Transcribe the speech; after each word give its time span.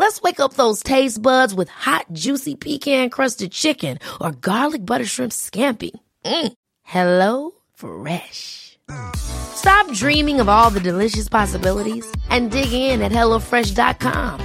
Let's 0.00 0.22
wake 0.22 0.40
up 0.40 0.54
those 0.54 0.82
taste 0.82 1.20
buds 1.20 1.54
with 1.54 1.68
hot, 1.68 2.06
juicy 2.14 2.54
pecan 2.54 3.10
crusted 3.10 3.52
chicken 3.52 3.98
or 4.18 4.32
garlic 4.32 4.86
butter 4.86 5.04
shrimp 5.04 5.30
scampi. 5.30 5.90
Mm. 6.24 6.52
Hello 6.82 7.50
Fresh. 7.74 8.78
Stop 9.14 9.92
dreaming 9.92 10.40
of 10.40 10.48
all 10.48 10.70
the 10.70 10.80
delicious 10.80 11.28
possibilities 11.28 12.10
and 12.30 12.50
dig 12.50 12.72
in 12.72 13.02
at 13.02 13.12
HelloFresh.com. 13.12 14.40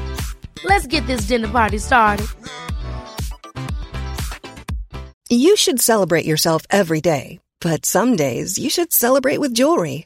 Let's 0.65 0.87
get 0.87 1.07
this 1.07 1.21
dinner 1.21 1.47
party 1.47 1.77
started. 1.77 2.27
You 5.29 5.55
should 5.55 5.79
celebrate 5.79 6.25
yourself 6.25 6.63
every 6.69 6.99
day, 6.99 7.39
but 7.61 7.85
some 7.85 8.17
days 8.17 8.59
you 8.59 8.69
should 8.69 8.91
celebrate 8.91 9.39
with 9.39 9.53
jewelry. 9.53 10.05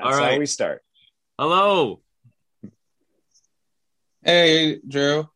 That's 0.00 0.14
All 0.14 0.22
right. 0.22 0.32
how 0.34 0.38
we 0.38 0.46
start. 0.46 0.82
Hello. 1.40 2.00
Hey, 4.22 4.78
Drew. 4.86 5.28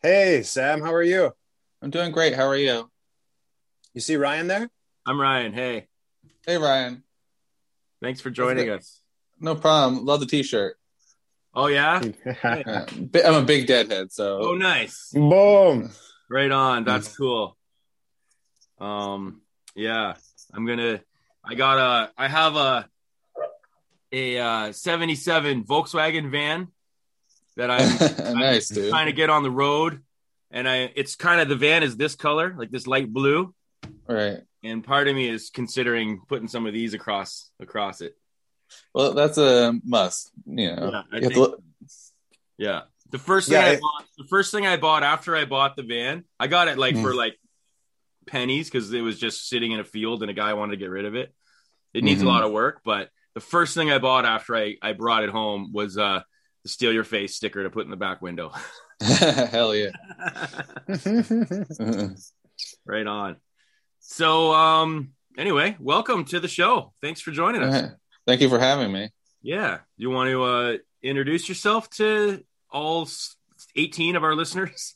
Hey, 0.00 0.42
Sam, 0.42 0.80
how 0.80 0.94
are 0.94 1.02
you? 1.02 1.30
I'm 1.82 1.90
doing 1.90 2.12
great. 2.12 2.34
How 2.34 2.46
are 2.46 2.56
you? 2.56 2.90
You 3.92 4.00
see 4.00 4.16
Ryan 4.16 4.46
there? 4.46 4.70
I'm 5.04 5.20
Ryan. 5.20 5.52
Hey. 5.52 5.88
Hey, 6.46 6.56
Ryan. 6.56 7.02
Thanks 8.02 8.22
for 8.22 8.30
joining 8.30 8.64
good. 8.66 8.78
us. 8.78 9.02
No 9.38 9.54
problem. 9.54 10.06
Love 10.06 10.20
the 10.20 10.26
T-shirt. 10.26 10.78
Oh 11.54 11.66
yeah? 11.66 12.00
Yeah. 12.42 12.86
I'm 13.26 13.34
a 13.34 13.42
big 13.42 13.66
deadhead, 13.66 14.12
so 14.12 14.38
Oh 14.40 14.54
nice. 14.54 15.10
Boom. 15.12 15.90
Right 16.30 16.50
on. 16.50 16.84
That's 16.84 17.14
cool. 17.14 17.56
Um 18.80 19.42
yeah. 19.74 20.14
I'm 20.54 20.64
gonna 20.66 21.02
I 21.44 21.54
got 21.54 21.78
a 21.78 22.10
I 22.16 22.28
have 22.28 22.56
a 22.56 22.88
a 24.14 24.38
uh 24.38 24.72
77 24.72 25.64
Volkswagen 25.64 26.30
van 26.30 26.68
that 27.56 27.70
I'm 27.70 28.38
nice, 28.38 28.70
I'm 28.76 28.88
trying 28.88 29.06
to 29.06 29.12
get 29.12 29.30
on 29.30 29.42
the 29.42 29.50
road. 29.50 30.02
And 30.50 30.68
I 30.68 30.90
it's 30.94 31.16
kind 31.16 31.40
of 31.40 31.48
the 31.48 31.56
van 31.56 31.82
is 31.82 31.96
this 31.96 32.14
color, 32.14 32.54
like 32.56 32.70
this 32.70 32.86
light 32.86 33.12
blue. 33.12 33.54
Right. 34.08 34.40
And 34.62 34.82
part 34.84 35.08
of 35.08 35.14
me 35.16 35.28
is 35.28 35.50
considering 35.50 36.20
putting 36.28 36.48
some 36.48 36.66
of 36.66 36.72
these 36.72 36.94
across 36.94 37.50
across 37.60 38.00
it. 38.00 38.16
Well, 38.94 39.12
that's 39.14 39.36
a 39.38 39.74
must. 39.84 40.30
You 40.46 40.74
know, 40.76 41.02
Yeah, 41.12 41.20
You 41.20 41.28
think- 41.30 41.54
Yeah. 42.56 42.82
The 43.10 43.18
first 43.18 43.48
thing 43.48 43.60
Yeah, 43.60 43.66
I 43.66 43.70
it- 43.72 43.80
bought, 43.80 44.04
the 44.18 44.24
first 44.28 44.50
thing 44.52 44.66
I 44.66 44.76
bought 44.76 45.02
after 45.02 45.36
I 45.36 45.44
bought 45.44 45.76
the 45.76 45.82
van, 45.82 46.24
I 46.40 46.46
got 46.46 46.68
it 46.68 46.78
like 46.78 46.94
Mm. 46.96 47.02
for 47.02 47.14
like 47.14 47.38
pennies 48.26 48.70
because 48.70 48.92
it 48.92 49.02
was 49.02 49.18
just 49.18 49.48
sitting 49.48 49.72
in 49.72 49.80
a 49.80 49.84
field 49.84 50.22
and 50.22 50.30
a 50.30 50.34
guy 50.34 50.54
wanted 50.54 50.72
to 50.72 50.76
get 50.78 50.90
rid 50.90 51.04
of 51.04 51.14
it. 51.14 51.32
It 51.92 52.02
needs 52.04 52.22
Mhm. 52.22 52.26
a 52.26 52.28
lot 52.28 52.42
of 52.44 52.50
work, 52.52 52.80
but 52.84 53.10
the 53.34 53.40
first 53.40 53.74
thing 53.74 53.90
I 53.90 53.98
bought 53.98 54.24
after 54.24 54.56
I, 54.56 54.76
I 54.80 54.92
brought 54.92 55.24
it 55.24 55.30
home 55.30 55.72
was 55.72 55.98
uh 55.98 56.20
the 56.62 56.68
steal 56.68 56.92
your 56.92 57.04
face 57.04 57.34
sticker 57.34 57.62
to 57.62 57.70
put 57.70 57.84
in 57.84 57.90
the 57.90 57.96
back 57.96 58.22
window. 58.22 58.52
Hell 59.00 59.74
yeah. 59.74 59.90
right 62.86 63.06
on. 63.06 63.36
So 64.00 64.54
um 64.54 65.10
anyway, 65.36 65.76
welcome 65.80 66.24
to 66.26 66.40
the 66.40 66.48
show. 66.48 66.92
Thanks 67.02 67.20
for 67.20 67.32
joining 67.32 67.62
us. 67.62 67.90
Thank 68.26 68.40
you 68.40 68.48
for 68.48 68.58
having 68.58 68.92
me. 68.92 69.10
Yeah. 69.42 69.78
You 69.96 70.10
want 70.10 70.30
to 70.30 70.42
uh 70.44 70.76
introduce 71.02 71.48
yourself 71.48 71.90
to 71.90 72.42
all 72.70 73.08
18 73.76 74.16
of 74.16 74.22
our 74.22 74.34
listeners? 74.34 74.94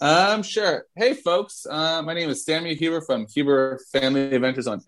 um, 0.00 0.42
sure. 0.42 0.84
Hey, 0.94 1.14
folks. 1.14 1.66
Uh, 1.68 2.02
my 2.02 2.12
name 2.12 2.28
is 2.28 2.44
Samuel 2.44 2.74
Huber 2.76 3.00
from 3.00 3.26
Huber 3.26 3.80
Family 3.92 4.34
Adventures 4.34 4.66
on 4.66 4.80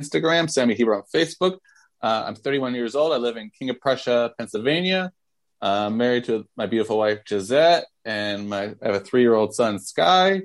Instagram. 0.00 0.50
Sammy 0.50 0.74
Heber 0.74 0.94
on 0.94 1.02
Facebook. 1.14 1.58
Uh, 2.02 2.24
I'm 2.26 2.34
31 2.34 2.74
years 2.74 2.94
old. 2.94 3.12
I 3.12 3.16
live 3.16 3.36
in 3.36 3.50
King 3.50 3.70
of 3.70 3.80
Prussia, 3.80 4.32
Pennsylvania. 4.38 5.12
Uh, 5.60 5.86
I'm 5.86 5.96
married 5.96 6.24
to 6.24 6.44
my 6.56 6.66
beautiful 6.66 6.98
wife 6.98 7.20
Gisette, 7.24 7.84
and 8.04 8.48
my 8.48 8.74
I 8.82 8.86
have 8.86 8.96
a 8.96 9.00
three-year-old 9.00 9.54
son 9.54 9.78
Sky. 9.78 10.42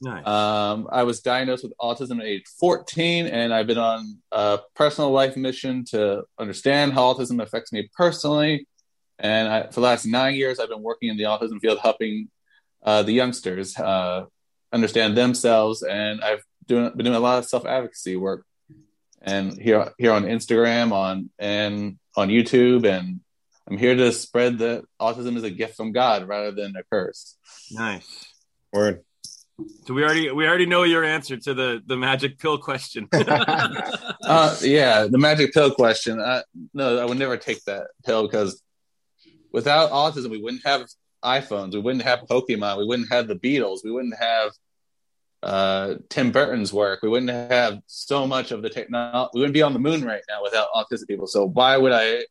nice. 0.00 0.26
Um, 0.26 0.88
I 0.90 1.04
was 1.04 1.20
diagnosed 1.20 1.62
with 1.62 1.72
autism 1.80 2.18
at 2.18 2.26
age 2.26 2.44
14, 2.58 3.26
and 3.26 3.54
I've 3.54 3.68
been 3.68 3.78
on 3.78 4.18
a 4.32 4.58
personal 4.74 5.12
life 5.12 5.36
mission 5.36 5.84
to 5.90 6.24
understand 6.38 6.94
how 6.94 7.14
autism 7.14 7.40
affects 7.40 7.72
me 7.72 7.88
personally. 7.96 8.66
And 9.18 9.48
I, 9.48 9.62
for 9.68 9.74
the 9.74 9.80
last 9.80 10.04
nine 10.04 10.34
years, 10.34 10.58
I've 10.58 10.68
been 10.68 10.82
working 10.82 11.08
in 11.10 11.16
the 11.16 11.24
autism 11.24 11.60
field, 11.60 11.78
helping 11.80 12.28
uh, 12.84 13.02
the 13.02 13.12
youngsters 13.12 13.78
uh, 13.78 14.24
understand 14.72 15.16
themselves. 15.16 15.82
And 15.82 16.22
I've 16.22 16.42
doing, 16.66 16.90
been 16.96 17.04
doing 17.04 17.16
a 17.16 17.20
lot 17.20 17.38
of 17.38 17.46
self 17.46 17.64
advocacy 17.64 18.16
work, 18.16 18.44
and 19.22 19.60
here 19.60 19.92
here 19.98 20.12
on 20.12 20.24
Instagram, 20.24 20.92
on 20.92 21.30
and 21.38 21.98
on 22.16 22.28
YouTube, 22.28 22.86
and 22.86 23.20
I'm 23.68 23.78
here 23.78 23.94
to 23.94 24.12
spread 24.12 24.58
that 24.58 24.84
autism 25.00 25.36
is 25.36 25.42
a 25.42 25.50
gift 25.50 25.76
from 25.76 25.92
God 25.92 26.28
rather 26.28 26.52
than 26.52 26.74
a 26.76 26.82
curse. 26.90 27.36
nice. 27.70 28.26
Word. 28.72 29.02
So 29.86 29.94
we 29.94 30.04
already 30.04 30.30
we 30.30 30.46
already 30.46 30.66
know 30.66 30.82
your 30.82 31.02
answer 31.02 31.36
to 31.36 31.54
the 31.54 31.82
the 31.86 31.96
magic 31.96 32.38
pill 32.38 32.58
question. 32.58 33.08
uh, 33.12 34.56
yeah, 34.60 35.06
the 35.10 35.18
magic 35.18 35.54
pill 35.54 35.70
question. 35.70 36.20
Uh, 36.20 36.42
no, 36.74 36.98
I 36.98 37.04
would 37.06 37.18
never 37.18 37.36
take 37.36 37.64
that 37.64 37.86
pill 38.04 38.22
because 38.22 38.62
without 39.52 39.90
autism, 39.90 40.30
we 40.30 40.42
wouldn't 40.42 40.66
have 40.66 40.86
iPhones, 41.24 41.72
we 41.72 41.80
wouldn't 41.80 42.04
have 42.04 42.20
Pokemon, 42.30 42.78
we 42.78 42.86
wouldn't 42.86 43.10
have 43.10 43.26
the 43.26 43.36
Beatles, 43.36 43.78
we 43.82 43.90
wouldn't 43.90 44.16
have 44.18 44.52
uh, 45.46 45.94
Tim 46.08 46.32
Burton's 46.32 46.72
work, 46.72 47.00
we 47.02 47.08
wouldn't 47.08 47.30
have 47.30 47.80
so 47.86 48.26
much 48.26 48.50
of 48.50 48.62
the 48.62 48.68
technology. 48.70 49.30
We 49.34 49.40
wouldn't 49.40 49.54
be 49.54 49.62
on 49.62 49.72
the 49.72 49.78
moon 49.78 50.04
right 50.04 50.22
now 50.28 50.42
without 50.42 50.68
autistic 50.74 51.06
people. 51.08 51.26
So 51.26 51.46
why 51.46 51.76
would 51.76 51.92
I, 51.92 52.24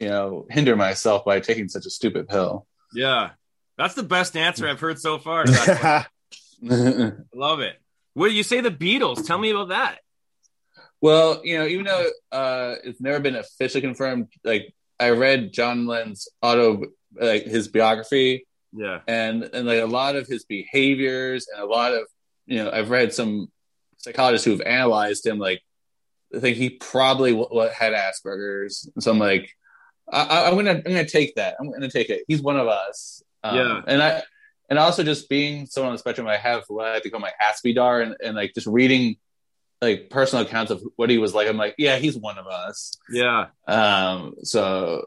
you 0.00 0.08
know, 0.08 0.46
hinder 0.50 0.74
myself 0.76 1.24
by 1.24 1.40
taking 1.40 1.68
such 1.68 1.86
a 1.86 1.90
stupid 1.90 2.28
pill? 2.28 2.66
yeah, 2.94 3.30
that's 3.78 3.94
the 3.94 4.02
best 4.02 4.36
answer 4.36 4.66
I've 4.68 4.80
heard 4.80 4.98
so 4.98 5.18
far. 5.18 5.44
To 5.44 5.52
that 5.52 6.08
question. 6.60 7.26
Love 7.34 7.60
it. 7.60 7.80
What 8.14 8.28
do 8.28 8.34
you 8.34 8.42
say? 8.42 8.60
The 8.60 8.70
Beatles? 8.70 9.26
Tell 9.26 9.38
me 9.38 9.50
about 9.50 9.68
that. 9.68 9.98
Well, 11.00 11.40
you 11.44 11.58
know, 11.58 11.66
even 11.66 11.86
though 11.86 12.06
uh, 12.32 12.74
it's 12.84 13.00
never 13.00 13.20
been 13.20 13.36
officially 13.36 13.80
confirmed, 13.80 14.28
like 14.44 14.74
I 14.98 15.10
read 15.10 15.52
John 15.52 15.86
Lennon's 15.86 16.28
auto, 16.42 16.82
like 17.18 17.44
his 17.44 17.68
biography, 17.68 18.46
Yeah. 18.74 19.00
and 19.08 19.44
and 19.44 19.66
like 19.66 19.80
a 19.80 19.86
lot 19.86 20.16
of 20.16 20.26
his 20.26 20.44
behaviors 20.44 21.46
and 21.52 21.62
a 21.62 21.66
lot 21.66 21.94
of 21.94 22.02
you 22.50 22.64
know, 22.64 22.70
I've 22.70 22.90
read 22.90 23.14
some 23.14 23.50
psychologists 23.98 24.44
who've 24.44 24.60
analyzed 24.60 25.24
him. 25.24 25.38
Like, 25.38 25.62
I 26.34 26.40
think 26.40 26.56
he 26.56 26.70
probably 26.70 27.30
w- 27.30 27.48
w- 27.48 27.70
had 27.70 27.92
Asperger's. 27.92 28.90
So 28.98 29.12
I'm 29.12 29.18
like, 29.18 29.50
I, 30.12 30.48
am 30.48 30.56
gonna 30.56 30.72
I'm 30.72 30.82
gonna 30.82 31.06
take 31.06 31.36
that. 31.36 31.54
I'm 31.60 31.70
gonna 31.70 31.88
take 31.88 32.10
it. 32.10 32.24
He's 32.26 32.42
one 32.42 32.58
of 32.58 32.66
us. 32.66 33.22
Um, 33.44 33.56
Yeah. 33.56 33.80
And 33.86 34.02
I 34.02 34.22
and 34.68 34.78
also 34.78 35.04
just 35.04 35.28
being 35.28 35.66
someone 35.66 35.90
on 35.90 35.94
the 35.94 35.98
spectrum, 36.00 36.26
I 36.26 36.36
have 36.36 36.64
what 36.66 36.86
I 36.86 36.94
like 36.94 37.04
to 37.04 37.10
call 37.10 37.20
my 37.20 37.32
Aspidar, 37.40 38.02
and, 38.02 38.16
and 38.22 38.36
like 38.36 38.52
just 38.54 38.66
reading 38.66 39.16
like 39.80 40.10
personal 40.10 40.44
accounts 40.44 40.72
of 40.72 40.82
what 40.96 41.08
he 41.08 41.18
was 41.18 41.34
like. 41.34 41.48
I'm 41.48 41.56
like, 41.56 41.76
yeah, 41.78 41.96
he's 41.96 42.16
one 42.16 42.36
of 42.36 42.46
us. 42.48 42.96
Yeah. 43.10 43.46
Um, 43.68 44.34
so 44.42 45.06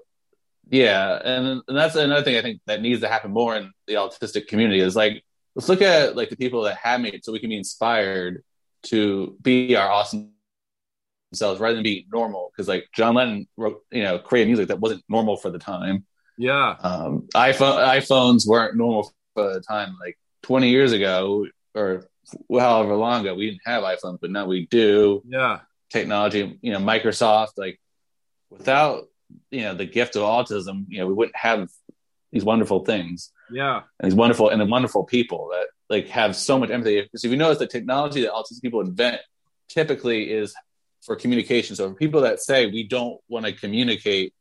yeah, 0.69 1.19
and, 1.23 1.61
and 1.67 1.77
that's 1.77 1.95
another 1.95 2.23
thing 2.23 2.37
I 2.37 2.41
think 2.41 2.61
that 2.67 2.81
needs 2.81 3.01
to 3.01 3.09
happen 3.09 3.31
more 3.31 3.55
in 3.55 3.73
the 3.85 3.95
autistic 3.95 4.47
community 4.47 4.79
is 4.79 4.95
like 4.95 5.23
let's 5.55 5.69
look 5.69 5.81
at 5.81 6.15
like 6.15 6.29
the 6.29 6.35
people 6.35 6.63
that 6.63 6.77
have 6.77 7.01
made 7.01 7.13
it 7.13 7.23
so 7.25 7.31
we 7.31 7.39
can 7.39 7.49
be 7.49 7.57
inspired 7.57 8.43
to 8.83 9.37
be 9.41 9.75
our 9.75 9.89
awesome 9.89 10.31
selves 11.33 11.59
rather 11.59 11.75
than 11.75 11.83
be 11.83 12.05
normal 12.11 12.51
because 12.51 12.67
like 12.67 12.87
John 12.93 13.15
Lennon 13.15 13.47
wrote 13.57 13.81
you 13.91 14.03
know 14.03 14.19
created 14.19 14.47
music 14.47 14.67
that 14.67 14.79
wasn't 14.79 15.03
normal 15.09 15.37
for 15.37 15.49
the 15.49 15.59
time. 15.59 16.05
Yeah. 16.37 16.75
Um, 16.81 17.27
iPhone 17.35 17.85
iPhones 17.87 18.47
weren't 18.47 18.75
normal 18.75 19.11
for 19.35 19.53
the 19.53 19.61
time 19.61 19.95
like 19.99 20.17
20 20.43 20.69
years 20.69 20.91
ago 20.91 21.47
or 21.75 22.07
however 22.51 22.95
long 22.95 23.21
ago 23.21 23.35
we 23.35 23.49
didn't 23.49 23.61
have 23.65 23.83
iPhones, 23.83 24.19
but 24.21 24.31
now 24.31 24.45
we 24.45 24.65
do 24.67 25.23
Yeah. 25.27 25.59
technology, 25.89 26.57
you 26.61 26.71
know, 26.71 26.79
Microsoft, 26.79 27.57
like 27.57 27.79
without, 28.49 29.05
you 29.51 29.61
know, 29.61 29.73
the 29.75 29.85
gift 29.85 30.15
of 30.15 30.23
autism, 30.23 30.85
you 30.87 30.99
know, 30.99 31.07
we 31.07 31.13
wouldn't 31.13 31.35
have 31.35 31.69
these 32.33 32.43
wonderful 32.43 32.83
things 32.83 33.31
Yeah. 33.51 33.83
and 33.99 34.11
these 34.11 34.15
wonderful 34.15 34.49
and 34.49 34.69
wonderful 34.69 35.03
people 35.05 35.49
that 35.51 35.67
like 35.89 36.07
have 36.09 36.35
so 36.35 36.59
much 36.59 36.71
empathy. 36.71 36.99
Because 37.01 37.23
if 37.23 37.31
you 37.31 37.37
notice 37.37 37.59
the 37.59 37.67
technology 37.67 38.21
that 38.23 38.31
autistic 38.33 38.61
people 38.61 38.81
invent 38.81 39.21
typically 39.69 40.31
is 40.31 40.53
for 41.05 41.15
communication. 41.15 41.75
So 41.75 41.89
for 41.89 41.95
people 41.95 42.21
that 42.21 42.39
say 42.41 42.65
we 42.65 42.83
don't 42.87 43.19
want 43.29 43.45
to 43.45 43.53
communicate, 43.53 44.33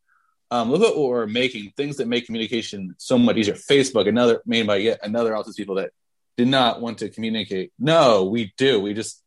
um, 0.50 0.70
look 0.70 0.82
at 0.82 0.96
what 0.96 1.08
we're 1.10 1.26
making, 1.26 1.72
things 1.76 1.96
that 1.98 2.08
make 2.08 2.26
communication 2.26 2.94
so 2.98 3.18
much 3.18 3.36
easier. 3.36 3.54
Facebook, 3.54 4.08
another 4.08 4.42
made 4.46 4.66
by 4.66 4.76
yet 4.76 5.00
another 5.02 5.32
autistic 5.32 5.56
people 5.56 5.74
that 5.76 5.90
did 6.36 6.48
not 6.48 6.80
want 6.80 6.98
to 6.98 7.10
communicate. 7.10 7.72
No, 7.78 8.24
we 8.24 8.52
do. 8.56 8.80
We 8.80 8.94
just 8.94 9.22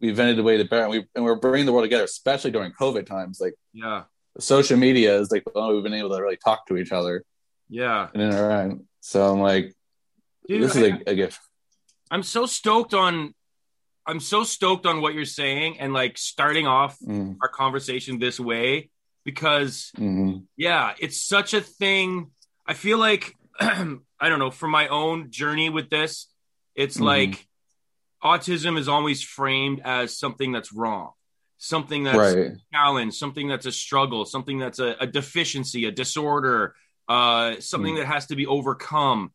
we 0.00 0.08
invented 0.08 0.38
a 0.38 0.42
way 0.42 0.56
to 0.56 0.64
better, 0.64 0.82
and, 0.82 0.90
we, 0.90 1.06
and 1.14 1.24
we're 1.24 1.36
bringing 1.36 1.64
the 1.64 1.72
world 1.72 1.84
together, 1.84 2.04
especially 2.04 2.50
during 2.50 2.72
COVID 2.72 3.06
times. 3.06 3.40
Like 3.40 3.54
Yeah. 3.72 4.02
social 4.38 4.76
media 4.76 5.16
is 5.18 5.30
like 5.30 5.44
the 5.44 5.52
only 5.54 5.74
we've 5.74 5.84
been 5.84 5.94
able 5.94 6.10
to 6.10 6.20
really 6.20 6.36
talk 6.36 6.66
to 6.66 6.76
each 6.76 6.90
other 6.92 7.24
Yeah. 7.72 8.08
and 8.12 8.22
interact. 8.22 8.74
So 9.00 9.32
I'm 9.32 9.40
like, 9.40 9.74
Dude, 10.46 10.62
this 10.62 10.76
is 10.76 10.82
a, 10.82 11.00
a 11.06 11.14
gift. 11.14 11.38
I'm 12.10 12.22
so 12.22 12.46
stoked 12.46 12.92
on 12.94 13.34
I'm 14.06 14.20
so 14.20 14.42
stoked 14.44 14.84
on 14.84 15.00
what 15.00 15.14
you're 15.14 15.24
saying 15.24 15.78
and 15.80 15.92
like 15.92 16.18
starting 16.18 16.66
off 16.66 16.98
Mm, 17.00 17.36
our 17.40 17.48
conversation 17.48 18.18
this 18.18 18.38
way 18.38 18.90
because 19.24 19.90
mhm, 19.96 20.44
yeah, 20.56 20.92
it's 20.98 21.22
such 21.22 21.54
a 21.54 21.60
thing. 21.60 22.30
I 22.66 22.74
feel 22.74 22.98
like 22.98 23.34
I 23.60 24.28
don't 24.28 24.38
know, 24.38 24.50
for 24.50 24.68
my 24.68 24.88
own 24.88 25.30
journey 25.30 25.70
with 25.70 25.88
this, 25.88 26.28
it's 26.74 26.98
Mhm. 26.98 27.04
like 27.04 27.46
autism 28.22 28.78
is 28.78 28.88
always 28.88 29.22
framed 29.22 29.80
as 29.84 30.18
something 30.18 30.52
that's 30.52 30.72
wrong, 30.72 31.12
something 31.58 32.04
that's 32.04 32.18
right. 32.18 32.52
a 32.52 32.56
challenge, 32.72 33.14
something 33.14 33.48
that's 33.48 33.66
a 33.66 33.72
struggle, 33.72 34.24
something 34.24 34.58
that's 34.58 34.78
a, 34.78 34.96
a 35.00 35.06
deficiency, 35.06 35.84
a 35.86 35.90
disorder, 35.92 36.74
uh, 37.08 37.60
something 37.60 37.94
Mm. 37.94 37.98
that 37.98 38.06
has 38.06 38.26
to 38.26 38.36
be 38.36 38.46
overcome. 38.46 39.32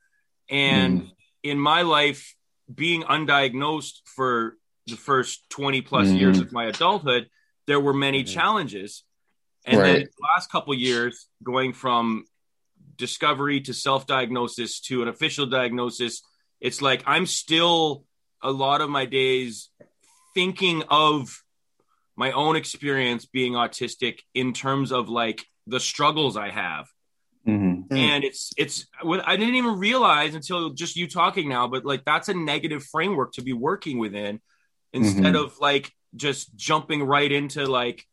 And 0.49 1.01
Mm. 1.01 1.11
in 1.43 1.59
my 1.59 1.81
life, 1.81 2.35
being 2.73 3.03
undiagnosed 3.03 4.01
for 4.05 4.57
the 4.87 4.95
first 4.97 5.49
20 5.49 5.81
plus 5.81 6.07
Mhm. 6.07 6.19
years 6.19 6.39
of 6.39 6.51
my 6.51 6.65
adulthood, 6.65 7.29
there 7.65 7.79
were 7.79 7.93
many 7.93 8.23
Mhm. 8.23 8.33
challenges. 8.33 9.03
And 9.65 9.77
then 9.85 9.95
the 10.03 10.27
last 10.33 10.49
couple 10.49 10.73
years, 10.73 11.27
going 11.43 11.73
from 11.73 12.25
discovery 12.95 13.61
to 13.61 13.73
self 13.73 14.07
diagnosis 14.07 14.79
to 14.81 15.01
an 15.01 15.07
official 15.07 15.45
diagnosis, 15.45 16.21
it's 16.61 16.81
like 16.81 17.03
I'm 17.05 17.25
still 17.25 18.05
a 18.41 18.51
lot 18.51 18.81
of 18.81 18.89
my 18.89 19.05
days 19.05 19.69
thinking 20.33 20.83
of 20.83 21.43
my 22.15 22.31
own 22.31 22.55
experience 22.55 23.25
being 23.25 23.53
autistic 23.53 24.19
in 24.33 24.53
terms 24.53 24.91
of 24.91 25.09
like 25.09 25.45
the 25.67 25.79
struggles 25.79 26.37
I 26.37 26.49
have. 26.49 26.87
Mhm. 27.47 27.87
Mm. 27.87 27.97
And 27.97 28.23
it's 28.23 28.51
it's 28.57 28.87
what 29.01 29.25
I 29.27 29.37
didn't 29.37 29.55
even 29.55 29.79
realize 29.79 30.35
until 30.35 30.71
just 30.71 30.95
you 30.95 31.07
talking 31.07 31.47
now, 31.47 31.67
but 31.67 31.85
like 31.85 32.03
that's 32.05 32.29
a 32.29 32.33
negative 32.33 32.83
framework 32.83 33.33
to 33.33 33.41
be 33.41 33.53
working 33.53 33.97
within 33.99 34.41
instead 34.93 35.33
Mhm. 35.33 35.43
of 35.45 35.57
like 35.59 35.91
just 36.15 36.55
jumping 36.55 37.03
right 37.03 37.31
into 37.31 37.65
like 37.65 38.05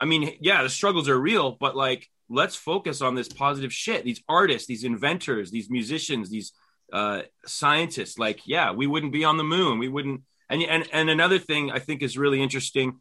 I 0.00 0.04
mean, 0.04 0.36
yeah, 0.40 0.62
the 0.62 0.70
struggles 0.70 1.08
are 1.08 1.18
real, 1.18 1.56
but 1.58 1.74
like 1.76 2.08
let's 2.28 2.54
focus 2.54 3.00
on 3.00 3.14
this 3.14 3.28
positive 3.28 3.72
shit. 3.72 4.04
These 4.04 4.22
artists, 4.28 4.68
these 4.68 4.84
inventors, 4.84 5.50
these 5.50 5.70
musicians, 5.70 6.28
these 6.30 6.52
uh 6.92 7.22
scientists, 7.46 8.18
like 8.18 8.40
yeah, 8.46 8.72
we 8.72 8.86
wouldn't 8.86 9.12
be 9.12 9.24
on 9.24 9.38
the 9.38 9.44
moon. 9.44 9.78
We 9.78 9.88
wouldn't 9.88 10.22
and 10.50 10.62
and 10.62 10.86
and 10.92 11.10
another 11.10 11.38
thing 11.38 11.70
I 11.70 11.78
think 11.78 12.02
is 12.02 12.18
really 12.18 12.42
interesting 12.42 13.00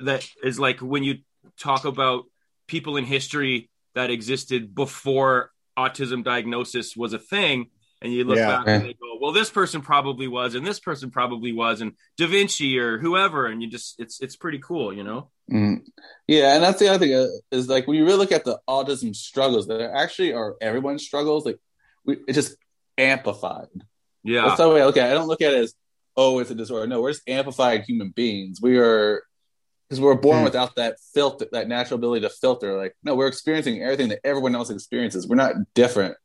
that 0.00 0.28
is 0.42 0.58
like 0.58 0.80
when 0.80 1.04
you 1.04 1.18
talk 1.58 1.84
about 1.84 2.24
people 2.66 2.96
in 2.96 3.04
history 3.04 3.70
that 3.96 4.10
existed 4.10 4.72
before 4.74 5.50
autism 5.76 6.22
diagnosis 6.22 6.96
was 6.96 7.12
a 7.12 7.18
thing 7.18 7.66
and 8.00 8.12
you 8.12 8.24
look 8.24 8.36
Yeah. 8.36 8.58
back 8.58 8.68
and 8.68 8.84
they 8.84 8.92
go 8.94 9.18
well 9.20 9.32
this 9.32 9.50
person 9.50 9.80
probably 9.82 10.28
was 10.28 10.54
and 10.54 10.64
this 10.66 10.78
person 10.80 11.10
probably 11.10 11.52
was 11.52 11.80
and 11.80 11.92
da 12.16 12.26
vinci 12.26 12.78
or 12.78 12.98
whoever 12.98 13.46
and 13.46 13.62
you 13.62 13.68
just 13.68 13.98
it's 13.98 14.20
it's 14.20 14.36
pretty 14.36 14.58
cool 14.60 14.92
you 14.94 15.02
know 15.02 15.30
Mm. 15.50 15.82
Yeah, 16.26 16.56
and 16.56 16.64
that's 16.64 16.80
the 16.80 16.88
other 16.88 16.98
thing 17.06 17.14
uh, 17.14 17.28
is 17.52 17.68
like 17.68 17.86
when 17.86 17.96
you 17.96 18.04
really 18.04 18.18
look 18.18 18.32
at 18.32 18.44
the 18.44 18.58
autism 18.68 19.14
struggles, 19.14 19.68
that 19.68 19.80
actually 19.94 20.32
are 20.32 20.56
everyone's 20.60 21.04
struggles. 21.04 21.46
Like 21.46 21.60
we, 22.04 22.16
it's 22.26 22.34
just 22.34 22.56
amplified. 22.98 23.68
yeah 24.24 24.42
That's 24.42 24.58
the 24.58 24.68
way 24.68 24.82
I 24.82 24.86
look 24.86 24.96
at 24.96 25.06
it. 25.08 25.12
I 25.12 25.14
don't 25.14 25.28
look 25.28 25.42
at 25.42 25.52
it 25.52 25.60
as 25.60 25.74
oh, 26.16 26.40
it's 26.40 26.50
a 26.50 26.54
disorder. 26.56 26.88
No, 26.88 27.00
we're 27.00 27.12
just 27.12 27.28
amplified 27.28 27.84
human 27.86 28.08
beings. 28.08 28.58
We 28.60 28.78
are 28.78 29.22
because 29.88 30.00
we're 30.00 30.14
born 30.14 30.38
Hmm. 30.38 30.44
without 30.44 30.74
that 30.76 30.96
filter, 31.14 31.46
that 31.52 31.68
natural 31.68 31.98
ability 31.98 32.22
to 32.22 32.30
filter. 32.30 32.76
Like 32.76 32.94
no, 33.02 33.14
we're 33.14 33.28
experiencing 33.28 33.82
everything 33.82 34.08
that 34.08 34.20
everyone 34.24 34.54
else 34.54 34.70
experiences. 34.70 35.26
We're 35.28 35.36
not 35.36 35.54
different. 35.74 36.16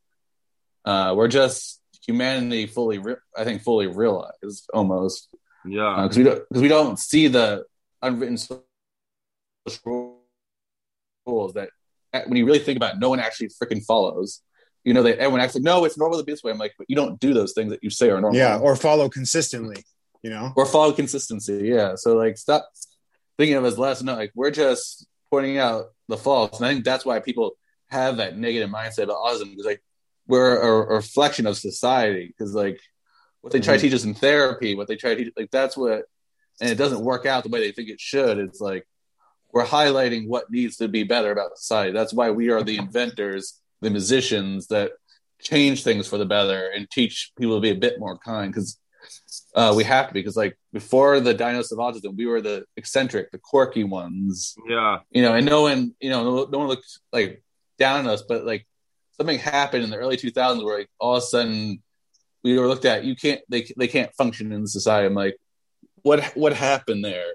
Uh, 0.86 1.14
we're 1.16 1.28
just 1.28 1.80
humanity 2.06 2.66
fully. 2.66 2.98
Re- 2.98 3.16
I 3.38 3.44
think 3.44 3.62
fully 3.62 3.88
realized 3.88 4.70
almost 4.74 5.28
yeah 5.64 6.02
because 6.02 6.18
we 6.18 6.24
don't 6.24 6.44
because 6.50 6.62
we 6.64 6.68
don't 6.68 6.98
see 6.98 7.28
the 7.28 7.66
unwritten 8.02 8.36
rules 11.26 11.54
that 11.54 11.70
that 12.14 12.28
when 12.28 12.38
you 12.38 12.46
really 12.46 12.60
think 12.60 12.78
about 12.78 12.96
it, 12.96 13.00
no 13.00 13.10
one 13.10 13.20
actually 13.20 13.50
freaking 13.50 13.84
follows. 13.86 14.42
You 14.84 14.96
know 14.96 15.04
that 15.04 15.20
everyone 15.20 15.40
acts 15.42 15.54
like 15.54 15.64
no, 15.64 15.86
it's 15.86 15.98
normal 15.98 16.18
to 16.18 16.24
be 16.26 16.32
this 16.32 16.44
way. 16.44 16.52
I'm 16.52 16.58
like, 16.58 16.74
but 16.78 16.90
you 16.90 16.96
don't 16.96 17.20
do 17.20 17.34
those 17.36 17.54
things 17.54 17.70
that 17.70 17.84
you 17.84 17.92
say 17.92 18.10
are 18.10 18.20
normal. 18.20 18.38
Yeah, 18.40 18.58
or 18.58 18.76
follow 18.76 19.08
consistently. 19.10 19.84
You 20.24 20.30
know. 20.30 20.54
or 20.56 20.66
follow 20.68 20.92
consistency. 20.92 21.62
Yeah. 21.64 21.96
So 21.96 22.16
like 22.16 22.38
stop 22.38 22.68
thinking 23.38 23.56
of 23.56 23.66
as 23.66 23.78
less. 23.78 24.02
No, 24.02 24.16
like 24.16 24.32
we're 24.36 24.52
just 24.52 25.08
pointing 25.30 25.58
out 25.58 25.86
the 26.08 26.18
faults, 26.18 26.60
and 26.60 26.68
I 26.68 26.74
think 26.74 26.86
that's 26.86 27.06
why 27.06 27.20
people 27.20 27.52
have 27.90 28.18
that 28.18 28.38
negative 28.38 28.70
mindset 28.70 29.04
about 29.04 29.18
autism 29.18 29.52
because 29.52 29.66
like 29.66 29.84
we're 30.28 30.62
a, 30.62 30.94
a 30.94 30.96
reflection 30.96 31.46
of 31.46 31.58
society 31.58 32.28
because 32.28 32.54
like 32.54 32.80
what 33.42 33.52
they 33.52 33.60
try 33.60 33.74
to 33.74 33.78
mm-hmm. 33.78 33.88
teach 33.88 33.94
us 33.94 34.06
in 34.06 34.14
therapy, 34.14 34.76
what 34.76 34.88
they 34.88 34.96
try 34.96 35.14
to 35.14 35.24
teach, 35.24 35.34
like 35.36 35.52
that's 35.52 35.76
what, 35.76 36.04
and 36.62 36.70
it 36.70 36.78
doesn't 36.78 37.04
work 37.04 37.26
out 37.26 37.44
the 37.44 37.50
way 37.50 37.60
they 37.60 37.72
think 37.72 37.90
it 37.90 38.00
should. 38.00 38.38
It's 38.38 38.62
like 38.62 38.88
we're 39.52 39.66
highlighting 39.66 40.28
what 40.28 40.50
needs 40.50 40.78
to 40.78 40.88
be 40.88 41.04
better 41.04 41.32
about 41.32 41.58
society. 41.58 41.92
That's 41.92 42.14
why 42.14 42.32
we 42.32 42.50
are 42.50 42.64
the 42.64 42.78
inventors, 42.78 43.60
the 43.82 43.90
musicians 43.90 44.68
that 44.68 44.92
change 45.42 45.84
things 45.84 46.08
for 46.08 46.18
the 46.18 46.26
better 46.26 46.68
and 46.68 46.90
teach 46.90 47.32
people 47.38 47.56
to 47.56 47.62
be 47.62 47.72
a 47.72 47.76
bit 47.76 48.00
more 48.00 48.18
kind 48.18 48.54
because 48.54 48.80
uh, 49.56 49.74
we 49.76 49.84
have 49.84 50.08
to 50.08 50.14
because 50.14 50.36
like 50.38 50.58
before 50.74 51.20
the 51.20 51.34
diagnosis 51.34 51.72
of 51.72 51.80
autism, 51.80 52.16
we 52.18 52.26
were 52.26 52.42
the 52.42 52.66
eccentric, 52.78 53.32
the 53.32 53.38
quirky 53.38 53.84
ones, 53.84 54.56
yeah 54.68 55.00
you 55.12 55.22
know, 55.22 55.34
and 55.34 55.46
no 55.46 55.62
one, 55.64 55.94
you 56.00 56.10
know, 56.10 56.24
no, 56.24 56.46
no 56.46 56.58
one 56.60 56.68
looked 56.68 57.00
like 57.12 57.44
down 57.78 58.00
on 58.02 58.08
us, 58.08 58.24
but 58.28 58.46
like 58.46 58.66
something 59.18 59.40
happened 59.40 59.84
in 59.84 59.90
the 59.90 59.98
early 59.98 60.18
2000s 60.18 60.64
where 60.64 60.80
like 60.80 60.90
all 61.00 61.16
of 61.16 61.24
a 61.24 61.26
sudden 61.26 61.82
we 62.44 62.58
were 62.58 62.68
looked 62.68 62.86
at, 62.86 63.04
you 63.04 63.16
can't, 63.16 63.42
they, 63.50 63.68
they 63.78 63.88
can't 63.88 64.14
function 64.16 64.52
in 64.52 64.66
society. 64.68 65.06
I'm 65.08 65.14
like, 65.14 65.38
what, 66.04 66.24
what 66.36 66.54
happened 66.54 67.04
there? 67.06 67.26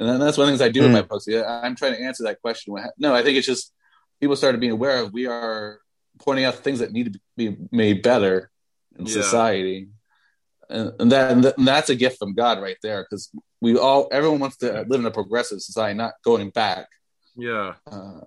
And 0.00 0.08
then 0.08 0.20
that's 0.20 0.38
one 0.38 0.48
of 0.48 0.52
the 0.52 0.58
things 0.58 0.68
I 0.68 0.72
do 0.72 0.84
in 0.84 0.92
my 0.92 1.02
posts. 1.02 1.28
Yeah, 1.28 1.42
I'm 1.62 1.74
trying 1.76 1.94
to 1.94 2.02
answer 2.02 2.24
that 2.24 2.40
question. 2.40 2.74
No, 2.98 3.14
I 3.14 3.22
think 3.22 3.36
it's 3.36 3.46
just 3.46 3.72
people 4.20 4.36
started 4.36 4.60
being 4.60 4.72
aware 4.72 5.02
of 5.02 5.12
we 5.12 5.26
are 5.26 5.80
pointing 6.18 6.44
out 6.44 6.54
things 6.56 6.78
that 6.80 6.92
need 6.92 7.12
to 7.12 7.20
be 7.36 7.56
made 7.70 8.02
better 8.02 8.50
in 8.98 9.06
Yeah. 9.06 9.12
society. 9.12 9.88
And, 10.70 10.92
and 11.00 11.12
that 11.12 11.32
and, 11.32 11.42
th- 11.42 11.54
and 11.56 11.66
that's 11.66 11.88
a 11.90 11.94
gift 11.94 12.18
from 12.18 12.34
God 12.34 12.60
right 12.60 12.76
there 12.82 13.02
because 13.02 13.30
we 13.60 13.76
all 13.78 14.08
everyone 14.12 14.38
wants 14.40 14.58
to 14.58 14.84
live 14.88 15.00
in 15.00 15.06
a 15.06 15.10
progressive 15.10 15.60
society, 15.62 15.96
not 15.96 16.12
going 16.24 16.50
back. 16.50 16.86
yeah 17.36 17.74
Uh, 17.90 18.20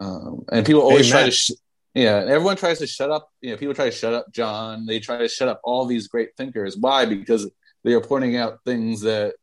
um, 0.00 0.44
and 0.50 0.64
people 0.64 0.80
always 0.80 1.08
try 1.08 1.24
to 1.24 1.30
sh- 1.30 1.50
Yeah, 1.94 2.24
everyone 2.26 2.56
tries 2.56 2.78
to 2.78 2.86
shut 2.86 3.10
up. 3.10 3.28
You 3.42 3.50
know, 3.50 3.56
people 3.58 3.74
try 3.74 3.86
to 3.86 3.90
shut 4.02 4.14
up 4.14 4.26
John. 4.32 4.86
They 4.86 5.00
try 5.00 5.18
to 5.18 5.28
shut 5.28 5.48
up 5.48 5.60
all 5.64 5.84
these 5.84 6.08
great 6.08 6.30
thinkers. 6.36 6.76
Why? 6.76 7.04
Because 7.04 7.50
they 7.84 7.92
are 7.92 8.00
pointing 8.00 8.36
out 8.36 8.60
things 8.64 9.02
that 9.02 9.34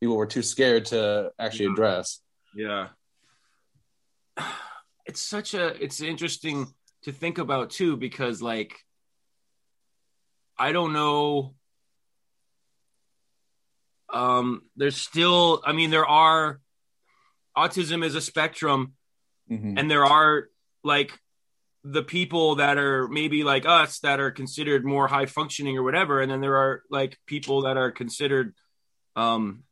people 0.00 0.16
were 0.16 0.26
too 0.26 0.42
scared 0.42 0.86
to 0.86 1.30
actually 1.38 1.66
address. 1.66 2.20
Yeah. 2.54 2.88
It's 5.06 5.20
such 5.20 5.52
a 5.52 5.66
it's 5.84 6.00
interesting 6.00 6.66
to 7.02 7.12
think 7.12 7.36
about 7.36 7.68
too 7.68 7.96
because 7.98 8.40
like 8.40 8.72
I 10.58 10.72
don't 10.72 10.92
know 10.92 11.54
um 14.12 14.62
there's 14.76 14.96
still 14.96 15.62
I 15.64 15.72
mean 15.72 15.90
there 15.90 16.06
are 16.06 16.60
autism 17.56 18.04
is 18.04 18.14
a 18.14 18.20
spectrum 18.20 18.94
Mhm. 19.50 19.78
and 19.78 19.90
there 19.90 20.04
are 20.04 20.48
like 20.82 21.12
the 21.82 22.02
people 22.02 22.56
that 22.56 22.78
are 22.78 23.08
maybe 23.08 23.44
like 23.44 23.66
us 23.66 23.98
that 24.00 24.20
are 24.20 24.30
considered 24.30 24.84
more 24.84 25.06
high 25.08 25.26
functioning 25.26 25.76
or 25.76 25.82
whatever 25.82 26.20
and 26.20 26.30
then 26.30 26.40
there 26.40 26.56
are 26.56 26.82
like 26.90 27.18
people 27.26 27.62
that 27.62 27.76
are 27.76 27.90
considered 27.90 28.54
um 29.16 29.64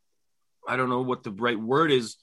i 0.69 0.77
don't 0.77 0.91
know 0.91 1.03
what 1.03 1.23
the 1.23 1.31
right 1.31 1.59
word 1.59 1.91
is 1.91 2.17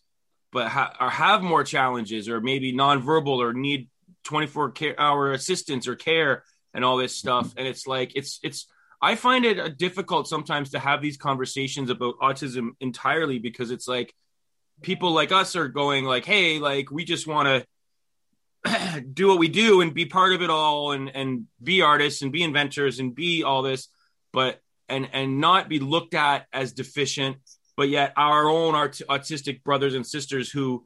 but 0.51 0.67
ha- 0.67 0.95
or 0.99 1.09
have 1.09 1.41
more 1.41 1.63
challenges 1.63 2.27
or 2.29 2.39
maybe 2.41 2.73
nonverbal 2.73 3.37
or 3.37 3.53
need 3.53 3.89
24 4.25 4.71
care- 4.71 4.99
hour 4.99 5.31
assistance 5.31 5.87
or 5.87 5.95
care 5.95 6.43
and 6.79 6.85
all 6.85 6.95
this 6.95 7.13
stuff. 7.13 7.53
And 7.57 7.67
it's 7.67 7.85
like 7.85 8.13
it's 8.15 8.39
it's 8.41 8.65
i 9.01 9.15
find 9.15 9.43
it 9.43 9.59
uh, 9.59 9.67
difficult 9.67 10.29
sometimes 10.29 10.69
to 10.69 10.79
have 10.79 11.01
these 11.01 11.17
conversations 11.17 11.89
about 11.89 12.17
autism 12.19 12.69
entirely 12.79 13.37
because 13.37 13.69
it's 13.69 13.87
like 13.87 14.13
people 14.81 15.11
like 15.11 15.33
us 15.33 15.57
are 15.57 15.67
going 15.67 16.05
like 16.05 16.23
hey 16.23 16.57
like 16.59 16.89
we 16.89 17.03
just 17.03 17.27
want 17.27 17.65
to 18.65 19.01
do 19.01 19.27
what 19.27 19.39
we 19.39 19.49
do 19.49 19.81
and 19.81 19.93
be 19.93 20.05
part 20.05 20.33
of 20.33 20.41
it 20.41 20.49
all 20.49 20.93
and 20.93 21.13
and 21.13 21.47
be 21.61 21.81
artists 21.81 22.21
and 22.21 22.31
be 22.31 22.43
inventors 22.43 22.99
and 22.99 23.13
be 23.13 23.43
all 23.43 23.61
this 23.61 23.89
but 24.31 24.61
and 24.87 25.09
and 25.11 25.41
not 25.41 25.67
be 25.67 25.79
looked 25.79 26.13
at 26.13 26.45
as 26.53 26.71
deficient 26.71 27.35
but 27.75 27.89
yet 27.89 28.13
our 28.15 28.47
own 28.47 28.73
art- 28.73 29.01
autistic 29.09 29.63
brothers 29.63 29.95
and 29.95 30.07
sisters 30.07 30.49
who 30.49 30.85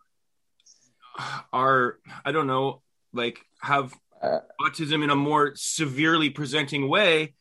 are 1.54 2.00
i 2.26 2.32
don't 2.32 2.48
know 2.48 2.82
like 3.14 3.40
have 3.62 3.94
Uh, 4.24 4.40
autism 4.62 5.04
in 5.04 5.10
a 5.10 5.16
more 5.16 5.52
severely 5.56 6.30
presenting 6.30 6.88
way 6.88 7.34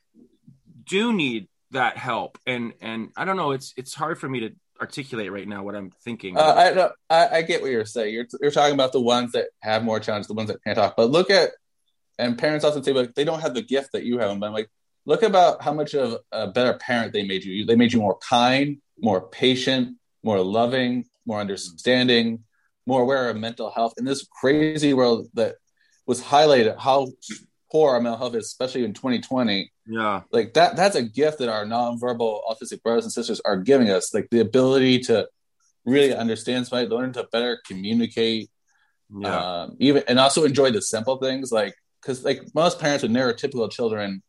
do 0.85 1.13
need 1.13 1.47
that 1.71 1.97
help 1.97 2.39
and 2.45 2.73
and 2.81 3.11
i 3.17 3.25
don't 3.25 3.37
know 3.37 3.53
it's 3.53 3.73
it's 3.77 3.95
hard 3.95 4.19
for 4.19 4.29
me 4.29 4.41
to 4.41 4.51
articulate 4.81 5.31
right 5.31 5.47
now 5.47 5.63
what 5.63 5.77
i'm 5.77 5.91
thinking 6.05 6.37
Uh, 6.37 6.91
I, 7.09 7.17
I 7.17 7.39
I 7.39 7.43
get 7.43 7.63
what 7.63 7.71
you're 7.71 7.85
saying. 7.85 8.13
You're 8.13 8.27
you're 8.41 8.51
talking 8.51 8.75
about 8.75 8.93
the 8.93 9.01
ones 9.01 9.31
that 9.33 9.47
have 9.61 9.85
more 9.85 10.01
challenge, 10.01 10.27
the 10.27 10.35
ones 10.35 10.49
that 10.49 10.63
can't 10.65 10.77
talk. 10.77 10.97
But 10.97 11.11
look 11.11 11.31
at 11.31 11.51
and 12.19 12.37
parents 12.37 12.65
often 12.65 12.83
say 12.83 12.93
like 12.93 13.15
they 13.15 13.25
don't 13.25 13.41
have 13.41 13.55
the 13.55 13.63
gift 13.63 13.91
that 13.93 14.05
you 14.05 14.19
have. 14.19 14.39
But 14.41 14.47
I'm 14.47 14.53
like, 14.53 14.71
look 15.07 15.23
about 15.23 15.63
how 15.63 15.73
much 15.73 15.95
of 15.95 16.19
a 16.33 16.49
better 16.49 16.75
parent 16.79 17.13
they 17.13 17.25
made 17.25 17.45
you. 17.45 17.65
They 17.65 17.77
made 17.77 17.93
you 17.93 18.01
more 18.01 18.19
kind, 18.19 18.79
more 19.01 19.29
patient, 19.29 19.97
more 20.25 20.41
loving, 20.41 21.07
more 21.27 21.41
understanding, 21.41 22.45
more 22.87 23.03
aware 23.03 23.31
of 23.31 23.37
mental 23.37 23.71
health 23.71 23.95
in 23.99 24.05
this 24.05 24.27
crazy 24.41 24.95
world 24.95 25.29
that 25.35 25.57
was 26.07 26.23
highlighted 26.23 26.79
how 26.79 27.09
poor 27.71 27.95
our 27.95 28.01
mental 28.01 28.19
health 28.19 28.35
is, 28.35 28.47
especially 28.47 28.85
in 28.85 28.93
2020 28.93 29.73
yeah. 29.87 30.23
Like 30.31 30.55
that 30.55 30.77
that's 30.77 30.97
a 30.97 31.03
gift 31.03 31.39
that 31.39 31.49
our 31.49 31.65
nonverbal 31.65 32.41
autistic 32.49 32.83
brothers 32.83 33.05
and 33.05 33.13
sisters 33.13 33.41
are 33.45 33.57
giving 33.57 33.91
us 33.91 34.15
like 34.15 34.29
the 34.31 34.41
ability 34.41 35.01
to 35.01 35.29
really 35.85 36.15
understand 36.15 36.67
somebody 36.67 36.89
learn 36.89 37.13
to 37.15 37.27
better 37.33 37.61
communicate 37.67 38.51
yeah. 39.11 39.63
um, 39.63 39.77
even 39.81 40.05
and 40.07 40.21
also 40.21 40.45
enjoy 40.45 40.71
the 40.71 40.81
simple 40.81 41.17
things 41.17 41.51
like 41.51 41.75
because 42.01 42.25
like 42.25 42.43
most 42.55 42.79
parents 42.79 43.03
with 43.03 43.11
neurotypical 43.11 43.71
children 43.71 44.23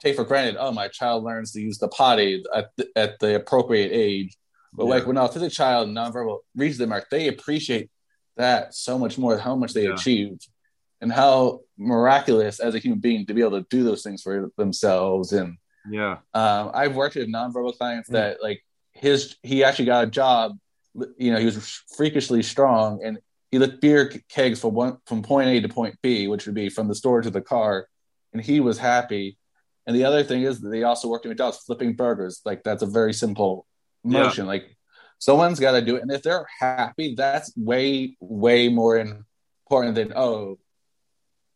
take 0.00 0.14
for 0.14 0.24
granted 0.24 0.56
oh 0.58 0.72
my 0.72 0.88
child 0.88 1.24
learns 1.24 1.52
to 1.52 1.60
use 1.60 1.78
the 1.78 1.88
potty 1.88 2.44
at 2.54 2.68
the, 2.76 2.88
at 2.94 3.18
the 3.20 3.34
appropriate 3.36 3.90
age. 3.92 4.36
But 4.74 4.84
Yeah. 4.84 4.90
like 4.90 5.06
when 5.06 5.16
an 5.16 5.26
autistic 5.26 5.52
child 5.52 5.88
nonverbal 5.88 6.40
reaches 6.54 6.76
the 6.76 6.86
mark 6.86 7.08
they 7.10 7.28
appreciate 7.28 7.90
that 8.36 8.74
so 8.74 8.98
much 8.98 9.16
more 9.16 9.38
how 9.38 9.56
much 9.56 9.72
they 9.72 9.84
Yeah. 9.84 9.94
achieved 9.94 10.46
and 11.00 11.12
how 11.12 11.60
miraculous 11.76 12.60
as 12.60 12.74
a 12.74 12.78
human 12.78 12.98
being 13.00 13.24
to 13.26 13.34
be 13.34 13.40
able 13.40 13.60
to 13.60 13.66
do 13.70 13.84
those 13.84 14.02
things 14.02 14.22
for 14.22 14.50
themselves 14.56 15.32
and 15.32 15.56
yeah 15.90 16.18
um, 16.34 16.70
I've 16.74 16.94
worked 16.96 17.14
with 17.16 17.28
nonverbal 17.28 17.72
Mm. 17.74 17.78
clients 17.78 18.08
that 18.10 18.42
like 18.42 18.62
his 18.92 19.36
he 19.42 19.62
actually 19.64 19.86
got 19.86 20.04
a 20.04 20.10
job. 20.10 20.58
You 21.16 21.30
know, 21.32 21.38
he 21.38 21.44
was 21.44 21.56
freakishly 21.96 22.42
strong, 22.42 23.00
and 23.04 23.18
he 23.52 23.58
lift 23.60 23.80
beer 23.80 24.10
kegs 24.28 24.58
from 24.60 24.74
one 24.74 24.96
from 25.06 25.22
point 25.22 25.48
A 25.48 25.60
to 25.60 25.68
point 25.68 25.94
B, 26.02 26.26
which 26.26 26.44
would 26.46 26.54
be 26.56 26.68
from 26.68 26.88
the 26.88 26.94
store 26.96 27.22
to 27.22 27.30
the 27.30 27.40
car, 27.40 27.86
and 28.32 28.42
he 28.44 28.58
was 28.58 28.76
happy. 28.78 29.38
And 29.86 29.94
the 29.96 30.04
other 30.04 30.24
thing 30.24 30.42
is 30.42 30.60
that 30.60 30.68
they 30.70 30.82
also 30.82 31.08
worked 31.08 31.24
in 31.24 31.30
McDonald's 31.30 31.58
flipping 31.58 31.94
burgers. 31.94 32.40
Like 32.44 32.64
that's 32.64 32.82
a 32.82 32.86
very 32.86 33.14
simple 33.14 33.64
Yeah. 34.04 34.24
motion. 34.24 34.46
Like 34.46 34.64
someone's 35.18 35.60
got 35.60 35.72
to 35.72 35.82
do 35.82 35.94
it, 35.96 36.02
and 36.02 36.10
if 36.10 36.22
they're 36.22 36.46
happy, 36.60 37.14
that's 37.14 37.52
way 37.56 38.16
way 38.20 38.68
more 38.68 38.98
important 38.98 39.94
than 39.94 40.12
oh, 40.16 40.58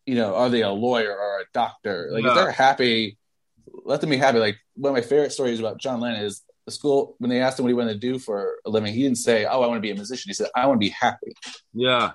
you 0.07 0.15
know, 0.17 0.35
are 0.35 0.49
they 0.49 0.63
a 0.63 0.71
lawyer 0.71 1.17
or 1.17 1.41
a 1.41 1.45
doctor? 1.55 2.09
Like 2.13 2.23
Yeah. 2.25 2.31
if 2.31 2.35
they're 2.35 2.51
happy, 2.51 3.19
let 3.85 4.01
them 4.01 4.11
be 4.11 4.17
happy. 4.17 4.39
Like 4.39 4.57
one 4.75 4.91
of 4.91 4.95
my 4.97 5.01
favorite 5.09 5.33
stories 5.33 5.61
about 5.61 5.79
John 5.79 6.01
Lennon 6.01 6.23
is 6.25 6.43
the 6.67 6.73
school 6.73 7.17
when 7.19 7.29
they 7.31 7.41
asked 7.41 7.59
him 7.59 7.65
what 7.65 7.71
he 7.71 7.75
wanted 7.75 7.95
to 7.95 7.99
do 7.99 8.19
for 8.19 8.55
a 8.65 8.71
living, 8.71 8.93
he 8.95 9.03
didn't 9.03 9.19
say, 9.19 9.45
"Oh, 9.45 9.63
I 9.63 9.67
want 9.67 9.79
to 9.79 9.81
be 9.81 9.91
a 9.91 9.95
musician." 9.95 10.29
He 10.31 10.35
said, 10.35 10.49
"I 10.55 10.67
want 10.67 10.81
to 10.81 10.85
be 10.87 10.91
happy." 10.91 11.33
yeah 11.73 12.13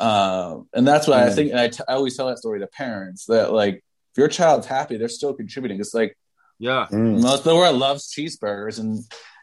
Um, 0.00 0.68
and 0.72 0.86
that's 0.86 1.06
what 1.06 1.18
I 1.18 1.28
Mm. 1.28 1.34
think. 1.34 1.50
And 1.50 1.60
I, 1.60 1.68
t- 1.68 1.84
I 1.88 1.92
always 1.94 2.16
tell 2.16 2.26
that 2.28 2.38
story 2.38 2.60
to 2.60 2.66
parents 2.66 3.26
that 3.26 3.52
like 3.52 3.76
if 3.76 4.16
your 4.18 4.28
child's 4.28 4.66
happy, 4.66 4.96
they're 4.96 5.08
still 5.08 5.34
contributing. 5.34 5.78
It's 5.80 5.94
like 5.94 6.16
yeah 6.58 6.86
Mm. 6.90 7.20
most 7.20 7.38
of 7.40 7.44
the 7.44 7.54
world 7.56 7.76
loves 7.76 8.12
cheeseburgers, 8.12 8.78
and 8.80 8.98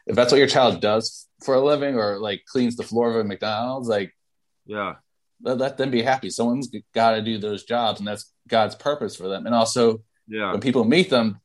if 0.06 0.14
that's 0.16 0.30
what 0.32 0.38
your 0.38 0.48
child 0.48 0.80
does 0.80 1.26
for 1.44 1.54
a 1.54 1.60
living 1.64 1.94
or 1.96 2.18
like 2.18 2.42
cleans 2.46 2.76
the 2.76 2.82
floor 2.82 3.10
of 3.10 3.16
a 3.16 3.24
McDonald's, 3.24 3.88
like 3.88 4.12
yeah 4.66 4.96
let, 5.42 5.58
let 5.58 5.76
them 5.76 5.90
be 5.90 6.02
happy. 6.02 6.30
Someone's 6.30 6.70
got 6.94 7.12
to 7.12 7.22
do 7.22 7.38
those 7.38 7.64
jobs, 7.64 8.00
and 8.00 8.06
that's 8.08 8.32
God's 8.48 8.74
purpose 8.74 9.16
for 9.16 9.28
them. 9.28 9.46
And 9.46 9.54
also, 9.54 10.02
yeah 10.28 10.50
when 10.52 10.60
people 10.60 10.84
meet 10.84 11.08
them, 11.10 11.40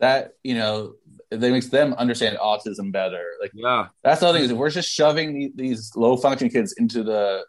that 0.00 0.32
you 0.44 0.54
know, 0.54 0.94
they 1.30 1.50
makes 1.50 1.68
them 1.68 1.94
understand 1.94 2.38
autism 2.38 2.92
better. 2.92 3.24
Like 3.40 3.52
yeah 3.54 3.86
that's 4.04 4.20
the 4.20 4.26
other 4.26 4.38
thing 4.38 4.44
is 4.44 4.50
if 4.50 4.56
we're 4.56 4.70
just 4.70 4.88
shoving 4.90 5.52
these 5.54 5.92
low 5.96 6.16
functioning 6.16 6.52
kids 6.52 6.72
into 6.72 7.02
the, 7.02 7.44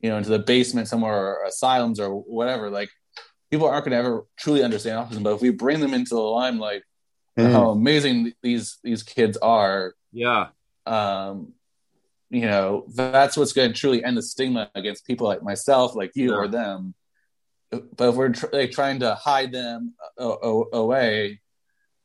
you 0.00 0.10
know, 0.10 0.16
into 0.18 0.30
the 0.30 0.38
basement 0.38 0.88
somewhere 0.88 1.14
or 1.14 1.44
asylums 1.46 1.98
or 2.00 2.10
whatever, 2.10 2.70
like 2.70 2.90
people 3.50 3.66
aren't 3.68 3.84
going 3.84 3.92
to 3.92 3.98
ever 3.98 4.26
truly 4.38 4.62
understand 4.62 4.98
autism. 4.98 5.22
But 5.22 5.34
if 5.34 5.40
we 5.42 5.50
bring 5.50 5.80
them 5.80 5.94
into 5.94 6.14
the 6.14 6.20
limelight, 6.20 6.82
Mm. 7.38 7.52
how 7.52 7.68
amazing 7.68 8.32
these 8.42 8.78
these 8.82 9.02
kids 9.02 9.36
are, 9.36 9.92
yeah 10.10 10.46
um, 10.86 11.52
you 12.30 12.42
know, 12.42 12.84
that's 12.94 13.36
what's 13.36 13.52
going 13.52 13.72
to 13.72 13.78
truly 13.78 14.02
end 14.04 14.16
the 14.16 14.22
stigma 14.22 14.70
against 14.74 15.06
people 15.06 15.26
like 15.26 15.42
myself, 15.42 15.94
like 15.94 16.12
you 16.14 16.30
Yeah. 16.30 16.36
or 16.36 16.48
them. 16.48 16.94
But 17.70 18.08
if 18.10 18.14
we're 18.14 18.30
tr- 18.30 18.46
like 18.52 18.70
trying 18.72 19.00
to 19.00 19.14
hide 19.14 19.52
them 19.52 19.94
a- 20.18 20.24
a- 20.24 20.76
away, 20.76 21.40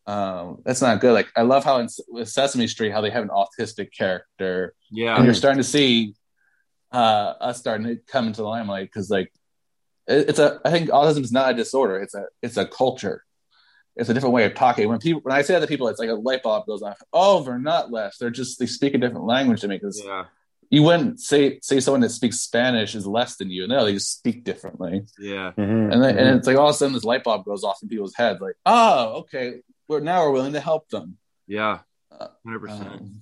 um, 0.07 0.61
that's 0.65 0.81
not 0.81 0.99
good. 1.01 1.13
Like 1.13 1.27
I 1.35 1.43
love 1.43 1.63
how 1.63 1.77
in 1.79 1.85
S- 1.85 1.99
with 2.07 2.29
Sesame 2.29 2.67
Street, 2.67 2.91
how 2.91 3.01
they 3.01 3.09
have 3.11 3.23
an 3.23 3.29
autistic 3.29 3.91
character, 3.95 4.73
Yeah. 4.91 5.15
and 5.15 5.25
you're 5.25 5.33
starting 5.33 5.59
to 5.61 5.67
see 5.67 6.15
uh, 6.91 7.35
us 7.39 7.57
starting 7.59 7.87
to 7.87 7.95
come 8.07 8.27
into 8.27 8.41
the 8.41 8.47
limelight 8.47 8.89
because 8.89 9.09
like 9.09 9.31
it, 10.07 10.27
it's 10.29 10.39
a. 10.39 10.59
I 10.65 10.71
think 10.71 10.89
autism 10.89 11.23
is 11.23 11.31
not 11.31 11.51
a 11.51 11.53
disorder. 11.53 11.99
It's 12.01 12.13
a 12.15 12.25
it's 12.41 12.57
a 12.57 12.65
culture. 12.65 13.23
It's 13.95 14.09
a 14.09 14.13
different 14.13 14.33
way 14.33 14.45
of 14.45 14.53
talking. 14.55 14.87
When 14.87 14.99
people 14.99 15.21
when 15.21 15.35
I 15.35 15.41
say 15.41 15.53
that 15.53 15.59
to 15.59 15.67
people, 15.67 15.87
it's 15.89 15.99
like 15.99 16.09
a 16.09 16.13
light 16.13 16.43
bulb 16.43 16.65
goes 16.65 16.81
off. 16.81 17.01
Oh, 17.11 17.43
they're 17.43 17.59
not 17.59 17.91
less. 17.91 18.17
They're 18.17 18.29
just 18.29 18.57
they 18.59 18.65
speak 18.65 18.93
a 18.93 18.97
different 18.97 19.25
language 19.25 19.61
to 19.61 19.67
me 19.67 19.75
because 19.77 20.01
yeah 20.03 20.25
you 20.69 20.83
wouldn't 20.83 21.19
say 21.19 21.59
say 21.61 21.81
someone 21.81 21.99
that 21.99 22.11
speaks 22.11 22.39
Spanish 22.39 22.95
is 22.95 23.05
less 23.05 23.35
than 23.35 23.49
you. 23.49 23.67
No, 23.67 23.83
they 23.83 23.93
just 23.93 24.13
speak 24.13 24.45
differently. 24.45 25.03
yeah 25.19 25.51
Mhm. 25.57 25.91
And 25.91 26.01
then, 26.01 26.15
Mhm. 26.15 26.19
and 26.19 26.37
it's 26.37 26.47
like 26.47 26.55
all 26.55 26.69
of 26.69 26.75
a 26.75 26.77
sudden 26.77 26.93
this 26.93 27.03
light 27.03 27.25
bulb 27.25 27.43
goes 27.43 27.65
off 27.65 27.79
in 27.83 27.89
people's 27.89 28.15
heads. 28.15 28.39
Like, 28.39 28.55
oh, 28.65 29.19
okay, 29.21 29.61
we're 29.89 29.99
now 29.99 30.23
we're 30.23 30.31
willing 30.31 30.53
to 30.53 30.61
help 30.61 30.87
them. 30.89 31.17
yeah 31.47 31.79
Uh, 32.17 32.27
100% 32.45 32.71
Um, 33.01 33.21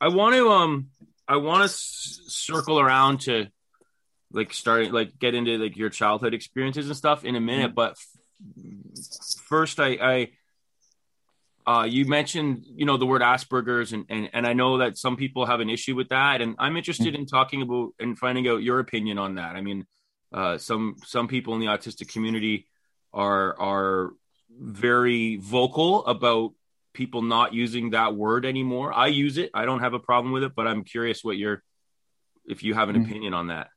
I 0.00 0.08
want 0.08 0.34
to 0.34 0.50
um 0.50 0.88
I 1.28 1.36
want 1.36 1.60
to 1.60 1.64
s- 1.66 2.20
circle 2.26 2.80
around 2.80 3.20
to 3.22 3.46
like 4.32 4.52
starting 4.52 4.90
like 4.90 5.16
get 5.20 5.34
into 5.34 5.56
like 5.58 5.76
your 5.76 5.90
childhood 5.90 6.34
experiences 6.34 6.88
and 6.88 6.96
stuff 6.96 7.24
in 7.24 7.36
a 7.36 7.40
minute, 7.40 7.72
but 7.74 7.92
f- 7.92 8.06
first 9.48 9.80
I 9.80 9.98
I 10.00 10.30
uh 11.66 11.84
you 11.84 12.04
mentioned 12.04 12.64
you 12.66 12.84
know 12.84 12.96
the 12.96 13.06
word 13.06 13.22
Asperger's 13.22 13.92
and 13.92 14.04
and 14.08 14.28
and 14.32 14.46
I 14.46 14.52
know 14.52 14.78
that 14.78 14.98
some 14.98 15.16
people 15.16 15.46
have 15.46 15.60
an 15.60 15.70
issue 15.70 15.94
with 15.94 16.10
that 16.10 16.40
and 16.40 16.56
I'm 16.58 16.76
interested 16.76 17.14
in 17.14 17.26
talking 17.26 17.62
about 17.62 17.94
and 17.98 18.18
finding 18.18 18.46
out 18.48 18.62
your 18.62 18.80
opinion 18.80 19.18
on 19.18 19.36
that. 19.36 19.56
I 19.56 19.60
mean 19.60 19.86
uh 20.32 20.58
some 20.58 20.96
some 21.04 21.28
people 21.28 21.54
in 21.54 21.60
the 21.60 21.66
autistic 21.66 22.12
community 22.12 22.66
are 23.12 23.58
are 23.58 24.12
very 24.50 25.36
vocal 25.36 26.04
about 26.06 26.52
people 26.92 27.22
not 27.22 27.52
using 27.52 27.90
that 27.90 28.14
word 28.14 28.44
anymore. 28.46 28.92
I 28.92 29.08
use 29.08 29.36
it. 29.38 29.50
I 29.52 29.64
don't 29.64 29.80
have 29.80 29.94
a 29.94 29.98
problem 29.98 30.32
with 30.32 30.44
it, 30.44 30.52
but 30.54 30.66
I'm 30.66 30.84
curious 30.84 31.24
what 31.24 31.36
your 31.36 31.62
if 32.46 32.62
you 32.62 32.74
have 32.74 32.88
an 32.88 32.96
Mhm. 32.96 33.04
opinion 33.04 33.34
on 33.34 33.46
that. 33.48 33.68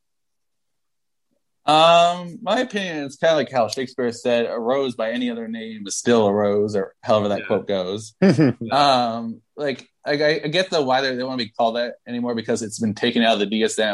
Um, 1.68 2.40
my 2.42 2.62
opinion 2.62 3.04
is 3.06 3.18
kind 3.18 3.32
of 3.32 3.38
like 3.38 3.52
how 3.52 3.68
Shakespeare 3.68 4.12
said, 4.14 4.46
"A 4.46 4.58
rose 4.58 4.96
by 4.96 5.12
any 5.12 5.30
other 5.30 5.48
name 5.48 5.86
is 5.86 5.98
still 5.98 6.28
a 6.28 6.34
rose," 6.34 6.76
or 6.76 6.96
however 7.04 7.28
that 7.30 7.40
Yeah. 7.40 7.46
quote 7.46 7.68
goes. 7.68 8.14
um, 8.72 9.42
like 9.58 9.88
I, 10.06 10.14
I 10.46 10.48
get 10.48 10.70
the 10.70 10.82
why 10.82 11.02
they 11.02 11.16
don't 11.16 11.28
want 11.28 11.40
to 11.42 11.46
be 11.46 11.52
called 11.52 11.76
that 11.76 11.96
anymore 12.08 12.36
because 12.36 12.62
it's 12.62 12.80
been 12.80 12.94
taken 12.96 13.22
out 13.24 13.34
of 13.42 13.50
the 13.50 13.62
DSM. 13.62 13.92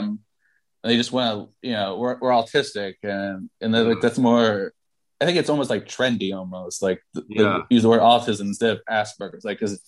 And 0.84 0.92
they 0.92 0.98
just 0.98 1.12
want 1.12 1.50
to, 1.50 1.68
you 1.68 1.74
know, 1.74 1.98
we're, 1.98 2.18
we're 2.20 2.30
autistic, 2.32 2.96
and 3.04 3.50
and 3.62 3.74
like 3.74 4.02
that's 4.02 4.20
more. 4.20 4.74
I 5.22 5.26
think 5.26 5.38
it's 5.38 5.50
almost 5.50 5.70
like 5.70 5.86
trendy, 5.88 6.36
almost 6.38 6.82
like 6.84 7.02
the, 7.14 7.22
the- 7.22 7.28
Yeah. 7.30 7.60
use 7.70 7.84
the 7.84 7.90
word 7.90 8.02
autism 8.02 8.42
instead 8.42 8.72
of 8.72 8.82
Asperger's, 8.90 9.46
like 9.46 9.58
because 9.60 9.80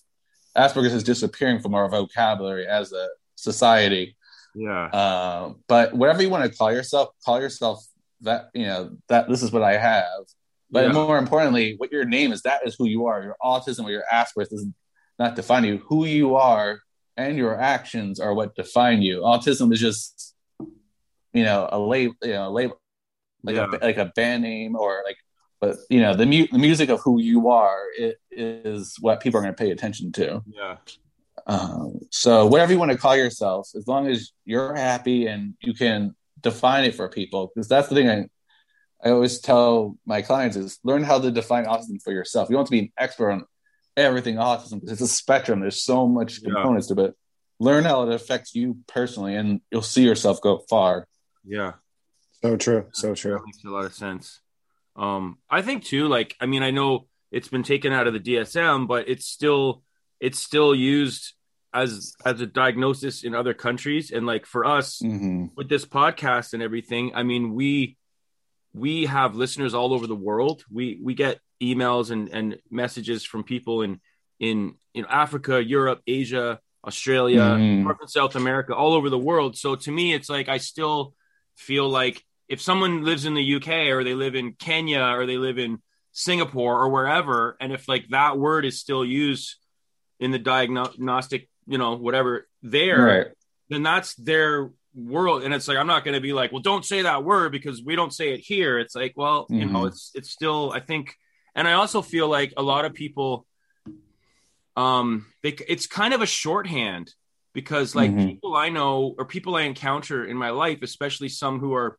Asperger's 0.58 0.94
is 0.94 1.04
disappearing 1.04 1.60
from 1.60 1.76
our 1.76 1.90
vocabulary 1.90 2.66
as 2.66 2.94
a 2.94 3.10
society. 3.36 4.16
Yeah. 4.56 4.86
Uh, 4.86 5.54
but 5.68 5.94
whatever 5.94 6.22
you 6.24 6.30
want 6.30 6.50
to 6.50 6.58
call 6.58 6.72
yourself, 6.72 7.10
call 7.26 7.40
yourself 7.42 7.86
that. 8.22 8.50
You 8.54 8.66
know 8.66 8.98
that 9.10 9.28
this 9.30 9.44
is 9.44 9.52
what 9.52 9.62
I 9.64 9.78
have. 9.78 10.24
But 10.72 10.86
Yeah. 10.88 10.94
more 10.94 11.18
importantly, 11.18 11.76
what 11.78 11.92
your 11.92 12.06
name 12.06 12.32
is, 12.32 12.42
that 12.44 12.66
is 12.66 12.76
who 12.78 12.88
you 12.88 13.06
are. 13.06 13.22
Your 13.22 13.36
autism 13.44 13.84
or 13.86 13.92
your 13.92 14.04
Asperger's 14.12 14.52
is 14.54 14.66
not 15.20 15.36
define 15.36 15.64
you. 15.66 15.78
Who 15.90 16.06
you 16.06 16.36
are 16.36 16.80
and 17.18 17.38
your 17.38 17.60
actions 17.60 18.20
are 18.20 18.34
what 18.34 18.56
define 18.56 19.02
you. 19.02 19.20
Autism 19.22 19.72
is 19.74 19.80
just, 19.80 20.34
you 21.34 21.44
know, 21.44 21.70
a 21.72 21.80
label, 21.80 22.16
you 22.24 22.34
know, 22.34 22.48
a 22.48 22.52
label, 22.52 22.82
like 23.44 23.56
Yeah. 23.58 23.68
a 23.72 23.86
like 23.86 23.98
a 23.98 24.12
band 24.16 24.44
name 24.44 24.76
or 24.76 25.02
like, 25.06 25.18
but 25.62 25.78
you 25.90 26.00
know, 26.02 26.14
the 26.16 26.26
mu- 26.26 26.48
the 26.52 26.58
music 26.58 26.90
of 26.90 27.00
who 27.02 27.20
you 27.22 27.50
are 27.50 27.80
it 27.98 28.18
is 28.32 28.96
what 29.02 29.20
people 29.22 29.38
are 29.40 29.44
going 29.44 29.54
to 29.56 29.64
pay 29.64 29.72
attention 29.72 30.12
to. 30.14 30.42
Yeah. 30.48 30.78
Um, 31.48 32.00
so 32.12 32.46
whatever 32.48 32.72
you 32.74 32.80
want 32.80 32.92
to 32.92 32.98
call 32.98 33.16
yourself, 33.16 33.70
as 33.76 33.88
long 33.88 34.08
as 34.08 34.32
you're 34.46 34.76
happy 34.76 35.28
and 35.28 35.54
you 35.62 35.74
can 35.74 36.16
define 36.42 36.86
it 36.86 36.96
for 36.96 37.08
people, 37.10 37.52
because 37.54 37.68
that's 37.68 37.88
the 37.88 37.96
thing 37.96 38.10
I, 38.10 38.28
I 39.08 39.12
always 39.12 39.40
tell 39.40 39.98
my 40.06 40.22
clients 40.22 40.56
is 40.58 40.80
learn 40.84 41.04
how 41.04 41.20
to 41.20 41.32
define 41.32 41.66
autism 41.66 42.02
for 42.04 42.12
yourself. 42.12 42.50
You 42.50 42.54
don't 42.56 42.62
have 42.62 42.68
to 42.68 42.72
be 42.72 42.80
an 42.80 42.92
expert 42.98 43.32
on 43.32 43.46
everything 43.98 44.36
autism 44.36 44.80
because 44.82 44.94
it's 44.94 45.02
a 45.02 45.08
spectrum. 45.08 45.60
There's 45.60 45.82
so 45.84 46.08
much 46.08 46.40
Yeah. 46.42 46.54
components 46.54 46.88
to 46.88 47.00
it. 47.06 47.14
Learn 47.60 47.84
how 47.86 48.04
it 48.10 48.14
affects 48.14 48.54
you 48.56 48.80
personally, 48.88 49.36
and 49.36 49.62
you'll 49.72 49.82
see 49.82 50.04
yourself 50.04 50.42
go 50.42 50.60
far. 50.70 51.08
Yeah. 51.46 51.74
so 52.42 52.58
true. 52.58 52.86
So 52.92 53.16
true. 53.16 53.34
That 53.34 53.46
makes 53.46 53.64
a 53.64 53.70
lot 53.70 53.86
of 53.86 53.94
sense. 53.94 54.40
Um, 54.96 55.38
I 55.50 55.62
think 55.62 55.84
too, 55.84 56.08
like, 56.08 56.36
I 56.40 56.46
mean, 56.48 56.64
I 56.64 56.72
know 56.72 57.08
it's 57.32 57.48
been 57.48 57.64
taken 57.64 57.92
out 57.94 58.08
of 58.08 58.14
the 58.14 58.20
DSM, 58.20 58.88
but 58.88 59.08
it's 59.10 59.26
still 59.26 59.82
it's 60.20 60.40
still 60.40 60.74
used 60.76 61.34
as 61.74 62.14
as 62.26 62.40
a 62.42 62.46
diagnosis 62.46 63.24
in 63.24 63.36
other 63.36 63.54
countries. 63.54 64.12
And 64.12 64.26
like 64.26 64.46
for 64.46 64.66
us 64.66 65.00
Mm-hmm. 65.04 65.48
with 65.56 65.68
this 65.70 65.86
podcast 65.86 66.54
and 66.54 66.64
everything, 66.64 67.12
I 67.16 67.24
mean, 67.24 67.54
we 67.54 67.98
we 68.74 69.06
have 69.06 69.36
listeners 69.36 69.74
all 69.74 69.94
over 69.94 70.08
the 70.08 70.16
world. 70.16 70.64
We 70.72 71.00
we 71.02 71.14
get 71.14 71.40
emails 71.62 72.12
and 72.12 72.30
and 72.30 72.58
messages 72.70 73.24
from 73.26 73.44
people 73.44 73.82
in 73.82 74.00
in 74.40 74.76
you 74.94 75.02
know 75.02 75.08
Africa, 75.10 75.64
Europe, 75.64 76.02
Asia, 76.08 76.60
Australia, 76.86 77.42
Mhm. 77.42 77.84
North 77.84 77.98
and 78.02 78.10
South 78.10 78.36
America, 78.36 78.76
all 78.76 78.94
over 78.94 79.10
the 79.10 79.18
world. 79.18 79.58
So 79.58 79.76
to 79.76 79.92
me, 79.92 80.14
it's 80.14 80.30
like 80.30 80.50
I 80.50 80.58
still 80.58 81.14
feel 81.56 81.90
like 81.90 82.24
if 82.48 82.62
someone 82.62 83.04
lives 83.04 83.26
in 83.26 83.34
the 83.34 83.56
UK 83.56 83.90
or 83.90 84.04
they 84.04 84.14
live 84.14 84.36
in 84.36 84.54
Kenya 84.54 85.02
or 85.02 85.26
they 85.26 85.38
live 85.38 85.58
in 85.58 85.82
Singapore 86.12 86.80
or 86.82 86.90
wherever, 86.90 87.58
and 87.60 87.74
if 87.74 87.88
like 87.88 88.06
that 88.10 88.38
word 88.38 88.66
is 88.66 88.80
still 88.80 89.04
used 89.06 89.56
in 90.26 90.32
the 90.32 90.40
diagnostic, 90.40 91.48
you 91.68 91.78
know, 91.78 91.92
whatever 91.96 92.48
there, 92.64 93.06
Right. 93.06 93.28
then 93.70 93.84
that's 93.84 94.16
their 94.16 94.72
world. 94.96 95.44
And 95.44 95.54
it's 95.54 95.68
like 95.68 95.78
I'm 95.78 95.88
not 95.88 96.04
going 96.04 96.16
to 96.16 96.22
be 96.22 96.34
like, 96.34 96.52
well, 96.52 96.62
don't 96.62 96.84
say 96.84 97.04
that 97.04 97.24
word 97.24 97.52
because 97.52 97.84
we 97.84 97.96
don't 97.96 98.14
say 98.14 98.34
it 98.34 98.40
here. 98.40 98.80
It's 98.80 98.96
like, 98.96 99.14
well, 99.16 99.46
you 99.50 99.66
know, 99.66 99.82
Mhm. 99.84 99.88
it's 99.90 100.12
it's 100.16 100.32
still 100.32 100.72
I 100.74 100.80
think, 100.80 101.16
and 101.54 101.68
I 101.68 101.74
also 101.74 102.02
feel 102.02 102.28
like 102.28 102.52
a 102.58 102.64
lot 102.64 102.86
of 102.86 102.94
people, 102.94 103.46
um, 104.76 105.28
they 105.44 105.56
it's 105.68 105.88
kind 105.88 106.14
of 106.14 106.22
a 106.22 106.26
shorthand 106.26 107.14
because 107.54 107.96
like 107.96 108.12
Mhm. 108.12 108.26
people 108.26 108.56
I 108.56 108.70
know 108.70 109.16
or 109.18 109.26
people 109.26 109.56
I 109.56 109.62
encounter 109.62 110.26
in 110.26 110.38
my 110.38 110.50
life, 110.50 110.80
especially 110.82 111.30
some 111.30 111.60
who 111.60 111.74
are 111.74 111.98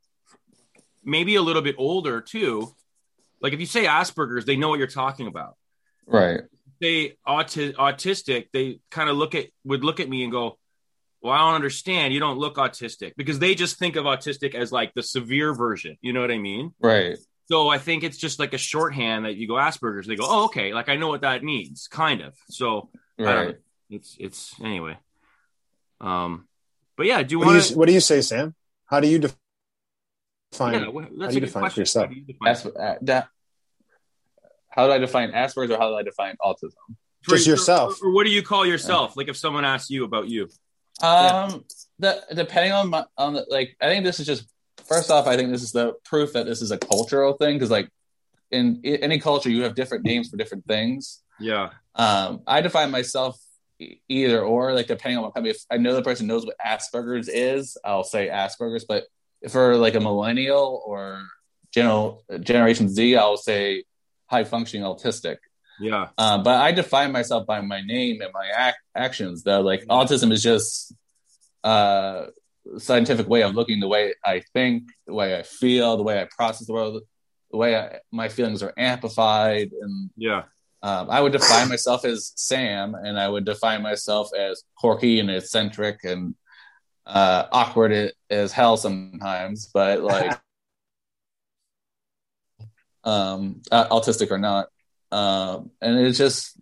maybe 1.05 1.37
a 1.37 1.43
little 1.43 1.63
bit 1.63 1.77
older 1.79 2.21
too. 2.21 2.75
Like 3.41 3.53
if 3.53 3.61
you 3.61 3.67
say 3.67 3.85
Asperger's, 3.85 4.45
they 4.47 4.57
know 4.57 4.69
what 4.71 4.79
you're 4.79 4.89
talking 5.05 5.27
about. 5.27 5.57
Right. 6.07 6.41
They 6.81 7.17
auti- 7.27 7.75
autistic, 7.75 8.49
they 8.53 8.81
kind 8.91 9.09
of 9.09 9.17
look 9.17 9.35
at 9.35 9.47
would 9.65 9.85
look 9.85 10.01
at 10.01 10.09
me 10.09 10.23
and 10.23 10.33
go, 10.33 10.59
"Well, 11.23 11.33
I 11.33 11.39
don't 11.39 11.55
understand. 11.55 12.13
You 12.13 12.21
don't 12.21 12.39
look 12.39 12.57
autistic," 12.57 13.13
because 13.17 13.39
they 13.39 13.55
just 13.55 13.79
think 13.79 13.97
of 13.97 14.05
autistic 14.05 14.55
as 14.55 14.73
like 14.73 14.93
the 14.95 15.03
severe 15.03 15.55
version. 15.55 15.97
You 16.01 16.13
know 16.13 16.21
what 16.21 16.31
I 16.31 16.39
mean? 16.39 16.75
Right. 16.81 17.17
So 17.49 17.69
I 17.69 17.79
think 17.79 18.03
it's 18.03 18.19
just 18.19 18.39
like 18.39 18.55
a 18.55 18.59
shorthand 18.59 19.25
that 19.25 19.37
you 19.37 19.47
go 19.47 19.55
Asperger's. 19.55 20.07
They 20.07 20.17
go, 20.17 20.27
"Oh, 20.27 20.45
okay. 20.47 20.75
Like 20.75 20.89
I 20.89 20.97
know 20.97 21.09
what 21.09 21.23
that 21.23 21.43
means, 21.45 21.89
kind 21.89 22.21
of." 22.21 22.35
So 22.51 22.91
Right. 23.19 23.49
know. 23.49 23.55
it's 23.91 24.17
it's 24.19 24.55
anyway. 24.61 24.99
Um, 26.01 26.47
but 26.97 27.07
yeah, 27.07 27.23
do 27.23 27.33
you 27.33 27.39
What 27.39 27.47
do 27.47 27.51
want 27.53 27.71
you, 27.71 27.77
what 27.77 27.87
do 27.87 27.93
you 27.93 28.01
say, 28.01 28.21
Sam? 28.21 28.55
How 28.87 29.01
do 29.01 29.09
you 29.09 29.19
define? 29.19 30.75
Yeah, 30.75 30.89
well, 30.89 31.05
how 31.05 31.11
that's 31.19 31.19
do 31.19 31.25
a 31.25 31.35
you 31.35 31.41
good 31.41 31.47
define 31.47 31.47
it 31.47 31.51
for 31.51 31.61
question. 31.61 31.81
yourself? 31.81 32.07
How 32.07 32.13
do 32.13 32.19
you 32.19 32.25
define 32.27 32.49
As, 32.49 32.67
uh, 32.67 32.95
that, 33.03 33.29
how 34.77 34.87
do 34.87 34.93
I 34.93 34.99
define 34.99 35.33
Asperger's 35.33 35.71
or 35.71 35.79
how 35.79 35.89
do 35.89 35.97
I 35.97 36.03
define 36.03 36.37
autism? 36.45 36.75
For- 37.23 37.37
Just 37.37 37.47
yourself. 37.47 38.01
Or, 38.03 38.09
or 38.09 38.13
what 38.13 38.25
do 38.25 38.31
you 38.31 38.43
call 38.43 38.67
yourself? 38.67 39.17
Like 39.17 39.29
if 39.29 39.37
someone 39.37 39.65
asks 39.65 39.91
you 39.91 40.05
about 40.05 40.29
you. 40.29 40.49
Um, 41.03 41.65
the, 41.99 42.23
depending 42.35 42.73
on 42.73 42.91
my, 42.91 43.05
on 43.19 43.35
the, 43.35 43.47
like, 43.51 43.77
I 43.81 43.89
think 43.89 44.05
this 44.05 44.21
is 44.21 44.27
just 44.27 44.47
first 44.87 45.11
off, 45.11 45.27
I 45.27 45.37
think 45.37 45.51
this 45.51 45.63
is 45.63 45.73
the 45.73 45.95
proof 46.05 46.33
that 46.35 46.47
this 46.47 46.63
is 46.63 46.71
a 46.71 46.79
cultural 46.79 47.35
thing 47.35 47.57
because, 47.57 47.71
like, 47.71 47.91
in, 48.51 48.81
i 48.85 48.89
any 48.89 49.19
culture, 49.19 49.51
you 49.51 49.63
have 49.65 49.75
different 49.75 50.05
names 50.05 50.29
for 50.29 50.37
different 50.37 50.67
things. 50.67 51.23
Yeah. 51.41 51.71
Um, 51.95 52.43
I 52.47 52.61
define 52.61 52.91
myself 52.91 53.39
either 54.09 54.41
or, 54.41 54.73
like, 54.73 54.87
depending 54.87 55.19
on 55.19 55.25
what. 55.25 55.33
I 55.37 55.41
mean, 55.41 55.51
if 55.51 55.59
I 55.71 55.77
know 55.79 55.95
the 55.95 56.03
person 56.03 56.27
knows 56.27 56.47
what 56.47 56.57
Asperger's 56.65 57.29
is, 57.29 57.77
I'll 57.85 58.05
say 58.05 58.29
Asperger's. 58.29 58.85
But 58.85 59.05
for 59.49 59.77
like 59.77 59.95
a 59.95 60.01
millennial 60.01 60.83
or 60.87 61.23
general 61.73 62.25
Generation 62.41 62.89
Z, 62.89 63.17
I'll 63.17 63.37
say 63.37 63.85
high 64.27 64.45
functioning 64.45 64.85
autistic. 64.87 65.37
Yeah. 65.79 66.09
Um, 66.17 66.43
but 66.43 66.61
I 66.61 66.73
define 66.73 67.13
myself 67.13 67.47
by 67.47 67.61
my 67.61 67.81
name 67.83 68.21
and 68.23 68.33
my 68.33 68.69
ac- 68.69 68.77
actions. 68.95 69.43
Though, 69.43 69.61
like 69.61 69.85
autism 69.87 70.33
is 70.33 70.43
just 70.43 70.95
uh, 71.65 72.27
a 72.75 72.81
scientific 72.81 73.29
way 73.29 73.43
of 73.43 73.55
looking 73.55 73.81
the 73.81 73.89
way 73.89 74.15
I 74.25 74.43
think, 74.55 74.85
the 75.07 75.15
way 75.15 75.39
I 75.39 75.43
feel, 75.43 75.97
the 75.97 76.03
way 76.03 76.21
I 76.21 76.29
process 76.35 76.67
the 76.67 76.73
world, 76.73 77.03
the 77.51 77.57
way 77.57 77.77
I, 77.77 77.99
my 78.11 78.29
feelings 78.29 78.63
are 78.63 78.73
amplified. 78.79 79.71
And 79.81 80.11
Yeah. 80.17 80.45
um, 80.83 81.11
I 81.11 81.21
would 81.21 81.33
define 81.33 81.69
myself 81.69 82.05
as 82.05 82.33
Sam, 82.37 82.95
and 82.95 83.21
I 83.21 83.29
would 83.29 83.45
define 83.45 83.83
myself 83.83 84.31
as 84.35 84.63
quirky 84.79 85.21
and 85.21 85.31
eccentric 85.31 86.05
and 86.05 86.35
uh, 87.07 87.47
awkward 87.53 88.13
as 88.31 88.51
hell 88.53 88.77
sometimes. 88.77 89.71
But 89.73 90.01
like, 90.01 90.33
um, 93.07 93.63
uh, 93.71 93.89
autistic 93.89 94.31
or 94.31 94.39
not 94.39 94.67
um, 95.13 95.71
and 95.81 95.99
it's 95.99 96.19
just 96.19 96.59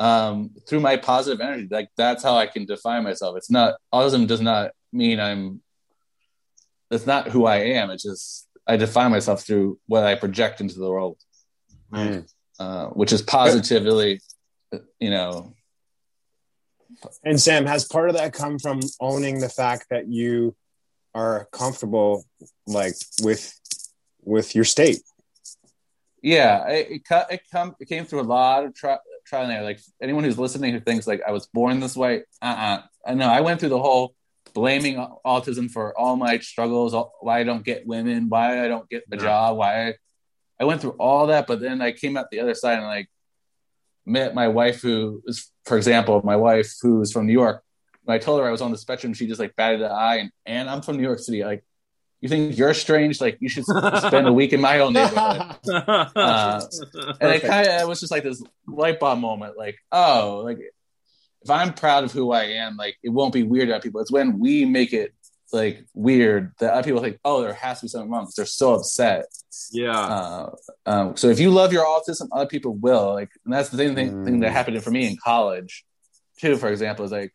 um, 0.00 0.50
through 0.66 0.80
my 0.80 0.96
positive 0.96 1.40
energy 1.40 1.68
like 1.70 1.88
that's 1.96 2.22
how 2.22 2.34
i 2.36 2.46
can 2.46 2.64
define 2.64 3.04
myself 3.04 3.36
it's 3.36 3.50
not 3.50 3.74
autism 3.94 4.26
does 4.26 4.40
not 4.40 4.72
mean 4.92 5.20
i'm 5.20 5.60
it's 6.90 7.06
not 7.06 7.28
who 7.28 7.44
i 7.46 7.58
am 7.58 7.90
it's 7.90 8.02
just 8.02 8.48
i 8.66 8.76
define 8.76 9.10
myself 9.10 9.44
through 9.46 9.78
what 9.86 10.02
i 10.02 10.14
project 10.14 10.60
into 10.60 10.78
the 10.78 10.90
world 10.90 11.16
Mm. 11.92 12.24
uh, 12.60 12.86
which 12.90 13.12
is 13.12 13.20
positively 13.20 14.20
you 15.00 15.10
know 15.10 15.54
And 17.24 17.40
Sam, 17.40 17.66
has 17.66 17.84
part 17.84 18.10
of 18.10 18.16
that 18.16 18.32
come 18.32 18.58
from 18.58 18.80
owning 19.00 19.40
the 19.40 19.48
fact 19.48 19.86
that 19.90 20.06
you 20.06 20.54
are 21.14 21.48
comfortable, 21.52 22.24
like 22.66 22.94
with 23.22 23.58
with 24.22 24.54
your 24.54 24.64
state? 24.64 25.00
Yeah 26.22 26.68
it 26.68 26.90
it, 26.90 27.02
it, 27.30 27.40
come, 27.50 27.74
it 27.80 27.86
came 27.88 28.04
through 28.04 28.20
a 28.20 28.30
lot 28.38 28.64
of 28.64 28.74
tri- 28.74 28.98
trial 29.26 29.44
and 29.44 29.52
error. 29.52 29.64
Like 29.64 29.80
anyone 30.02 30.24
who's 30.24 30.38
listening 30.38 30.72
who 30.74 30.80
thinks 30.80 31.06
like 31.06 31.22
i 31.26 31.30
was 31.32 31.46
born 31.46 31.80
this 31.80 31.96
way 31.96 32.22
uh-uh. 32.42 32.82
I 33.06 33.14
know 33.14 33.28
i 33.28 33.40
went 33.40 33.60
through 33.60 33.70
the 33.70 33.78
whole 33.78 34.14
blaming 34.54 34.96
autism 35.24 35.70
for 35.70 35.96
all 35.98 36.16
my 36.16 36.38
struggles 36.38 36.92
all- 36.94 37.12
why 37.20 37.38
i 37.40 37.44
don't 37.44 37.64
get 37.64 37.86
women 37.86 38.28
why 38.28 38.64
i 38.64 38.68
don't 38.68 38.88
get 38.88 39.04
a 39.12 39.16
Yeah. 39.16 39.22
job 39.22 39.56
why 39.56 39.88
I, 39.88 39.94
I 40.58 40.64
went 40.64 40.80
through 40.80 40.96
all 40.98 41.28
that 41.28 41.46
but 41.46 41.60
then 41.60 41.80
i 41.80 41.92
came 41.92 42.16
out 42.16 42.26
the 42.30 42.40
other 42.40 42.54
side 42.54 42.78
and 42.78 42.86
like 42.86 43.08
met 44.04 44.34
my 44.34 44.48
wife 44.48 44.82
who 44.82 45.22
is 45.26 45.50
for 45.64 45.76
example 45.76 46.20
my 46.24 46.36
wife 46.36 46.74
who's 46.82 47.12
from 47.12 47.26
new 47.26 47.32
york. 47.32 47.62
When 48.04 48.14
i 48.16 48.18
told 48.18 48.40
her 48.40 48.46
i 48.48 48.50
was 48.50 48.60
on 48.62 48.72
the 48.72 48.78
spectrum 48.78 49.14
she 49.14 49.26
just 49.26 49.38
like 49.40 49.54
batted 49.56 49.82
an 49.82 49.92
eye 49.92 50.16
and, 50.16 50.30
and 50.46 50.68
i'm 50.70 50.82
from 50.82 50.96
new 50.96 51.02
york 51.04 51.20
city. 51.20 51.44
Like 51.44 51.62
you 52.20 52.28
think 52.28 52.56
you're 52.56 52.74
strange 52.74 53.20
like 53.20 53.38
you 53.40 53.48
should 53.48 53.64
spend 53.64 54.26
a 54.26 54.32
week 54.32 54.52
in 54.52 54.60
my 54.60 54.78
own 54.80 54.92
neighborhood 54.92 55.42
Uh, 56.16 56.60
and 57.20 57.32
it 57.32 57.42
kind 57.42 57.66
of 57.66 57.80
it 57.80 57.88
was 57.88 58.00
just 58.00 58.12
like 58.12 58.22
this 58.22 58.42
light 58.66 59.00
bulb 59.00 59.18
moment 59.18 59.56
like 59.56 59.76
oh 59.92 60.42
like 60.44 60.58
if 61.42 61.50
i'm 61.50 61.72
proud 61.72 62.04
of 62.04 62.12
who 62.12 62.32
i 62.32 62.44
am 62.44 62.76
like 62.76 62.96
it 63.02 63.08
won't 63.08 63.32
be 63.32 63.42
weird 63.42 63.68
to 63.68 63.80
people 63.80 64.00
it's 64.00 64.12
when 64.12 64.38
we 64.38 64.64
make 64.64 64.92
it 64.92 65.12
like 65.52 65.84
weird 65.94 66.52
that 66.58 66.72
other 66.72 66.84
people 66.84 67.00
think, 67.00 67.18
oh, 67.24 67.42
there 67.42 67.52
has 67.54 67.80
to 67.80 67.84
be 67.84 67.88
something 67.88 68.10
wrong 68.10 68.22
because 68.22 68.34
they're 68.34 68.46
so 68.46 68.74
upset. 68.74 69.26
Yeah. 69.72 69.98
Uh, 69.98 70.54
um, 70.86 71.16
so 71.16 71.28
if 71.28 71.40
you 71.40 71.50
love 71.50 71.72
your 71.72 71.84
autism, 71.84 72.28
other 72.32 72.46
people 72.46 72.74
will. 72.74 73.12
Like, 73.14 73.30
and 73.44 73.52
that's 73.52 73.68
the 73.68 73.76
thing, 73.76 73.94
thing, 73.94 74.24
thing 74.24 74.40
that 74.40 74.52
happened 74.52 74.82
for 74.82 74.90
me 74.90 75.06
in 75.06 75.16
college, 75.22 75.84
too. 76.38 76.56
For 76.56 76.68
example, 76.68 77.04
is 77.04 77.12
like, 77.12 77.32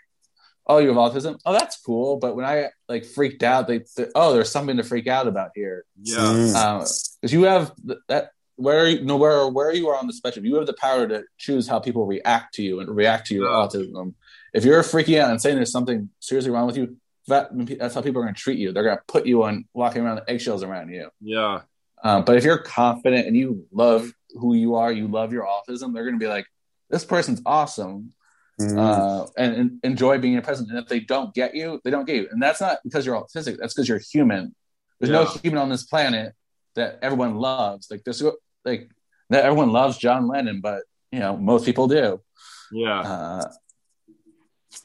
oh, 0.67 0.78
you 0.80 0.88
have 0.88 0.97
autism. 0.97 1.39
Oh, 1.45 1.54
that's 1.54 1.78
cool. 1.82 2.17
But 2.17 2.36
when 2.36 2.45
I 2.45 2.69
like 2.89 3.06
freaked 3.06 3.43
out, 3.43 3.67
they, 3.67 3.80
they 3.97 4.08
oh, 4.15 4.34
there's 4.34 4.51
something 4.51 4.78
to 4.78 4.84
freak 4.84 5.08
out 5.08 5.28
about 5.28 5.51
here. 5.56 5.86
Yeah. 6.01 6.80
because 7.21 7.34
you 7.34 7.43
have 7.43 7.71
that 8.08 8.32
where 8.58 8.88
you 8.88 9.04
know 9.04 9.17
where 9.17 9.47
where 9.49 9.73
you 9.73 9.89
are 9.89 9.97
on 9.97 10.08
the 10.08 10.13
spectrum, 10.13 10.45
you 10.45 10.56
have 10.56 10.65
the 10.65 10.73
power 10.73 11.08
to 11.08 11.23
choose 11.38 11.67
how 11.67 11.80
people 11.80 12.06
react 12.06 12.54
to 12.56 12.63
you 12.63 12.80
and 12.80 12.89
react 12.95 13.28
to 13.28 13.36
your 13.36 13.49
Yeah. 13.49 13.67
autism. 13.67 14.13
If 14.54 14.63
you're 14.63 14.82
freaking 14.84 15.19
out 15.19 15.32
and 15.32 15.41
saying 15.41 15.58
there's 15.58 15.71
something 15.71 16.10
seriously 16.21 16.51
wrong 16.51 16.65
with 16.65 16.78
you, 16.78 16.95
that, 17.28 17.49
that's 17.78 17.93
how 17.95 18.01
people 18.01 18.21
are 18.21 18.23
going 18.25 18.36
to 18.36 18.39
treat 18.39 18.58
you. 18.58 18.71
They're 18.71 18.84
going 18.84 18.95
to 18.97 19.04
put 19.08 19.25
you 19.25 19.43
on 19.43 19.65
walking 19.73 20.01
around 20.04 20.15
the 20.17 20.30
eggshells 20.30 20.63
around 20.63 20.89
you. 20.89 21.10
Yeah. 21.19 21.62
Um, 22.04 22.23
but 22.23 22.38
if 22.38 22.43
you're 22.45 22.60
confident 22.60 23.28
and 23.28 23.36
you 23.36 23.65
love 23.71 24.10
who 24.36 24.54
you 24.54 24.75
are, 24.75 24.91
you 24.91 25.08
love 25.08 25.34
your 25.34 25.45
autism, 25.45 25.93
they're 25.93 26.04
going 26.04 26.15
to 26.15 26.23
be 26.23 26.28
like, 26.30 26.45
this 26.89 27.04
person's 27.04 27.41
awesome. 27.45 28.13
Mm. 28.59 28.77
Uh, 28.77 29.27
and, 29.37 29.55
and 29.55 29.79
enjoy 29.83 30.17
being 30.17 30.33
your 30.33 30.41
present. 30.41 30.69
And 30.69 30.79
if 30.79 30.87
they 30.87 31.01
don't 31.01 31.33
get 31.33 31.55
you, 31.55 31.81
they 31.83 31.91
don't 31.91 32.05
get 32.05 32.15
you. 32.15 32.29
And 32.31 32.41
that's 32.41 32.61
not 32.61 32.79
because 32.83 33.05
you're 33.05 33.15
autistic. 33.15 33.57
That's 33.57 33.73
because 33.73 33.89
you're 33.89 33.99
human. 33.99 34.55
There's 34.99 35.11
no 35.11 35.25
human 35.25 35.59
on 35.59 35.69
this 35.69 35.83
planet 35.83 36.33
that 36.75 36.99
everyone 37.01 37.35
loves. 37.35 37.91
Like 37.91 38.03
there's 38.03 38.23
like 38.63 38.89
that 39.29 39.43
everyone 39.43 39.71
loves 39.71 39.97
John 39.97 40.27
Lennon, 40.27 40.61
but 40.61 40.83
you 41.11 41.19
know 41.19 41.35
most 41.35 41.65
people 41.65 41.87
do. 41.87 42.21
Yeah. 42.71 42.99
Uh, 43.01 43.51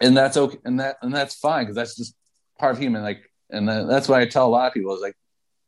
and 0.01 0.17
that's 0.17 0.37
okay. 0.37 0.59
And 0.65 0.81
that 0.81 0.97
and 1.03 1.15
that's 1.15 1.37
fine 1.37 1.65
because 1.65 1.77
that's 1.77 1.97
just 1.97 2.15
part 2.59 2.73
of 2.73 2.81
human. 2.81 3.03
Like, 3.03 3.23
and 3.51 3.69
then 3.69 3.87
that's 3.89 4.09
what 4.09 4.21
I 4.21 4.27
tell 4.27 4.47
a 4.47 4.51
lot 4.51 4.69
of 4.69 4.75
people 4.75 4.95
is 4.95 5.01
like, 5.01 5.17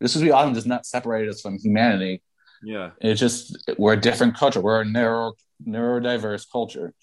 this 0.01 0.17
is 0.17 0.23
we 0.23 0.29
autism 0.29 0.55
does 0.55 0.67
not 0.67 0.87
separate 0.87 1.29
us 1.29 1.41
from 1.41 1.59
humanity. 1.59 2.23
Yeah. 2.63 2.91
It's 3.01 3.21
just 3.21 3.73
we're 3.79 3.95
a 3.95 4.01
different 4.01 4.37
culture. 4.37 4.61
We're 4.61 4.83
a 4.83 4.85
neuro 4.85 5.35
neurodiverse 5.67 6.47
culture, 6.51 6.95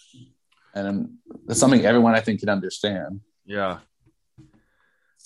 and 0.73 1.15
that's 1.45 1.59
something 1.59 1.85
everyone 1.85 2.15
I 2.15 2.19
think 2.21 2.39
can 2.41 2.49
understand. 2.49 3.21
Yeah. 3.45 3.79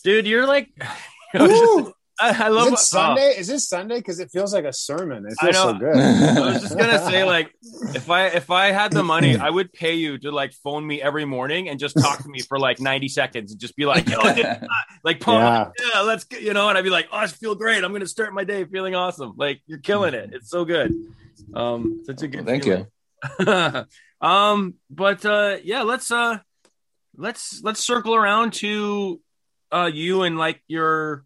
Dude, 0.03 0.27
you're 0.27 0.47
like, 0.47 0.69
I, 1.34 1.41
was 1.41 1.51
just- 1.51 1.63
Woo! 1.63 1.93
I, 2.19 2.27
I 2.27 2.47
Is 2.49 2.53
love 2.56 2.67
it 2.67 2.73
oh. 2.73 2.75
Sunday? 2.75 3.34
Is 3.39 3.47
this 3.47 3.67
Sunday? 3.67 3.97
Because 3.97 4.19
it 4.19 4.29
feels 4.32 4.53
like 4.53 4.65
a 4.65 4.71
sermon. 4.71 5.25
It 5.25 5.34
I 5.41 5.45
feels 5.51 5.56
so 5.56 5.73
good. 5.73 5.95
I 5.97 6.39
was 6.51 6.62
just 6.62 6.77
gonna 6.77 6.99
say, 7.10 7.23
like, 7.23 7.51
if 7.95 8.08
I 8.08 8.27
if 8.27 8.51
I 8.51 8.67
had 8.67 8.91
the 8.93 9.01
money, 9.03 9.36
I 9.36 9.49
would 9.49 9.73
pay 9.73 9.95
you 9.95 10.19
to 10.19 10.29
like 10.32 10.53
phone 10.63 10.86
me 10.86 11.01
every 11.01 11.25
morning 11.25 11.69
and 11.69 11.79
just 11.79 11.99
talk 11.99 12.21
to 12.21 12.29
me 12.29 12.39
for 12.41 12.60
like 12.60 12.79
ninety 12.79 13.08
seconds 13.10 13.51
and 13.51 13.60
just 13.60 13.75
be 13.75 13.88
like, 13.88 14.08
"Yo, 14.08 14.21
did- 14.21 14.45
like, 15.03 15.21
Paul, 15.21 15.39
Yeah. 15.39 15.71
yeah. 15.95 16.01
let's 16.01 16.23
get 16.25 16.43
you 16.43 16.53
know." 16.53 16.69
And 16.69 16.77
I'd 16.77 16.84
be 16.84 16.91
like, 16.91 17.08
"Oh, 17.12 17.17
I 17.17 17.25
feel 17.25 17.56
great. 17.56 17.84
I'm 17.84 17.91
gonna 17.93 18.06
start 18.06 18.32
my 18.32 18.43
day 18.43 18.63
feeling 18.65 18.93
awesome. 18.93 19.34
Like, 19.36 19.62
you're 19.65 19.79
killing 19.79 20.13
it. 20.13 20.34
It's 20.34 20.51
so 20.51 20.65
good. 20.65 20.93
Um, 21.56 22.03
such 22.06 22.21
a 22.21 22.27
good. 22.27 22.45
Thank 22.45 22.65
feeling. 22.65 22.86
you. 23.39 23.86
um, 24.23 24.75
but 24.89 25.25
uh, 25.25 25.57
yeah, 25.63 25.81
let's 25.81 26.09
uh, 26.09 26.38
let's 27.17 27.62
let's 27.62 27.83
circle 27.83 28.15
around 28.15 28.53
to 28.53 29.19
uh, 29.71 29.89
you 29.93 30.23
and 30.23 30.38
like 30.38 30.63
your 30.67 31.25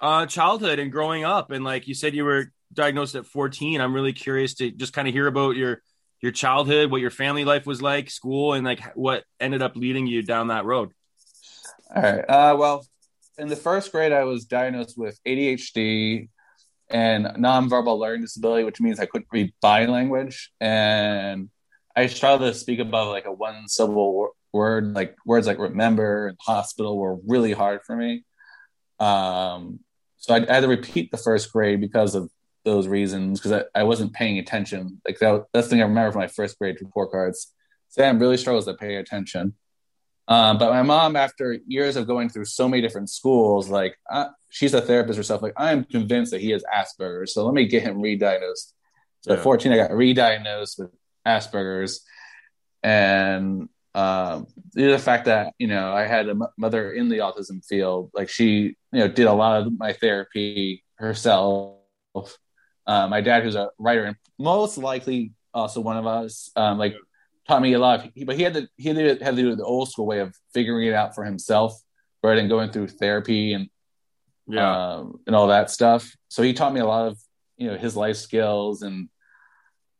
uh 0.00 0.26
childhood 0.26 0.78
and 0.78 0.90
growing 0.90 1.24
up, 1.24 1.52
and 1.52 1.64
like 1.64 1.86
you 1.86 1.94
said, 1.94 2.14
you 2.14 2.24
were 2.24 2.52
diagnosed 2.72 3.14
at 3.14 3.26
14. 3.26 3.80
I'm 3.80 3.94
really 3.94 4.12
curious 4.12 4.54
to 4.54 4.70
just 4.70 4.92
kind 4.92 5.06
of 5.06 5.14
hear 5.14 5.26
about 5.28 5.56
your 5.56 5.82
your 6.20 6.32
childhood, 6.32 6.90
what 6.90 7.00
your 7.00 7.10
family 7.10 7.44
life 7.44 7.64
was 7.64 7.80
like, 7.80 8.10
school, 8.10 8.54
and 8.54 8.64
like 8.64 8.82
what 8.96 9.24
ended 9.38 9.62
up 9.62 9.76
leading 9.76 10.06
you 10.06 10.22
down 10.22 10.48
that 10.48 10.64
road. 10.64 10.90
All 11.94 12.02
right. 12.02 12.24
Uh, 12.28 12.56
well, 12.58 12.86
in 13.38 13.48
the 13.48 13.56
first 13.56 13.90
grade, 13.92 14.12
I 14.12 14.24
was 14.24 14.44
diagnosed 14.44 14.98
with 14.98 15.18
ADHD 15.26 16.28
and 16.90 17.24
nonverbal 17.24 17.98
learning 17.98 18.22
disability, 18.22 18.64
which 18.64 18.80
means 18.80 18.98
I 18.98 19.06
couldn't 19.06 19.28
read 19.32 19.54
body 19.62 19.86
language, 19.86 20.50
and 20.60 21.48
I 22.00 22.06
struggled 22.06 22.52
to 22.52 22.58
speak 22.58 22.78
above 22.78 23.08
like 23.08 23.26
a 23.26 23.32
one 23.32 23.68
syllable 23.68 24.30
word. 24.52 24.94
Like 24.94 25.16
words 25.26 25.46
like 25.46 25.58
remember 25.58 26.28
and 26.28 26.38
hospital 26.40 26.98
were 26.98 27.16
really 27.26 27.52
hard 27.52 27.80
for 27.86 27.96
me. 27.96 28.24
Um, 28.98 29.80
so 30.16 30.34
I, 30.34 30.46
I 30.48 30.54
had 30.54 30.60
to 30.60 30.68
repeat 30.68 31.10
the 31.10 31.16
first 31.16 31.52
grade 31.52 31.80
because 31.80 32.14
of 32.14 32.30
those 32.64 32.86
reasons 32.88 33.40
because 33.40 33.52
I, 33.52 33.80
I 33.80 33.82
wasn't 33.84 34.12
paying 34.12 34.38
attention. 34.38 35.00
Like 35.06 35.18
that, 35.18 35.44
that's 35.52 35.66
the 35.66 35.70
thing 35.70 35.80
I 35.80 35.86
remember 35.86 36.12
from 36.12 36.20
my 36.20 36.26
first 36.28 36.58
grade 36.58 36.76
report 36.80 37.10
cards. 37.10 37.52
Sam 37.88 38.18
really 38.18 38.36
struggles 38.36 38.66
to 38.66 38.74
pay 38.74 38.96
attention. 38.96 39.54
Um, 40.28 40.58
but 40.58 40.70
my 40.70 40.82
mom, 40.82 41.16
after 41.16 41.58
years 41.66 41.96
of 41.96 42.06
going 42.06 42.28
through 42.28 42.44
so 42.44 42.68
many 42.68 42.80
different 42.80 43.10
schools, 43.10 43.68
like 43.68 43.96
uh, 44.10 44.28
she's 44.50 44.74
a 44.74 44.80
therapist 44.80 45.16
herself, 45.16 45.42
like 45.42 45.54
I 45.56 45.72
am 45.72 45.84
convinced 45.84 46.30
that 46.30 46.40
he 46.40 46.50
has 46.50 46.62
Asperger's. 46.72 47.34
So 47.34 47.44
let 47.44 47.52
me 47.54 47.66
get 47.66 47.82
him 47.82 48.00
re-diagnosed. 48.00 48.74
So 49.22 49.32
Yeah. 49.32 49.38
at 49.38 49.42
14, 49.42 49.72
I 49.72 49.76
got 49.76 49.92
re-diagnosed 49.92 50.78
with 50.78 50.90
Asperger's, 51.26 52.04
and 52.82 53.68
um, 53.94 54.46
due 54.74 54.90
the 54.90 54.98
fact 54.98 55.26
that 55.26 55.54
you 55.58 55.66
know 55.66 55.92
I 55.92 56.06
had 56.06 56.26
a 56.26 56.30
m- 56.30 56.42
mother 56.56 56.92
in 56.92 57.08
the 57.08 57.18
autism 57.18 57.64
field, 57.64 58.10
like 58.14 58.28
she 58.28 58.76
you 58.92 59.00
know 59.00 59.08
did 59.08 59.26
a 59.26 59.32
lot 59.32 59.62
of 59.62 59.78
my 59.78 59.92
therapy 59.92 60.84
herself. 60.96 61.76
Uh, 62.86 63.06
my 63.08 63.20
dad, 63.20 63.42
who's 63.44 63.54
a 63.54 63.70
writer 63.78 64.04
and 64.04 64.16
most 64.38 64.76
likely 64.78 65.32
also 65.54 65.80
one 65.80 65.96
of 65.96 66.06
us, 66.06 66.50
um, 66.56 66.78
like 66.78 66.94
taught 67.46 67.62
me 67.62 67.72
a 67.74 67.78
lot. 67.78 68.04
Of, 68.04 68.12
but 68.26 68.36
he 68.36 68.42
had 68.42 68.54
to 68.54 68.68
he 68.76 68.88
had 68.88 68.96
to, 69.18 69.24
had 69.24 69.36
to 69.36 69.42
do 69.42 69.54
the 69.54 69.64
old 69.64 69.90
school 69.90 70.06
way 70.06 70.20
of 70.20 70.34
figuring 70.54 70.88
it 70.88 70.94
out 70.94 71.14
for 71.14 71.24
himself, 71.24 71.80
rather 72.22 72.36
than 72.36 72.48
going 72.48 72.70
through 72.70 72.88
therapy 72.88 73.52
and 73.52 73.68
Yeah, 74.46 74.70
um, 74.96 75.20
and 75.26 75.36
all 75.36 75.48
that 75.48 75.70
stuff. 75.70 76.16
So 76.28 76.42
he 76.42 76.52
taught 76.52 76.72
me 76.72 76.80
a 76.80 76.86
lot 76.86 77.08
of 77.08 77.18
you 77.56 77.68
know 77.68 77.76
his 77.76 77.96
life 77.96 78.16
skills 78.16 78.82
and 78.82 79.08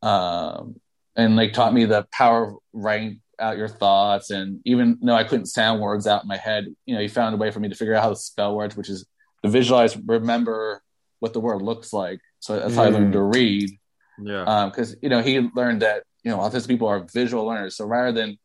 um 0.03 0.81
and 1.21 1.37
like 1.37 1.53
taught 1.53 1.75
me 1.75 1.85
the 1.85 2.07
power 2.13 2.49
of 2.49 2.55
writing 2.73 3.21
out 3.39 3.57
your 3.57 3.69
thoughts. 3.69 4.31
And 4.31 4.61
even 4.65 4.99
though 5.03 5.15
I 5.15 5.25
couldn't 5.25 5.47
sound 5.47 5.81
words 5.81 6.07
out 6.07 6.23
in 6.23 6.29
my 6.29 6.37
head, 6.37 6.67
you 6.87 6.95
know, 6.95 7.01
he 7.01 7.09
found 7.09 7.35
a 7.35 7.39
way 7.39 7.51
for 7.51 7.61
me 7.61 7.69
to 7.69 7.75
figure 7.75 7.95
out 7.95 8.03
how 8.03 8.11
to 8.11 8.17
spell 8.17 8.55
words, 8.55 8.77
which 8.77 8.89
is 8.89 9.07
to 9.43 9.51
visualize, 9.51 9.97
remember 9.97 10.83
what 11.21 11.33
the 11.33 11.41
word 11.41 11.63
looks 11.63 11.93
like. 11.93 12.21
So 12.41 12.59
that's 12.59 12.75
how 12.75 12.85
I 12.85 12.89
learned 12.89 13.13
to 13.13 13.23
read 13.23 13.71
yeah, 14.23 14.69
because 14.71 14.97
you 15.03 15.09
know 15.09 15.23
he 15.23 15.41
learned 15.55 15.83
that 15.83 16.05
you 16.23 16.31
know 16.31 16.39
autistic 16.39 16.69
people 16.69 16.89
are 16.89 17.07
visual 17.13 17.47
learners. 17.47 17.77
So 17.77 17.87
rather 17.87 18.13
than 18.13 18.39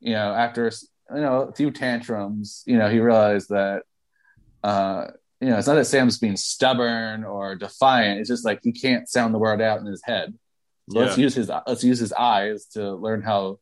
you 0.00 0.12
know 0.12 0.32
after 0.32 0.70
you 1.14 1.20
know 1.20 1.42
a 1.42 1.52
few 1.52 1.70
tantrums, 1.70 2.62
you 2.66 2.78
know 2.78 2.88
he 2.88 3.00
realized 3.00 3.48
that 3.50 3.82
uh, 4.62 5.06
you 5.40 5.48
know 5.48 5.58
it's 5.58 5.66
not 5.66 5.74
that 5.74 5.86
Sam's 5.86 6.18
being 6.18 6.36
stubborn 6.36 7.24
or 7.24 7.54
defiant. 7.54 8.20
It's 8.20 8.28
just 8.28 8.44
like 8.44 8.60
he 8.62 8.72
can't 8.72 9.08
sound 9.08 9.34
the 9.34 9.38
word 9.38 9.60
out 9.60 9.80
in 9.80 9.86
his 9.86 10.02
head. 10.04 10.34
So 10.90 10.98
let's 10.98 11.18
use 11.18 11.34
his 11.34 11.50
let's 11.66 11.84
use 11.84 11.98
his 11.98 12.12
eyes 12.12 12.66
to 12.72 12.94
learn 12.94 13.22
how 13.22 13.58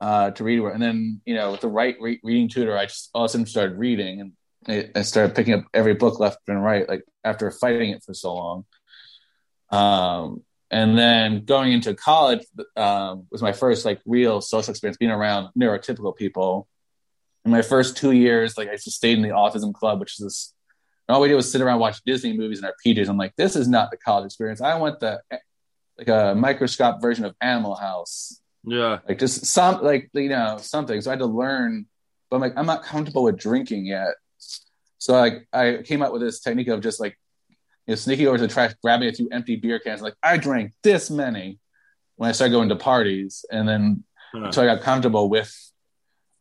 uh, 0.00 0.30
to 0.32 0.44
read. 0.44 0.60
And 0.60 0.82
then 0.82 1.20
you 1.24 1.34
know 1.34 1.52
with 1.52 1.60
the 1.60 1.68
right 1.68 1.96
re- 2.00 2.20
reading 2.22 2.48
tutor, 2.48 2.76
I 2.76 2.86
just 2.86 3.10
all 3.14 3.24
of 3.24 3.30
a 3.30 3.32
sudden 3.32 3.46
started 3.46 3.78
reading 3.78 4.20
and 4.20 4.32
I, 4.68 4.90
I 4.98 5.02
started 5.02 5.34
picking 5.34 5.54
up 5.54 5.64
every 5.72 5.94
book 5.94 6.18
left 6.18 6.38
and 6.48 6.62
right. 6.62 6.88
Like 6.88 7.04
after 7.24 7.50
fighting 7.50 7.90
it 7.90 8.02
for 8.04 8.14
so 8.14 8.34
long. 8.34 8.64
Um, 9.70 10.42
and 10.70 10.98
then 10.98 11.44
going 11.44 11.72
into 11.72 11.94
college 11.94 12.40
um, 12.76 13.26
was 13.30 13.42
my 13.42 13.52
first 13.52 13.84
like 13.84 14.00
real 14.04 14.40
social 14.40 14.70
experience 14.70 14.96
being 14.96 15.12
around 15.12 15.50
neurotypical 15.58 16.16
people. 16.16 16.66
In 17.44 17.52
my 17.52 17.62
first 17.62 17.96
two 17.96 18.10
years, 18.10 18.58
like 18.58 18.68
I 18.68 18.72
just 18.72 18.92
stayed 18.92 19.16
in 19.16 19.22
the 19.22 19.28
autism 19.28 19.72
club, 19.72 20.00
which 20.00 20.18
is 20.18 20.24
this. 20.24 20.52
All 21.08 21.20
we 21.20 21.28
did 21.28 21.36
was 21.36 21.50
sit 21.50 21.60
around 21.60 21.74
and 21.74 21.80
watch 21.80 22.02
Disney 22.04 22.36
movies 22.36 22.58
in 22.58 22.64
our 22.64 22.74
PJs. 22.84 23.08
I'm 23.08 23.16
like, 23.16 23.36
this 23.36 23.54
is 23.54 23.68
not 23.68 23.92
the 23.92 23.96
college 23.96 24.26
experience. 24.26 24.60
I 24.60 24.76
want 24.76 24.98
the 24.98 25.20
like 25.98 26.08
a 26.08 26.34
microscope 26.36 27.00
version 27.00 27.24
of 27.24 27.34
Animal 27.40 27.74
House, 27.74 28.40
yeah, 28.64 28.98
like 29.08 29.18
just 29.18 29.46
some 29.46 29.82
like 29.82 30.10
you 30.12 30.28
know 30.28 30.58
something. 30.58 31.00
So 31.00 31.10
I 31.10 31.12
had 31.12 31.20
to 31.20 31.26
learn, 31.26 31.86
but 32.30 32.36
I'm 32.36 32.42
like 32.42 32.54
I'm 32.56 32.66
not 32.66 32.82
comfortable 32.82 33.22
with 33.24 33.38
drinking 33.38 33.86
yet. 33.86 34.14
So 34.98 35.14
like 35.14 35.46
I 35.52 35.78
came 35.84 36.02
up 36.02 36.12
with 36.12 36.22
this 36.22 36.40
technique 36.40 36.68
of 36.68 36.80
just 36.80 37.00
like 37.00 37.18
you 37.86 37.92
know, 37.92 37.94
sneaking 37.96 38.26
over 38.26 38.36
to 38.36 38.46
the 38.46 38.52
trash, 38.52 38.72
grabbing 38.82 39.08
a 39.08 39.12
few 39.12 39.28
empty 39.30 39.56
beer 39.56 39.78
cans. 39.78 40.02
Like 40.02 40.14
I 40.22 40.36
drank 40.36 40.72
this 40.82 41.10
many 41.10 41.58
when 42.16 42.28
I 42.28 42.32
started 42.32 42.52
going 42.52 42.68
to 42.70 42.76
parties, 42.76 43.44
and 43.50 43.68
then 43.68 44.04
Huh. 44.32 44.50
so 44.50 44.62
I 44.62 44.66
got 44.66 44.82
comfortable 44.82 45.30
with 45.30 45.54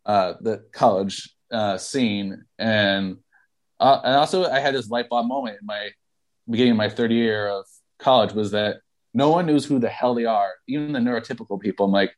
uh, 0.05 0.33
the 0.41 0.65
college 0.71 1.29
uh, 1.51 1.77
scene, 1.77 2.43
and 2.57 3.17
uh, 3.79 4.01
and 4.03 4.15
also 4.15 4.49
I 4.49 4.59
had 4.59 4.73
this 4.73 4.89
light 4.89 5.07
bulb 5.07 5.27
moment 5.27 5.57
in 5.61 5.65
my 5.65 5.91
beginning 6.49 6.71
of 6.71 6.77
my 6.77 6.89
third 6.89 7.11
year 7.11 7.47
of 7.47 7.65
college 7.99 8.33
was 8.33 8.51
that 8.51 8.77
no 9.15 9.30
one 9.30 9.45
knows 9.47 9.65
who 9.65 9.80
the 9.80 9.89
hell 9.89 10.13
they 10.13 10.25
are, 10.25 10.51
even 10.67 10.91
the 10.91 10.99
neurotypical 10.99 11.60
people. 11.60 11.86
I'm 11.86 11.91
like, 11.91 12.13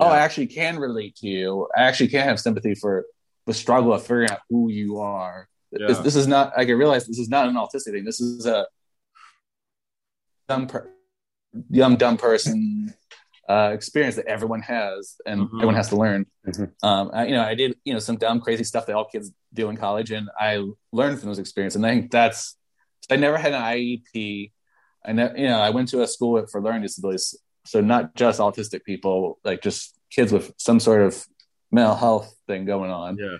oh, 0.00 0.06
I 0.06 0.18
actually 0.20 0.46
can 0.46 0.78
relate 0.78 1.14
to 1.16 1.28
you. 1.28 1.68
I 1.76 1.82
actually 1.82 2.08
can 2.08 2.24
have 2.24 2.40
sympathy 2.40 2.74
for 2.74 3.04
the 3.46 3.52
struggle 3.54 3.92
of 3.92 4.00
figuring 4.02 4.30
out 4.30 4.40
who 4.48 4.70
you 4.70 4.98
are. 4.98 5.48
This, 5.70 5.98
Yeah. 5.98 6.02
this 6.02 6.16
is 6.16 6.26
not. 6.26 6.52
I 6.56 6.64
can 6.64 6.76
realize 6.78 7.06
this 7.06 7.18
is 7.18 7.28
not 7.28 7.46
an 7.46 7.54
autistic 7.54 7.92
thing. 7.92 8.04
This 8.04 8.20
is 8.20 8.46
a 8.46 8.66
dumb, 10.48 10.66
per, 10.66 10.88
young 11.70 11.96
dumb 11.96 12.16
person 12.16 12.92
uh, 13.48 13.70
experience 13.74 14.16
that 14.16 14.26
everyone 14.26 14.62
has 14.62 15.16
and 15.26 15.42
Mhm. 15.42 15.54
everyone 15.56 15.74
has 15.74 15.88
to 15.88 15.96
learn. 15.96 16.24
Mhm. 16.46 16.72
Um, 16.82 17.10
I, 17.12 17.26
you 17.26 17.32
know, 17.34 17.42
I 17.42 17.54
did 17.54 17.76
you 17.84 17.92
know 17.92 17.98
some 17.98 18.16
dumb, 18.16 18.40
crazy 18.40 18.64
stuff 18.64 18.86
that 18.86 18.94
all 18.94 19.04
kids 19.04 19.32
do 19.52 19.68
in 19.70 19.76
college, 19.76 20.10
and 20.12 20.28
I 20.38 20.64
learned 20.92 21.18
from 21.18 21.28
those 21.28 21.38
experiences. 21.40 21.76
And 21.76 21.84
I 21.86 21.90
think 21.90 22.10
that's 22.10 22.56
I 23.10 23.16
never 23.16 23.36
had 23.36 23.52
an 23.52 23.60
IEP. 23.60 24.52
I 25.04 25.12
know 25.12 25.32
you 25.36 25.48
know 25.48 25.58
I 25.58 25.70
went 25.70 25.88
to 25.88 26.02
a 26.02 26.06
school 26.06 26.44
for 26.46 26.60
learning 26.62 26.82
disabilities, 26.82 27.34
so 27.64 27.80
not 27.80 28.14
just 28.14 28.40
autistic 28.40 28.84
people, 28.84 29.38
like 29.44 29.62
just 29.62 29.98
kids 30.10 30.32
with 30.32 30.52
some 30.56 30.80
sort 30.80 31.02
of 31.02 31.24
mental 31.70 31.94
health 31.94 32.34
thing 32.48 32.64
going 32.64 32.90
on 32.90 33.16
Yeah. 33.16 33.36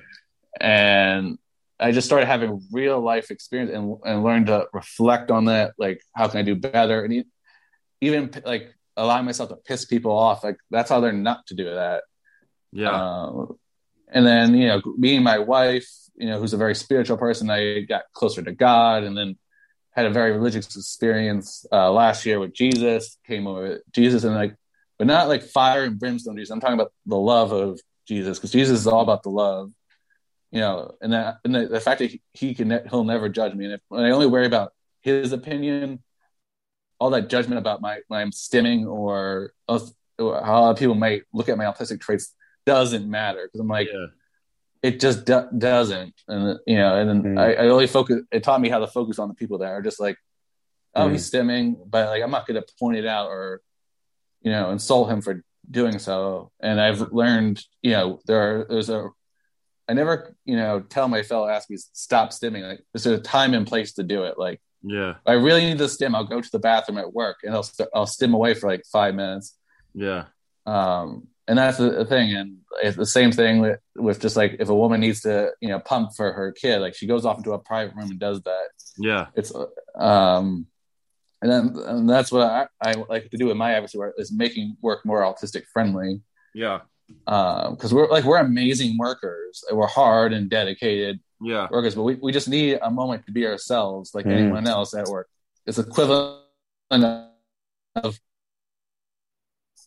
and 0.60 1.36
I 1.80 1.92
just 1.92 2.06
started 2.06 2.26
having 2.26 2.62
real 2.70 3.00
life 3.00 3.30
experience 3.30 3.72
and, 3.74 3.96
and 4.04 4.22
learned 4.22 4.46
to 4.48 4.66
reflect 4.72 5.30
on 5.30 5.46
that. 5.46 5.72
Like, 5.78 6.02
how 6.14 6.28
can 6.28 6.38
I 6.38 6.42
do 6.42 6.54
better? 6.54 7.02
And 7.04 7.24
even 8.02 8.30
like 8.44 8.74
allowing 8.98 9.24
myself 9.24 9.48
to 9.48 9.56
piss 9.56 9.86
people 9.86 10.12
off. 10.12 10.44
Like, 10.44 10.58
that's 10.70 10.90
how 10.90 11.00
they're 11.00 11.12
not 11.12 11.46
to 11.46 11.54
do 11.54 11.64
that. 11.64 12.02
Yeah. 12.70 12.90
Um, 12.90 13.58
and 14.12 14.26
then, 14.26 14.54
you 14.54 14.68
know, 14.68 14.82
meeting 14.98 15.22
my 15.22 15.38
wife, 15.38 15.88
you 16.16 16.26
know, 16.26 16.38
who's 16.38 16.52
a 16.52 16.58
very 16.58 16.74
spiritual 16.74 17.16
person, 17.16 17.48
I 17.48 17.80
got 17.80 18.02
closer 18.12 18.42
to 18.42 18.52
God 18.52 19.02
and 19.02 19.16
then 19.16 19.38
had 19.92 20.06
a 20.06 20.10
very 20.10 20.32
religious 20.32 20.76
experience 20.76 21.66
uh, 21.72 21.90
last 21.90 22.24
year 22.24 22.38
with 22.38 22.54
Jesus, 22.54 23.18
came 23.26 23.46
over 23.46 23.80
Jesus 23.92 24.24
and 24.24 24.34
like, 24.34 24.54
but 24.98 25.06
not 25.06 25.28
like 25.28 25.42
fire 25.42 25.84
and 25.84 25.98
brimstone 25.98 26.36
Jesus. 26.36 26.50
I'm 26.50 26.60
talking 26.60 26.74
about 26.74 26.92
the 27.06 27.16
love 27.16 27.52
of 27.52 27.80
Jesus 28.06 28.38
because 28.38 28.52
Jesus 28.52 28.80
is 28.80 28.86
all 28.86 29.00
about 29.00 29.22
the 29.22 29.30
love, 29.30 29.72
you 30.52 30.60
know, 30.60 30.92
and 31.00 31.12
that, 31.12 31.38
and 31.44 31.54
the, 31.54 31.66
the 31.66 31.80
fact 31.80 32.00
that 32.00 32.12
he, 32.32 32.54
can, 32.54 32.80
he'll 32.88 33.04
never 33.04 33.28
judge 33.28 33.54
me. 33.54 33.64
And 33.64 33.74
if 33.74 33.80
and 33.90 34.06
I 34.06 34.10
only 34.10 34.26
worry 34.26 34.46
about 34.46 34.72
his 35.00 35.32
opinion, 35.32 36.02
all 36.98 37.10
that 37.10 37.28
judgment 37.28 37.58
about 37.58 37.80
my, 37.80 38.00
my 38.08 38.24
stimming 38.26 38.86
or, 38.86 39.52
or 39.66 39.80
how 40.44 40.72
people 40.74 40.94
might 40.94 41.22
look 41.32 41.48
at 41.48 41.56
my 41.58 41.64
autistic 41.64 42.00
traits 42.00 42.34
doesn't 42.66 43.08
matter 43.08 43.40
because 43.46 43.60
I'm 43.60 43.68
like, 43.68 43.88
yeah. 43.92 44.06
It 44.82 44.98
just 45.00 45.24
do- 45.26 45.48
doesn't 45.56 46.14
and 46.28 46.58
you 46.66 46.76
know 46.76 46.96
and 46.96 47.08
then 47.08 47.22
Mm. 47.34 47.38
I, 47.40 47.54
I 47.64 47.68
only 47.68 47.86
focus 47.86 48.22
it 48.32 48.42
taught 48.42 48.60
me 48.60 48.68
how 48.68 48.78
to 48.78 48.86
focus 48.86 49.18
on 49.18 49.28
the 49.28 49.34
people 49.34 49.58
that 49.58 49.70
are 49.72 49.82
just 49.82 50.00
like 50.00 50.16
oh 50.94 51.06
Mm. 51.08 51.12
he's 51.12 51.30
stimming 51.30 51.76
but 51.88 52.08
like 52.08 52.22
i'm 52.22 52.30
not 52.30 52.46
going 52.46 52.60
to 52.60 52.66
point 52.78 52.96
it 52.96 53.06
out 53.06 53.28
or 53.28 53.60
you 54.42 54.50
know 54.50 54.70
insult 54.70 55.10
him 55.10 55.20
for 55.20 55.42
doing 55.70 55.98
so 55.98 56.50
and 56.60 56.80
i've 56.80 57.00
learned 57.12 57.62
you 57.82 57.92
know 57.92 58.20
there 58.26 58.40
are 58.40 58.66
there's 58.70 58.88
a 58.90 59.08
i 59.88 59.92
never 59.92 60.34
you 60.44 60.56
know 60.56 60.80
tell 60.80 61.08
my 61.08 61.22
fellow 61.22 61.46
aspies 61.46 61.88
stop 61.92 62.30
stimming 62.30 62.62
like 62.66 62.80
there's 62.92 63.06
a 63.06 63.18
time 63.20 63.52
and 63.54 63.66
place 63.66 63.92
to 63.92 64.02
do 64.02 64.24
it 64.24 64.38
like 64.38 64.60
Yeah. 64.82 65.14
i 65.26 65.32
really 65.34 65.64
need 65.66 65.78
to 65.78 65.88
stim 65.88 66.14
i'll 66.14 66.24
go 66.24 66.40
to 66.40 66.50
the 66.50 66.58
bathroom 66.58 66.96
at 66.98 67.12
work 67.12 67.38
and 67.44 67.54
i'll 67.54 67.68
i'll 67.94 68.06
stim 68.06 68.32
away 68.34 68.54
for 68.54 68.66
like 68.68 68.84
five 68.90 69.14
minutes 69.14 69.54
Yeah. 69.94 70.24
um 70.66 71.28
and 71.50 71.58
that's 71.58 71.78
the, 71.78 71.90
the 71.90 72.04
thing 72.04 72.32
and 72.38 72.58
it's 72.80 72.96
the 72.96 73.04
same 73.18 73.32
thing 73.32 73.54
with, 73.60 73.80
with 73.96 74.20
just 74.20 74.36
like 74.36 74.52
if 74.60 74.68
a 74.68 74.74
woman 74.82 75.00
needs 75.00 75.20
to 75.22 75.50
you 75.60 75.68
know 75.68 75.80
pump 75.80 76.06
for 76.16 76.32
her 76.32 76.52
kid 76.52 76.78
like 76.84 76.94
she 76.94 77.06
goes 77.12 77.24
off 77.26 77.38
into 77.38 77.52
a 77.52 77.58
private 77.58 77.94
room 77.96 78.08
and 78.10 78.20
does 78.20 78.40
that 78.42 78.68
Yeah. 78.96 79.26
it's 79.34 79.52
um 80.10 80.66
and 81.42 81.50
then 81.50 81.64
and 81.90 82.08
that's 82.08 82.30
what 82.30 82.42
I, 82.58 82.68
I 82.88 82.92
like 83.14 83.30
to 83.30 83.36
do 83.36 83.46
with 83.48 83.56
my 83.56 83.70
advocacy 83.74 83.98
work 83.98 84.14
is 84.22 84.30
making 84.44 84.76
work 84.80 85.00
more 85.04 85.22
autistic 85.22 85.64
friendly 85.72 86.20
Yeah. 86.54 86.78
because 87.26 87.92
we're 87.92 88.08
like 88.08 88.24
we're 88.24 88.38
amazing 88.38 88.96
workers 89.06 89.64
we're 89.72 89.94
hard 90.00 90.32
and 90.32 90.48
dedicated 90.48 91.18
Yeah. 91.52 91.66
workers 91.70 91.94
but 91.96 92.04
we, 92.04 92.14
we 92.26 92.30
just 92.38 92.48
need 92.48 92.78
a 92.80 92.90
moment 93.00 93.26
to 93.26 93.32
be 93.32 93.44
ourselves 93.46 94.06
like 94.14 94.26
Mm. 94.26 94.36
anyone 94.38 94.66
else 94.76 94.94
at 94.94 95.06
work 95.08 95.28
it's 95.66 95.78
equivalent 95.78 96.44
of 97.96 98.12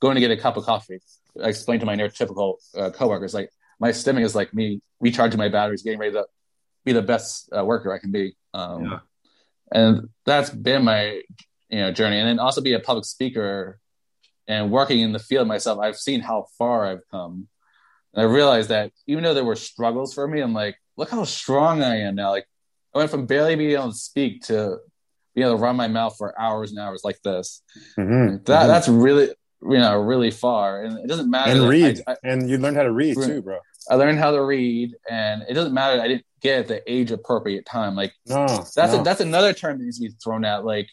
going 0.02 0.15
to 0.15 0.21
get 0.26 0.32
a 0.32 0.38
cup 0.45 0.58
of 0.58 0.65
coffee 0.65 0.99
i 1.41 1.48
explained 1.48 1.80
to 1.80 1.86
my 1.86 1.96
neurotypical 1.96 2.56
uh, 2.78 2.89
coworkers 2.91 3.34
like 3.34 3.50
my 3.80 3.89
stimming 3.89 4.24
is 4.24 4.36
like 4.36 4.54
me 4.54 4.82
recharging 5.00 5.38
my 5.38 5.50
batteries 5.50 5.82
getting 5.84 6.00
ready 6.00 6.13
to 6.13 6.26
be 6.86 6.91
the 6.93 7.02
best 7.02 7.50
uh, 7.58 7.63
worker 7.63 7.91
i 7.93 7.98
can 8.00 8.12
be 8.12 8.36
um, 8.54 8.84
Yeah. 8.84 9.00
and 9.72 10.10
that's 10.26 10.50
been 10.50 10.84
my 10.84 11.22
you 11.69 11.80
know 11.82 11.91
journey 11.91 12.19
and 12.19 12.28
then 12.28 12.39
also 12.39 12.62
be 12.62 12.74
a 12.74 12.80
public 12.80 13.06
speaker 13.06 13.80
and 14.48 14.72
working 14.72 15.00
in 15.00 15.12
the 15.12 15.19
field 15.19 15.48
myself 15.48 15.80
i've 15.80 15.98
seen 15.98 16.19
how 16.19 16.46
far 16.58 16.86
i've 16.86 17.02
come 17.10 17.48
and 18.13 18.22
i 18.22 18.26
realized 18.30 18.69
that 18.69 18.91
even 19.08 19.24
though 19.24 19.34
there 19.34 19.46
were 19.46 19.56
struggles 19.56 20.13
for 20.13 20.28
me 20.28 20.41
i'm 20.41 20.54
like 20.54 20.76
look 20.98 21.10
how 21.10 21.24
strong 21.24 21.82
i 21.82 21.98
am 22.02 22.15
now 22.15 22.30
like 22.30 22.46
i 22.93 22.98
went 23.00 23.10
from 23.10 23.26
barely 23.26 23.56
being 23.56 23.72
able 23.72 23.89
to 23.91 23.98
speak 23.98 24.41
to 24.43 24.78
being 25.34 25.48
able 25.48 25.58
to 25.58 25.63
run 25.63 25.76
my 25.76 25.88
mouth 25.88 26.15
for 26.17 26.39
hours 26.39 26.69
and 26.72 26.80
hours 26.80 27.02
like 27.04 27.19
this 27.24 27.63
Mhm. 27.98 28.46
that 28.46 28.65
Mhm. 28.65 28.67
that's 28.67 28.88
really 28.88 29.30
you 29.69 29.78
know 29.78 29.97
really 29.99 30.32
far 30.32 30.84
and 30.84 30.99
it 30.99 31.08
doesn't 31.08 31.30
matter 31.30 31.52
and 31.52 31.69
read, 31.69 32.02
I, 32.08 32.12
I, 32.13 32.15
and 32.23 32.49
you 32.49 32.58
learned 32.58 32.78
how 32.78 32.84
to 32.84 32.91
read 32.91 33.15
too, 33.15 33.41
bro. 33.41 33.60
I 33.89 33.95
learned 33.95 34.19
how 34.19 34.32
to 34.32 34.43
read 34.43 34.91
and 35.10 35.43
it 35.49 35.54
doesn't 35.54 35.73
matter 35.73 36.02
i 36.02 36.08
didn't 36.08 36.26
get 36.41 36.60
at 36.60 36.67
the 36.67 36.91
age 36.91 37.12
appropriate 37.12 37.65
time 37.65 37.95
like 37.95 38.13
No, 38.28 38.45
that's 38.47 38.76
no. 38.93 39.02
a, 39.02 39.04
that's 39.04 39.21
another 39.21 39.54
term 39.54 39.78
that 39.78 39.84
needs 39.86 39.99
to 39.99 40.08
be 40.10 40.13
thrown 40.23 40.43
out 40.45 40.65
like 40.65 40.89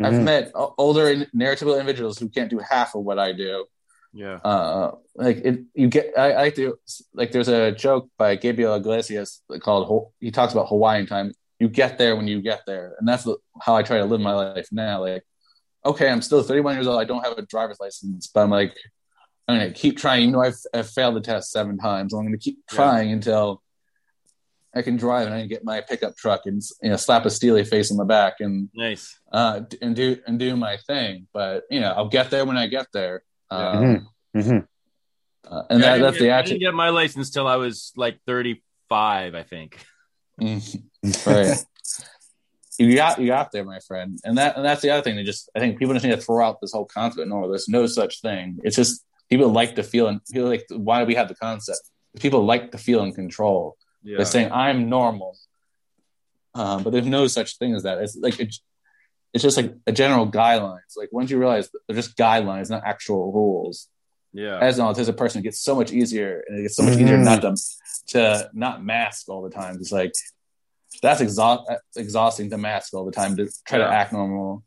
I've 0.00 0.12
Mhm. 0.14 0.22
met 0.22 0.52
older 0.54 1.10
in- 1.10 1.26
narratable 1.34 1.74
individuals 1.74 2.18
who 2.20 2.28
can't 2.28 2.48
do 2.48 2.60
half 2.60 2.94
of 2.94 3.02
what 3.02 3.18
I 3.18 3.32
do. 3.32 3.66
Yeah. 4.12 4.36
Uh, 4.44 4.92
like 5.16 5.38
it, 5.38 5.64
you 5.74 5.88
get. 5.88 6.12
I, 6.16 6.30
I 6.34 6.42
like 6.42 6.54
to 6.54 6.78
like. 7.14 7.32
There's 7.32 7.48
a 7.48 7.72
joke 7.72 8.08
by 8.16 8.36
Gabriel 8.36 8.76
Iglesias 8.76 9.42
called. 9.60 10.12
He 10.20 10.30
talks 10.30 10.52
about 10.52 10.68
Hawaiian 10.68 11.06
time. 11.06 11.32
You 11.58 11.68
get 11.68 11.98
there 11.98 12.14
when 12.14 12.28
you 12.28 12.40
get 12.40 12.60
there, 12.64 12.94
and 13.00 13.08
that's 13.08 13.26
how 13.60 13.74
I 13.74 13.82
try 13.82 13.98
to 13.98 14.04
live 14.04 14.20
my 14.20 14.34
life 14.34 14.68
now. 14.70 15.00
Like, 15.00 15.24
okay, 15.88 16.08
I'm 16.10 16.22
still 16.22 16.42
31 16.42 16.74
years 16.76 16.86
old. 16.86 17.00
I 17.00 17.04
don't 17.04 17.24
have 17.24 17.36
a 17.38 17.42
driver's 17.42 17.80
license, 17.80 18.26
but 18.28 18.42
I'm 18.42 18.50
like, 18.50 18.74
I'm 19.48 19.58
gonna 19.58 19.72
keep 19.72 19.96
trying. 19.98 20.26
You 20.26 20.30
know, 20.32 20.42
I've, 20.42 20.56
I've 20.74 20.90
failed 20.90 21.16
the 21.16 21.20
test 21.20 21.50
seven 21.50 21.78
times, 21.78 22.12
I'm 22.12 22.24
gonna 22.24 22.38
keep 22.38 22.58
Yeah. 22.70 22.76
trying 22.76 23.12
until 23.12 23.62
I 24.74 24.82
can 24.82 24.96
drive 24.96 25.26
and 25.26 25.34
I 25.34 25.40
can 25.40 25.48
get 25.48 25.64
my 25.64 25.80
pickup 25.80 26.14
truck 26.16 26.42
and 26.44 26.62
you 26.82 26.90
know 26.90 26.96
slap 26.96 27.24
a 27.24 27.30
steely 27.30 27.64
face 27.64 27.90
on 27.90 27.96
the 27.96 28.04
back 28.04 28.34
and 28.40 28.68
Nice. 28.74 29.18
uh, 29.32 29.62
and 29.80 29.96
do 29.96 30.18
and 30.26 30.38
do 30.38 30.54
my 30.56 30.76
thing. 30.86 31.26
But 31.32 31.64
you 31.70 31.80
know, 31.80 31.90
I'll 31.96 32.08
get 32.08 32.30
there 32.30 32.44
when 32.44 32.58
I 32.58 32.66
get 32.66 32.86
there. 32.92 33.22
Um, 33.50 34.06
Mhm. 34.36 34.44
Mhm. 34.44 34.66
uh, 35.50 35.62
and 35.70 35.80
Yeah, 35.80 35.86
I 35.86 35.88
that, 35.88 35.94
didn't 35.94 36.02
that's 36.02 36.18
get, 36.18 36.24
the 36.24 36.30
I 36.32 36.42
didn't 36.42 36.60
get 36.60 36.74
my 36.74 36.90
license 36.90 37.30
till 37.30 37.46
I 37.46 37.56
was 37.56 37.92
like 37.96 38.20
35, 38.26 39.34
I 39.34 39.42
think. 39.42 39.78
Mm, 40.40 40.82
right. 41.26 41.64
You 42.78 42.94
got 42.94 43.18
you 43.20 43.26
got 43.26 43.50
there, 43.50 43.64
my 43.64 43.80
friend, 43.80 44.18
and 44.24 44.38
that 44.38 44.56
and 44.56 44.64
that's 44.64 44.82
the 44.82 44.90
other 44.90 45.02
thing. 45.02 45.16
They 45.16 45.24
just 45.24 45.50
I 45.54 45.58
think 45.58 45.78
people 45.78 45.94
just 45.94 46.04
need 46.06 46.14
to 46.14 46.20
throw 46.20 46.44
out 46.46 46.60
this 46.60 46.72
whole 46.72 46.84
concept. 46.84 47.26
No, 47.28 47.48
there's 47.48 47.68
no 47.68 47.86
such 47.86 48.20
thing. 48.20 48.58
It's 48.62 48.76
just 48.76 49.04
people 49.28 49.48
like 49.48 49.74
to 49.76 49.82
feel 49.82 50.06
and 50.06 50.20
people 50.32 50.48
like 50.48 50.64
why 50.70 51.00
do 51.00 51.06
we 51.06 51.16
have 51.16 51.28
the 51.28 51.34
concept? 51.34 51.80
People 52.20 52.44
like 52.44 52.70
to 52.72 52.78
feel 52.78 53.02
in 53.02 53.12
control. 53.12 53.76
Yeah. 54.04 54.18
They're 54.18 54.26
saying 54.26 54.52
I'm 54.52 54.88
normal, 54.88 55.36
um, 56.54 56.82
but 56.82 56.90
there's 56.90 57.06
no 57.06 57.26
such 57.26 57.58
thing 57.58 57.74
as 57.74 57.82
that. 57.82 57.98
It's 57.98 58.16
like 58.16 58.38
it's, 58.40 58.60
it's 59.34 59.42
just 59.42 59.56
like 59.56 59.74
a 59.86 59.92
general 59.92 60.30
guidelines. 60.30 60.96
Like 60.96 61.10
once 61.12 61.30
you 61.30 61.38
realize 61.38 61.68
they're 61.86 61.96
just 61.96 62.16
guidelines, 62.16 62.70
not 62.70 62.82
actual 62.84 63.32
rules. 63.32 63.88
Yeah. 64.32 64.58
As 64.60 64.78
an 64.78 64.84
autistic 64.86 65.16
person, 65.16 65.40
it 65.40 65.44
gets 65.44 65.60
so 65.60 65.74
much 65.74 65.90
easier, 65.92 66.44
and 66.46 66.58
it 66.58 66.62
gets 66.62 66.76
so 66.76 66.82
much 66.84 66.94
Mhm. 66.94 67.02
easier 67.02 67.18
not 67.18 67.40
to 67.42 67.56
to 68.08 68.50
not 68.54 68.84
mask 68.84 69.28
all 69.28 69.42
the 69.42 69.50
time. 69.50 69.76
It's 69.80 69.90
like 69.92 70.12
that's 71.00 71.20
exhaust 71.20 71.70
exhausting 71.96 72.50
to 72.50 72.58
mask 72.58 72.94
all 72.94 73.04
the 73.04 73.12
time 73.12 73.36
to 73.36 73.48
try 73.66 73.78
Yeah. 73.78 73.86
to 73.86 73.92
act 73.92 74.12
normal, 74.12 74.64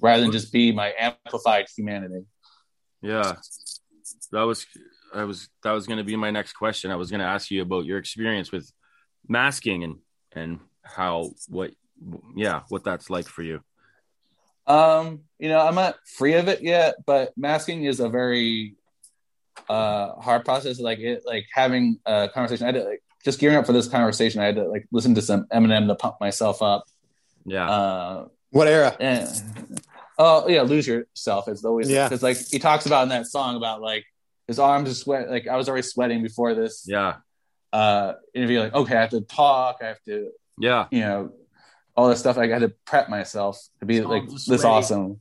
rather 0.00 0.22
than 0.22 0.32
just 0.32 0.52
be 0.52 0.72
my 0.72 0.92
amplified 0.98 1.66
humanity. 1.76 2.24
Yeah. 3.02 3.36
That 4.32 4.42
was 4.42 4.66
I 5.14 5.24
was 5.24 5.48
that 5.62 5.72
was 5.72 5.86
going 5.86 5.98
to 5.98 6.04
be 6.04 6.16
my 6.16 6.30
next 6.30 6.52
question. 6.54 6.90
I 6.90 6.96
was 6.96 7.10
going 7.10 7.20
to 7.20 7.26
ask 7.26 7.50
you 7.50 7.62
about 7.62 7.84
your 7.84 7.98
experience 7.98 8.52
with 8.52 8.70
masking 9.26 9.84
and 9.84 9.96
and 10.32 10.60
how 10.82 11.30
what 11.48 11.72
yeah, 12.36 12.62
what 12.68 12.84
that's 12.84 13.10
like 13.10 13.26
for 13.26 13.42
you. 13.42 13.60
Um, 14.66 15.20
you 15.38 15.48
know, 15.48 15.60
I'm 15.60 15.74
not 15.74 15.96
free 16.06 16.34
of 16.34 16.48
it 16.48 16.62
yet, 16.62 16.96
but 17.06 17.32
masking 17.36 17.84
is 17.84 18.00
a 18.00 18.08
very 18.08 18.74
uh 19.68 20.12
hard 20.20 20.44
process. 20.44 20.78
Like 20.78 20.98
it, 21.00 21.22
like 21.26 21.46
having 21.52 21.98
a 22.06 22.28
conversation. 22.32 22.66
I 22.66 22.72
did 22.72 22.84
like 22.84 23.02
just 23.24 23.38
gearing 23.40 23.56
up 23.56 23.66
for 23.66 23.72
this 23.72 23.88
conversation. 23.88 24.40
I 24.40 24.46
had 24.46 24.56
to 24.56 24.64
like 24.68 24.86
listen 24.92 25.14
to 25.16 25.22
some 25.22 25.46
Eminem 25.52 25.86
to 25.88 25.94
pump 25.94 26.16
myself 26.20 26.62
up. 26.62 26.84
Yeah. 27.44 27.68
Uh, 27.68 28.28
What 28.50 28.68
era? 28.68 28.96
and 29.00 29.28
oh 30.18 30.48
yeah, 30.48 30.62
lose 30.62 30.86
yourself. 30.86 31.48
It's 31.48 31.64
always 31.64 31.90
Yeah. 31.90 32.08
because 32.08 32.22
like 32.22 32.36
he 32.36 32.58
talks 32.58 32.86
about 32.86 33.04
in 33.04 33.08
that 33.10 33.26
song 33.26 33.56
about 33.56 33.80
like 33.80 34.04
his 34.46 34.58
arms 34.58 34.90
are 34.90 34.94
sweat. 34.94 35.30
Like 35.30 35.46
I 35.46 35.56
was 35.56 35.68
already 35.68 35.82
sweating 35.82 36.22
before 36.22 36.54
this 36.54 36.84
yeah. 36.86 37.16
uh 37.72 38.14
interview. 38.34 38.60
Like 38.60 38.74
okay, 38.74 38.96
I 38.96 39.00
have 39.00 39.10
to 39.10 39.20
talk. 39.20 39.78
I 39.82 39.86
have 39.86 40.02
to 40.06 40.30
Yeah. 40.58 40.86
you 40.90 41.00
know 41.00 41.32
all 41.96 42.08
this 42.08 42.20
stuff. 42.20 42.36
Like, 42.36 42.50
I 42.50 42.52
had 42.52 42.62
to 42.62 42.72
prep 42.86 43.08
myself 43.08 43.58
to 43.80 43.86
be 43.86 43.96
His 43.96 44.04
like 44.06 44.28
this 44.28 44.64
awesome. 44.64 45.20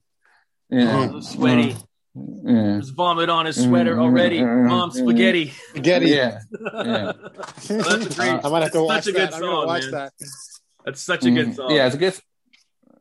Yeah. 0.69 1.10
Oh, 1.12 1.19
sweaty. 1.21 1.75
Mm. 2.17 2.43
Yeah. 2.43 2.62
There's 2.73 2.89
vomit 2.89 3.30
on 3.30 3.45
his 3.45 3.58
mm, 3.58 3.67
sweater 3.67 3.95
mm, 3.95 4.01
already. 4.01 4.43
Mom, 4.43 4.91
spaghetti. 4.91 5.53
Spaghetti. 5.69 6.10
Yeah. 6.10 6.39
Yeah. 6.51 7.12
That's 7.67 7.69
a 7.69 8.15
great. 8.15 8.30
Uh, 8.30 8.41
I 8.43 8.49
might 8.49 8.63
have 8.63 8.71
to 8.71 8.84
watch 8.84 9.03
such 9.03 9.13
a 9.13 9.17
that. 9.17 9.34
I'm 9.34 9.41
gonna 9.41 9.51
song, 9.51 9.67
watch 9.67 9.82
man. 9.84 9.91
that. 9.91 10.13
That's 10.86 11.01
such 11.01 11.25
a 11.25 11.32
good 11.32 11.56
song. 11.56 11.71
Yeah, 11.71 11.86
it's 11.86 11.95
a 11.95 11.99
good. 11.99 12.19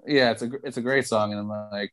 Yeah, 0.07 0.31
it's 0.33 0.43
a 0.43 0.51
it's 0.65 0.77
a 0.77 0.83
great 0.83 1.07
song, 1.07 1.33
and 1.33 1.41
I'm 1.41 1.49
like, 1.71 1.93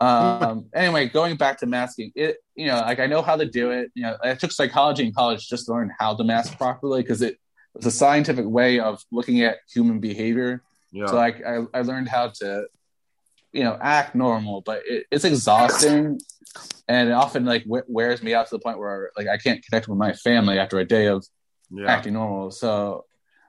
Um, 0.00 0.66
anyway, 0.74 1.08
going 1.08 1.36
back 1.36 1.58
to 1.58 1.66
masking, 1.66 2.12
it 2.14 2.38
you 2.54 2.66
know, 2.66 2.76
like 2.80 3.00
I 3.00 3.06
know 3.06 3.22
how 3.22 3.36
to 3.36 3.46
do 3.46 3.70
it. 3.70 3.90
You 3.94 4.04
know, 4.04 4.16
I 4.22 4.34
took 4.34 4.52
psychology 4.52 5.04
in 5.06 5.12
college 5.12 5.48
just 5.48 5.66
to 5.66 5.72
learn 5.72 5.92
how 5.98 6.14
to 6.14 6.24
mask 6.24 6.56
properly 6.58 7.02
because 7.02 7.22
it 7.22 7.38
was 7.74 7.86
a 7.86 7.90
scientific 7.90 8.46
way 8.46 8.80
of 8.80 9.02
looking 9.10 9.42
at 9.42 9.58
human 9.72 10.00
behavior. 10.00 10.62
Yeah. 10.92 11.06
So 11.06 11.16
like 11.16 11.44
I, 11.44 11.64
I 11.72 11.82
learned 11.82 12.08
how 12.08 12.28
to, 12.28 12.66
you 13.54 13.62
know, 13.64 13.78
act 13.80 14.14
normal, 14.14 14.60
but 14.60 14.82
it, 14.84 15.06
it's 15.10 15.24
exhausting, 15.24 16.18
and 16.88 17.08
it 17.08 17.12
often 17.12 17.44
like 17.44 17.64
w- 17.64 17.84
wears 17.88 18.22
me 18.22 18.34
out 18.34 18.46
to 18.48 18.54
the 18.56 18.58
point 18.58 18.78
where 18.78 19.10
like 19.16 19.28
I 19.28 19.38
can't 19.38 19.64
connect 19.64 19.88
with 19.88 19.96
my 19.96 20.12
family 20.12 20.58
after 20.58 20.78
a 20.78 20.84
day 20.84 21.06
of 21.06 21.24
yeah. 21.70 21.86
acting 21.90 22.14
normal. 22.14 22.50
So 22.50 23.04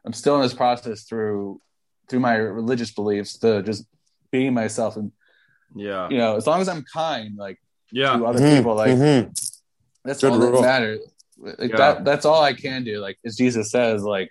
I'm 0.05 0.13
still 0.13 0.35
in 0.35 0.41
this 0.43 0.53
process 0.53 1.03
through 1.03 1.59
through 2.07 2.19
my 2.19 2.35
religious 2.35 2.91
beliefs 2.91 3.39
to 3.39 3.63
just 3.63 3.83
being 4.31 4.53
myself 4.53 4.95
and 4.95 5.11
Yeah. 5.75 6.07
you 6.09 6.17
know 6.17 6.35
as 6.35 6.45
long 6.45 6.61
as 6.61 6.69
I'm 6.69 6.83
kind 6.83 7.35
like 7.35 7.59
Yeah. 7.91 8.15
to 8.15 8.25
other 8.25 8.39
Mhm, 8.39 8.57
people 8.57 8.75
like 8.75 8.91
mhm. 8.91 9.21
that's 10.03 10.21
Good 10.21 10.31
all 10.33 10.39
that 10.39 10.61
matters. 10.61 10.99
Like 11.37 11.71
Yeah. 11.71 11.77
that 11.77 12.05
that's 12.05 12.25
all 12.25 12.43
I 12.43 12.53
can 12.53 12.83
do. 12.83 12.99
Like 12.99 13.17
as 13.25 13.35
Jesus 13.35 13.71
says, 13.71 14.03
like 14.03 14.29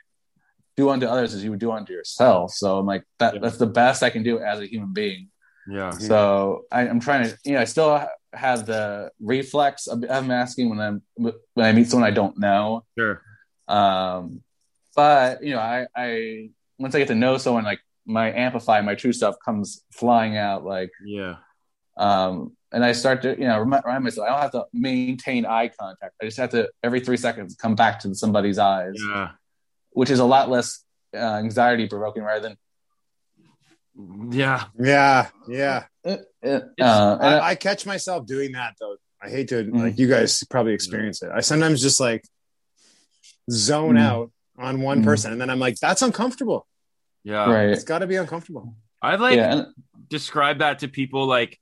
do 0.76 0.88
unto 0.90 1.06
others 1.06 1.34
as 1.34 1.42
you 1.44 1.50
would 1.50 1.60
do 1.60 1.72
unto 1.72 1.92
yourself. 1.92 2.52
So 2.52 2.78
I'm 2.78 2.86
like 2.86 3.04
that 3.18 3.34
Yeah. 3.34 3.40
that's 3.40 3.58
the 3.58 3.66
best 3.66 4.02
I 4.04 4.10
can 4.10 4.22
do 4.22 4.38
as 4.38 4.60
a 4.60 4.66
human 4.70 4.92
being. 4.92 5.30
Yeah. 5.68 5.90
So 5.90 6.64
I, 6.70 6.82
I'm 6.88 7.00
trying 7.00 7.24
to, 7.28 7.38
you 7.44 7.52
know, 7.54 7.60
I 7.60 7.64
still 7.64 8.06
have 8.32 8.66
the 8.66 9.10
reflex 9.20 9.86
of, 9.86 10.02
of 10.04 10.26
masking 10.26 10.68
when 10.70 10.80
I'm 10.80 11.02
when 11.16 11.66
I 11.66 11.72
meet 11.72 11.88
someone 11.88 12.06
I 12.08 12.12
don't 12.12 12.38
know. 12.38 12.84
Sure. 12.98 13.22
Um, 13.68 14.42
but 14.96 15.42
you 15.42 15.54
know, 15.54 15.60
I, 15.60 15.86
I 15.96 16.50
once 16.78 16.94
I 16.94 16.98
get 16.98 17.08
to 17.08 17.14
know 17.14 17.38
someone, 17.38 17.64
like 17.64 17.80
my 18.06 18.32
amplify, 18.32 18.80
my 18.80 18.94
true 18.94 19.12
stuff 19.12 19.36
comes 19.44 19.82
flying 19.92 20.36
out. 20.36 20.64
Like, 20.64 20.90
Yeah. 21.04 21.36
um, 21.96 22.56
and 22.72 22.84
I 22.84 22.92
start 22.92 23.22
to, 23.22 23.30
you 23.38 23.46
know, 23.46 23.58
remind, 23.60 23.84
remind 23.84 24.04
myself 24.04 24.26
I 24.26 24.32
don't 24.32 24.40
have 24.40 24.52
to 24.52 24.64
maintain 24.72 25.46
eye 25.46 25.68
contact. 25.68 26.14
I 26.20 26.24
just 26.26 26.36
have 26.38 26.50
to 26.50 26.68
every 26.82 27.00
three 27.00 27.16
seconds 27.16 27.54
come 27.54 27.74
back 27.76 28.00
to 28.00 28.14
somebody's 28.14 28.58
eyes, 28.58 28.94
Yeah. 28.98 29.30
which 29.92 30.10
is 30.10 30.18
a 30.18 30.24
lot 30.24 30.50
less 30.50 30.84
uh, 31.14 31.36
anxiety 31.36 31.86
provoking 31.88 32.22
rather 32.24 32.40
than. 32.48 32.56
Yeah. 34.30 34.64
Yeah, 34.78 35.28
yeah. 35.48 35.84
Uh, 36.04 36.16
uh, 36.80 37.18
I, 37.20 37.50
I 37.50 37.54
catch 37.54 37.86
myself 37.86 38.26
doing 38.26 38.52
that 38.52 38.74
though. 38.80 38.96
I 39.22 39.28
hate 39.30 39.48
to 39.48 39.64
Mm. 39.64 39.78
like 39.84 39.98
you 39.98 40.08
guys 40.08 40.42
probably 40.50 40.74
experience 40.74 41.22
it. 41.22 41.30
I 41.34 41.40
sometimes 41.40 41.80
just 41.80 42.00
like 42.00 42.24
zone 43.50 43.94
Mm. 43.94 44.00
out 44.00 44.32
on 44.58 44.80
one 44.80 45.00
Mm. 45.02 45.04
person, 45.04 45.32
and 45.32 45.40
then 45.40 45.50
I'm 45.50 45.58
like, 45.58 45.76
that's 45.80 46.02
uncomfortable. 46.02 46.66
Yeah. 47.22 47.50
right, 47.50 47.68
It's 47.70 47.84
got 47.84 48.00
to 48.00 48.06
be 48.06 48.16
uncomfortable. 48.16 48.74
I've 49.00 49.20
like 49.20 49.36
yeah, 49.36 49.64
described 50.08 50.60
that 50.60 50.80
to 50.80 50.88
people 50.88 51.26
like 51.26 51.58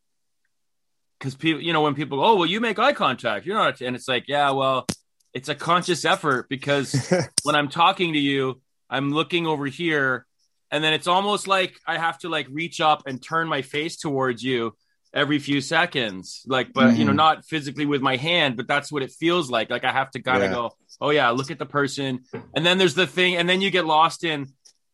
because 1.18 1.34
people 1.36 1.60
you 1.62 1.72
know 1.72 1.82
when 1.82 1.94
people 1.94 2.18
go 2.18 2.24
oh 2.24 2.34
well 2.36 2.46
you 2.46 2.60
make 2.60 2.78
eye 2.78 2.92
contact 2.92 3.46
you're 3.46 3.56
not 3.56 3.80
and 3.80 3.94
it's 3.96 4.08
like 4.08 4.24
yeah 4.28 4.50
well 4.50 4.86
it's 5.34 5.48
a 5.48 5.54
conscious 5.54 6.04
effort 6.04 6.48
because 6.48 7.12
when 7.44 7.54
i'm 7.54 7.68
talking 7.68 8.12
to 8.12 8.18
you 8.18 8.60
i'm 8.90 9.12
looking 9.12 9.46
over 9.46 9.66
here 9.66 10.26
and 10.72 10.82
then 10.82 10.92
it's 10.92 11.06
almost 11.06 11.46
like 11.46 11.72
i 11.86 11.96
have 11.96 12.18
to 12.18 12.28
like 12.28 12.46
reach 12.50 12.80
up 12.80 13.02
and 13.06 13.22
turn 13.22 13.46
my 13.46 13.62
face 13.62 13.96
towards 13.96 14.42
you 14.42 14.74
every 15.14 15.38
few 15.38 15.60
seconds 15.60 16.42
like 16.46 16.72
but 16.72 16.96
you 16.96 17.04
know 17.04 17.12
Mhm. 17.12 17.16
not 17.26 17.44
physically 17.44 17.86
with 17.86 18.02
my 18.02 18.16
hand 18.16 18.56
but 18.56 18.66
that's 18.66 18.90
what 18.90 19.02
it 19.02 19.12
feels 19.12 19.50
like 19.50 19.68
like 19.70 19.84
i 19.84 19.92
have 19.92 20.10
to 20.12 20.20
kind 20.22 20.42
of 20.42 20.50
Yeah. 20.50 20.56
go 20.56 20.70
oh 21.00 21.10
yeah 21.10 21.28
look 21.30 21.50
at 21.50 21.58
the 21.58 21.66
person 21.66 22.20
and 22.56 22.64
then 22.66 22.78
there's 22.78 22.94
the 22.94 23.06
thing 23.06 23.36
and 23.36 23.46
then 23.48 23.60
you 23.60 23.70
get 23.70 23.84
lost 23.84 24.24
in 24.24 24.46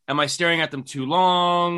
am 0.09 0.19
i 0.21 0.27
staring 0.27 0.61
at 0.61 0.71
them 0.73 0.83
too 0.83 1.07
long 1.07 1.71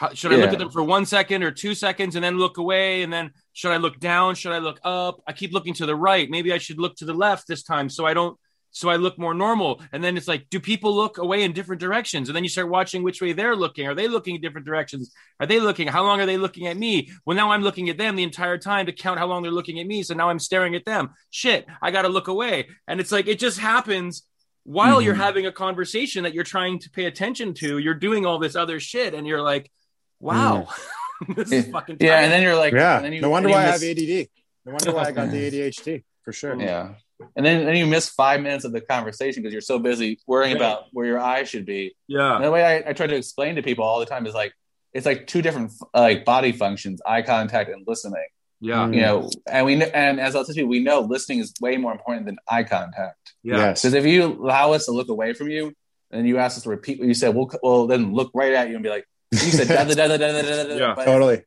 How, 0.00 0.08
should 0.18 0.32
I 0.32 0.36
look 0.42 0.52
at 0.52 0.58
them 0.58 0.70
for 0.76 0.82
one 0.82 1.06
second 1.06 1.44
or 1.46 1.52
two 1.52 1.72
seconds 1.86 2.16
and 2.16 2.24
then 2.24 2.36
look 2.36 2.58
away? 2.58 3.04
And 3.04 3.12
then 3.12 3.30
should 3.52 3.70
I 3.70 3.78
look 3.84 3.96
down? 4.00 4.34
Should 4.34 4.50
I 4.50 4.58
look 4.58 4.80
up? 4.82 5.14
I 5.28 5.32
keep 5.32 5.52
looking 5.52 5.74
to 5.74 5.86
the 5.86 5.94
right. 6.08 6.26
Maybe 6.28 6.50
I 6.52 6.58
should 6.58 6.80
look 6.84 6.96
to 6.96 7.04
the 7.04 7.14
left 7.26 7.46
this 7.46 7.62
time 7.62 7.88
so 7.88 8.04
I 8.04 8.12
don't, 8.18 8.34
so 8.76 8.88
I 8.88 8.96
look 8.96 9.16
more 9.18 9.34
normal. 9.34 9.80
And 9.92 10.02
then 10.02 10.16
it's 10.16 10.26
like, 10.26 10.50
do 10.50 10.58
people 10.58 10.92
look 10.94 11.18
away 11.18 11.44
in 11.44 11.52
different 11.52 11.80
directions? 11.80 12.28
And 12.28 12.34
then 12.34 12.42
you 12.42 12.50
start 12.50 12.68
watching 12.68 13.04
which 13.04 13.22
way 13.22 13.32
they're 13.32 13.54
looking. 13.54 13.86
Are 13.86 13.94
they 13.94 14.08
looking 14.08 14.34
in 14.34 14.40
different 14.40 14.66
directions? 14.66 15.12
Are 15.38 15.46
they 15.46 15.60
looking? 15.60 15.86
How 15.86 16.02
long 16.02 16.20
are 16.20 16.26
they 16.26 16.36
looking 16.36 16.66
at 16.66 16.76
me? 16.76 17.08
Well, 17.24 17.36
now 17.36 17.52
I'm 17.52 17.62
looking 17.62 17.88
at 17.88 17.98
them 17.98 18.16
the 18.16 18.24
entire 18.24 18.58
time 18.58 18.86
to 18.86 18.92
count 18.92 19.20
how 19.20 19.26
long 19.26 19.42
they're 19.44 19.52
looking 19.52 19.78
at 19.78 19.86
me. 19.86 20.02
So 20.02 20.12
now 20.14 20.28
I'm 20.28 20.40
staring 20.40 20.74
at 20.74 20.84
them. 20.84 21.10
Shit, 21.30 21.66
I 21.80 21.92
got 21.92 22.02
to 22.02 22.08
look 22.08 22.26
away. 22.26 22.68
And 22.88 22.98
it's 22.98 23.12
like, 23.12 23.28
it 23.28 23.38
just 23.38 23.60
happens 23.60 24.24
while 24.64 25.00
you're 25.00 25.14
Mhm. 25.14 25.18
having 25.28 25.46
a 25.46 25.52
conversation 25.52 26.24
that 26.24 26.34
you're 26.34 26.42
trying 26.42 26.80
to 26.80 26.90
pay 26.90 27.04
attention 27.04 27.54
to. 27.54 27.78
You're 27.78 27.94
doing 27.94 28.26
all 28.26 28.40
this 28.40 28.56
other 28.56 28.80
shit. 28.80 29.14
And 29.14 29.24
you're 29.26 29.42
like, 29.42 29.70
wow, 30.18 30.66
this 31.36 31.52
is 31.52 31.66
fucking 31.68 31.98
yeah, 32.00 32.20
and 32.20 32.32
then 32.32 32.42
you're 32.42 32.56
like, 32.56 32.72
yeah. 32.72 33.00
then 33.00 33.12
you, 33.12 33.20
no 33.20 33.30
wonder 33.30 33.48
and 33.48 33.54
you 33.54 33.56
why 33.60 33.68
I 33.68 33.70
have 33.70 33.82
ADD. 33.82 34.28
No 34.66 34.72
wonder 34.72 34.92
why 34.92 35.04
I 35.04 35.12
got 35.12 35.30
the 35.30 35.36
ADHD 35.50 36.02
for 36.22 36.32
sure. 36.32 36.58
Yeah 36.60 36.94
and 37.36 37.44
then, 37.44 37.64
then 37.66 37.76
you 37.76 37.86
miss 37.86 38.08
five 38.08 38.40
minutes 38.40 38.64
of 38.64 38.72
the 38.72 38.80
conversation 38.80 39.42
because 39.42 39.52
you're 39.52 39.60
so 39.60 39.78
busy 39.78 40.18
worrying 40.26 40.52
yeah. 40.52 40.56
about 40.56 40.84
where 40.92 41.06
your 41.06 41.20
eye 41.20 41.44
should 41.44 41.66
be. 41.66 41.94
Yeah. 42.06 42.36
And 42.36 42.44
the 42.44 42.50
way 42.50 42.64
I, 42.64 42.90
I, 42.90 42.92
try 42.92 43.06
to 43.06 43.16
explain 43.16 43.56
to 43.56 43.62
people 43.62 43.84
all 43.84 44.00
the 44.00 44.06
time 44.06 44.26
is 44.26 44.34
like 44.34 44.52
it's 44.92 45.06
like 45.06 45.26
two 45.26 45.42
different 45.42 45.72
like 45.92 46.24
body 46.24 46.52
functions: 46.52 47.00
eye 47.06 47.22
contact 47.22 47.70
and 47.70 47.84
listening. 47.86 48.26
Yeah. 48.60 48.86
Mm. 48.86 48.94
You 48.94 49.00
know, 49.02 49.30
and 49.50 49.66
we 49.66 49.82
and 49.82 50.20
as 50.20 50.36
I'll 50.36 50.44
tell 50.44 50.54
you, 50.54 50.66
we 50.66 50.80
know 50.80 51.00
listening 51.00 51.40
is 51.40 51.52
way 51.60 51.76
more 51.76 51.92
important 51.92 52.26
than 52.26 52.38
eye 52.48 52.64
contact. 52.64 53.34
Yeah. 53.42 53.70
Because 53.70 53.94
if 53.94 54.06
you 54.06 54.24
allow 54.24 54.72
us 54.72 54.86
to 54.86 54.92
look 54.92 55.08
away 55.08 55.34
from 55.34 55.48
you 55.48 55.72
and 56.10 56.26
you 56.26 56.38
ask 56.38 56.56
us 56.56 56.62
to 56.62 56.70
repeat 56.70 56.98
what 56.98 57.08
you 57.08 57.14
said, 57.14 57.34
we'll 57.34 57.50
well 57.62 57.86
then 57.86 58.14
look 58.14 58.30
right 58.34 58.52
at 58.52 58.68
you 58.68 58.74
and 58.74 58.82
be 58.82 58.90
like, 58.90 59.06
you 59.32 59.38
said 59.38 59.68
da 59.68 59.84
da 59.84 59.94
da 59.94 60.16
da 60.16 60.16
da 60.16 60.42
da 60.42 60.64
da. 60.64 60.74
Yeah. 60.74 60.94
But, 60.96 61.04
totally. 61.04 61.42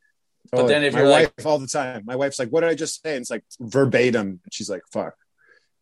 Totally. 0.51 0.63
But 0.63 0.67
then 0.67 0.83
if 0.83 0.93
my 0.93 0.99
you're 1.01 1.09
wife 1.09 1.31
like, 1.37 1.45
all 1.45 1.59
the 1.59 1.67
time, 1.67 2.03
my 2.05 2.15
wife's 2.15 2.39
like, 2.39 2.49
"What 2.49 2.61
did 2.61 2.69
I 2.69 2.75
just 2.75 3.01
say?" 3.01 3.15
And 3.15 3.21
it's 3.21 3.29
like 3.29 3.43
verbatim, 3.59 4.39
and 4.43 4.53
she's 4.53 4.69
like, 4.69 4.81
"Fuck." 4.93 5.13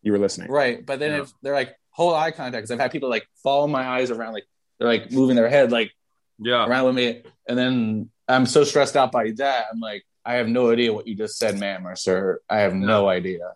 You 0.06 0.12
were 0.12 0.18
listening." 0.18 0.50
Right. 0.50 0.84
But 0.84 0.98
then 1.00 1.12
Yeah. 1.12 1.22
if 1.22 1.32
they're 1.42 1.54
like 1.54 1.76
hold 1.90 2.14
eye 2.14 2.30
contact, 2.30 2.62
because 2.62 2.70
I've 2.70 2.80
had 2.80 2.92
people 2.92 3.10
like 3.10 3.26
follow 3.42 3.66
my 3.66 3.86
eyes 3.86 4.10
around, 4.10 4.32
like 4.32 4.46
they're 4.78 4.88
like 4.88 5.10
moving 5.10 5.36
their 5.36 5.48
head 5.48 5.72
like 5.72 5.90
yeah. 6.38 6.66
around 6.66 6.86
with 6.86 6.94
me, 6.94 7.22
and 7.48 7.58
then 7.58 8.10
I'm 8.28 8.46
so 8.46 8.64
stressed 8.64 8.96
out 8.96 9.12
by 9.12 9.32
that. 9.36 9.66
I'm 9.72 9.80
like, 9.80 10.04
I 10.24 10.34
have 10.34 10.48
no 10.48 10.70
idea 10.70 10.92
what 10.92 11.06
you 11.06 11.14
just 11.14 11.38
said, 11.38 11.58
ma'am 11.58 11.86
or 11.86 11.96
sir. 11.96 12.40
I 12.48 12.58
have 12.60 12.74
no 12.74 13.08
idea. 13.08 13.54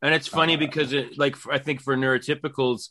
And 0.00 0.14
it's 0.14 0.28
funny 0.28 0.54
Uh, 0.54 0.58
because 0.58 0.92
it, 0.92 1.18
like, 1.18 1.34
I 1.50 1.58
think 1.58 1.82
for 1.82 1.96
neurotypicals, 1.96 2.90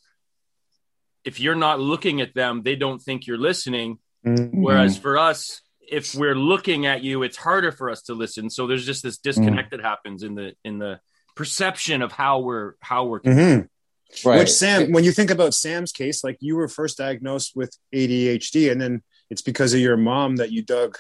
if 1.23 1.39
you're 1.39 1.56
not 1.56 1.80
looking 1.80 2.19
at 2.19 2.34
them, 2.34 2.63
they 2.63 2.76
don't 2.76 3.02
think 3.02 3.26
you're 3.26 3.38
listening. 3.38 4.00
Mm. 4.26 4.50
Whereas 4.54 4.97
for 4.97 5.17
us, 5.17 5.62
if 5.89 6.13
we're 6.15 6.36
looking 6.36 6.86
at 6.86 7.02
you, 7.04 7.23
it's 7.23 7.38
harder 7.38 7.71
for 7.71 7.89
us 7.89 8.02
to 8.04 8.13
listen. 8.13 8.50
So 8.50 8.67
there's 8.67 8.86
just 8.86 9.04
this 9.04 9.17
disconnect 9.17 9.71
that 9.71 9.82
happens 9.82 10.21
in 10.21 10.36
the 10.36 10.54
in 10.65 10.80
the 10.80 11.00
perception 11.38 12.02
of 12.02 12.12
how 12.12 12.39
we're 12.39 12.73
how 12.82 13.06
we're. 13.06 13.21
mm-hmm. 13.21 13.65
Right. 14.28 14.39
Which 14.39 14.52
Sam, 14.52 14.91
when 14.93 15.04
you 15.04 15.12
think 15.12 15.32
about 15.32 15.54
Sam's 15.54 15.91
case, 15.91 16.23
like 16.23 16.38
you 16.39 16.56
were 16.56 16.67
first 16.69 16.97
diagnosed 16.97 17.56
with 17.56 17.78
ADHD, 17.93 18.71
and 18.71 18.82
then 18.82 19.04
it's 19.30 19.41
because 19.41 19.73
of 19.73 19.80
your 19.82 19.97
mom 19.97 20.38
that 20.38 20.52
you 20.52 20.62
dug 20.62 20.97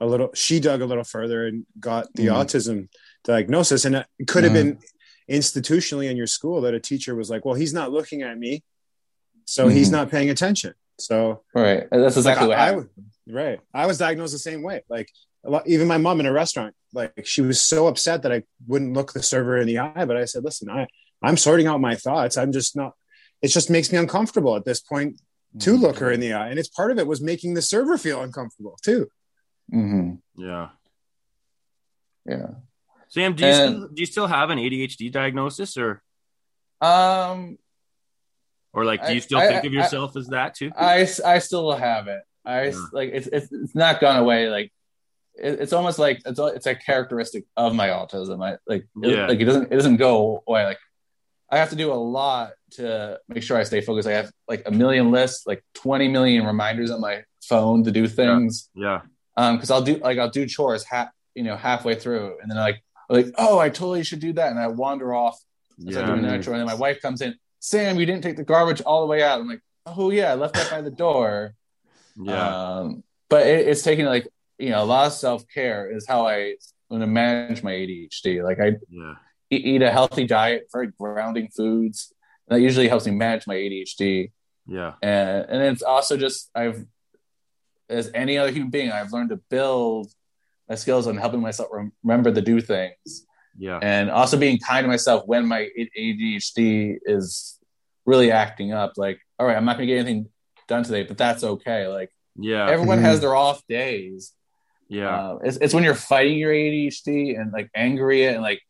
a 0.00 0.06
little. 0.06 0.30
She 0.34 0.60
dug 0.60 0.80
a 0.82 0.86
little 0.86 1.04
further 1.04 1.46
and 1.46 1.66
got 1.80 2.12
the 2.14 2.26
Mhm. 2.26 2.34
autism 2.36 2.88
diagnosis, 3.24 3.84
and 3.84 3.94
it 3.96 4.06
could 4.26 4.44
have 4.44 4.52
been 4.52 4.78
institutionally 5.30 6.10
in 6.10 6.16
your 6.16 6.26
school 6.26 6.60
that 6.62 6.74
a 6.74 6.80
teacher 6.80 7.14
was 7.14 7.30
like, 7.30 7.44
"Well, 7.44 7.54
he's 7.54 7.72
not 7.74 7.92
looking 7.92 8.22
at 8.22 8.36
me, 8.38 8.62
so 9.44 9.68
he's 9.68 9.88
Mhm. 9.88 9.92
not 9.92 10.10
paying 10.10 10.30
attention." 10.30 10.74
So 10.98 11.44
Right. 11.54 11.86
And 11.92 12.02
That's 12.02 12.16
exactly 12.16 12.48
like, 12.48 12.56
what 12.56 12.58
I, 12.58 12.62
I 12.62 12.66
happened. 12.66 12.90
was- 12.96 13.34
right. 13.34 13.60
I 13.72 13.86
was 13.86 13.98
diagnosed 13.98 14.32
the 14.32 14.38
same 14.40 14.62
way. 14.62 14.82
Like 14.88 15.08
a 15.08 15.10
lot, 15.10 15.27
even 15.66 15.86
my 15.88 15.98
mom 15.98 16.20
in 16.20 16.26
a 16.26 16.32
restaurant, 16.32 16.74
like 16.92 17.24
she 17.26 17.40
was 17.42 17.60
so 17.60 17.86
upset 17.86 18.22
that 18.22 18.32
I 18.32 18.42
wouldn't 18.66 18.92
look 18.94 19.12
the 19.12 19.22
server 19.22 19.56
in 19.58 19.66
the 19.66 19.78
eye. 19.78 20.04
But 20.04 20.16
I 20.16 20.24
said, 20.24 20.44
listen, 20.44 20.68
I, 20.70 20.86
I'm 21.22 21.36
sorting 21.36 21.66
out 21.66 21.80
my 21.80 21.94
thoughts. 21.94 22.36
I'm 22.36 22.52
just 22.52 22.76
not, 22.76 22.92
it 23.42 23.48
just 23.48 23.70
makes 23.70 23.90
me 23.92 23.98
uncomfortable 23.98 24.56
at 24.56 24.64
this 24.64 24.80
point 24.80 25.20
to 25.60 25.72
Mm-hmm. 25.72 25.82
look 25.82 25.98
her 25.98 26.10
in 26.12 26.20
the 26.20 26.34
eye. 26.34 26.48
And 26.48 26.58
it's 26.58 26.68
part 26.68 26.90
of 26.90 26.98
it 26.98 27.06
was 27.06 27.20
making 27.22 27.54
the 27.54 27.62
server 27.62 27.96
feel 27.98 28.20
uncomfortable 28.22 28.76
too. 28.82 29.08
hmm 29.70 30.14
Yeah. 30.36 30.68
Yeah. 32.26 32.48
Sam, 33.08 33.34
do 33.34 33.44
you 33.44 33.50
And- 33.50 33.74
still, 33.76 33.88
do 33.88 34.00
you 34.00 34.06
still 34.06 34.26
have 34.26 34.50
an 34.50 34.58
ADHD 34.58 35.10
diagnosis, 35.10 35.76
or 35.78 36.02
Um, 36.80 37.58
or 38.74 38.84
like 38.84 39.06
do 39.06 39.14
you 39.14 39.20
still 39.20 39.38
I- 39.38 39.48
think 39.48 39.64
of 39.64 39.72
I- 39.72 39.76
yourself 39.76 40.16
as 40.16 40.28
that 40.28 40.54
too? 40.54 40.70
I, 40.76 41.08
I 41.24 41.38
still 41.38 41.72
have 41.72 42.08
it. 42.08 42.20
I 42.44 42.66
Yeah. 42.68 42.84
like 42.92 43.10
it's, 43.12 43.26
it's 43.26 43.48
it's 43.50 43.74
not 43.74 44.00
gone 44.00 44.16
away. 44.18 44.48
Like 44.50 44.72
it, 45.42 45.60
it's 45.60 45.72
almost 45.72 45.98
like 45.98 46.20
it's 46.26 46.38
a, 46.38 46.46
it's 46.46 46.66
a 46.66 46.74
characteristic 46.74 47.44
of 47.56 47.74
my 47.74 47.88
autism. 47.88 48.44
I 48.44 48.58
like 48.66 48.84
it, 49.02 49.10
Yeah. 49.10 49.26
like 49.26 49.40
it 49.40 49.44
doesn't 49.44 49.72
it 49.72 49.76
doesn't 49.76 49.96
go 49.96 50.42
away. 50.46 50.64
Like 50.64 50.78
I 51.50 51.58
have 51.58 51.70
to 51.70 51.76
do 51.76 51.92
a 51.92 51.94
lot 51.94 52.52
to 52.72 53.18
make 53.28 53.42
sure 53.42 53.56
I 53.56 53.62
stay 53.64 53.80
focused. 53.80 54.08
I 54.08 54.12
have 54.12 54.30
like 54.48 54.62
a 54.66 54.70
million 54.70 55.10
lists, 55.10 55.46
like 55.46 55.64
twenty 55.74 56.08
million 56.08 56.44
reminders 56.46 56.90
on 56.90 57.00
my 57.00 57.22
phone 57.42 57.84
to 57.84 57.90
do 57.90 58.06
things. 58.08 58.68
yeah. 58.74 59.00
Um, 59.36 59.56
because 59.56 59.70
I'll 59.70 59.82
do 59.82 59.96
like 59.98 60.18
I'll 60.18 60.30
do 60.30 60.46
chores 60.46 60.84
half 60.84 61.08
you 61.34 61.44
know 61.44 61.56
halfway 61.56 61.94
through, 61.94 62.36
and 62.42 62.50
then 62.50 62.58
I 62.58 62.62
like 62.62 62.82
like 63.08 63.26
oh 63.38 63.58
I 63.58 63.68
totally 63.68 64.02
should 64.04 64.20
do 64.20 64.32
that, 64.34 64.50
and 64.50 64.58
I 64.60 64.66
wander 64.66 65.14
off 65.14 65.38
as 65.88 65.96
I'm 65.96 66.06
doing 66.06 66.24
Yeah. 66.24 66.30
that 66.36 66.42
chore, 66.42 66.54
and 66.54 66.60
then 66.60 66.66
my 66.66 66.74
wife 66.74 67.00
comes 67.00 67.20
in. 67.22 67.34
Sam, 67.60 67.98
you 67.98 68.06
didn't 68.06 68.22
take 68.22 68.36
the 68.36 68.44
garbage 68.44 68.80
all 68.82 69.00
the 69.00 69.06
way 69.06 69.22
out. 69.22 69.40
I'm 69.40 69.48
like, 69.48 69.62
oh 69.86 70.10
yeah, 70.10 70.32
I 70.32 70.34
left 70.34 70.54
that 70.54 70.70
by 70.70 70.80
the 70.82 70.90
door. 70.90 71.54
Yeah. 72.20 72.78
Um, 72.78 73.04
but 73.30 73.46
it, 73.46 73.68
it's 73.68 73.82
taking 73.82 74.04
like 74.04 74.26
you 74.58 74.70
know 74.70 74.82
a 74.82 74.84
lot 74.84 75.06
of 75.06 75.12
self 75.12 75.44
care 75.52 75.90
is 75.90 76.06
how 76.06 76.26
I 76.26 76.54
to 76.90 77.06
manage 77.06 77.62
my 77.62 77.72
ADHD. 77.72 78.42
Like 78.42 78.58
I 78.60 78.72
Yeah. 78.90 79.14
eat, 79.50 79.82
a 79.82 79.90
healthy 79.90 80.26
diet, 80.26 80.68
very 80.72 80.88
grounding 80.98 81.48
foods. 81.48 82.12
That 82.48 82.60
usually 82.60 82.88
helps 82.88 83.06
me 83.06 83.12
manage 83.12 83.46
my 83.46 83.54
ADHD. 83.54 84.32
Yeah. 84.66 84.94
And 85.02 85.46
and 85.48 85.62
it's 85.62 85.82
also 85.82 86.16
just 86.16 86.50
I've 86.54 86.84
as 87.88 88.10
any 88.14 88.36
other 88.38 88.50
human 88.50 88.70
being, 88.70 88.90
I've 88.90 89.12
learned 89.12 89.30
to 89.30 89.36
build 89.48 90.12
my 90.68 90.74
skills 90.74 91.06
on 91.06 91.16
helping 91.16 91.40
myself 91.40 91.68
rem- 91.72 91.92
remember 92.02 92.32
to 92.32 92.40
do 92.42 92.60
things. 92.60 93.26
Yeah. 93.58 93.78
And 93.82 94.10
also 94.10 94.36
being 94.36 94.58
kind 94.58 94.84
to 94.84 94.88
myself 94.88 95.24
when 95.26 95.46
my 95.46 95.68
ADHD 95.96 96.98
is 97.04 97.58
really 98.06 98.30
acting 98.30 98.72
up. 98.72 98.92
Like, 98.96 99.20
all 99.38 99.46
right, 99.46 99.56
I'm 99.56 99.64
not 99.64 99.76
gonna 99.76 99.86
get 99.86 99.98
anything 99.98 100.28
done 100.68 100.84
today, 100.84 101.02
but 101.02 101.16
that's 101.18 101.42
okay. 101.44 101.86
Like 101.86 102.10
Yeah. 102.36 102.68
everyone 102.68 102.98
Mhm. 102.98 103.02
has 103.02 103.20
their 103.20 103.34
off 103.34 103.66
days. 103.68 104.34
Yeah. 104.88 105.08
Uh, 105.32 105.38
it's, 105.44 105.56
it's 105.58 105.74
when 105.74 105.84
you're 105.84 105.94
fighting 105.94 106.38
your 106.38 106.52
ADHD 106.52 107.38
and 107.38 107.52
like 107.52 107.70
angry 107.74 108.26
and 108.26 108.42
like 108.42 108.60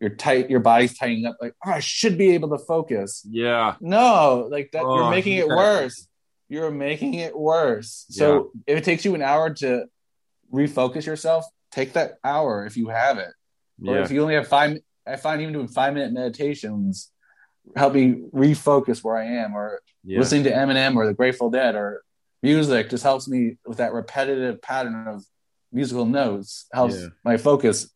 you're 0.00 0.10
tight, 0.10 0.50
your 0.50 0.60
body's 0.60 0.96
tightening 0.96 1.26
up. 1.26 1.36
Like, 1.40 1.54
oh, 1.64 1.70
I 1.70 1.80
should 1.80 2.18
be 2.18 2.30
able 2.34 2.50
to 2.56 2.58
focus. 2.64 3.24
Yeah. 3.28 3.74
No, 3.80 4.48
like 4.50 4.70
that, 4.72 4.84
Oh, 4.84 4.94
you're 4.96 5.10
making 5.10 5.34
it 5.38 5.48
worse. 5.48 6.06
You're 6.48 6.70
making 6.70 7.14
it 7.14 7.36
worse. 7.38 8.06
So 8.10 8.52
if 8.66 8.78
it 8.78 8.84
takes 8.84 9.04
you 9.04 9.14
an 9.14 9.22
hour 9.22 9.52
to 9.54 9.84
refocus 10.52 11.04
yourself, 11.06 11.44
take 11.70 11.92
that 11.94 12.14
hour 12.24 12.64
if 12.64 12.76
you 12.76 12.88
have 12.88 13.18
it. 13.18 13.28
Or 13.86 13.96
Yeah. 13.96 14.02
if 14.04 14.10
you 14.10 14.22
only 14.22 14.34
have 14.34 14.48
five, 14.48 14.78
I 15.06 15.16
find 15.16 15.40
even 15.42 15.52
doing 15.52 15.68
five 15.68 15.94
minute 15.94 16.12
meditations 16.12 17.10
help 17.76 17.92
me 17.94 18.14
refocus 18.34 19.04
where 19.04 19.16
I 19.16 19.24
am, 19.26 19.54
or 19.54 19.80
Yeah. 20.04 20.20
listening 20.20 20.44
to 20.44 20.50
Eminem 20.52 20.96
or 20.96 21.06
the 21.06 21.12
Grateful 21.14 21.50
Dead 21.50 21.74
or 21.74 22.02
music 22.42 22.88
just 22.88 23.02
helps 23.02 23.28
me 23.28 23.56
with 23.66 23.76
that 23.78 23.92
repetitive 23.92 24.62
pattern 24.62 25.06
of 25.06 25.22
musical 25.72 26.04
notes. 26.06 26.66
Helps 26.72 27.00
Yeah. 27.00 27.08
my 27.24 27.36
focus 27.36 27.92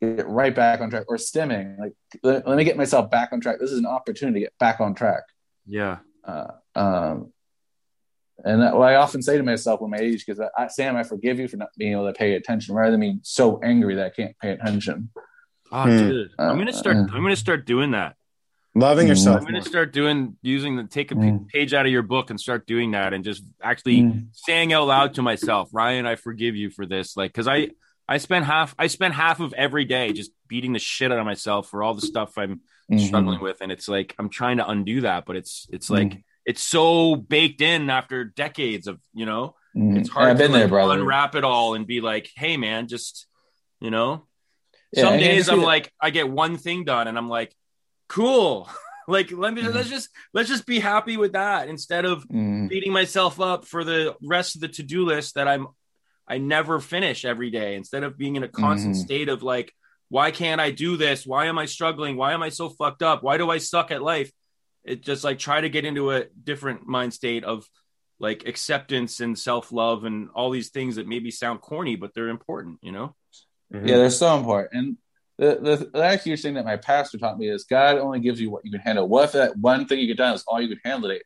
get 0.00 0.28
right 0.28 0.54
back 0.54 0.80
on 0.80 0.90
track. 0.90 1.04
Or 1.08 1.16
stimming, 1.16 1.78
like 1.78 1.92
let, 2.22 2.46
let 2.46 2.56
me 2.56 2.64
get 2.64 2.76
myself 2.76 3.10
back 3.10 3.30
on 3.32 3.40
track. 3.40 3.56
This 3.60 3.72
is 3.72 3.78
an 3.78 3.86
opportunity 3.86 4.40
to 4.40 4.46
get 4.46 4.58
back 4.58 4.80
on 4.80 4.94
track. 4.94 5.22
Yeah. 5.66 5.98
Uh, 6.24 6.48
um, 6.74 7.32
and 8.44 8.62
that, 8.62 8.76
what 8.76 8.88
I 8.88 8.94
often 8.96 9.20
say 9.22 9.36
to 9.36 9.42
myself 9.42 9.80
when 9.80 9.90
my 9.90 9.96
age, 9.98 10.24
because 10.24 10.40
I, 10.56 10.68
Sam, 10.68 10.94
I 10.96 11.02
forgive 11.02 11.40
you 11.40 11.48
for 11.48 11.56
not 11.56 11.70
being 11.76 11.92
able 11.92 12.06
to 12.06 12.12
pay 12.12 12.34
attention, 12.34 12.74
rather 12.74 12.92
than 12.92 13.00
being 13.00 13.20
so 13.24 13.58
angry 13.64 13.96
that 13.96 14.06
I 14.06 14.10
can't 14.10 14.38
pay 14.38 14.50
attention. 14.52 15.10
Oh, 15.72 15.82
Hmm. 15.82 16.08
dude. 16.08 16.30
I'm 16.38 16.56
gonna 16.56 16.72
start. 16.72 16.96
Uh, 16.96 17.00
I'm 17.00 17.22
gonna 17.22 17.34
start 17.36 17.66
doing 17.66 17.90
that. 17.90 18.14
Loving 18.74 19.06
Mm. 19.06 19.10
yourself. 19.10 19.38
I'm 19.40 19.44
gonna 19.46 19.62
start 19.62 19.92
doing 19.92 20.36
using 20.42 20.76
the 20.76 20.84
take 20.84 21.10
a 21.10 21.14
Mm. 21.14 21.48
page 21.48 21.74
out 21.74 21.86
of 21.86 21.92
your 21.92 22.02
book 22.02 22.30
and 22.30 22.38
start 22.40 22.66
doing 22.66 22.92
that 22.92 23.12
and 23.12 23.24
just 23.24 23.42
actually 23.62 24.02
Mm. 24.02 24.26
saying 24.32 24.72
out 24.72 24.86
loud 24.86 25.14
to 25.14 25.22
myself, 25.22 25.70
Ryan, 25.72 26.06
I 26.06 26.14
forgive 26.16 26.54
you 26.54 26.70
for 26.70 26.86
this. 26.86 27.16
Like, 27.16 27.32
cause 27.32 27.48
I, 27.48 27.70
I 28.06 28.18
spend 28.18 28.44
half, 28.44 28.74
I 28.78 28.86
spend 28.86 29.14
half 29.14 29.40
of 29.40 29.52
every 29.54 29.84
day 29.84 30.12
just 30.12 30.30
beating 30.46 30.72
the 30.74 30.78
shit 30.78 31.10
out 31.10 31.18
of 31.18 31.24
myself 31.24 31.68
for 31.68 31.82
all 31.82 31.94
the 31.94 32.00
stuff 32.02 32.36
I'm 32.38 32.60
Mhm. 32.90 33.00
struggling 33.06 33.40
with. 33.40 33.58
And 33.60 33.72
it's 33.72 33.88
like, 33.88 34.14
I'm 34.18 34.28
trying 34.28 34.58
to 34.58 34.68
undo 34.68 35.00
that, 35.02 35.24
but 35.26 35.36
it's, 35.36 35.66
it's 35.72 35.88
Mm. 35.88 35.94
like, 36.12 36.24
it's 36.46 36.62
so 36.62 37.16
baked 37.16 37.60
in 37.60 37.90
after 37.90 38.24
decades 38.24 38.86
of, 38.86 39.00
you 39.12 39.26
know, 39.26 39.56
Mhm. 39.76 39.98
it's 39.98 40.08
hard 40.08 40.28
I've 40.30 40.38
been 40.38 40.48
to 40.48 40.52
there, 40.52 40.62
like, 40.62 40.70
brother. 40.70 40.94
unwrap 41.00 41.34
it 41.34 41.44
all 41.44 41.74
and 41.74 41.86
be 41.86 42.00
like, 42.00 42.30
Hey 42.36 42.56
man, 42.56 42.86
just, 42.86 43.26
you 43.80 43.90
know, 43.90 44.26
Yeah, 44.92 45.02
some 45.04 45.12
and 45.14 45.22
days 45.22 45.48
I'm 45.48 45.60
like, 45.62 45.92
I 46.00 46.10
get 46.10 46.30
one 46.30 46.56
thing 46.56 46.84
done 46.84 47.08
and 47.08 47.18
I'm 47.18 47.28
like, 47.28 47.54
cool. 48.08 48.68
like, 49.08 49.30
let 49.32 49.54
me, 49.54 49.62
Mhm. 49.62 49.74
let's 49.74 49.88
just, 49.88 50.08
let's 50.34 50.48
just 50.48 50.66
be 50.66 50.78
happy 50.80 51.16
with 51.16 51.32
that 51.32 51.68
instead 51.68 52.04
of 52.04 52.26
Mhm. 52.28 52.68
beating 52.68 52.92
myself 52.92 53.40
up 53.40 53.64
for 53.66 53.84
the 53.84 54.16
rest 54.22 54.54
of 54.54 54.60
the 54.60 54.68
to-do 54.68 55.04
list 55.04 55.34
that 55.34 55.48
I'm, 55.48 55.68
I 56.26 56.38
never 56.38 56.78
finish 56.80 57.24
every 57.24 57.50
day 57.50 57.74
instead 57.74 58.02
of 58.04 58.18
being 58.18 58.36
in 58.36 58.42
a 58.42 58.48
constant 58.48 58.96
Mhm. 58.96 59.00
state 59.00 59.28
of 59.30 59.42
like, 59.42 59.72
why 60.10 60.30
can't 60.30 60.60
I 60.60 60.70
do 60.70 60.96
this? 60.96 61.26
Why 61.26 61.46
am 61.46 61.58
I 61.58 61.66
struggling? 61.66 62.16
Why 62.16 62.32
am 62.32 62.42
I 62.42 62.48
so 62.50 62.68
fucked 62.68 63.02
up? 63.02 63.22
Why 63.22 63.36
do 63.38 63.50
I 63.50 63.58
suck 63.58 63.90
at 63.90 64.02
life? 64.02 64.30
It 64.84 65.02
just 65.02 65.22
like 65.24 65.38
try 65.38 65.60
to 65.60 65.68
get 65.68 65.84
into 65.84 66.10
a 66.10 66.24
different 66.44 66.86
mind 66.86 67.12
state 67.14 67.44
of 67.44 67.66
like 68.20 68.46
acceptance 68.48 69.20
and 69.20 69.38
self-love 69.38 70.04
and 70.04 70.28
all 70.34 70.50
these 70.50 70.70
things 70.70 70.96
that 70.96 71.06
maybe 71.06 71.30
sound 71.30 71.60
corny, 71.60 71.94
but 71.96 72.12
they're 72.14 72.28
important, 72.28 72.78
you 72.82 72.90
know? 72.92 73.14
Mhm. 73.72 73.86
Yeah, 73.88 73.96
they're 73.98 74.10
so 74.10 74.36
important. 74.36 74.74
And 74.74 74.96
the, 75.38 75.58
the 75.62 75.90
the 75.98 76.16
huge 76.16 76.42
thing 76.42 76.54
that 76.54 76.64
my 76.64 76.76
pastor 76.76 77.16
taught 77.18 77.38
me 77.38 77.48
is 77.48 77.64
God 77.64 77.96
only 77.98 78.20
gives 78.20 78.40
you 78.40 78.50
what 78.50 78.64
you 78.64 78.70
can 78.70 78.80
handle. 78.80 79.08
What 79.08 79.24
if 79.26 79.32
that 79.32 79.56
one 79.56 79.86
thing 79.86 79.98
you 80.00 80.06
get 80.06 80.16
done 80.16 80.34
is 80.34 80.44
all 80.48 80.60
you 80.60 80.68
can 80.68 80.80
handle? 80.84 81.10
It 81.10 81.22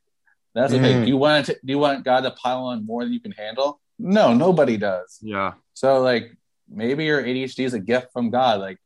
that's 0.55 0.75
okay. 0.75 0.95
Mhm. 0.95 1.03
Do 1.05 1.09
you 1.09 1.17
want 1.17 1.47
to, 1.47 1.55
do 1.65 1.73
you 1.73 1.79
want 1.79 2.05
God 2.05 2.21
to 2.21 2.31
pile 2.33 2.65
on 2.67 2.85
more 2.85 3.05
than 3.05 3.13
you 3.15 3.21
can 3.21 3.33
handle? 3.33 3.81
No, 3.99 4.35
nobody 4.35 4.77
does. 4.77 5.19
Yeah. 5.23 5.53
So 5.73 6.03
like 6.03 6.37
maybe 6.69 7.05
your 7.07 7.23
ADHD 7.23 7.65
is 7.65 7.73
a 7.75 7.81
gift 7.81 8.13
from 8.13 8.29
God. 8.31 8.61
Like 8.61 8.79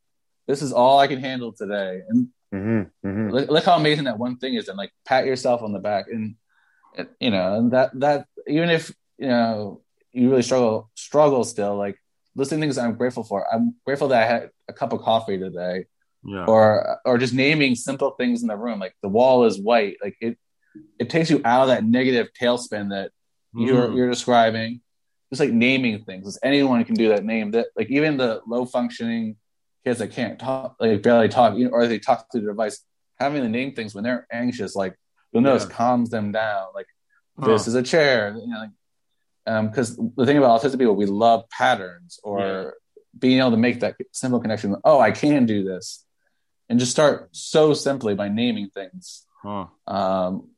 this 0.47 0.63
is 0.63 0.73
all 0.73 1.01
I 1.01 1.09
can 1.09 1.19
handle 1.21 1.53
today. 1.53 2.03
And 2.09 2.29
Mhm. 2.55 2.91
Mhm. 3.05 3.33
look, 3.33 3.51
look 3.51 3.65
how 3.65 3.75
amazing 3.77 4.05
that 4.05 4.19
one 4.19 4.37
thing 4.39 4.55
is 4.55 4.69
and 4.69 4.79
like 4.79 4.93
pat 5.05 5.27
yourself 5.27 5.63
on 5.63 5.73
the 5.73 5.81
back 5.81 6.07
and 6.09 6.37
and, 6.97 7.09
you 7.21 7.31
know 7.31 7.55
and 7.59 7.73
that 7.73 7.91
that 7.99 8.29
even 8.47 8.71
if 8.71 8.95
you 9.19 9.27
know 9.27 9.83
you 10.13 10.31
really 10.31 10.43
struggle 10.43 10.89
struggle 10.95 11.43
still 11.45 11.77
like 11.77 11.99
listing 12.37 12.61
things 12.61 12.79
i'm 12.79 12.95
grateful 12.95 13.25
for 13.25 13.47
i'm 13.53 13.75
grateful 13.85 14.09
that 14.09 14.23
i 14.23 14.27
had 14.27 14.51
a 14.69 14.73
cup 14.73 14.93
of 14.93 15.01
coffee 15.03 15.39
today 15.39 15.87
Yeah. 16.25 16.45
or 16.47 16.99
or 17.05 17.19
just 17.19 17.35
naming 17.35 17.75
simple 17.75 18.11
things 18.13 18.43
in 18.43 18.49
the 18.49 18.57
room 18.57 18.79
like 18.85 18.95
the 19.03 19.09
wall 19.09 19.45
is 19.45 19.59
white 19.61 19.97
like 20.05 20.17
it 20.21 20.39
it 20.99 21.09
takes 21.11 21.31
you 21.31 21.41
out 21.45 21.63
of 21.63 21.69
that 21.69 21.85
negative 21.85 22.29
tailspin 22.41 22.91
that 22.91 23.11
you're 23.55 23.89
Mm. 23.89 23.97
you're 23.97 24.11
describing 24.11 24.81
just 25.31 25.41
like 25.41 25.53
naming 25.53 26.05
things 26.05 26.39
anyone 26.43 26.85
can 26.85 26.95
do 26.95 27.09
that 27.09 27.25
name 27.25 27.51
that 27.53 27.67
like 27.79 27.89
even 27.91 28.17
the 28.17 28.41
low 28.47 28.65
functioning 28.67 29.37
kids 29.85 29.99
that 30.01 30.11
can't 30.13 30.39
talk 30.39 30.77
like 30.81 31.03
barely 31.03 31.29
talk 31.29 31.57
you 31.57 31.65
know, 31.65 31.71
or 31.71 31.87
they 31.87 31.99
talk 31.99 32.27
through 32.31 32.43
the 32.43 32.49
device 32.49 32.77
having 33.19 33.41
to 33.43 33.49
name 33.49 33.73
things 33.73 33.95
when 33.95 34.05
they're 34.05 34.27
anxious 34.31 34.75
like 34.77 34.95
you'll 35.33 35.43
notice 35.43 35.65
Yeah. 35.69 35.75
calms 35.77 36.11
them 36.11 36.33
down 36.33 36.67
like 36.75 36.87
Huh. 37.39 37.49
this 37.53 37.67
is 37.69 37.75
a 37.75 37.83
chair 37.83 38.35
you 38.39 38.47
know 38.53 38.59
like 38.65 38.71
um 39.47 39.69
because 39.69 39.97
the 40.17 40.27
thing 40.27 40.37
about 40.39 40.61
autistic 40.61 40.79
people 40.79 40.97
we 40.97 41.07
love 41.07 41.49
patterns 41.51 42.19
or 42.23 42.41
Yeah. 42.41 42.71
being 43.19 43.39
able 43.39 43.51
to 43.53 43.57
make 43.57 43.81
that 43.81 43.97
simple 44.13 44.41
connection 44.41 44.77
oh 44.85 44.99
i 45.01 45.11
can 45.11 45.47
do 45.47 45.65
this 45.65 46.05
and 46.69 46.79
just 46.79 46.93
start 46.93 47.29
so 47.33 47.75
simply 47.75 48.15
by 48.15 48.29
naming 48.29 48.69
things 48.71 49.25
Huh. 49.43 49.67
um, 49.87 50.49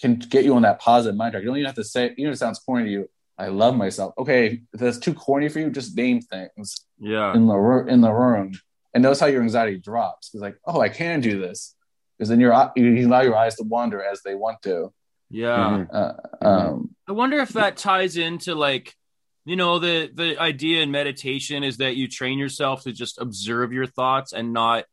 can 0.00 0.16
get 0.16 0.44
you 0.44 0.54
on 0.54 0.62
that 0.62 0.78
positive 0.78 1.16
mind 1.16 1.32
track. 1.32 1.42
You 1.42 1.46
don't 1.48 1.56
even 1.56 1.64
have 1.66 1.74
to 1.76 1.84
say, 1.84 2.12
even 2.18 2.26
if 2.26 2.34
it 2.34 2.38
sounds 2.38 2.58
corny 2.58 2.84
to 2.84 2.90
you, 2.90 3.10
I 3.38 3.46
love 3.48 3.74
myself. 3.74 4.12
Okay, 4.18 4.60
if 4.74 4.78
that's 4.80 4.98
too 4.98 5.14
corny 5.14 5.48
for 5.48 5.58
you, 5.60 5.70
just 5.70 5.96
name 5.96 6.20
things 6.20 6.84
Yeah. 6.98 7.32
in 7.34 7.46
the 7.46 7.56
in 7.88 8.02
the 8.02 8.12
room, 8.12 8.52
and 8.92 9.02
notice 9.02 9.20
how 9.20 9.26
your 9.26 9.40
anxiety 9.42 9.78
drops. 9.78 10.34
It's 10.34 10.42
like, 10.42 10.58
oh, 10.66 10.80
I 10.82 10.90
can 10.90 11.20
do 11.22 11.40
this, 11.40 11.74
because 12.18 12.28
then 12.28 12.40
you're 12.40 12.52
you 12.76 13.08
allow 13.08 13.22
your 13.22 13.36
eyes 13.36 13.56
to 13.56 13.62
wander 13.62 14.02
as 14.02 14.20
they 14.22 14.34
want 14.34 14.60
to. 14.64 14.92
Yeah. 15.30 15.56
Mhm. 15.56 15.88
Uh, 15.92 16.44
um, 16.46 16.94
I 17.08 17.12
wonder 17.12 17.38
if 17.38 17.50
that 17.50 17.76
ties 17.76 18.16
into 18.16 18.54
like, 18.54 18.94
you 19.44 19.56
know, 19.56 19.78
the 19.78 20.10
the 20.12 20.38
idea 20.40 20.82
in 20.82 20.90
meditation 20.90 21.64
is 21.64 21.78
that 21.78 21.96
you 21.96 22.08
train 22.08 22.38
yourself 22.38 22.82
to 22.84 22.92
just 22.92 23.20
observe 23.20 23.72
your 23.72 23.86
thoughts 23.86 24.32
and 24.32 24.52
not 24.52 24.84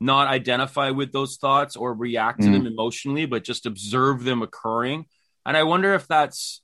not 0.00 0.28
identify 0.28 0.90
with 0.90 1.12
those 1.12 1.36
thoughts 1.36 1.76
or 1.76 1.92
react 1.92 2.40
to 2.40 2.48
Mm. 2.48 2.52
them 2.54 2.66
emotionally, 2.66 3.26
but 3.26 3.44
just 3.44 3.66
observe 3.66 4.24
them 4.24 4.40
occurring. 4.42 5.06
And 5.44 5.56
I 5.56 5.62
wonder 5.64 5.94
if 5.94 6.06
that's 6.08 6.62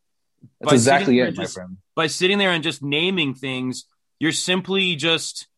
that's 0.61 0.73
exactly 0.73 1.05
sitting 1.05 1.17
there 1.19 1.29
it, 1.29 1.37
my 1.37 1.43
just- 1.45 1.55
friend. 1.55 1.77
by 1.95 2.07
sitting 2.07 2.39
there 2.39 2.53
and 2.53 2.63
just 2.65 2.83
naming 2.83 3.35
things, 3.35 3.85
you're 4.21 4.33
simply 4.33 4.97
just 4.97 5.49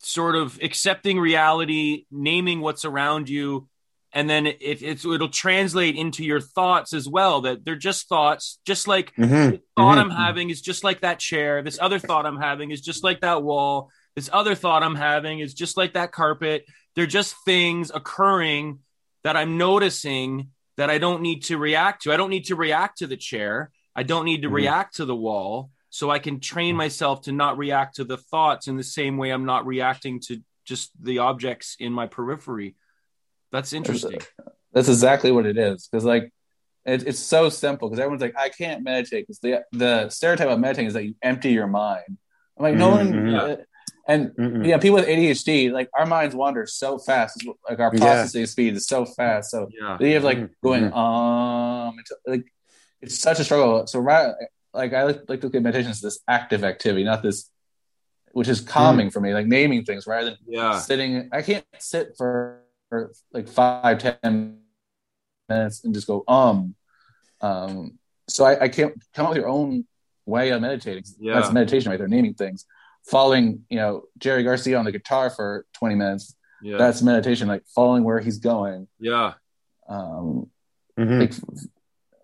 sort 0.00 0.36
of 0.36 0.58
accepting 0.62 1.18
reality, 1.18 2.04
naming 2.10 2.60
what's 2.60 2.84
around 2.84 3.28
you, 3.28 3.68
and 4.14 4.30
then 4.30 4.46
it, 4.46 4.58
it's 4.60 5.04
it'll 5.04 5.28
translate 5.28 5.96
into 5.96 6.24
your 6.24 6.40
thoughts 6.40 6.94
as 6.94 7.06
well. 7.06 7.42
That 7.42 7.64
they're 7.64 7.76
just 7.76 8.08
thoughts, 8.08 8.60
just 8.64 8.88
like 8.88 9.12
Mhm. 9.16 9.50
this 9.50 9.60
thought 9.76 9.98
Mhm. 9.98 10.02
I'm 10.02 10.10
having 10.10 10.48
is 10.50 10.62
just 10.62 10.84
like 10.84 11.00
that 11.00 11.18
chair. 11.18 11.62
This 11.62 11.78
other 11.80 11.98
thought 11.98 12.24
I'm 12.24 12.38
having 12.40 12.70
is 12.70 12.80
just 12.80 13.04
like 13.04 13.20
that 13.20 13.42
wall. 13.42 13.90
This 14.16 14.30
other 14.32 14.54
thought 14.54 14.82
I'm 14.84 14.94
having 14.94 15.40
is 15.40 15.52
just 15.52 15.76
like 15.76 15.94
that 15.94 16.12
carpet. 16.12 16.64
They're 16.94 17.06
just 17.06 17.34
things 17.44 17.90
occurring 17.92 18.78
that 19.24 19.36
I'm 19.36 19.58
noticing 19.58 20.50
that 20.76 20.90
I 20.90 20.98
don't 20.98 21.20
need 21.22 21.42
to 21.44 21.58
react 21.58 22.02
to. 22.04 22.12
I 22.12 22.16
don't 22.16 22.30
need 22.30 22.44
to 22.46 22.56
react 22.56 22.98
to 22.98 23.06
the 23.08 23.16
chair. 23.16 23.70
I 23.96 24.04
don't 24.04 24.24
need 24.24 24.42
to 24.42 24.48
Mhm. 24.48 24.54
react 24.54 24.96
to 24.96 25.04
the 25.04 25.16
wall. 25.16 25.70
So 25.90 26.10
I 26.10 26.18
can 26.18 26.40
train 26.40 26.74
myself 26.76 27.22
to 27.22 27.32
not 27.32 27.56
react 27.58 27.96
to 27.96 28.04
the 28.04 28.16
thoughts 28.16 28.66
in 28.68 28.76
the 28.76 28.82
same 28.82 29.16
way 29.16 29.30
I'm 29.30 29.44
not 29.44 29.66
reacting 29.66 30.20
to 30.26 30.40
just 30.64 30.90
the 31.02 31.18
objects 31.18 31.76
in 31.78 31.92
my 31.92 32.06
periphery. 32.06 32.74
That's 33.54 33.72
interesting. 33.72 34.18
That's 34.72 34.88
exactly 34.88 35.30
what 35.30 35.46
it 35.46 35.56
is. 35.56 35.86
Because 35.86 36.04
like 36.04 36.32
it, 36.84 37.06
it's 37.06 37.20
so 37.20 37.48
simple. 37.48 37.88
Because 37.88 38.00
everyone's 38.00 38.20
like, 38.20 38.36
I 38.36 38.48
can't 38.48 38.82
meditate. 38.82 39.26
Because 39.26 39.38
the 39.38 39.62
the 39.70 40.08
stereotype 40.10 40.48
of 40.48 40.58
meditating 40.58 40.88
is 40.88 40.94
that 40.94 41.04
you 41.04 41.14
empty 41.22 41.52
your 41.52 41.68
mind. 41.68 42.18
I'm 42.58 42.62
like, 42.68 42.74
no 42.74 42.90
one. 42.90 43.12
Mhm. 43.12 43.38
uh, 43.38 43.56
and 44.08 44.32
Mhm. 44.32 44.66
yeah, 44.66 44.78
people 44.78 44.96
with 44.96 45.06
ADHD, 45.06 45.70
like 45.70 45.88
our 45.96 46.04
minds 46.04 46.34
wander 46.34 46.66
so 46.66 46.98
fast. 46.98 47.42
Like 47.70 47.78
our 47.78 47.92
Yeah. 47.94 48.00
processing 48.00 48.44
speed 48.46 48.74
is 48.74 48.86
so 48.88 49.04
fast. 49.04 49.52
So 49.52 49.68
Yeah. 49.80 49.96
you 50.00 50.14
have 50.14 50.24
like 50.24 50.38
Mhm. 50.38 50.50
going 50.62 50.84
Mhm. 50.90 50.96
um, 50.96 51.94
it's, 52.00 52.12
like 52.26 52.44
it's 53.02 53.18
such 53.18 53.38
a 53.38 53.44
struggle. 53.44 53.86
So 53.86 54.00
right, 54.00 54.34
like 54.74 54.92
I 54.92 55.04
like, 55.04 55.20
like 55.28 55.40
to 55.42 55.46
look 55.46 55.54
at 55.54 55.62
meditation 55.62 55.92
as 55.92 56.00
this 56.00 56.18
active 56.26 56.64
activity, 56.64 57.04
not 57.04 57.22
this 57.22 57.50
which 58.32 58.48
is 58.48 58.60
calming 58.60 59.10
for 59.10 59.20
me, 59.20 59.32
like 59.32 59.46
naming 59.46 59.84
things 59.84 60.08
rather 60.08 60.30
than 60.30 60.38
Yeah. 60.48 60.80
sitting. 60.80 61.28
I 61.30 61.40
can't 61.42 61.64
sit 61.78 62.16
for, 62.16 62.63
for 62.88 63.12
like 63.32 63.48
five, 63.48 63.98
ten 63.98 64.58
minutes 65.48 65.84
and 65.84 65.94
just 65.94 66.06
go 66.06 66.24
um. 66.28 66.74
Um, 67.40 67.98
so 68.28 68.44
I, 68.44 68.62
I 68.64 68.68
can't 68.68 68.94
come 69.14 69.26
up 69.26 69.30
with 69.32 69.38
your 69.38 69.48
own 69.48 69.84
way 70.26 70.50
of 70.50 70.62
meditating. 70.62 71.04
Yeah. 71.18 71.34
That's 71.34 71.52
meditation 71.52 71.90
right 71.90 71.98
there, 71.98 72.08
naming 72.08 72.34
things. 72.34 72.64
Following, 73.06 73.64
you 73.68 73.76
know, 73.76 74.04
Jerry 74.16 74.42
Garcia 74.42 74.78
on 74.78 74.86
the 74.86 74.92
guitar 74.92 75.28
for 75.28 75.66
20 75.74 75.94
minutes. 75.94 76.34
Yeah. 76.62 76.78
That's 76.78 77.02
meditation, 77.02 77.48
like 77.48 77.64
following 77.66 78.04
where 78.04 78.20
he's 78.20 78.38
going. 78.38 78.88
yeah. 78.98 79.34
Um, 79.86 80.50
Mhm. 80.98 81.20
like 81.20 81.34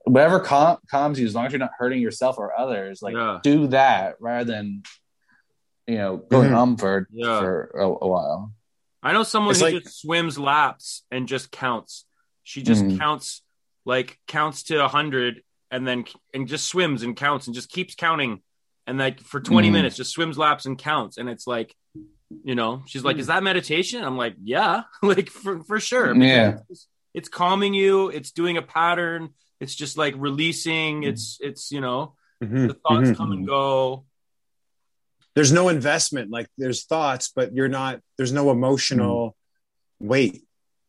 whatever 0.04 0.40
calm, 0.40 0.78
calms 0.90 1.20
you, 1.20 1.26
as 1.26 1.34
long 1.34 1.44
as 1.44 1.52
you're 1.52 1.58
not 1.58 1.72
hurting 1.76 2.00
yourself 2.00 2.38
or 2.38 2.58
others, 2.58 3.02
like 3.02 3.14
Yeah. 3.14 3.40
do 3.42 3.66
that 3.66 4.14
rather 4.20 4.44
than, 4.50 4.82
you 5.86 5.96
know, 5.98 6.16
going 6.16 6.50
Mhm. 6.52 6.56
um 6.56 6.76
for, 6.78 7.06
Yeah. 7.10 7.40
for 7.40 7.64
a, 7.74 7.84
a 7.86 8.08
while. 8.08 8.52
I 9.02 9.12
know 9.12 9.22
someone 9.22 9.52
It's 9.52 9.60
who 9.60 9.66
like- 9.66 9.82
just 9.84 10.00
swims 10.02 10.38
laps 10.38 11.04
and 11.10 11.26
just 11.28 11.50
counts. 11.50 12.04
She 12.44 12.62
just 12.62 12.84
Mhm. 12.84 12.98
counts 12.98 13.42
like 13.86 14.18
counts 14.26 14.64
to 14.64 14.84
a 14.84 14.88
hundred 14.88 15.42
and 15.70 15.86
then 15.86 16.04
and 16.34 16.46
just 16.46 16.66
swims 16.68 17.02
and 17.02 17.16
counts 17.16 17.46
and 17.46 17.54
just 17.54 17.70
keeps 17.70 17.94
counting 17.94 18.42
and 18.86 18.98
like 18.98 19.20
for 19.20 19.40
20 19.40 19.68
Mhm. 19.68 19.72
minutes 19.72 19.96
just 19.96 20.10
swims 20.12 20.36
laps 20.36 20.66
and 20.66 20.76
counts 20.78 21.16
and 21.16 21.28
it's 21.30 21.46
like 21.46 21.74
you 22.44 22.54
know 22.54 22.82
she's 22.86 23.02
like 23.04 23.16
is 23.18 23.28
that 23.28 23.42
meditation 23.42 24.04
i'm 24.04 24.16
like 24.18 24.34
yeah 24.42 24.82
like 25.02 25.28
for, 25.30 25.64
for 25.64 25.80
sure 25.80 26.12
because 26.14 26.28
Yeah. 26.28 26.58
it's, 26.68 26.88
it's 27.14 27.28
calming 27.28 27.72
you 27.72 28.08
it's 28.10 28.32
doing 28.32 28.56
a 28.58 28.62
pattern 28.62 29.30
it's 29.60 29.74
just 29.74 29.96
like 29.96 30.14
releasing 30.18 31.04
it's 31.04 31.38
it's 31.40 31.72
you 31.72 31.80
know 31.80 32.14
Mhm. 32.42 32.68
the 32.68 32.74
thoughts 32.74 33.10
Mhm. 33.10 33.16
come 33.16 33.32
and 33.32 33.46
go 33.46 34.04
There's 35.34 35.52
no 35.52 35.68
investment. 35.68 36.30
Like 36.30 36.48
there's 36.58 36.84
thoughts, 36.84 37.32
but 37.34 37.54
you're 37.54 37.68
not. 37.68 38.00
There's 38.16 38.32
no 38.32 38.50
emotional 38.50 39.36
weight. 40.00 40.42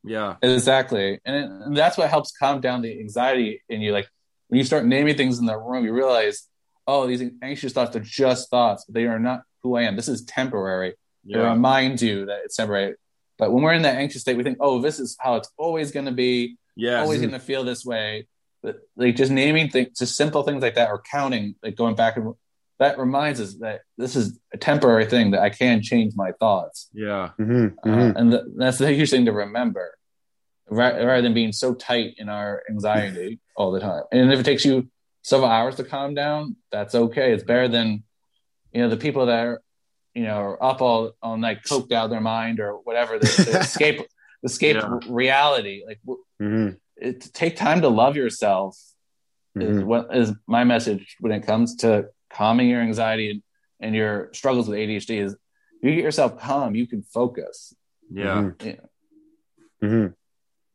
yeah 0.04 0.36
Exactly. 0.42 1.20
And, 1.26 1.36
it, 1.36 1.46
and 1.66 1.78
that's 1.78 1.98
what 1.98 2.10
helps 2.10 2.32
calm 2.32 2.62
down 2.62 2.82
the 2.82 3.00
anxiety 3.00 3.62
in 3.70 3.82
you. 3.82 3.92
Like 3.92 4.10
when 4.48 4.58
you 4.58 4.64
start 4.64 4.86
naming 4.86 5.16
things 5.16 5.40
in 5.40 5.46
the 5.46 5.58
room, 5.58 5.86
you 5.86 5.94
realize, 5.94 6.48
oh, 6.88 7.08
these 7.08 7.24
anxious 7.42 7.74
thoughts 7.74 7.96
are 7.96 8.02
just 8.02 8.50
thoughts. 8.50 8.86
They 8.90 9.06
are 9.06 9.20
not 9.20 9.44
who 9.64 9.76
I 9.76 9.84
am. 9.84 9.96
This 9.96 10.08
is 10.08 10.24
temporary. 10.24 10.90
It 10.90 10.98
yeah 11.24 11.52
reminds 11.52 12.02
you 12.02 12.26
that 12.26 12.42
it's 12.46 12.56
temporary. 12.56 12.96
But 13.38 13.52
when 13.52 13.64
we're 13.64 13.74
in 13.74 13.84
that 13.84 13.96
anxious 13.96 14.22
state, 14.22 14.38
we 14.38 14.44
think, 14.44 14.58
oh, 14.60 14.82
this 14.82 15.00
is 15.00 15.18
how 15.20 15.36
it's 15.36 15.50
always 15.58 15.92
going 15.92 16.06
to 16.06 16.12
be. 16.12 16.58
yeah 16.76 17.02
always 17.02 17.22
going 17.22 17.32
to 17.32 17.40
feel 17.40 17.64
this 17.64 17.86
way. 17.86 18.28
But 18.64 18.78
like 18.96 19.16
just 19.16 19.32
naming 19.32 19.70
things, 19.70 19.98
just 19.98 20.16
simple 20.16 20.44
things 20.44 20.62
like 20.62 20.76
that, 20.76 20.90
or 20.90 21.02
counting, 21.12 21.56
like 21.64 21.76
going 21.76 21.96
back 21.96 22.18
and 22.18 22.36
that 22.82 22.98
reminds 22.98 23.40
us 23.40 23.52
that 23.66 23.82
this 24.02 24.16
is 24.16 24.40
a 24.54 24.58
temporary 24.58 25.06
thing 25.06 25.26
that 25.32 25.42
I 25.48 25.52
can 25.62 25.82
change 25.92 26.14
my 26.16 26.32
thoughts, 26.42 26.90
yeah 27.08 27.30
Mhm. 27.40 27.76
uh, 27.84 27.88
Mhm. 27.88 28.16
and 28.18 28.32
th- 28.32 28.44
that's 28.58 28.80
the 28.80 28.92
huge 28.92 29.12
thing 29.14 29.26
to 29.26 29.32
remember, 29.46 29.86
ra- 30.80 30.98
rather 31.10 31.22
than 31.22 31.36
being 31.42 31.54
so 31.64 31.70
tight 31.90 32.10
in 32.22 32.28
our 32.38 32.52
anxiety 32.72 33.32
all 33.58 33.72
the 33.76 33.80
time. 33.80 34.04
And 34.12 34.34
if 34.34 34.40
it 34.40 34.48
takes 34.52 34.66
you 34.66 34.76
several 35.22 35.52
hours 35.58 35.76
to 35.76 35.84
calm 35.84 36.12
down, 36.16 36.56
that's 36.72 36.96
okay. 37.06 37.28
It's 37.34 37.44
better 37.44 37.68
than 37.78 37.88
you 38.74 38.82
know 38.82 38.90
the 38.90 38.98
people 39.06 39.24
that 39.28 39.42
are 39.48 39.62
you 40.16 40.24
know 40.28 40.38
are 40.48 40.58
up 40.72 40.82
all 40.82 41.02
all 41.22 41.38
night, 41.38 41.60
coked 41.70 41.92
out 41.92 42.06
of 42.06 42.12
their 42.12 42.26
mind 42.38 42.60
or 42.60 42.72
whatever, 42.88 43.14
to, 43.20 43.28
to 43.46 43.52
escape 43.68 43.98
escape 44.44 44.78
Yeah. 44.78 45.00
reality. 45.08 45.78
Like 45.90 46.00
w- 46.08 46.24
Mhm. 46.42 46.78
it, 47.08 47.16
take 47.42 47.56
time 47.68 47.80
to 47.86 47.90
love 47.90 48.16
yourself 48.24 48.72
is 49.56 49.78
Mhm. 49.78 49.86
what 49.92 50.04
is 50.22 50.28
my 50.48 50.64
message 50.74 51.06
when 51.20 51.32
it 51.38 51.44
comes 51.52 51.76
to 51.84 51.92
calming 52.34 52.70
your 52.70 52.82
anxiety 52.82 53.30
and, 53.32 53.44
and 53.80 53.96
your 53.96 54.30
struggles 54.34 54.68
with 54.68 54.78
ADHD 54.80 55.22
is 55.22 55.36
you 55.82 55.96
get 55.96 56.04
yourself 56.04 56.40
calm, 56.40 56.76
you 56.76 56.88
can 56.88 57.02
focus. 57.04 57.74
yeah 58.14 58.42
Mhm. 58.42 58.66
Yeah. 58.66 59.88
Mhm. 59.88 60.14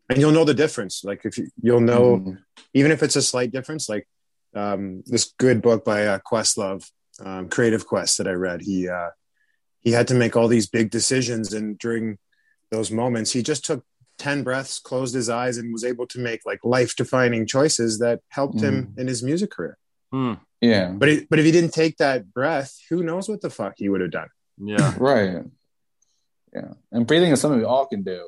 And 0.09 0.19
you'll 0.21 0.33
know 0.33 0.45
the 0.45 0.55
difference. 0.55 1.05
Like 1.05 1.25
if 1.25 1.37
you, 1.39 1.49
you'll 1.61 1.81
know, 1.81 2.19
Mhm. 2.19 2.39
even 2.75 2.91
if 2.93 3.03
it's 3.03 3.17
a 3.17 3.23
slight 3.23 3.51
difference. 3.53 3.89
Like 3.89 4.07
um, 4.55 5.03
this 5.07 5.35
good 5.39 5.61
book 5.61 5.85
by 5.85 6.07
uh, 6.07 6.19
Questlove, 6.31 6.91
um, 7.21 7.49
Creative 7.51 7.85
Quest 7.87 8.17
that 8.19 8.27
I 8.27 8.33
read. 8.33 8.63
He 8.63 8.89
uh, 8.89 9.11
he 9.81 9.93
had 9.93 10.09
to 10.09 10.15
make 10.15 10.35
all 10.35 10.49
these 10.49 10.67
big 10.67 10.91
decisions, 10.91 11.53
and 11.53 11.79
during 11.79 12.19
those 12.71 12.91
moments, 12.91 13.33
he 13.33 13.43
just 13.43 13.67
took 13.67 13.85
ten 14.19 14.43
breaths, 14.43 14.79
closed 14.79 15.15
his 15.15 15.29
eyes, 15.29 15.59
and 15.59 15.73
was 15.73 15.85
able 15.85 16.07
to 16.07 16.19
make 16.19 16.47
like 16.47 16.61
life 16.65 16.97
defining 16.97 17.47
choices 17.47 17.99
that 17.99 18.21
helped 18.29 18.61
him 18.63 18.95
in 18.97 19.07
his 19.09 19.23
music 19.23 19.51
career. 19.51 19.77
Hmm. 20.11 20.35
Yeah. 20.61 20.89
But 20.91 21.09
it, 21.09 21.29
but 21.29 21.39
if 21.39 21.45
he 21.45 21.53
didn't 21.53 21.75
take 21.75 21.99
that 21.99 22.33
breath, 22.33 22.77
who 22.91 23.03
knows 23.03 23.29
what 23.29 23.41
the 23.41 23.51
fuck 23.51 23.75
he 23.77 23.89
would 23.89 24.01
have 24.01 24.11
done? 24.11 24.29
yeah 24.59 24.95
Right. 24.99 25.43
Yeah. 26.55 26.73
And 26.93 27.07
breathing 27.07 27.31
is 27.33 27.41
something 27.41 27.59
we 27.61 27.67
all 27.67 27.87
can 27.87 28.03
do. 28.03 28.27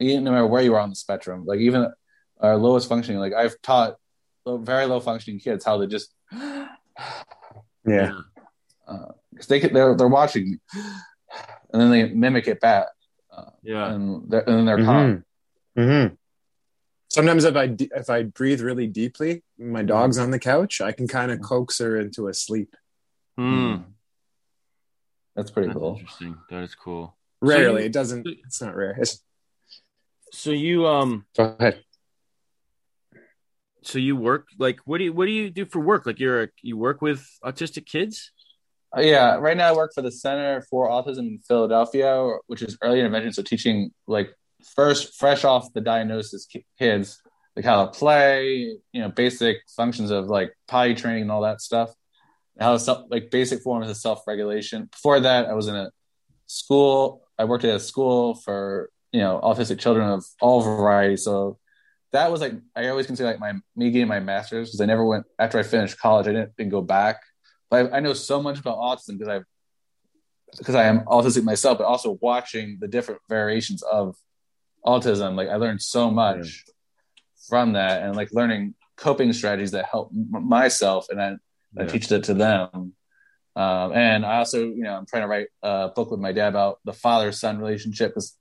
Even 0.00 0.24
no 0.24 0.30
matter 0.32 0.46
where 0.46 0.62
you 0.62 0.74
are 0.74 0.80
on 0.80 0.90
the 0.90 0.96
spectrum. 0.96 1.44
Like 1.46 1.60
even 1.60 1.88
our 2.40 2.56
lowest 2.56 2.88
functioning, 2.88 3.20
like 3.20 3.32
I've 3.32 3.60
taught 3.62 3.96
very 4.46 4.86
low 4.86 5.00
functioning 5.00 5.40
kids 5.40 5.64
how 5.64 5.80
to 5.80 5.86
just 5.86 6.14
Yeah. 7.86 8.12
because 9.32 9.46
they 9.48 9.60
could, 9.60 9.74
they're 9.74 9.94
they're 9.96 10.08
watching 10.08 10.60
and 11.72 11.82
then 11.82 11.90
they 11.90 12.08
mimic 12.08 12.46
it 12.48 12.60
back, 12.60 12.86
uh, 13.36 13.50
yeah 13.62 13.92
and 13.92 14.30
they're, 14.30 14.40
and 14.48 14.58
then 14.58 14.64
they're 14.66 14.84
calm. 14.84 15.24
hmm 15.76 16.14
Sometimes 17.14 17.44
if 17.44 17.54
I 17.56 17.76
if 17.78 18.10
I 18.10 18.24
breathe 18.24 18.60
really 18.60 18.88
deeply, 18.88 19.44
my 19.56 19.82
dog's 19.82 20.18
on 20.18 20.30
the 20.32 20.38
couch, 20.40 20.80
I 20.80 20.90
can 20.90 21.06
kind 21.06 21.30
of 21.30 21.40
coax 21.40 21.78
her 21.78 21.96
into 22.00 22.26
a 22.26 22.34
sleep. 22.34 22.74
Hmm. 23.38 23.76
That's 25.36 25.50
pretty 25.52 25.68
That's 25.68 25.78
cool. 25.78 25.96
interesting 25.98 26.36
that 26.50 26.62
is 26.64 26.74
cool 26.74 27.16
Rarely, 27.40 27.82
you- 27.82 27.86
it 27.86 27.92
doesn't. 27.92 28.26
It's 28.46 28.60
not 28.62 28.74
rare. 28.74 28.96
It's, 28.98 29.22
so 30.32 30.50
you 30.50 30.86
um 30.88 31.24
go 31.36 31.54
ahead. 31.58 31.84
so 33.82 33.98
you 33.98 34.16
work 34.16 34.48
like 34.58 34.78
what 34.84 34.98
do 34.98 35.04
you 35.04 35.12
what 35.12 35.26
do 35.26 35.32
you 35.32 35.50
do 35.50 35.64
for 35.66 35.78
work 35.78 36.06
like 36.06 36.18
you're 36.18 36.42
a, 36.44 36.48
you 36.62 36.76
work 36.76 37.00
with 37.02 37.20
autistic 37.44 37.86
kids 37.86 38.32
Uh, 38.96 39.00
yeah, 39.02 39.34
right 39.36 39.56
now 39.56 39.68
I 39.72 39.76
work 39.76 39.92
for 39.94 40.02
the 40.02 40.10
Center 40.12 40.62
for 40.70 40.88
Autism 40.88 41.26
in 41.32 41.38
Philadelphia, 41.48 42.10
which 42.46 42.62
is 42.62 42.78
early 42.80 42.98
intervention. 43.00 43.32
So 43.32 43.42
teaching 43.42 43.90
like 44.06 44.28
first, 44.74 45.14
fresh 45.14 45.44
off 45.44 45.72
the 45.72 45.80
diagnosis 45.80 46.46
kids, 46.78 47.20
like 47.56 47.64
how 47.64 47.84
to 47.84 47.98
play, 47.98 48.76
you 48.92 49.00
know, 49.00 49.08
basic 49.08 49.58
functions 49.76 50.10
of 50.10 50.26
like 50.26 50.52
potty 50.68 50.94
training 50.94 51.22
and 51.22 51.30
all 51.30 51.42
that 51.42 51.60
stuff. 51.60 51.90
How 52.58 52.76
self, 52.76 53.06
like 53.10 53.30
basic 53.30 53.62
forms 53.62 53.90
of 53.90 53.96
self 53.96 54.26
regulation. 54.26 54.88
Before 54.90 55.20
that, 55.20 55.46
I 55.46 55.54
was 55.54 55.66
in 55.66 55.74
a 55.74 55.90
school. 56.46 57.22
I 57.38 57.44
worked 57.44 57.64
at 57.64 57.74
a 57.74 57.80
school 57.80 58.34
for 58.34 58.90
you 59.12 59.20
know 59.20 59.40
autistic 59.42 59.78
children 59.78 60.08
of 60.08 60.24
all 60.40 60.60
varieties. 60.60 61.24
So 61.24 61.58
that 62.12 62.30
was 62.30 62.40
like 62.40 62.54
I 62.76 62.88
always 62.88 63.06
consider 63.06 63.28
like 63.28 63.40
my 63.40 63.54
me 63.74 63.90
getting 63.90 64.08
my 64.08 64.20
master's 64.20 64.68
because 64.68 64.80
I 64.80 64.86
never 64.86 65.04
went 65.04 65.26
after 65.38 65.58
I 65.58 65.64
finished 65.64 65.98
college. 65.98 66.28
I 66.28 66.32
didn't, 66.32 66.56
didn't 66.56 66.70
go 66.70 66.82
back. 66.82 67.20
But 67.70 67.92
I, 67.92 67.96
I 67.96 68.00
know 68.00 68.12
so 68.12 68.40
much 68.40 68.60
about 68.60 68.78
autism 68.78 69.18
because 69.18 69.28
I've 69.28 69.44
because 70.58 70.74
I 70.76 70.84
am 70.84 71.00
autistic 71.00 71.42
myself, 71.42 71.78
but 71.78 71.86
also 71.86 72.18
watching 72.20 72.78
the 72.80 72.86
different 72.88 73.20
variations 73.28 73.82
of 73.82 74.16
autism. 74.84 75.34
Like 75.36 75.48
I 75.48 75.56
learned 75.56 75.82
so 75.82 76.10
much 76.10 76.64
from 77.48 77.72
that, 77.74 78.02
and 78.02 78.16
like 78.16 78.30
learning 78.32 78.74
coping 78.96 79.32
strategies 79.32 79.72
that 79.72 79.86
help 79.86 80.10
m- 80.14 80.48
myself, 80.48 81.08
and 81.10 81.20
I, 81.20 81.36
I 81.78 81.84
teach 81.86 82.08
that 82.08 82.24
to 82.24 82.34
them. 82.34 82.94
Um, 83.56 83.92
and 83.92 84.26
I 84.26 84.38
also, 84.38 84.58
you 84.60 84.82
know, 84.82 84.94
I'm 84.94 85.06
trying 85.06 85.22
to 85.22 85.28
write 85.28 85.46
a 85.62 85.88
book 85.88 86.10
with 86.10 86.20
my 86.20 86.32
dad 86.32 86.48
about 86.48 86.80
the 86.84 86.92
father 86.92 87.30
son 87.32 87.58
relationship 87.58 88.10
because 88.10 88.36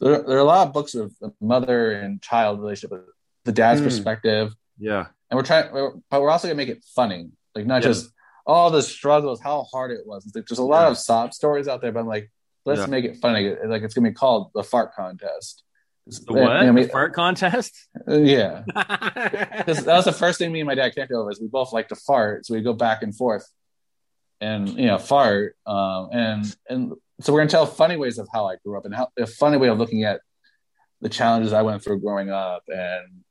there, 0.00 0.22
there 0.22 0.36
are 0.36 0.40
a 0.40 0.44
lot 0.44 0.66
of 0.66 0.74
books 0.74 0.94
of 0.94 1.12
the 1.20 1.32
mother 1.40 1.92
and 1.92 2.20
child 2.20 2.60
relationship, 2.60 2.90
but 2.90 3.04
the 3.44 3.52
dad's 3.52 3.80
Hmm. 3.80 3.84
perspective, 3.86 4.54
yeah 4.78 5.06
and 5.30 5.36
we're 5.36 5.42
trying, 5.44 5.70
we're, 5.72 5.92
but 6.10 6.22
we're 6.22 6.30
also 6.30 6.48
gonna 6.48 6.56
make 6.56 6.68
it 6.70 6.84
funny, 6.94 7.30
like 7.54 7.66
not 7.66 7.82
Yeah. 7.82 7.88
just 7.88 8.10
all 8.46 8.70
the 8.70 8.82
struggles, 8.82 9.40
how 9.40 9.64
hard 9.64 9.90
it 9.90 10.06
was. 10.06 10.24
It's 10.26 10.34
like, 10.34 10.46
there's 10.46 10.58
a 10.58 10.64
lot 10.64 10.84
Yeah. 10.84 10.90
of 10.92 10.98
sob 10.98 11.34
stories 11.34 11.68
out 11.68 11.82
there, 11.82 11.92
but 11.92 12.00
I'm 12.00 12.06
like, 12.06 12.30
let's 12.64 12.80
Yeah. 12.80 12.86
make 12.86 13.04
it 13.04 13.16
funny. 13.18 13.54
Like 13.66 13.82
it's 13.82 13.92
gonna 13.94 14.08
be 14.08 14.14
called 14.14 14.50
the 14.54 14.62
fart 14.62 14.94
contest. 14.94 15.64
The 16.08 16.32
what 16.32 16.52
I 16.52 16.70
mean, 16.70 16.86
the 16.86 16.90
fart 16.90 17.12
contest 17.12 17.88
uh, 18.08 18.16
yeah, 18.16 18.62
that 18.74 19.84
was 19.86 20.04
the 20.04 20.12
first 20.12 20.38
thing 20.38 20.50
me 20.50 20.60
and 20.60 20.66
my 20.66 20.74
dad 20.74 20.94
connected 20.94 21.16
over. 21.16 21.30
Is 21.30 21.40
we 21.40 21.48
both 21.48 21.72
like 21.72 21.88
to 21.88 21.96
fart, 21.96 22.46
so 22.46 22.54
we 22.54 22.62
go 22.62 22.72
back 22.72 23.02
and 23.02 23.14
forth, 23.14 23.46
and 24.40 24.68
you 24.68 24.86
know, 24.86 24.98
fart, 24.98 25.56
um, 25.66 26.08
and 26.12 26.56
and 26.68 26.92
so 27.20 27.32
we're 27.32 27.40
gonna 27.40 27.50
tell 27.50 27.66
funny 27.66 27.96
ways 27.96 28.18
of 28.18 28.28
how 28.32 28.46
I 28.46 28.56
grew 28.64 28.78
up 28.78 28.84
and 28.86 28.94
how 28.94 29.08
a 29.18 29.26
funny 29.26 29.58
way 29.58 29.68
of 29.68 29.78
looking 29.78 30.04
at 30.04 30.20
the 31.00 31.08
challenges 31.08 31.52
I 31.52 31.62
went 31.62 31.84
through 31.84 32.00
growing 32.00 32.30
up, 32.30 32.62
and 32.68 33.24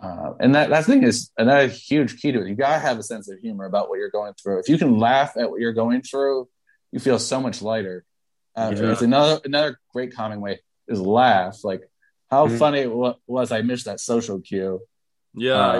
uh, 0.00 0.32
and 0.40 0.54
that 0.54 0.70
that 0.70 0.86
thing 0.86 1.02
is 1.02 1.30
another 1.36 1.68
huge 1.68 2.20
key 2.20 2.32
to 2.32 2.40
it. 2.40 2.48
You 2.48 2.54
gotta 2.54 2.78
have 2.78 2.98
a 2.98 3.02
sense 3.02 3.28
of 3.28 3.38
humor 3.38 3.66
about 3.66 3.90
what 3.90 3.98
you're 3.98 4.10
going 4.10 4.32
through. 4.42 4.60
If 4.60 4.68
you 4.68 4.78
can 4.78 4.98
laugh 4.98 5.36
at 5.36 5.50
what 5.50 5.60
you're 5.60 5.74
going 5.74 6.02
through, 6.02 6.48
you 6.90 7.00
feel 7.00 7.18
so 7.18 7.40
much 7.40 7.60
lighter. 7.60 8.04
After. 8.56 8.86
Yeah. 8.86 8.92
It's 8.92 9.02
another 9.02 9.40
another 9.44 9.78
great 9.92 10.14
calming 10.14 10.40
way 10.40 10.60
is 10.88 11.00
laugh. 11.00 11.62
Like 11.62 11.82
how 12.30 12.46
Mhm. 12.46 12.58
funny 12.58 12.80
it 12.80 12.92
wa- 12.92 13.14
was. 13.26 13.50
I 13.52 13.62
missed 13.62 13.86
that 13.86 14.00
social 14.00 14.40
cue 14.40 14.80
yeah 15.34 15.52
Uh, 15.70 15.78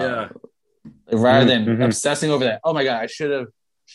yeah 1.10 1.16
rather 1.18 1.46
than 1.46 1.64
mhm. 1.66 1.84
obsessing 1.84 2.30
over 2.30 2.44
that. 2.44 2.60
Oh 2.64 2.72
my 2.72 2.84
god, 2.84 3.02
I 3.02 3.06
should 3.06 3.30
have 3.30 3.48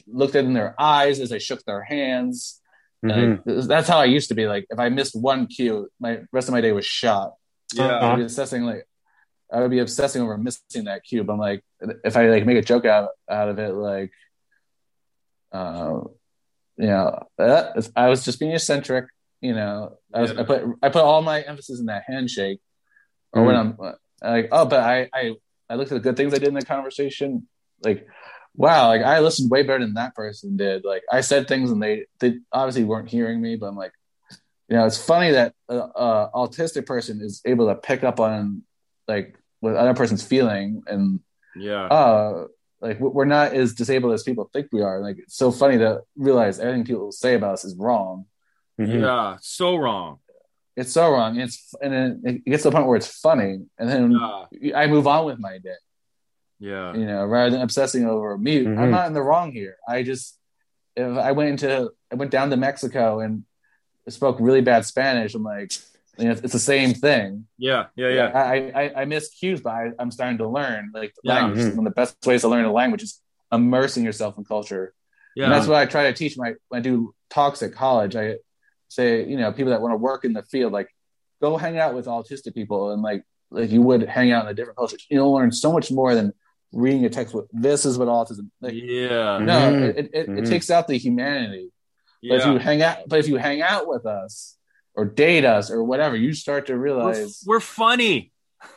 looked 0.08 0.36
in 0.36 0.54
their 0.54 0.76
eyes 0.80 1.20
as 1.20 1.32
I 1.32 1.38
shook 1.38 1.64
their 1.64 1.84
hands. 1.84 2.60
Like, 3.04 3.41
that's 3.45 3.88
how 3.89 3.99
I 3.99 4.06
used 4.06 4.30
to 4.30 4.36
be. 4.36 4.47
Like 4.47 4.66
if 4.70 4.80
I 4.80 4.89
missed 4.89 5.14
one 5.16 5.45
cue, 5.47 5.89
my 5.99 6.22
rest 6.32 6.47
of 6.47 6.54
my 6.54 6.62
day 6.62 6.72
was 6.72 6.86
shot. 6.86 7.34
Yeah. 7.74 7.99
I'd 7.99 8.16
be 8.18 8.24
obsessing 8.24 8.64
like 8.64 8.88
I 9.51 9.60
would 9.62 9.72
be 9.72 9.80
obsessing 9.80 10.22
over 10.22 10.38
missing 10.38 10.86
that 10.86 11.04
cue. 11.04 11.24
But 11.24 11.34
I'm 11.34 11.39
like, 11.39 11.64
if 12.04 12.16
I 12.18 12.28
like 12.30 12.45
make 12.45 12.58
a 12.58 12.62
joke 12.62 12.86
out 12.86 13.10
out 13.30 13.49
of 13.49 13.60
it, 13.60 13.74
like, 13.74 14.12
uh, 15.51 15.99
you 16.78 16.88
know, 16.88 17.28
uh, 17.38 17.82
I 17.95 18.08
was 18.10 18.24
just 18.26 18.39
being 18.39 18.54
eccentric. 18.54 19.06
You 19.43 19.53
know, 19.53 19.97
I, 20.13 20.21
was, 20.21 20.31
Yeah. 20.31 20.41
I 20.41 20.43
put 20.43 20.63
I 20.85 20.89
put 20.89 21.03
all 21.03 21.21
my 21.21 21.41
emphasis 21.41 21.79
in 21.81 21.87
that 21.87 22.03
handshake, 22.07 22.59
or 23.33 23.43
when 23.43 23.55
I'm 23.55 23.77
like, 24.21 24.47
oh, 24.51 24.65
but 24.65 24.79
I 24.79 25.09
I 25.13 25.23
I 25.69 25.75
looked 25.75 25.91
at 25.91 25.95
the 25.95 26.05
good 26.07 26.17
things 26.17 26.33
I 26.33 26.37
did 26.39 26.47
in 26.47 26.59
the 26.61 26.65
conversation, 26.75 27.47
like. 27.83 28.07
Wow, 28.55 28.89
like 28.93 29.01
I 29.01 29.17
listened 29.19 29.49
way 29.49 29.63
better 29.63 29.83
than 29.83 29.95
that 29.95 30.13
person 30.13 30.57
did. 30.57 30.85
Like 30.85 31.01
I 31.11 31.21
said 31.21 31.47
things 31.47 31.71
and 31.71 31.81
they 31.81 32.05
they 32.19 32.35
obviously 32.51 32.83
weren't 32.83 33.09
hearing 33.09 33.41
me, 33.41 33.55
but 33.55 33.65
I'm 33.65 33.75
like, 33.75 33.93
you 34.69 34.77
know, 34.77 34.85
it's 34.85 35.03
funny 35.03 35.31
that 35.31 35.55
a, 35.67 35.75
a 35.75 36.29
autistic 36.35 36.85
person 36.85 37.19
is 37.19 37.41
able 37.45 37.65
to 37.65 37.73
pick 37.73 38.03
up 38.03 38.19
on 38.19 38.61
like 39.07 39.35
what 39.61 39.75
other 39.75 39.95
person's 39.95 40.21
feeling 40.21 40.83
and 40.85 41.19
Yeah. 41.55 41.85
uh 41.85 42.45
like 42.79 42.99
we're 42.99 43.25
not 43.25 43.53
as 43.53 43.73
disabled 43.73 44.13
as 44.13 44.21
people 44.21 44.47
think 44.53 44.67
we 44.71 44.83
are 44.83 44.99
like 45.01 45.17
it's 45.17 45.35
so 45.35 45.51
funny 45.51 45.79
to 45.79 46.01
realize 46.15 46.59
everything 46.59 46.85
people 46.85 47.11
say 47.11 47.33
about 47.33 47.53
us 47.55 47.65
is 47.65 47.75
wrong 47.75 48.25
Mhm. 48.80 49.01
Yeah. 49.01 49.38
So 49.41 49.76
wrong. 49.78 50.19
it's 50.76 50.91
so 50.91 51.11
wrong 51.11 51.39
it's 51.39 51.76
and 51.84 51.93
then 51.93 52.21
it 52.26 52.45
gets 52.45 52.63
to 52.63 52.69
the 52.69 52.76
point 52.76 52.88
where 52.88 52.97
it's 52.97 53.05
funny 53.28 53.59
and 53.78 53.88
then 53.88 54.11
Yeah. 54.11 54.76
i 54.82 54.88
move 54.88 55.05
on 55.05 55.24
with 55.26 55.38
my 55.38 55.59
day 55.59 55.76
Yeah. 56.59 56.95
you 56.95 57.05
know 57.05 57.26
rather 57.26 57.51
than 57.51 57.61
obsessing 57.61 58.07
over 58.07 58.36
me 58.39 58.63
Mhm. 58.65 58.80
i'm 58.80 58.89
not 58.89 59.05
in 59.05 59.13
the 59.13 59.21
wrong 59.21 59.51
here 59.51 59.76
i 59.88 60.01
just 60.01 60.36
if 60.95 61.15
i 61.28 61.32
went 61.32 61.49
into 61.51 61.91
i 62.11 62.15
went 62.15 62.32
down 62.32 62.49
to 62.49 62.57
mexico 62.57 63.19
and 63.19 63.43
spoke 64.09 64.38
really 64.39 64.61
bad 64.61 64.84
spanish 64.86 65.36
i'm 65.36 65.43
like 65.43 65.71
you 66.17 66.26
know, 66.26 66.32
it's, 66.32 66.41
it's 66.41 66.53
the 66.53 66.59
same 66.76 66.93
thing 66.95 67.45
Yeah. 67.59 67.86
Yeah. 67.95 68.09
Yeah. 68.09 68.28
I, 68.53 68.55
I 68.82 69.01
I 69.01 69.05
miss 69.05 69.30
cues, 69.30 69.61
but 69.61 69.74
I, 69.82 69.91
I'm 69.99 70.11
starting 70.11 70.38
to 70.39 70.47
learn. 70.47 70.91
Like 70.93 71.13
Yeah. 71.24 71.34
language, 71.36 71.59
is 71.59 71.76
one 71.76 71.86
of 71.88 71.91
the 71.93 71.99
best 72.01 72.13
ways 72.26 72.41
to 72.41 72.47
learn 72.49 72.65
a 72.65 72.71
language 72.82 73.01
is 73.07 73.19
immersing 73.51 74.03
yourself 74.03 74.38
in 74.39 74.43
culture. 74.43 74.86
Yeah. 75.36 75.45
And 75.45 75.53
that's 75.53 75.67
what 75.67 75.78
I 75.78 75.86
try 75.88 76.03
to 76.09 76.13
teach 76.13 76.36
my 76.38 76.49
when 76.69 76.80
I 76.80 76.84
do 76.84 77.13
talks 77.32 77.63
at 77.63 77.71
college. 77.74 78.15
I 78.15 78.26
say, 78.93 79.25
you 79.25 79.37
know, 79.37 79.51
people 79.51 79.71
that 79.71 79.81
want 79.81 79.93
to 79.93 79.97
work 79.97 80.25
in 80.25 80.33
the 80.33 80.43
field, 80.43 80.71
like 80.73 80.89
go 81.41 81.57
hang 81.57 81.77
out 81.77 81.93
with 81.93 82.05
autistic 82.05 82.53
people 82.53 82.91
and 82.91 83.01
like 83.01 83.23
like 83.51 83.69
you 83.69 83.81
would 83.81 84.03
hang 84.07 84.31
out 84.31 84.45
in 84.45 84.51
a 84.51 84.53
different 84.53 84.77
culture. 84.77 84.97
You'll 85.09 85.33
learn 85.33 85.51
so 85.51 85.71
much 85.71 85.91
more 85.91 86.15
than 86.15 86.33
reading 86.71 87.05
a 87.05 87.09
textbook. 87.09 87.47
This 87.51 87.85
is 87.85 87.97
what 87.97 88.07
autism 88.07 88.49
like 88.61 88.73
yeah. 88.75 89.37
no, 89.39 89.59
Mhm. 89.71 89.81
it, 89.89 89.97
it, 89.97 90.09
it, 90.13 90.29
it 90.39 90.45
takes 90.47 90.69
out 90.71 90.87
the 90.87 90.97
humanity. 90.97 91.69
But 92.27 92.39
if 92.39 92.45
you 92.45 92.57
hang 92.57 92.81
out 92.81 92.97
but 93.07 93.19
if 93.19 93.27
you 93.27 93.35
hang 93.37 93.61
out 93.61 93.87
with 93.87 94.05
us 94.05 94.57
or 94.95 95.05
date 95.05 95.43
us 95.45 95.69
or 95.69 95.83
whatever, 95.83 96.15
you 96.15 96.33
start 96.33 96.67
to 96.67 96.73
We're, 96.73 96.79
realize 96.79 97.43
we're 97.45 97.59
funny. 97.59 98.31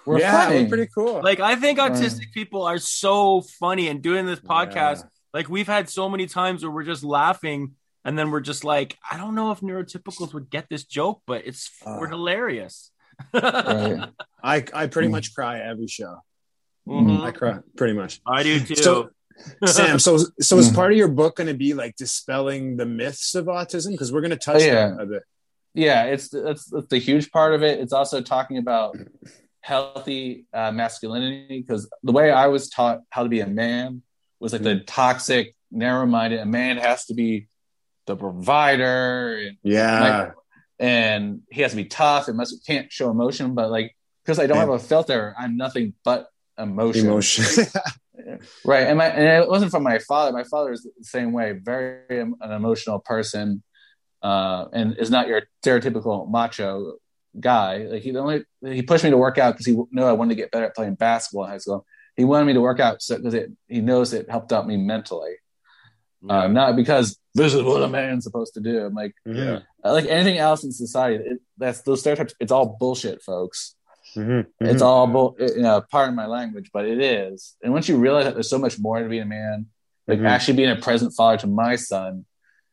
we're, 0.04 0.18
yeah, 0.18 0.46
funny. 0.46 0.62
we're 0.64 0.68
pretty 0.68 0.90
cool. 0.94 1.20
Like 1.22 1.40
I 1.40 1.54
think 1.56 1.78
autistic 1.78 2.32
people 2.34 2.62
are 2.64 2.78
so 2.78 3.42
funny 3.42 3.88
and 3.88 4.02
doing 4.02 4.26
this 4.26 4.40
podcast. 4.40 5.00
Yeah. 5.04 5.10
Like 5.32 5.48
we've 5.48 5.66
had 5.68 5.88
so 5.88 6.08
many 6.08 6.26
times 6.26 6.62
where 6.64 6.70
we're 6.72 6.82
just 6.94 7.04
laughing 7.04 7.72
and 8.06 8.16
then 8.18 8.30
we're 8.30 8.40
just 8.52 8.64
like, 8.64 8.96
I 9.10 9.16
don't 9.18 9.34
know 9.34 9.50
if 9.52 9.60
neurotypicals 9.60 10.32
would 10.32 10.48
get 10.48 10.66
this 10.70 10.84
joke, 10.84 11.20
but 11.26 11.46
it's 11.46 11.70
Uh. 11.84 11.96
we're 12.00 12.08
hilarious. 12.08 12.90
Right. 13.34 14.08
I 14.42 14.54
I 14.72 14.86
pretty 14.86 15.08
Mm. 15.08 15.16
much 15.18 15.34
cry 15.34 15.58
every 15.60 15.88
show. 15.88 16.14
Mhm. 16.88 17.20
I 17.22 17.32
cry 17.32 17.58
pretty 17.76 17.94
much. 17.94 18.20
I 18.26 18.42
do 18.42 18.60
too. 18.60 18.74
So- 18.76 19.10
Sam, 19.66 19.98
so 19.98 20.16
so 20.40 20.56
is 20.58 20.70
Mhm. 20.70 20.74
part 20.74 20.92
of 20.92 20.98
your 20.98 21.08
book 21.08 21.36
going 21.36 21.48
to 21.48 21.54
be 21.66 21.74
like 21.74 21.94
dispelling 21.96 22.76
the 22.78 22.86
myths 22.86 23.34
of 23.34 23.46
autism? 23.46 23.90
Because 23.90 24.10
we're 24.12 24.22
going 24.22 24.30
to 24.30 24.44
touch 24.48 24.62
Oh, 24.62 24.66
yeah. 24.66 24.88
that 24.90 25.00
a 25.02 25.06
bit. 25.06 25.22
yeah 25.74 26.04
it's 26.04 26.28
that's 26.30 26.64
that's 26.72 26.86
the 26.88 26.96
huge 27.08 27.30
part 27.30 27.52
of 27.56 27.62
it 27.62 27.74
it's 27.80 27.92
also 27.92 28.22
talking 28.22 28.56
about 28.56 28.96
healthy 29.60 30.46
uh, 30.54 30.70
masculinity 30.72 31.60
because 31.60 31.82
the 32.02 32.12
way 32.12 32.30
i 32.30 32.46
was 32.46 32.70
taught 32.70 33.00
how 33.10 33.22
to 33.22 33.28
be 33.28 33.40
a 33.40 33.46
man 33.46 34.00
was 34.40 34.52
like 34.54 34.62
the 34.62 34.80
toxic 34.80 35.54
narrow-minded 35.70 36.38
a 36.40 36.46
man 36.46 36.76
has 36.78 37.04
to 37.06 37.14
be 37.14 37.46
the 38.06 38.16
provider 38.16 39.36
and, 39.38 39.56
Yeah, 39.62 40.30
and 40.78 41.40
he 41.50 41.62
has 41.62 41.72
to 41.72 41.76
be 41.76 41.84
tough 41.86 42.28
and 42.28 42.36
must 42.36 42.64
can't 42.66 42.90
show 42.92 43.10
emotion 43.10 43.54
but 43.54 43.70
like 43.70 43.96
because 44.24 44.38
i 44.38 44.46
don't 44.46 44.56
Yeah. 44.56 44.60
have 44.66 44.70
a 44.70 44.78
filter 44.78 45.34
i'm 45.38 45.56
nothing 45.56 45.94
but 46.04 46.28
emotion, 46.58 47.06
emotion. 47.06 47.44
right 48.64 48.86
and 48.86 48.98
my 48.98 49.06
and 49.06 49.42
it 49.44 49.48
wasn't 49.48 49.70
from 49.70 49.82
my 49.82 49.98
father 49.98 50.32
my 50.32 50.44
father 50.44 50.72
is 50.72 50.82
the 50.82 50.90
same 51.04 51.32
way 51.32 51.52
very 51.52 52.20
an 52.20 52.34
emotional 52.40 52.98
person 52.98 53.62
uh 54.22 54.66
and 54.72 54.96
is 54.98 55.10
not 55.10 55.28
your 55.28 55.42
stereotypical 55.64 56.28
macho 56.30 56.94
guy 57.38 57.78
like 57.90 58.02
he 58.02 58.10
the 58.12 58.18
only 58.18 58.44
he 58.62 58.80
pushed 58.82 59.04
me 59.04 59.10
to 59.10 59.18
work 59.18 59.36
out 59.38 59.52
because 59.54 59.66
he 59.66 59.76
knew 59.90 60.02
i 60.04 60.12
wanted 60.12 60.30
to 60.30 60.34
get 60.42 60.50
better 60.50 60.64
at 60.66 60.74
playing 60.74 60.94
basketball 60.94 61.44
in 61.44 61.50
high 61.50 61.58
school 61.58 61.84
he 62.16 62.24
wanted 62.24 62.46
me 62.46 62.54
to 62.54 62.60
work 62.62 62.80
out 62.80 63.02
so 63.02 63.16
because 63.18 63.34
it 63.34 63.50
he 63.68 63.80
knows 63.82 64.12
it 64.14 64.30
helped 64.30 64.52
out 64.52 64.66
me 64.66 64.76
mentally 64.76 65.34
uh, 66.30 66.48
not 66.48 66.74
because 66.74 67.18
this 67.36 67.52
is 67.54 67.62
what 67.62 67.82
a 67.82 67.88
man's 67.88 68.24
supposed 68.24 68.54
to 68.54 68.60
do 68.60 68.74
i'm 68.86 68.94
like 69.02 69.14
Mhm, 69.26 69.62
uh, 69.84 69.92
like 69.92 70.06
anything 70.16 70.38
else 70.38 70.60
in 70.64 70.72
society 70.72 71.16
it, 71.32 71.38
that's 71.58 71.80
those 71.82 72.00
stereotypes 72.00 72.34
it's 72.40 72.52
all 72.56 72.76
bullshit 72.80 73.18
folks 73.22 73.74
mhm, 74.16 74.46
it's 74.60 74.82
mhm. 74.82 74.86
all 74.86 75.06
bull, 75.14 75.36
you 75.38 75.60
know, 75.66 75.82
pardon 75.94 76.14
my 76.22 76.24
language, 76.38 76.68
but 76.72 76.84
it 76.86 77.00
is. 77.02 77.54
And 77.62 77.70
once 77.76 77.86
you 77.88 77.96
realize 77.98 78.24
that 78.24 78.34
there's 78.34 78.48
so 78.48 78.58
much 78.66 78.78
more 78.78 78.96
to 79.02 79.08
being 79.14 79.22
a 79.30 79.32
man, 79.40 79.66
like 80.08 80.18
Mhm. 80.20 80.28
actually 80.34 80.56
being 80.56 80.70
a 80.70 80.80
present 80.88 81.12
father 81.18 81.36
to 81.42 81.46
my 81.64 81.76
son, 81.76 82.24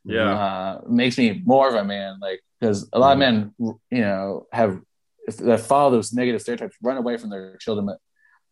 yeah. 0.05 0.32
uh, 0.45 0.82
makes 0.88 1.18
me 1.18 1.41
more 1.53 1.68
of 1.68 1.76
a 1.76 1.84
man. 1.84 2.11
Like 2.22 2.39
because 2.59 2.88
a 2.93 2.99
lot 3.03 3.14
of 3.14 3.20
men, 3.26 3.53
you 3.59 4.03
know, 4.07 4.47
have 4.53 4.80
if 5.28 5.36
they 5.38 5.57
follow 5.57 5.91
those 5.91 6.14
negative 6.14 6.41
stereotypes, 6.41 6.78
run 6.82 6.97
away 7.03 7.18
from 7.18 7.30
their 7.30 7.57
children. 7.57 7.86
But 7.88 7.97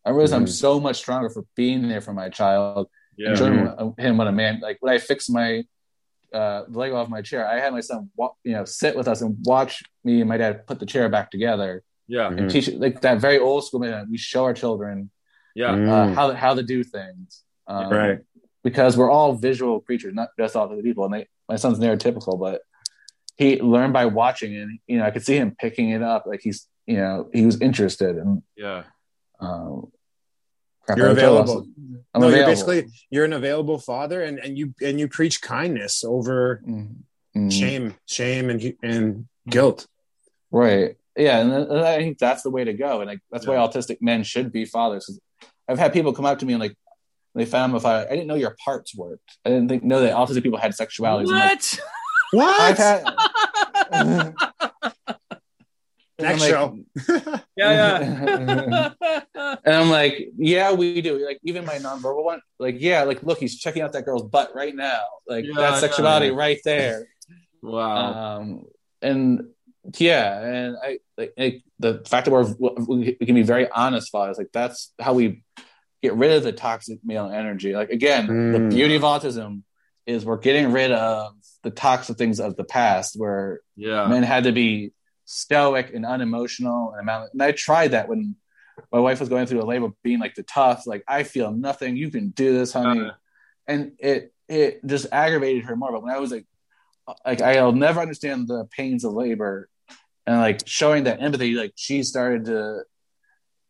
I 0.04 0.10
realize 0.10 0.32
I'm 0.32 0.46
so 0.46 0.78
much 0.86 0.96
stronger 0.96 1.30
for 1.30 1.44
being 1.56 1.88
there 1.88 2.02
for 2.06 2.12
my 2.22 2.28
child, 2.28 2.88
Yeah. 3.16 3.28
and 3.30 3.38
showing 3.38 3.54
him, 3.58 3.94
him 4.04 4.16
what 4.18 4.26
a 4.26 4.32
man. 4.32 4.60
Like 4.60 4.76
when 4.80 4.92
I 4.92 4.98
fix 4.98 5.30
my 5.30 5.64
uh, 6.34 6.64
leg 6.68 6.92
off 6.92 7.08
my 7.08 7.22
chair, 7.22 7.46
I 7.46 7.58
had 7.60 7.72
my 7.72 7.80
son, 7.80 8.10
wa- 8.16 8.32
you 8.44 8.52
know, 8.52 8.64
sit 8.64 8.96
with 8.96 9.08
us 9.08 9.20
and 9.20 9.36
watch 9.44 9.82
me 10.04 10.20
and 10.20 10.28
my 10.28 10.36
dad 10.36 10.66
put 10.66 10.78
the 10.80 10.86
chair 10.86 11.08
back 11.08 11.30
together 11.30 11.82
Yeah. 12.08 12.28
And 12.28 12.50
teach 12.50 12.68
like 12.84 13.00
that 13.02 13.20
very 13.20 13.38
old 13.38 13.64
school 13.66 13.80
man. 13.80 14.08
We 14.10 14.18
show 14.18 14.44
our 14.44 14.54
children 14.54 15.10
Yeah. 15.54 15.72
uh, 15.72 15.76
Mm, 15.76 16.14
how 16.14 16.32
how 16.44 16.52
to 16.54 16.62
do 16.62 16.82
things, 16.84 17.44
um, 17.66 17.90
right. 17.92 18.18
Because 18.64 18.96
we're 18.96 19.10
all 19.10 19.32
visual 19.34 19.80
creatures, 19.80 20.14
not 20.14 20.28
just 20.38 20.54
all 20.56 20.68
the 20.68 20.82
people. 20.82 21.04
And 21.06 21.14
they, 21.14 21.26
my 21.48 21.56
son's 21.56 21.78
neurotypical, 21.78 22.38
but 22.46 22.62
he 23.36 23.60
learned 23.60 23.92
by 23.92 24.06
watching, 24.06 24.54
and 24.56 24.78
you 24.86 24.98
know, 24.98 25.04
I 25.08 25.10
could 25.10 25.24
see 25.24 25.36
him 25.42 25.50
picking 25.64 25.90
it 25.96 26.02
up. 26.02 26.22
Like 26.26 26.40
he's, 26.46 26.68
you 26.86 26.96
know, 26.96 27.28
he 27.32 27.44
was 27.46 27.60
interested, 27.60 28.16
and 28.22 28.42
Yeah. 28.56 28.84
um, 29.40 29.90
crap, 30.84 30.98
You're 30.98 31.10
I 31.10 31.14
told 31.14 31.38
us- 31.42 31.50
available. 31.50 31.68
I'm 32.14 32.20
no, 32.20 32.28
you're 32.28 32.44
basically 32.46 32.88
you're 33.10 33.24
an 33.24 33.32
available 33.32 33.78
father, 33.78 34.22
and 34.22 34.38
and 34.38 34.58
you 34.58 34.74
and 34.82 35.00
you 35.00 35.08
preach 35.08 35.40
kindness 35.40 36.04
over 36.04 36.60
Mhm. 36.68 36.88
Mhm. 37.36 37.52
shame, 37.52 37.94
shame, 38.06 38.50
and 38.50 38.74
and 38.82 39.26
guilt. 39.48 39.86
Right. 40.50 40.96
Yeah, 41.16 41.38
and 41.40 41.52
and 41.52 41.80
I 41.80 41.98
think 41.98 42.18
that's 42.18 42.42
the 42.42 42.50
way 42.50 42.64
to 42.64 42.74
go, 42.74 43.00
and 43.00 43.08
like 43.08 43.20
that's 43.30 43.46
why 43.46 43.54
autistic 43.56 43.98
men 44.02 44.24
should 44.24 44.52
be 44.52 44.64
fathers. 44.66 45.18
I've 45.68 45.78
had 45.78 45.92
people 45.94 46.12
come 46.12 46.26
up 46.26 46.38
to 46.40 46.46
me 46.46 46.52
and 46.54 46.60
like 46.60 46.74
they 47.34 47.46
found 47.46 47.74
if 47.74 47.86
I 47.86 48.02
I 48.04 48.10
didn't 48.10 48.26
know 48.26 48.34
your 48.34 48.56
parts 48.62 48.94
worked. 48.94 49.38
I 49.46 49.48
didn't 49.50 49.68
think 49.68 49.82
know 49.84 50.00
that 50.00 50.14
autistic 50.14 50.42
people 50.42 50.58
had 50.58 50.72
sexualities. 50.72 51.28
I'm 51.30 51.38
like, 51.38 51.62
What? 52.32 52.60
I've 52.60 52.78
What? 52.78 53.14
had 53.92 54.34
Next 56.22 56.42
I'm 56.42 56.48
show. 56.50 56.78
yeah. 57.56 58.00
Yeah. 58.16 58.90
And 59.64 59.74
I'm 59.76 59.90
like, 59.90 60.30
yeah, 60.36 60.72
we 60.72 61.00
do. 61.02 61.24
Like 61.24 61.38
even 61.44 61.64
my 61.64 61.74
nonverbal 61.74 62.24
one, 62.24 62.40
like, 62.58 62.76
yeah, 62.78 63.02
like 63.04 63.22
look, 63.22 63.38
he's 63.38 63.58
checking 63.58 63.82
out 63.82 63.92
that 63.92 64.04
girl's 64.04 64.22
butt 64.24 64.54
right 64.54 64.74
now. 64.74 65.00
Like 65.28 65.44
Yeah, 65.44 65.52
that's 65.56 65.80
sexuality 65.80 66.26
yeah. 66.28 66.32
right 66.34 66.58
there. 66.64 67.06
wow. 67.62 68.38
um 68.38 68.64
and 69.00 69.44
yeah 69.98 70.40
and 70.40 70.76
i 70.82 70.98
like, 71.18 71.32
like, 71.36 71.62
the 71.80 72.02
fact 72.06 72.24
that 72.26 72.30
we're 72.30 72.46
we 72.86 73.16
we 73.18 73.26
can 73.26 73.34
be 73.34 73.42
very 73.42 73.68
honest 73.70 74.10
fathers 74.12 74.38
like 74.38 74.50
that's 74.52 74.92
how 75.00 75.12
we 75.12 75.42
get 76.02 76.14
rid 76.14 76.30
of 76.30 76.44
the 76.44 76.52
toxic 76.52 77.00
male 77.04 77.28
energy 77.28 77.72
like 77.74 77.90
again 77.90 78.26
the 78.52 78.58
Mm. 78.60 78.70
beauty 78.70 78.94
of 78.96 79.02
autism 79.02 79.62
is 80.06 80.24
we're 80.24 80.38
getting 80.38 80.70
rid 80.72 80.92
of 80.92 81.32
the 81.64 81.70
toxic 81.70 82.16
things 82.16 82.38
of 82.40 82.54
the 82.56 82.64
past 82.64 83.14
where 83.16 83.60
yeah. 83.76 84.06
men 84.06 84.22
had 84.22 84.44
to 84.44 84.52
be 84.52 84.92
stoic 85.32 85.92
and 85.94 86.04
unemotional 86.04 86.90
and 86.92 87.00
amount 87.00 87.30
and 87.32 87.42
i 87.42 87.50
tried 87.52 87.92
that 87.92 88.08
when 88.08 88.36
my 88.92 88.98
wife 88.98 89.18
was 89.20 89.28
going 89.28 89.46
through 89.46 89.62
a 89.62 89.64
labor 89.72 89.88
being 90.02 90.18
like 90.20 90.34
the 90.34 90.42
tough 90.42 90.86
like 90.86 91.02
i 91.08 91.22
feel 91.22 91.50
nothing 91.50 91.96
you 91.96 92.10
can 92.10 92.28
do 92.30 92.52
this 92.58 92.72
honey 92.72 93.00
Uh, 93.06 93.12
and 93.66 93.92
it 93.98 94.32
it 94.48 94.84
just 94.84 95.06
aggravated 95.12 95.64
her 95.64 95.76
more. 95.76 95.92
But 95.92 96.02
when 96.02 96.12
I 96.14 96.18
was 96.18 96.30
like, 96.30 96.44
like 97.24 97.40
I'll 97.40 97.72
never 97.72 98.00
understand 98.00 98.48
the 98.48 98.66
pains 98.76 99.02
of 99.04 99.12
labor, 99.14 99.68
and 100.26 100.36
like 100.46 100.60
showing 100.66 101.04
that 101.04 101.22
empathy, 101.22 101.54
like 101.54 101.72
she 101.76 102.02
started 102.02 102.44
to, 102.46 102.82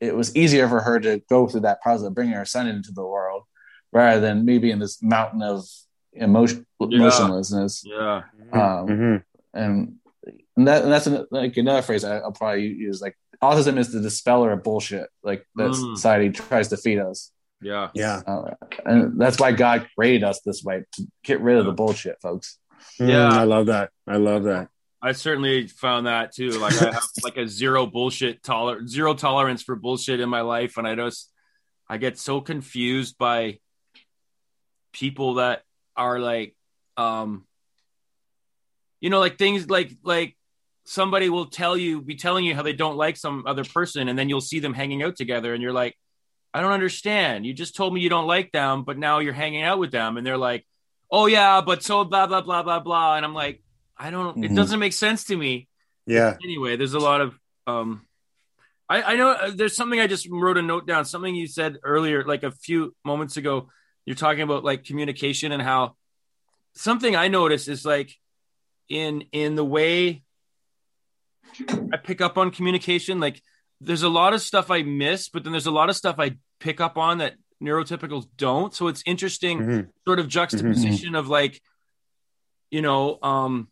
it 0.01 0.17
was 0.17 0.35
easier 0.35 0.67
for 0.69 0.81
her 0.81 0.99
to 0.99 1.23
go 1.29 1.47
through 1.47 1.61
that 1.69 1.81
process 1.83 2.07
of 2.07 2.15
bringing 2.15 2.35
her 2.35 2.45
son 2.47 2.67
into 2.67 2.91
the 2.91 3.05
world, 3.15 3.43
rather 3.93 4.21
than 4.21 4.45
me 4.45 4.59
being 4.59 4.81
this 4.81 5.01
mountain 5.03 5.43
of 5.43 5.65
emotion 6.15 6.67
Yeah. 6.81 6.97
emotionlessness. 6.99 7.85
Yeah. 7.85 8.23
Um, 8.53 8.89
Mhm. 8.89 9.25
and, 9.55 9.97
and 10.57 10.69
that 10.69 10.83
and 10.85 10.93
that's 10.93 11.07
an, 11.07 11.27
like 11.31 11.57
another 11.57 11.83
phrase 11.83 12.05
I, 12.05 12.19
I'll 12.19 12.33
probably 12.33 12.67
use. 12.67 13.01
Like 13.01 13.17
autism 13.43 13.79
is 13.79 13.93
the 13.93 14.01
dispeller 14.01 14.53
of 14.53 14.63
bullshit, 14.63 15.09
like 15.23 15.47
that 15.57 15.71
Mm. 15.71 15.97
society 15.97 16.31
tries 16.31 16.69
to 16.69 16.77
feed 16.77 16.99
us, 16.99 17.33
Yeah. 17.61 17.91
Yeah. 17.95 18.21
uh, 18.27 18.55
and 18.85 19.21
that's 19.21 19.39
why 19.41 19.53
God 19.53 19.87
created 19.97 20.25
us 20.25 20.41
this 20.43 20.63
way 20.63 20.85
to 20.93 21.07
get 21.25 21.41
rid 21.41 21.57
of 21.59 21.67
the 21.67 21.73
bullshit, 21.73 22.21
folks. 22.23 22.59
Mm, 23.01 23.09
Yeah. 23.09 23.29
I 23.29 23.45
love 23.45 23.67
that. 23.67 23.91
I 24.07 24.17
love 24.17 24.45
that. 24.45 24.69
I 25.05 25.11
certainly 25.13 25.67
found 25.67 26.07
that 26.07 26.33
too. 26.33 26.51
Like 26.51 26.81
I 26.81 26.93
have 26.93 27.03
like 27.25 27.37
a 27.37 27.49
zero 27.49 27.87
bullshit 27.87 28.43
toler 28.45 28.87
zero 28.87 29.15
tolerance 29.15 29.61
for 29.63 29.75
bullshit 29.75 30.21
in 30.21 30.29
my 30.29 30.43
life, 30.43 30.77
and 30.79 30.87
I 30.87 30.95
just 30.95 31.29
I 31.89 31.97
get 31.99 32.19
so 32.19 32.41
confused 32.41 33.19
by 33.19 33.59
people 34.93 35.35
that 35.35 35.63
are 35.97 36.19
like, 36.21 36.55
um, 36.97 37.45
you 39.03 39.11
know, 39.11 39.21
like 39.21 39.37
things 39.37 39.69
like 39.69 39.91
like 40.03 40.35
somebody 40.85 41.29
will 41.29 41.47
tell 41.47 41.77
you 41.77 42.01
be 42.01 42.17
telling 42.17 42.45
you 42.47 42.55
how 42.55 42.63
they 42.63 42.73
don't 42.73 42.97
like 42.97 43.17
some 43.19 43.45
other 43.47 43.65
person, 43.65 44.09
and 44.09 44.17
then 44.19 44.29
you'll 44.31 44.41
see 44.41 44.61
them 44.61 44.73
hanging 44.73 45.03
out 45.03 45.17
together, 45.17 45.53
and 45.53 45.63
you're 45.63 45.75
like, 45.85 45.95
I 46.55 46.61
don't 46.63 46.73
understand. 46.73 47.45
You 47.45 47.53
just 47.53 47.77
told 47.77 47.93
me 47.93 48.01
you 48.01 48.09
don't 48.09 48.27
like 48.37 48.51
them, 48.53 48.85
but 48.85 48.97
now 48.97 49.19
you're 49.19 49.35
hanging 49.45 49.63
out 49.63 49.79
with 49.79 49.93
them, 49.93 50.17
and 50.17 50.27
they're 50.27 50.39
like, 50.51 50.65
oh 51.11 51.27
yeah, 51.27 51.61
but 51.61 51.83
so 51.83 52.05
blah 52.05 52.27
blah 52.27 52.41
blah 52.41 52.63
blah 52.63 52.81
blah, 52.81 53.17
and 53.17 53.25
I'm 53.27 53.35
like. 53.35 53.61
I 53.95 54.11
don't. 54.11 54.43
It 54.43 54.51
Mhm. 54.51 54.57
doesn't 54.57 54.81
make 54.81 54.95
sense 54.95 55.25
to 55.25 55.37
me. 55.37 55.69
Yeah. 56.07 56.37
Anyway, 56.43 56.75
there's 56.77 56.95
a 56.95 56.99
lot 57.11 57.21
of. 57.21 57.39
um 57.69 58.05
I, 58.89 59.03
I 59.13 59.17
know 59.17 59.31
uh, 59.31 59.51
there's 59.55 59.77
something 59.77 60.01
I 60.01 60.09
just 60.09 60.27
wrote 60.29 60.59
a 60.59 60.63
note 60.63 60.87
down. 60.89 61.05
Something 61.05 61.37
you 61.37 61.47
said 61.47 61.77
earlier, 61.85 62.25
like 62.25 62.43
a 62.43 62.51
few 62.51 62.97
moments 63.05 63.37
ago. 63.37 63.69
You're 64.05 64.17
talking 64.17 64.43
about 64.43 64.65
like 64.65 64.83
communication 64.83 65.53
and 65.53 65.63
how 65.63 65.95
something 66.75 67.15
I 67.15 67.29
notice 67.29 67.69
is 67.69 67.85
like 67.85 68.11
in 68.93 69.25
in 69.33 69.55
the 69.57 69.65
way 69.65 70.23
I 71.93 71.97
pick 71.97 72.21
up 72.21 72.39
on 72.39 72.51
communication. 72.51 73.19
Like 73.21 73.43
there's 73.81 74.03
a 74.03 74.09
lot 74.09 74.35
of 74.35 74.41
stuff 74.43 74.71
I 74.71 74.83
miss, 74.83 75.29
but 75.29 75.43
then 75.45 75.53
there's 75.53 75.67
a 75.67 75.71
lot 75.73 75.89
of 75.91 75.97
stuff 75.97 76.17
I 76.19 76.37
pick 76.61 76.81
up 76.81 76.97
on 76.97 77.19
that 77.19 77.35
neurotypicals 77.63 78.27
don't. 78.37 78.75
So 78.75 78.89
it's 78.89 79.03
interesting 79.07 79.59
Mhm. 79.61 79.89
sort 80.07 80.19
of 80.21 80.29
juxtaposition 80.29 81.15
of 81.15 81.29
like 81.29 81.61
you 82.71 82.83
know 82.83 83.19
um 83.23 83.69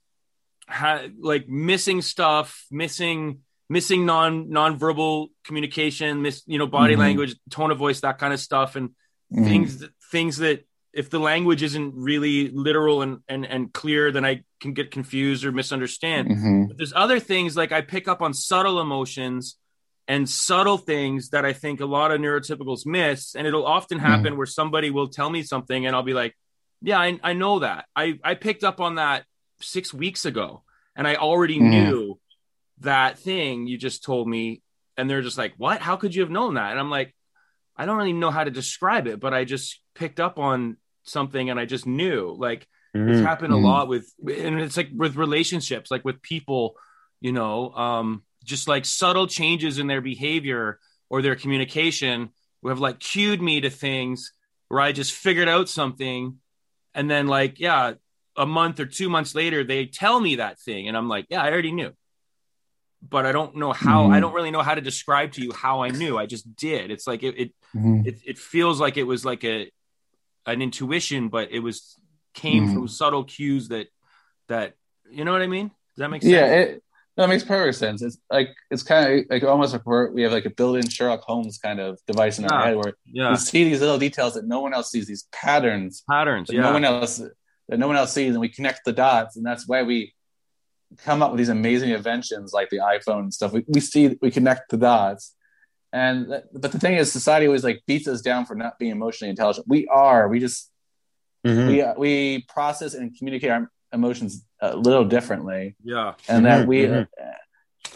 ha- 0.69 1.07
like 1.19 1.49
missing 1.49 2.03
stuff 2.03 2.65
missing 2.71 3.41
missing 3.69 4.05
non 4.07 4.47
nonverbal 4.49 5.29
communication 5.45 6.23
miss 6.23 6.43
you 6.47 6.59
know 6.59 6.67
body 6.67 6.95
Mhm. 6.95 6.99
language 6.99 7.37
tone 7.51 7.71
of 7.71 7.79
voice 7.79 8.01
that 8.01 8.19
kind 8.19 8.33
of 8.35 8.41
stuff 8.41 8.77
and 8.77 8.91
Mhm. 9.33 9.45
things 9.45 9.79
that, 9.79 9.91
things 10.11 10.37
that 10.39 10.67
if 10.93 11.09
the 11.11 11.21
language 11.21 11.63
isn't 11.63 11.95
really 11.95 12.49
literal 12.51 13.03
and, 13.03 13.19
and 13.29 13.47
and 13.47 13.73
clear 13.73 14.11
then 14.13 14.25
i 14.25 14.43
can 14.61 14.73
get 14.75 14.91
confused 14.91 15.45
or 15.45 15.53
misunderstand 15.53 16.29
Mhm. 16.29 16.69
but 16.69 16.77
there's 16.79 16.93
other 16.95 17.21
things 17.21 17.57
like 17.57 17.73
I 17.73 17.81
pick 17.81 18.09
up 18.09 18.21
on 18.23 18.35
subtle 18.35 18.81
emotions 18.81 19.57
and 20.09 20.29
subtle 20.29 20.77
things 20.79 21.31
that 21.31 21.45
I 21.45 21.53
think 21.53 21.81
a 21.81 21.87
lot 21.87 22.11
of 22.11 22.21
neurotypicals 22.21 22.85
miss. 22.85 23.37
And 23.37 23.47
it'll 23.47 23.65
often 23.65 24.01
happen 24.01 24.37
where 24.37 24.47
somebody 24.47 24.91
will 24.91 25.07
tell 25.09 25.31
me 25.31 25.43
something 25.45 25.87
and 25.87 25.95
I'll 25.95 26.03
be 26.03 26.15
like, 26.15 26.35
yeah, 26.83 26.99
I, 26.99 27.21
I 27.23 27.33
know 27.35 27.61
that. 27.61 27.85
I, 27.95 28.19
I 28.25 28.35
picked 28.35 28.65
up 28.65 28.81
on 28.81 28.97
that 28.97 29.25
six 29.61 29.95
weeks 29.95 30.25
ago 30.25 30.65
and 30.97 31.07
I 31.07 31.15
already 31.15 31.61
Mhm. 31.61 31.71
knew 31.71 32.19
that 32.81 33.19
thing 33.21 33.69
you 33.69 33.79
just 33.79 34.03
told 34.03 34.27
me. 34.29 34.63
And 34.97 35.09
they're 35.09 35.23
just 35.23 35.39
like, 35.39 35.55
what? 35.59 35.81
How 35.81 35.95
could 35.97 36.13
you 36.15 36.23
have 36.23 36.31
known 36.31 36.55
that? 36.55 36.73
And 36.73 36.81
I'm 36.81 36.91
like, 36.91 37.15
I 37.81 37.87
don't 37.87 37.97
really 37.97 38.13
know 38.13 38.31
how 38.31 38.45
to 38.45 38.51
describe 38.51 39.07
it, 39.07 39.21
but 39.21 39.33
I 39.35 39.45
just 39.45 39.81
picked 39.95 40.21
up 40.21 40.39
on 40.39 40.77
something 41.05 41.51
and 41.51 41.59
I 41.59 41.65
just 41.65 41.87
knew. 41.87 42.35
Like, 42.39 42.67
it's 43.07 43.21
Mhm. 43.21 43.25
happened 43.27 43.53
a 43.53 43.57
Mhm. 43.57 43.63
lot 43.63 43.89
with 43.89 44.13
and 44.21 44.61
it's 44.61 44.77
like 44.77 44.91
with 44.95 45.17
relationships 45.17 45.91
like 45.91 46.05
with 46.05 46.21
people 46.23 46.75
you 47.21 47.33
know 47.33 47.73
um 47.73 48.23
just 48.45 48.69
like 48.69 48.85
subtle 48.85 49.27
changes 49.27 49.79
in 49.79 49.87
their 49.87 50.03
behavior 50.03 50.79
or 51.09 51.23
their 51.23 51.35
communication 51.35 52.29
who 52.63 52.69
have 52.69 52.79
like 52.79 53.01
cued 53.01 53.41
me 53.41 53.61
to 53.63 53.71
things 53.71 54.33
where 54.69 54.81
i 54.81 54.93
just 54.93 55.13
figured 55.13 55.49
out 55.49 55.69
something 55.69 56.37
and 56.95 57.11
then 57.11 57.27
like 57.27 57.59
yeah 57.61 57.95
a 58.37 58.47
month 58.47 58.81
or 58.81 58.87
two 58.87 59.09
months 59.09 59.35
later 59.35 59.65
they 59.65 59.87
tell 59.87 60.21
me 60.21 60.37
that 60.37 60.59
thing 60.61 60.87
and 60.89 60.97
i'm 60.97 61.09
like 61.09 61.27
yeah 61.31 61.43
i 61.43 61.51
already 61.51 61.73
knew 61.73 61.93
but 63.09 63.25
i 63.27 63.33
don't 63.33 63.57
know 63.57 63.73
how 63.73 64.09
Mhm. 64.09 64.15
i 64.15 64.21
don't 64.21 64.35
really 64.35 64.51
know 64.51 64.63
how 64.63 64.75
to 64.75 64.81
describe 64.81 65.33
to 65.33 65.43
you 65.43 65.53
how 65.53 65.83
i 65.83 65.89
knew 65.91 66.19
i 66.19 66.27
just 66.27 66.55
did 66.57 66.91
it's 66.91 67.07
like 67.07 67.23
it, 67.23 67.35
it 67.39 67.53
Mhm. 67.75 68.07
it, 68.07 68.21
it 68.27 68.39
feels 68.39 68.81
like 68.81 68.97
it 68.97 69.05
was 69.05 69.25
like 69.25 69.43
a 69.45 69.71
an 70.47 70.61
intuition 70.63 71.29
but 71.29 71.51
it 71.51 71.61
was 71.61 71.99
came 72.35 72.67
Mhm. 72.67 72.73
from 72.73 72.89
subtle 72.89 73.25
cues 73.25 73.69
that 73.69 73.89
that 74.49 74.75
you 75.11 75.25
know 75.25 75.33
what 75.33 75.43
i 75.43 75.47
mean 75.47 75.69
does 75.69 75.97
that 76.03 76.11
make 76.11 76.23
sense 76.23 76.33
Yeah, 76.33 76.47
it 76.47 76.83
that 77.17 77.29
makes 77.29 77.45
perfect 77.45 77.77
sense. 77.77 78.01
It's 78.03 78.17
like 78.31 78.49
it's 78.71 78.83
kind 78.83 79.05
of 79.13 79.27
like 79.29 79.43
almost 79.43 79.73
like 79.75 79.85
we're, 79.85 80.11
we 80.11 80.23
have 80.23 80.33
like 80.33 80.47
a 80.47 80.51
built-in 80.51 80.89
Sherlock 80.89 81.21
Holmes 81.21 81.59
kind 81.59 81.79
of 81.79 81.99
device 82.07 82.39
in 82.39 82.47
our 82.47 82.65
head 82.65 82.77
where 82.77 82.95
yeah 83.05 83.31
we 83.31 83.37
see 83.37 83.65
these 83.65 83.81
little 83.81 83.99
details 83.99 84.35
that 84.35 84.47
no 84.47 84.61
one 84.61 84.73
else 84.73 84.91
sees, 84.91 85.07
these 85.07 85.27
patterns 85.33 86.03
patterns 86.09 86.49
yeah 86.51 86.63
no 86.63 86.73
one 86.73 86.85
else 86.85 87.19
that 87.69 87.79
no 87.79 87.89
one 87.89 87.97
else 87.97 88.13
sees, 88.15 88.31
and 88.31 88.41
we 88.41 88.49
connect 88.49 88.85
the 88.85 88.93
dots, 88.93 89.37
and 89.37 89.45
that's 89.45 89.69
why 89.69 89.83
we 89.83 90.15
come 90.99 91.23
up 91.23 91.31
with 91.31 91.39
these 91.39 91.49
amazing 91.49 91.91
inventions 91.91 92.53
like 92.53 92.69
the 92.71 92.79
iPhone 92.79 93.21
and 93.21 93.35
stuff. 93.35 93.53
We, 93.53 93.65
we 93.69 93.81
see 93.81 94.17
we 94.21 94.31
connect 94.31 94.71
the 94.71 94.77
dots, 94.77 95.35
and 95.93 96.29
but 96.53 96.73
the 96.73 96.79
thing 96.79 96.95
is, 96.97 97.11
society 97.13 97.47
always 97.47 97.65
like 97.65 97.83
beats 97.87 98.09
us 98.09 98.21
down 98.21 98.47
for 98.47 98.55
not 98.55 98.79
being 98.79 98.93
emotionally 98.93 99.31
intelligent. 99.31 99.67
We 99.69 99.87
are. 99.89 100.29
We 100.29 100.41
just 100.41 100.71
Mhm. 101.47 101.67
we 101.69 101.85
we 101.99 102.43
process 102.49 102.93
and 102.93 103.17
communicate 103.17 103.51
our 103.51 103.71
emotions 103.95 104.45
a 104.61 104.77
little 104.77 105.07
differently 105.07 105.75
yeah 105.83 106.13
and 106.29 106.45
that 106.45 106.61
Mhm, 106.61 106.67
we 106.67 106.79
mhm. 106.83 107.09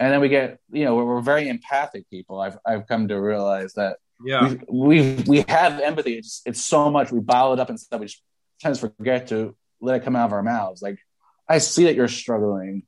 and 0.01 0.13
then 0.13 0.21
we 0.23 0.31
get 0.31 0.59
you 0.73 0.87
know 0.87 0.95
we're, 0.97 1.05
we're 1.05 1.21
very 1.21 1.47
empathic 1.51 2.09
people 2.09 2.41
i've 2.41 2.57
i've 2.65 2.87
come 2.87 3.07
to 3.09 3.17
realize 3.21 3.75
that 3.75 3.99
yeah 4.25 4.55
we 4.71 4.97
we 5.03 5.25
we 5.27 5.45
have 5.47 5.79
empathy 5.79 6.15
it's 6.17 6.41
it's 6.47 6.65
so 6.65 6.91
much 6.91 7.13
we 7.13 7.21
bottle 7.21 7.53
it 7.53 7.61
up 7.61 7.69
and 7.69 7.79
stuff 7.79 8.01
we 8.01 8.07
just 8.07 8.23
sometimes 8.63 8.81
forget 8.81 9.27
to 9.29 9.55
let 9.83 9.97
it 9.97 10.03
come 10.05 10.17
out 10.17 10.25
of 10.25 10.33
our 10.33 10.43
mouths 10.43 10.81
like 10.81 10.99
i 11.49 11.59
see 11.59 11.85
that 11.85 11.95
you're 11.95 12.09
struggling. 12.09 12.83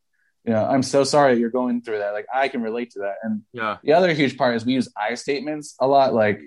You 0.44 0.52
know 0.52 0.64
i'm 0.64 0.82
so 0.82 1.02
sorry 1.04 1.34
that 1.34 1.40
you're 1.40 1.50
going 1.50 1.82
through 1.82 1.98
that. 1.98 2.12
Like 2.12 2.26
i 2.32 2.48
can 2.48 2.62
relate 2.62 2.90
to 2.92 3.00
that. 3.00 3.16
And 3.22 3.42
yeah. 3.52 3.78
the 3.82 3.92
other 3.94 4.12
huge 4.14 4.36
part 4.36 4.54
is 4.57 4.64
we 4.64 4.74
use 4.74 4.88
i 4.96 5.14
statements 5.14 5.74
a 5.80 5.86
lot. 5.86 6.14
Like 6.14 6.40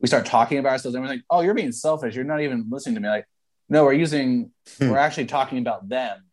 we 0.00 0.08
start 0.08 0.26
talking 0.26 0.58
about 0.58 0.72
ourselves 0.72 0.94
and 0.94 1.04
we're 1.04 1.10
like 1.10 1.22
oh 1.30 1.40
you're 1.40 1.54
being 1.54 1.72
selfish. 1.72 2.14
You're 2.14 2.24
not 2.24 2.40
even 2.40 2.66
listening 2.70 2.96
to 2.96 3.00
me. 3.00 3.08
Like 3.08 3.26
no 3.68 3.84
we're 3.84 3.92
using 3.94 4.50
Hmm. 4.78 4.90
we're 4.90 4.98
actually 4.98 5.26
talking 5.26 5.58
about 5.58 5.88
them 5.88 6.24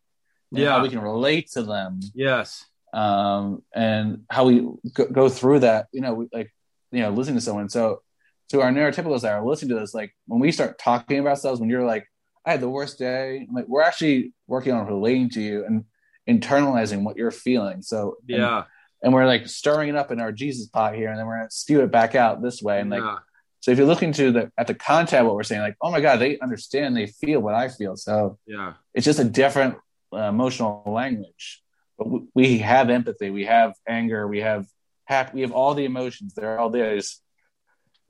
and 0.50 0.58
Yeah. 0.60 0.72
how 0.72 0.82
we 0.82 0.88
can 0.88 1.00
relate 1.00 1.50
to 1.52 1.62
them. 1.62 2.00
Yes. 2.14 2.64
Um, 2.92 3.62
and 3.74 4.24
how 4.28 4.44
we 4.44 4.66
go, 4.92 5.06
go 5.06 5.28
through 5.30 5.60
that, 5.60 5.86
you 5.92 6.02
know, 6.02 6.12
we, 6.12 6.28
like, 6.32 6.52
you 6.90 7.00
know, 7.00 7.10
listening 7.10 7.36
to 7.36 7.40
someone. 7.40 7.70
So, 7.70 8.02
to 8.50 8.60
our 8.60 8.70
neurotypicals 8.70 9.22
that 9.22 9.32
are 9.32 9.42
listening 9.46 9.70
to 9.70 9.80
this, 9.80 9.94
like 9.94 10.14
when 10.26 10.40
we 10.40 10.52
start 10.52 10.78
talking 10.78 11.18
about 11.18 11.30
ourselves, 11.30 11.58
when 11.58 11.70
you're 11.70 11.86
like, 11.86 12.04
I 12.44 12.50
had 12.52 12.60
the 12.60 12.68
worst 12.68 12.98
day, 12.98 13.46
I'm 13.48 13.54
like, 13.54 13.68
we're 13.68 13.82
actually 13.82 14.32
working 14.46 14.72
on 14.72 14.86
relating 14.86 15.30
to 15.30 15.40
you 15.40 15.64
and 15.64 15.84
internalizing 16.28 17.02
what 17.04 17.16
you're 17.16 17.30
feeling. 17.30 17.82
So, 17.82 18.16
and- 18.28 18.38
yeah 18.38 18.64
and, 19.04 19.12
we're 19.12 19.26
like 19.26 19.48
stirring 19.48 19.88
it 19.88 19.96
up 19.96 20.12
in 20.12 20.20
our 20.20 20.30
Jesus 20.30 20.68
pot 20.68 20.94
here, 20.94 21.10
and 21.10 21.18
then 21.18 21.26
we're 21.26 21.38
gonna 21.38 21.50
spew 21.50 21.80
it 21.82 21.90
back 21.90 22.14
out 22.14 22.40
this 22.42 22.62
way. 22.62 22.80
And 22.80 22.90
like, 22.90 23.02
yeah 23.02 23.18
so 23.60 23.70
if 23.70 23.78
you're 23.78 23.86
looking 23.86 24.12
to 24.14 24.32
the 24.32 24.50
at 24.58 24.66
the 24.66 24.74
content, 24.74 25.24
what 25.24 25.36
we're 25.36 25.44
saying, 25.44 25.60
like, 25.60 25.76
oh 25.80 25.90
my 25.92 26.00
God, 26.00 26.16
they 26.18 26.36
understand, 26.40 26.96
they 26.96 27.06
feel 27.06 27.38
what 27.40 27.54
I 27.54 27.68
feel. 27.68 27.96
So, 27.96 28.38
yeah 28.46 28.74
it's 28.94 29.04
just 29.04 29.18
a 29.20 29.24
different 29.24 29.76
uh, 30.12 30.28
emotional 30.28 30.82
language 30.86 31.62
but 31.96 32.08
we, 32.10 32.20
we 32.34 32.58
have 32.58 32.90
empathy 32.90 33.30
we 33.30 33.44
have 33.46 33.72
anger 33.88 34.26
we 34.28 34.40
have 34.40 34.66
happy 35.06 35.30
we 35.36 35.40
have 35.40 35.52
all 35.52 35.72
the 35.74 35.84
emotions 35.86 36.34
they're 36.34 36.58
all 36.58 36.68
there 36.70 36.94
just 36.96 37.22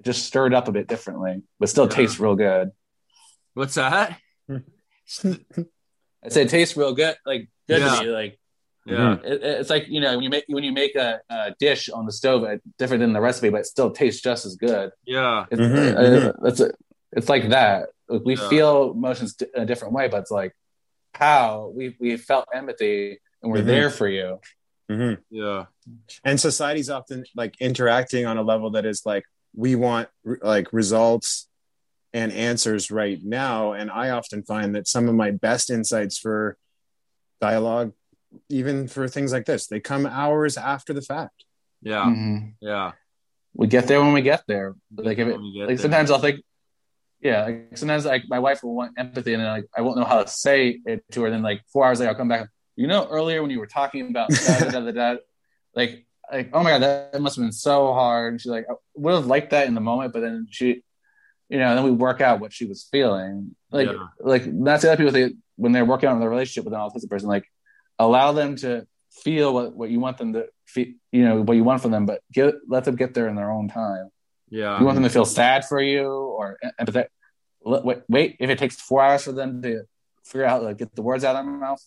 just 0.04 0.24
stirred 0.26 0.52
up 0.52 0.66
a 0.68 0.72
bit 0.72 0.88
differently 0.88 1.42
but 1.60 1.68
still 1.68 1.84
Yeah. 1.84 1.96
tastes 1.96 2.18
real 2.18 2.34
good 2.34 2.70
what's 3.54 3.74
that 3.74 4.18
i 5.24 6.28
said 6.28 6.46
it 6.46 6.48
tastes 6.50 6.76
real 6.76 6.94
good 6.94 7.16
like 7.26 7.48
good 7.68 7.80
Yeah. 7.80 7.96
to 8.00 8.04
me 8.04 8.10
like 8.10 8.38
yeah 8.86 9.14
it, 9.24 9.42
it's 9.42 9.70
like 9.70 9.86
you 9.88 10.00
know 10.00 10.14
when 10.14 10.24
you 10.24 10.30
make 10.30 10.44
when 10.48 10.64
you 10.64 10.72
make 10.72 10.96
a, 10.96 11.20
a 11.30 11.54
dish 11.58 11.88
on 11.88 12.06
the 12.06 12.12
stove 12.12 12.42
uh, 12.44 12.56
different 12.78 13.00
than 13.00 13.12
the 13.12 13.20
recipe 13.20 13.48
but 13.50 13.60
it 13.60 13.66
still 13.66 13.90
tastes 13.90 14.20
just 14.22 14.44
as 14.46 14.56
good 14.56 14.90
yeah 15.04 15.46
it's, 15.50 15.60
Mhm, 15.60 15.94
uh, 15.96 16.00
mhm. 16.00 16.46
it's, 16.48 16.60
it's 17.12 17.28
like 17.28 17.48
that 17.50 17.88
Like, 18.08 18.22
we 18.24 18.36
Yeah. 18.36 18.48
feel 18.48 18.90
emotions 18.92 19.34
di- 19.34 19.46
in 19.54 19.62
a 19.62 19.66
different 19.66 19.94
way 19.94 20.08
but 20.08 20.20
it's 20.22 20.30
like 20.30 20.52
how 21.14 21.70
we 21.74 21.96
we 22.00 22.16
felt 22.16 22.46
empathy 22.52 23.20
and 23.42 23.52
we're 23.52 23.62
Mhm. 23.62 23.66
there 23.66 23.90
for 23.90 24.08
you 24.08 24.40
Mhm. 24.90 25.18
yeah 25.30 25.66
and 26.24 26.40
society's 26.40 26.90
often 26.90 27.24
like 27.36 27.54
interacting 27.60 28.26
on 28.26 28.36
a 28.36 28.42
level 28.42 28.70
that 28.72 28.84
is 28.86 29.06
like 29.06 29.24
we 29.54 29.74
want 29.76 30.08
re- 30.24 30.38
like 30.42 30.72
results 30.72 31.48
and 32.14 32.32
answers 32.32 32.90
right 32.90 33.20
now 33.22 33.72
and 33.72 33.90
i 33.90 34.10
often 34.10 34.42
find 34.42 34.74
that 34.74 34.86
some 34.86 35.08
of 35.08 35.14
my 35.14 35.30
best 35.30 35.70
insights 35.70 36.18
for 36.18 36.56
dialogue 37.40 37.92
even 38.48 38.88
for 38.88 39.08
things 39.08 39.32
like 39.32 39.46
this 39.46 39.66
they 39.66 39.80
come 39.80 40.06
hours 40.06 40.56
after 40.56 40.92
the 40.92 41.02
fact 41.02 41.44
yeah 41.82 42.04
Mhm. 42.04 42.54
yeah 42.60 42.92
we 43.54 43.66
get 43.66 43.86
there 43.86 44.00
when 44.00 44.14
we 44.14 44.22
get 44.22 44.44
there. 44.48 44.74
Like 44.96 45.18
if 45.18 45.28
it, 45.28 45.32
get 45.32 45.38
like 45.38 45.66
there. 45.68 45.76
sometimes 45.76 46.10
I'll 46.10 46.18
think, 46.20 46.40
yeah, 47.20 47.44
like 47.44 47.76
sometimes 47.76 48.06
like 48.06 48.22
my 48.26 48.38
wife 48.38 48.62
will 48.62 48.74
want 48.74 48.92
empathy, 48.96 49.34
and 49.34 49.42
then 49.42 49.50
like 49.50 49.66
I 49.76 49.82
won't 49.82 49.98
know 49.98 50.04
how 50.06 50.22
to 50.22 50.26
say 50.26 50.80
it 50.86 51.04
to 51.12 51.22
her. 51.24 51.30
Then 51.30 51.42
like 51.42 51.60
four 51.70 51.84
hours 51.84 52.00
later, 52.00 52.08
I'll 52.08 52.16
come 52.16 52.28
back. 52.28 52.48
You 52.76 52.86
know, 52.86 53.06
earlier 53.10 53.42
when 53.42 53.50
you 53.50 53.58
were 53.58 53.66
talking 53.66 54.08
about 54.08 54.30
da, 54.30 54.58
da, 54.70 54.80
da, 54.80 54.90
da, 54.90 55.16
like 55.74 56.06
like 56.32 56.48
oh 56.54 56.62
my 56.62 56.70
god, 56.70 56.80
that 57.12 57.20
must 57.20 57.36
have 57.36 57.44
been 57.44 57.52
so 57.52 57.92
hard. 57.92 58.32
And 58.32 58.40
she's 58.40 58.50
like, 58.50 58.64
I 58.70 58.74
would 58.94 59.12
have 59.12 59.26
liked 59.26 59.50
that 59.50 59.66
in 59.68 59.74
the 59.74 59.82
moment, 59.82 60.14
but 60.14 60.20
then 60.20 60.46
she, 60.50 60.82
you 61.52 61.58
know, 61.58 61.74
then 61.74 61.84
we 61.84 61.90
work 62.06 62.20
out 62.20 62.40
what 62.40 62.52
she 62.56 62.64
was 62.64 62.80
feeling. 62.90 63.54
Like 63.70 63.88
Yeah. 63.88 64.06
like 64.32 64.44
that's 64.64 64.82
the 64.82 64.88
other 64.90 64.96
people 65.00 65.12
think 65.12 65.36
when 65.56 65.72
they're 65.72 65.84
working 65.92 66.08
on 66.08 66.18
their 66.20 66.30
relationship 66.30 66.64
with 66.64 66.74
an 66.74 66.80
autistic 66.80 67.10
person, 67.10 67.28
like 67.28 67.46
allow 67.98 68.32
them 68.32 68.56
to 68.56 68.86
feel 69.24 69.52
what, 69.56 69.74
what 69.78 69.90
you 69.90 70.00
want 70.00 70.16
them 70.18 70.32
to 70.32 70.42
feel, 70.66 70.86
you 71.12 71.24
know, 71.26 71.42
what 71.42 71.56
you 71.58 71.64
want 71.70 71.82
from 71.82 71.90
them, 71.90 72.06
but 72.06 72.18
get 72.32 72.54
let 72.74 72.84
them 72.84 72.96
get 72.96 73.12
there 73.14 73.28
in 73.28 73.36
their 73.36 73.50
own 73.50 73.68
time. 73.68 74.08
Yeah. 74.50 74.78
you 74.78 74.84
want 74.86 74.96
them 74.96 75.04
to 75.04 75.10
feel 75.10 75.24
sad 75.40 75.64
for 75.64 75.80
you 75.80 76.06
or 76.08 76.58
empathetic. 76.80 77.06
Let- 77.64 77.84
Wait, 77.84 77.98
wait, 78.08 78.36
if 78.40 78.48
it 78.50 78.58
takes 78.58 78.76
four 78.76 79.02
hours 79.02 79.22
for 79.24 79.32
them 79.32 79.62
to 79.62 79.84
figure 80.24 80.44
out 80.46 80.62
how 80.62 80.68
to 80.68 80.74
get 80.74 80.94
the 80.94 81.02
words 81.02 81.22
out 81.24 81.36
of 81.36 81.44
their 81.46 81.54
mouth, 81.54 81.82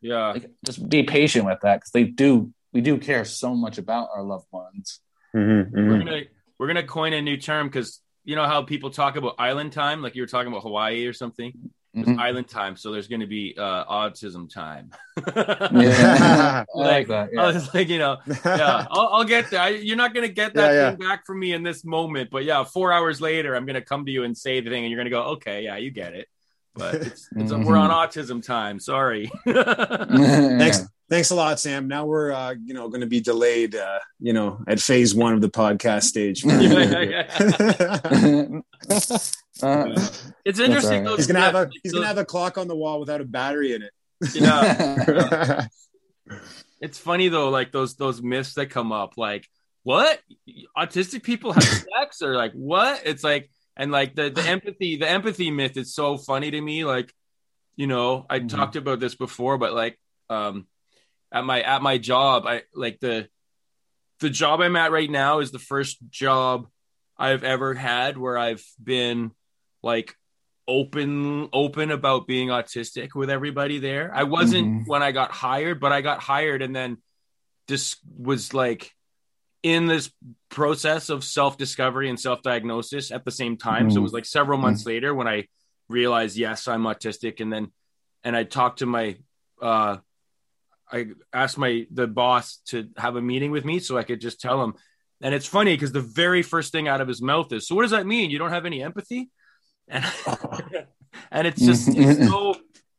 Yeah. 0.00 0.32
like, 0.32 0.50
just 0.64 0.78
be 0.88 1.02
patient 1.04 1.44
with 1.46 1.60
that 1.62 1.76
because 1.76 1.90
they 1.92 2.04
do. 2.04 2.52
We 2.72 2.80
do 2.80 2.96
care 2.98 3.24
so 3.24 3.54
much 3.54 3.76
about 3.78 4.08
our 4.14 4.22
loved 4.22 4.46
ones. 4.50 5.00
Mhm, 5.34 5.70
We're 5.72 5.80
mhm. 5.82 6.04
gonna 6.04 6.22
we're 6.58 6.66
gonna 6.66 6.86
coin 6.86 7.12
a 7.12 7.22
new 7.22 7.36
term 7.38 7.66
because 7.68 8.00
you 8.24 8.36
know 8.36 8.46
how 8.46 8.62
people 8.62 8.90
talk 8.90 9.16
about 9.16 9.34
island 9.38 9.72
time, 9.72 10.02
like 10.02 10.14
you 10.14 10.22
were 10.22 10.26
talking 10.28 10.50
about 10.52 10.62
Hawaii 10.62 11.06
or 11.06 11.12
something. 11.12 11.52
There's 11.94 12.06
Mhm. 12.06 12.18
island 12.18 12.48
time, 12.48 12.76
so 12.76 12.90
there's 12.90 13.06
gonna 13.08 13.26
be 13.26 13.54
uh, 13.58 13.84
autism 13.84 14.48
time. 14.48 14.92
Yeah, 15.26 16.64
I 16.74 16.78
like 16.78 17.08
that. 17.08 17.30
I 17.38 17.46
was 17.46 17.74
like, 17.74 17.88
you 17.90 17.98
know, 17.98 18.16
yeah, 18.44 18.86
I'll, 18.90 19.08
I'll 19.12 19.24
get 19.24 19.50
there. 19.50 19.60
I, 19.60 19.68
you're 19.70 19.96
not 19.96 20.14
gonna 20.14 20.28
get 20.28 20.54
that 20.54 20.72
Yeah, 20.72 20.80
yeah. 20.80 20.90
thing 20.96 21.06
back 21.06 21.26
from 21.26 21.38
me 21.38 21.52
in 21.52 21.62
this 21.62 21.84
moment, 21.84 22.30
but 22.30 22.44
yeah, 22.44 22.64
four 22.64 22.92
hours 22.92 23.20
later, 23.20 23.54
I'm 23.54 23.66
gonna 23.66 23.82
come 23.82 24.06
to 24.06 24.10
you 24.12 24.24
and 24.24 24.34
say 24.36 24.60
the 24.60 24.70
thing, 24.70 24.84
and 24.84 24.90
you're 24.90 24.98
gonna 25.00 25.10
go, 25.10 25.22
okay, 25.34 25.64
yeah, 25.64 25.76
you 25.76 25.90
get 25.90 26.14
it. 26.14 26.28
But 26.74 26.94
it's, 26.94 27.28
it's 27.36 27.52
Mhm. 27.52 27.64
we're 27.66 27.76
on 27.76 27.90
autism 27.90 28.42
time. 28.42 28.80
Sorry. 28.80 29.30
Thanks, 29.44 30.86
thanks 31.12 31.30
a 31.30 31.34
lot, 31.34 31.60
Sam. 31.60 31.86
Now 31.88 32.06
we're 32.06 32.32
uh, 32.32 32.54
you 32.64 32.72
know 32.74 32.88
going 32.88 33.02
to 33.02 33.06
be 33.06 33.20
delayed, 33.20 33.74
uh, 33.76 33.98
you 34.18 34.32
know, 34.32 34.64
at 34.66 34.80
phase 34.80 35.14
one 35.14 35.34
of 35.34 35.40
the 35.42 35.50
podcast 35.50 36.04
stage. 36.04 36.44
Yeah, 36.44 36.60
yeah, 37.02 38.60
Uh, 39.62 40.08
It's 40.44 40.58
interesting. 40.58 40.90
all 40.90 40.98
right. 40.98 41.04
those 41.04 41.16
he's 41.18 41.26
gonna 41.28 41.40
have 41.40 41.54
a 41.54 41.70
he's 41.82 41.92
those- 41.92 42.00
gonna 42.00 42.06
have 42.08 42.18
a 42.18 42.24
clock 42.24 42.58
on 42.58 42.66
the 42.66 42.74
wall 42.76 42.98
without 42.98 43.20
a 43.20 43.24
battery 43.24 43.74
in 43.74 43.82
it. 43.82 43.92
Yeah. 44.34 45.66
It's 46.80 46.98
funny 46.98 47.28
though, 47.28 47.48
like 47.50 47.70
those 47.70 47.94
those 47.94 48.20
myths 48.20 48.54
that 48.54 48.66
come 48.70 48.90
up, 48.90 49.12
like 49.16 49.46
what 49.84 50.18
autistic 50.76 51.22
people 51.22 51.52
have 51.52 51.62
sex 51.62 52.22
or 52.22 52.34
like 52.34 52.52
what? 52.54 53.02
It's 53.04 53.22
like 53.22 53.50
and 53.76 53.92
like 53.92 54.16
the 54.16 54.30
the 54.30 54.42
empathy 54.42 54.96
the 54.96 55.08
empathy 55.08 55.52
myth 55.52 55.76
is 55.76 55.94
so 55.94 56.18
funny 56.18 56.50
to 56.50 56.60
me. 56.60 56.84
Like, 56.84 57.12
you 57.76 57.86
know, 57.86 58.26
I 58.28 58.40
Mhm. 58.40 58.48
talked 58.48 58.74
about 58.74 58.98
this 58.98 59.14
before, 59.14 59.58
but 59.58 59.72
like 59.74 59.96
um 60.28 60.66
at 61.32 61.44
my 61.44 61.62
at 61.62 61.82
my 61.82 61.98
job, 61.98 62.46
I 62.46 62.62
like 62.74 63.00
the 63.00 63.28
the 64.20 64.30
job 64.30 64.60
I'm 64.60 64.76
at 64.76 64.92
right 64.92 65.10
now 65.10 65.40
is 65.40 65.50
the 65.50 65.58
first 65.58 65.98
job 66.10 66.68
I've 67.16 67.42
ever 67.44 67.74
had 67.74 68.16
where 68.16 68.38
I've 68.38 68.64
been 68.82 69.32
like 69.82 70.14
open 70.68 71.48
open 71.52 71.90
about 71.90 72.26
being 72.26 72.48
autistic 72.48 73.14
with 73.14 73.30
everybody 73.30 73.78
there. 73.78 74.12
I 74.14 74.22
wasn't 74.24 74.68
Mhm. 74.68 74.86
when 74.86 75.02
I 75.02 75.10
got 75.12 75.32
hired, 75.32 75.80
but 75.80 75.90
I 75.92 76.02
got 76.02 76.22
hired 76.22 76.62
and 76.62 76.74
then 76.74 76.98
just 77.68 77.98
was 78.16 78.54
like 78.54 78.92
in 79.62 79.86
this 79.86 80.10
process 80.50 81.08
of 81.08 81.24
self-discovery 81.24 82.08
and 82.08 82.18
self-diagnosis 82.18 83.10
at 83.10 83.24
the 83.24 83.30
same 83.30 83.56
time. 83.56 83.90
So 83.90 84.00
it 84.00 84.02
was 84.02 84.12
like 84.12 84.24
several 84.24 84.58
months 84.58 84.84
later 84.86 85.14
when 85.14 85.28
I 85.28 85.48
realized 85.88 86.36
yes, 86.36 86.68
I'm 86.68 86.82
autistic 86.82 87.40
and 87.40 87.52
then 87.52 87.72
and 88.24 88.36
I 88.36 88.44
talked 88.44 88.80
to 88.80 88.86
my 88.86 89.16
uh 89.60 89.98
I 90.92 91.06
asked 91.32 91.58
my 91.58 91.86
the 91.92 92.06
boss 92.06 92.58
to 92.66 92.88
have 92.96 93.16
a 93.16 93.22
meeting 93.22 93.50
with 93.50 93.64
me 93.64 93.78
so 93.80 93.96
I 93.98 94.02
could 94.04 94.20
just 94.20 94.40
tell 94.40 94.62
him. 94.62 94.74
And 95.22 95.34
it's 95.34 95.46
funny 95.46 95.74
because 95.74 95.92
the 95.92 96.00
very 96.00 96.42
first 96.42 96.72
thing 96.72 96.88
out 96.88 97.00
of 97.00 97.08
his 97.08 97.22
mouth 97.22 97.52
is, 97.52 97.66
"So 97.66 97.74
what 97.74 97.82
does 97.82 97.92
that 97.92 98.06
mean? 98.06 98.30
You 98.30 98.38
don't 98.38 98.50
have 98.50 98.66
any 98.66 98.82
empathy?" 98.82 99.30
And 99.88 100.04
and 101.30 101.46
it's 101.46 101.64
just 101.64 101.96
it's 101.96 102.26
so. 102.28 102.54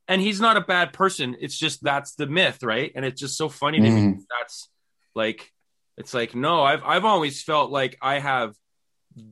And 0.07 0.21
he's 0.21 0.41
not 0.41 0.57
a 0.57 0.61
bad 0.61 0.91
person. 0.91 1.37
It's 1.39 1.57
just 1.57 1.81
that's 1.83 2.15
the 2.15 2.27
myth, 2.27 2.61
right? 2.61 2.91
And 2.93 3.05
it's 3.05 3.19
just 3.21 3.37
so 3.37 3.47
funny 3.47 3.79
to 3.79 3.89
me. 3.89 4.01
Mhm. 4.01 4.19
That's 4.39 4.69
like, 5.15 5.49
it's 5.97 6.13
like 6.13 6.35
no, 6.35 6.61
I've 6.63 6.83
I've 6.83 7.05
always 7.05 7.41
felt 7.41 7.71
like 7.71 7.97
I 8.01 8.19
have 8.19 8.53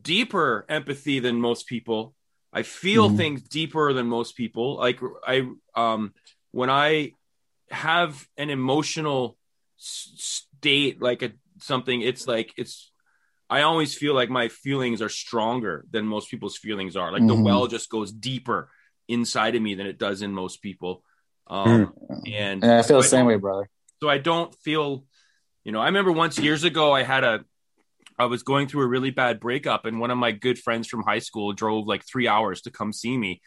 deeper 0.02 0.66
empathy 0.70 1.20
than 1.20 1.40
most 1.40 1.68
people. 1.68 2.14
I 2.54 2.64
feel 2.64 3.10
Mhm. 3.10 3.18
things 3.18 3.42
deeper 3.44 3.94
than 3.94 4.08
most 4.08 4.36
people. 4.36 4.78
Like 4.78 5.00
I 5.26 5.48
um 5.76 6.14
when 6.52 6.70
I 6.70 7.14
have 7.72 8.28
an 8.38 8.50
emotional 8.50 9.38
state 9.78 11.02
like 11.02 11.22
a 11.24 11.32
something 11.60 12.02
it's 12.02 12.28
like 12.28 12.54
it's 12.58 12.92
I 13.50 13.64
always 13.64 13.94
feel 13.96 14.14
like 14.14 14.30
my 14.30 14.48
feelings 14.48 15.02
are 15.02 15.10
stronger 15.10 15.86
than 15.92 16.06
most 16.06 16.30
people's 16.32 16.56
feelings 16.58 16.96
are. 16.96 17.12
Like 17.12 17.28
the 17.28 17.34
Mhm. 17.34 17.44
well 17.44 17.68
just 17.68 17.90
goes 17.90 18.12
deeper 18.12 18.70
inside 19.08 19.56
of 19.56 19.62
me 19.62 19.76
than 19.76 19.88
it 19.88 19.98
does 19.98 20.22
in 20.22 20.32
most 20.32 20.62
people. 20.62 21.04
Um 21.48 21.94
and 22.26 22.64
yeah, 22.64 22.80
I 22.80 22.84
feel 22.84 22.98
the 22.98 23.04
I 23.04 23.08
same 23.08 23.26
way, 23.26 23.36
brother. 23.36 23.70
so 24.02 24.10
I 24.10 24.20
don't 24.20 24.54
feel, 24.56 25.06
you 25.64 25.72
know, 25.72 25.82
I 25.82 25.86
remember 25.86 26.12
once 26.12 26.38
years 26.38 26.64
ago, 26.64 26.92
I 26.94 27.04
had 27.04 27.24
a, 27.24 27.44
I 28.18 28.26
was 28.26 28.44
going 28.44 28.68
through 28.68 28.84
a 28.84 28.88
really 28.88 29.10
bad 29.12 29.40
breakup, 29.40 29.86
and 29.86 30.00
one 30.00 30.12
of 30.12 30.18
my 30.18 30.32
good 30.32 30.60
friends 30.60 30.88
from 30.88 31.04
high 31.04 31.20
school 31.20 31.54
drove 31.54 31.88
like 31.88 32.06
three 32.06 32.28
hours 32.28 32.62
to 32.62 32.72
come 32.72 32.94
see 32.94 33.18
me. 33.18 33.42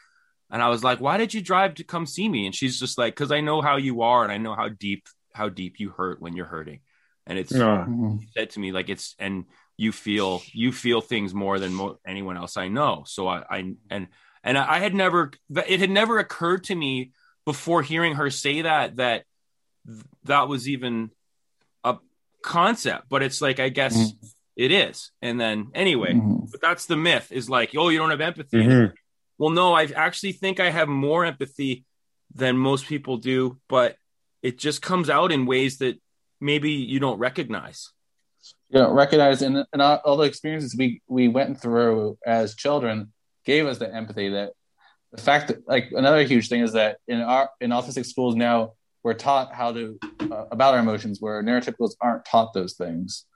And 0.50 0.62
I 0.62 0.68
was 0.68 0.84
like, 0.84 1.00
why 1.00 1.16
did 1.16 1.34
you 1.34 1.40
drive 1.40 1.74
to 1.76 1.84
come 1.84 2.06
see 2.06 2.28
me? 2.28 2.46
And 2.46 2.54
she's 2.54 2.78
just 2.78 2.98
like, 2.98 3.14
because 3.14 3.32
I 3.32 3.40
know 3.40 3.60
how 3.60 3.76
you 3.76 4.02
are 4.02 4.22
and 4.22 4.30
I 4.32 4.38
know 4.38 4.54
how 4.54 4.68
deep, 4.68 5.06
how 5.32 5.48
deep 5.48 5.80
you 5.80 5.90
hurt 5.90 6.20
when 6.20 6.34
you're 6.36 6.46
hurting. 6.46 6.80
And 7.26 7.38
it's 7.38 7.52
she 8.20 8.28
said 8.36 8.50
to 8.50 8.60
me 8.60 8.70
like 8.70 8.88
it's 8.90 9.14
and 9.18 9.46
you 9.78 9.92
feel 9.92 10.42
you 10.52 10.70
feel 10.72 11.00
things 11.00 11.32
more 11.32 11.58
than 11.58 11.72
mo- 11.74 11.98
anyone 12.06 12.36
else 12.36 12.56
I 12.58 12.68
know. 12.68 13.04
So 13.06 13.26
I, 13.26 13.42
I 13.50 13.74
and 13.90 14.08
and 14.44 14.58
I 14.58 14.78
had 14.78 14.94
never 14.94 15.30
it 15.66 15.80
had 15.80 15.90
never 15.90 16.18
occurred 16.18 16.64
to 16.64 16.74
me 16.74 17.12
before 17.46 17.80
hearing 17.82 18.14
her 18.16 18.28
say 18.30 18.62
that 18.62 18.96
that 18.96 19.24
that 20.24 20.48
was 20.48 20.68
even 20.68 21.10
a 21.82 21.96
concept. 22.42 23.08
But 23.08 23.22
it's 23.22 23.40
like 23.40 23.58
I 23.58 23.70
guess 23.70 23.96
Mhm. 23.96 24.32
it 24.56 24.70
is. 24.70 25.10
And 25.22 25.40
then 25.40 25.70
anyway, 25.74 26.12
Mhm. 26.12 26.50
but 26.50 26.60
that's 26.60 26.84
the 26.86 26.96
myth 26.96 27.32
is 27.32 27.48
like 27.48 27.72
oh 27.74 27.88
you 27.88 27.98
don't 27.98 28.10
have 28.10 28.20
empathy. 28.20 28.58
Mhm. 28.58 28.92
Well, 29.38 29.50
no, 29.50 29.72
I 29.74 29.84
actually 29.84 30.32
think 30.32 30.60
I 30.60 30.70
have 30.70 30.88
more 30.88 31.24
empathy 31.24 31.84
than 32.34 32.56
most 32.56 32.86
people 32.86 33.16
do, 33.16 33.58
but 33.68 33.96
it 34.42 34.58
just 34.58 34.82
comes 34.82 35.08
out 35.10 35.32
in 35.32 35.46
ways 35.46 35.78
that 35.78 36.00
maybe 36.40 36.70
you 36.70 37.00
don't 37.00 37.18
recognize. 37.18 37.90
you 38.68 38.78
know, 38.80 38.92
recognize 38.92 39.42
and, 39.42 39.64
and 39.72 39.82
all, 39.82 39.96
all 40.04 40.16
the 40.16 40.24
experiences 40.24 40.74
we 40.78 41.00
we 41.08 41.28
went 41.28 41.60
through 41.60 42.18
as 42.26 42.54
children 42.54 43.12
gave 43.44 43.66
us 43.66 43.78
the 43.78 43.92
empathy 43.94 44.28
that 44.30 44.52
the 45.12 45.20
fact 45.20 45.48
that 45.48 45.58
like 45.68 45.90
another 45.92 46.22
huge 46.24 46.48
thing 46.48 46.60
is 46.60 46.72
that 46.72 46.96
in 47.08 47.20
our 47.20 47.48
in 47.60 47.70
autistic 47.70 48.04
schools 48.06 48.34
now 48.34 48.72
we're 49.02 49.14
taught 49.14 49.54
how 49.54 49.70
to 49.72 49.98
uh, 50.32 50.46
about 50.50 50.74
our 50.74 50.80
emotions 50.80 51.20
where 51.20 51.42
neurotypicals 51.42 51.92
aren't 52.00 52.24
taught 52.24 52.52
those 52.52 52.74
things 52.74 53.26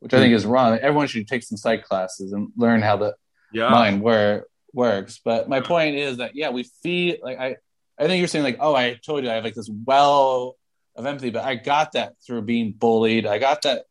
which 0.00 0.14
i 0.14 0.18
think 0.18 0.32
is 0.32 0.46
wrong 0.46 0.78
everyone 0.80 1.06
should 1.08 1.26
take 1.28 1.42
some 1.42 1.58
psych 1.58 1.84
classes 1.84 2.32
and 2.32 2.48
learn 2.56 2.80
how 2.80 2.96
the 2.96 3.14
Yeah. 3.52 3.70
mind 3.70 4.00
where 4.02 4.46
works 4.76 5.18
but 5.24 5.48
my 5.48 5.60
point 5.60 5.96
is 5.96 6.18
that 6.18 6.32
yeah 6.36 6.50
we 6.50 6.62
feel 6.82 7.16
like 7.22 7.38
i 7.38 7.56
i 7.98 8.06
think 8.06 8.18
you're 8.20 8.28
saying 8.28 8.44
like 8.44 8.58
oh 8.60 8.74
i 8.76 8.94
told 9.04 9.24
you 9.24 9.30
i 9.30 9.34
have 9.34 9.44
like 9.44 9.54
this 9.54 9.70
well 9.86 10.54
of 10.96 11.06
empathy 11.06 11.30
but 11.30 11.44
i 11.44 11.54
got 11.54 11.92
that 11.92 12.12
through 12.24 12.42
being 12.42 12.72
bullied 12.72 13.24
i 13.26 13.38
got 13.38 13.62
that 13.62 13.84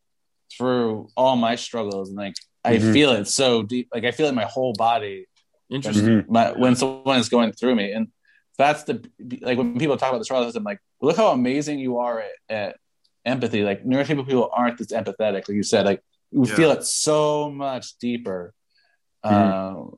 through 0.56 1.08
all 1.16 1.36
my 1.36 1.56
struggles 1.56 2.08
and 2.08 2.16
like 2.16 2.34
I 2.64 2.78
Mhm. 2.78 2.92
feel 2.92 3.10
it 3.12 3.26
so 3.28 3.62
deep 3.62 3.86
like 3.94 4.04
I 4.04 4.10
feel 4.10 4.26
it 4.26 4.30
in 4.30 4.34
my 4.44 4.44
whole 4.56 4.72
body 4.72 5.26
Interesting. 5.70 6.16
When, 6.16 6.24
my, 6.28 6.46
when 6.62 6.74
someone 6.74 7.18
is 7.18 7.28
going 7.28 7.52
through 7.52 7.74
me 7.76 7.92
and 7.92 8.08
that's 8.58 8.82
the 8.84 8.94
like 9.48 9.56
when 9.58 9.78
people 9.78 9.96
talk 9.96 10.10
about 10.10 10.18
the 10.24 10.26
process 10.32 10.54
I'm 10.56 10.64
like 10.64 10.80
look 11.00 11.16
how 11.16 11.28
amazing 11.40 11.78
you 11.78 11.98
are 11.98 12.16
at, 12.26 12.32
at 12.60 12.76
empathy 13.24 13.62
like 13.62 13.84
neurotypical 13.84 14.26
people 14.26 14.50
aren't 14.52 14.78
this 14.78 14.92
empathetic 15.00 15.42
like 15.48 15.56
you 15.60 15.62
said 15.62 15.84
like 15.86 16.00
you 16.32 16.44
Yeah. 16.44 16.56
feel 16.58 16.70
it 16.72 16.82
so 16.84 17.50
much 17.50 17.86
deeper 17.98 18.52
Mhm. 19.24 19.30
um 19.52 19.96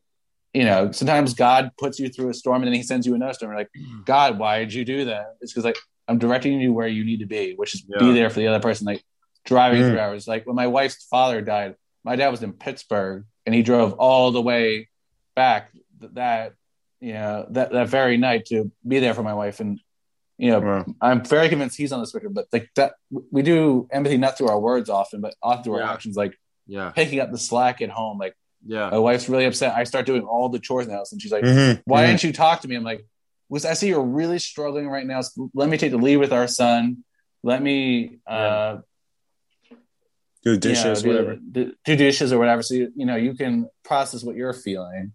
you 0.55 0.65
know 0.65 0.91
sometimes 0.93 1.35
God 1.35 1.71
puts 1.79 1.99
you 1.99 2.09
through 2.09 2.31
a 2.31 2.35
storm 2.35 2.63
and 2.63 2.67
then 2.69 2.75
he 2.75 2.83
sends 2.83 3.07
you 3.07 3.15
another 3.15 3.33
storm 3.35 3.53
You're 3.53 3.61
like 3.61 3.71
God 4.05 4.39
why 4.39 4.59
did 4.61 4.73
you 4.73 4.85
do 4.85 5.05
that 5.07 5.37
it's 5.41 5.53
because 5.53 5.65
like 5.65 5.79
I'm 6.09 6.19
directing 6.19 6.61
you 6.61 6.73
where 6.73 6.89
you 6.89 7.05
need 7.05 7.21
to 7.21 7.27
be 7.27 7.55
which 7.57 7.75
is 7.75 7.85
Yeah. 7.89 7.99
be 7.99 8.13
there 8.13 8.31
for 8.31 8.41
the 8.41 8.47
other 8.49 8.61
person 8.61 8.87
like 8.87 9.03
driving 9.45 9.83
Mm. 9.83 9.91
three 9.91 9.99
hours 10.01 10.27
like 10.29 10.47
when 10.47 10.57
my 10.57 10.67
wife's 10.67 11.05
father 11.05 11.41
died 11.43 11.75
my 12.05 12.17
dad 12.17 12.29
was 12.29 12.43
in 12.43 12.53
Pittsburgh 12.53 13.25
and 13.45 13.55
he 13.55 13.63
drove 13.63 13.93
all 13.95 14.31
the 14.31 14.41
way 14.43 14.89
back 15.37 15.71
that 16.01 16.55
you 17.01 17.13
know 17.13 17.47
that 17.51 17.71
that 17.73 17.89
very 17.89 18.17
night 18.17 18.47
to 18.47 18.71
be 18.87 18.99
there 18.99 19.15
for 19.15 19.23
my 19.23 19.35
wife 19.35 19.61
and 19.61 19.81
you 20.39 20.51
know 20.51 20.61
Wow. 20.61 20.87
I'm 21.01 21.25
very 21.25 21.49
convinced 21.49 21.77
he's 21.77 21.93
on 21.93 22.01
the 22.01 22.07
spectrum 22.07 22.33
but 22.33 22.47
like 22.53 22.71
that 22.77 22.95
we 23.31 23.43
do 23.43 23.87
empathy 23.91 24.17
not 24.17 24.39
through 24.39 24.49
our 24.49 24.59
words 24.61 24.89
often 24.89 25.21
but 25.21 25.35
often 25.43 25.65
through 25.65 25.79
Yeah. 25.79 25.85
our 25.85 25.93
actions 25.95 26.17
like 26.17 26.35
Yeah. 26.67 26.91
picking 26.91 27.21
up 27.21 27.31
the 27.31 27.39
slack 27.39 27.81
at 27.83 27.91
home 27.91 28.19
like 28.19 28.35
Yeah. 28.67 28.91
My 28.91 28.99
wife's 28.99 29.29
really 29.29 29.45
upset. 29.47 29.75
I 29.75 29.85
start 29.85 30.07
doing 30.07 30.23
all 30.23 30.49
the 30.49 30.59
chores 30.59 30.87
in 30.87 30.93
the 30.93 30.97
house, 30.99 31.13
and 31.13 31.21
she's 31.23 31.33
like, 31.33 31.45
Mhm, 31.45 31.83
"Why 31.85 32.03
mhm. 32.03 32.07
didn't 32.09 32.25
you 32.25 32.33
talk 32.33 32.61
to 32.63 32.69
me?" 32.69 32.77
I'm 32.77 32.85
like, 32.85 33.07
"Was 33.49 33.65
I 33.65 33.75
see 33.75 33.89
you're 33.89 34.03
really 34.03 34.39
struggling 34.39 34.89
right 34.89 35.07
now? 35.07 35.21
So 35.23 35.51
let 35.55 35.69
me 35.69 35.79
take 35.79 35.93
the 35.93 35.99
lead 35.99 36.17
with 36.19 36.33
our 36.33 36.47
son. 36.49 37.05
Let 37.43 37.63
me 37.63 38.19
uh, 38.27 38.79
do 40.43 40.51
you 40.51 40.57
know, 40.57 40.59
dishes, 40.61 41.03
do, 41.03 41.09
whatever. 41.09 41.37
do, 41.37 41.73
do 41.85 41.97
dishes 41.97 42.33
or 42.33 42.39
whatever, 42.39 42.63
so 42.63 42.75
you, 42.75 42.93
you 42.97 43.07
know 43.07 43.17
you 43.17 43.35
can 43.35 43.69
process 43.85 44.23
what 44.25 44.37
you're 44.37 44.53
feeling." 44.53 45.13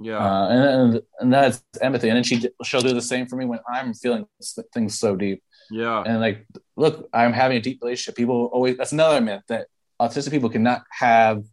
Yeah. 0.00 0.18
Uh, 0.18 0.48
and, 0.48 0.62
and 0.94 1.02
and 1.20 1.32
that's 1.32 1.62
empathy. 1.80 2.08
And 2.08 2.16
then 2.16 2.24
she 2.24 2.48
she'll 2.64 2.80
do 2.80 2.94
the 2.94 3.02
same 3.02 3.26
for 3.26 3.36
me 3.36 3.44
when 3.44 3.60
I'm 3.72 3.92
feeling 3.94 4.26
things 4.72 4.98
so 4.98 5.14
deep. 5.16 5.42
yeah. 5.70 6.02
And 6.06 6.20
like, 6.20 6.46
look, 6.76 7.08
I'm 7.12 7.32
having 7.32 7.58
a 7.58 7.60
deep 7.60 7.80
relationship. 7.82 8.16
People 8.16 8.50
always 8.52 8.76
that's 8.76 8.92
another 8.92 9.20
myth 9.20 9.42
that 9.48 9.66
autistic 10.00 10.30
people 10.30 10.48
cannot 10.48 10.84
have 10.90 11.44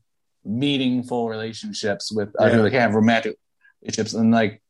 meaningful 0.47 1.29
relationships 1.29 2.11
with 2.11 2.35
other 2.37 2.57
Yeah. 2.57 2.61
They 2.63 2.69
can't 2.71 2.81
have 2.81 2.95
romantic 2.95 3.37
relationships. 3.81 4.13
And 4.13 4.31
like, 4.31 4.61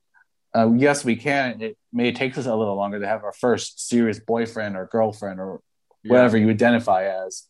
uh, 0.56 0.72
yes, 0.76 1.06
we 1.06 1.16
can. 1.16 1.62
It 1.62 1.78
may 1.94 2.12
take 2.12 2.38
us 2.38 2.46
a 2.46 2.56
little 2.56 2.76
longer 2.76 3.00
to 3.00 3.08
have 3.08 3.24
our 3.24 3.34
first 3.34 3.88
serious 3.88 4.20
boyfriend 4.20 4.76
or 4.76 4.88
girlfriend 4.88 5.40
or 5.40 5.62
yeah. 6.04 6.14
whatever 6.14 6.38
you 6.38 6.50
identify 6.50 7.06
as. 7.26 7.44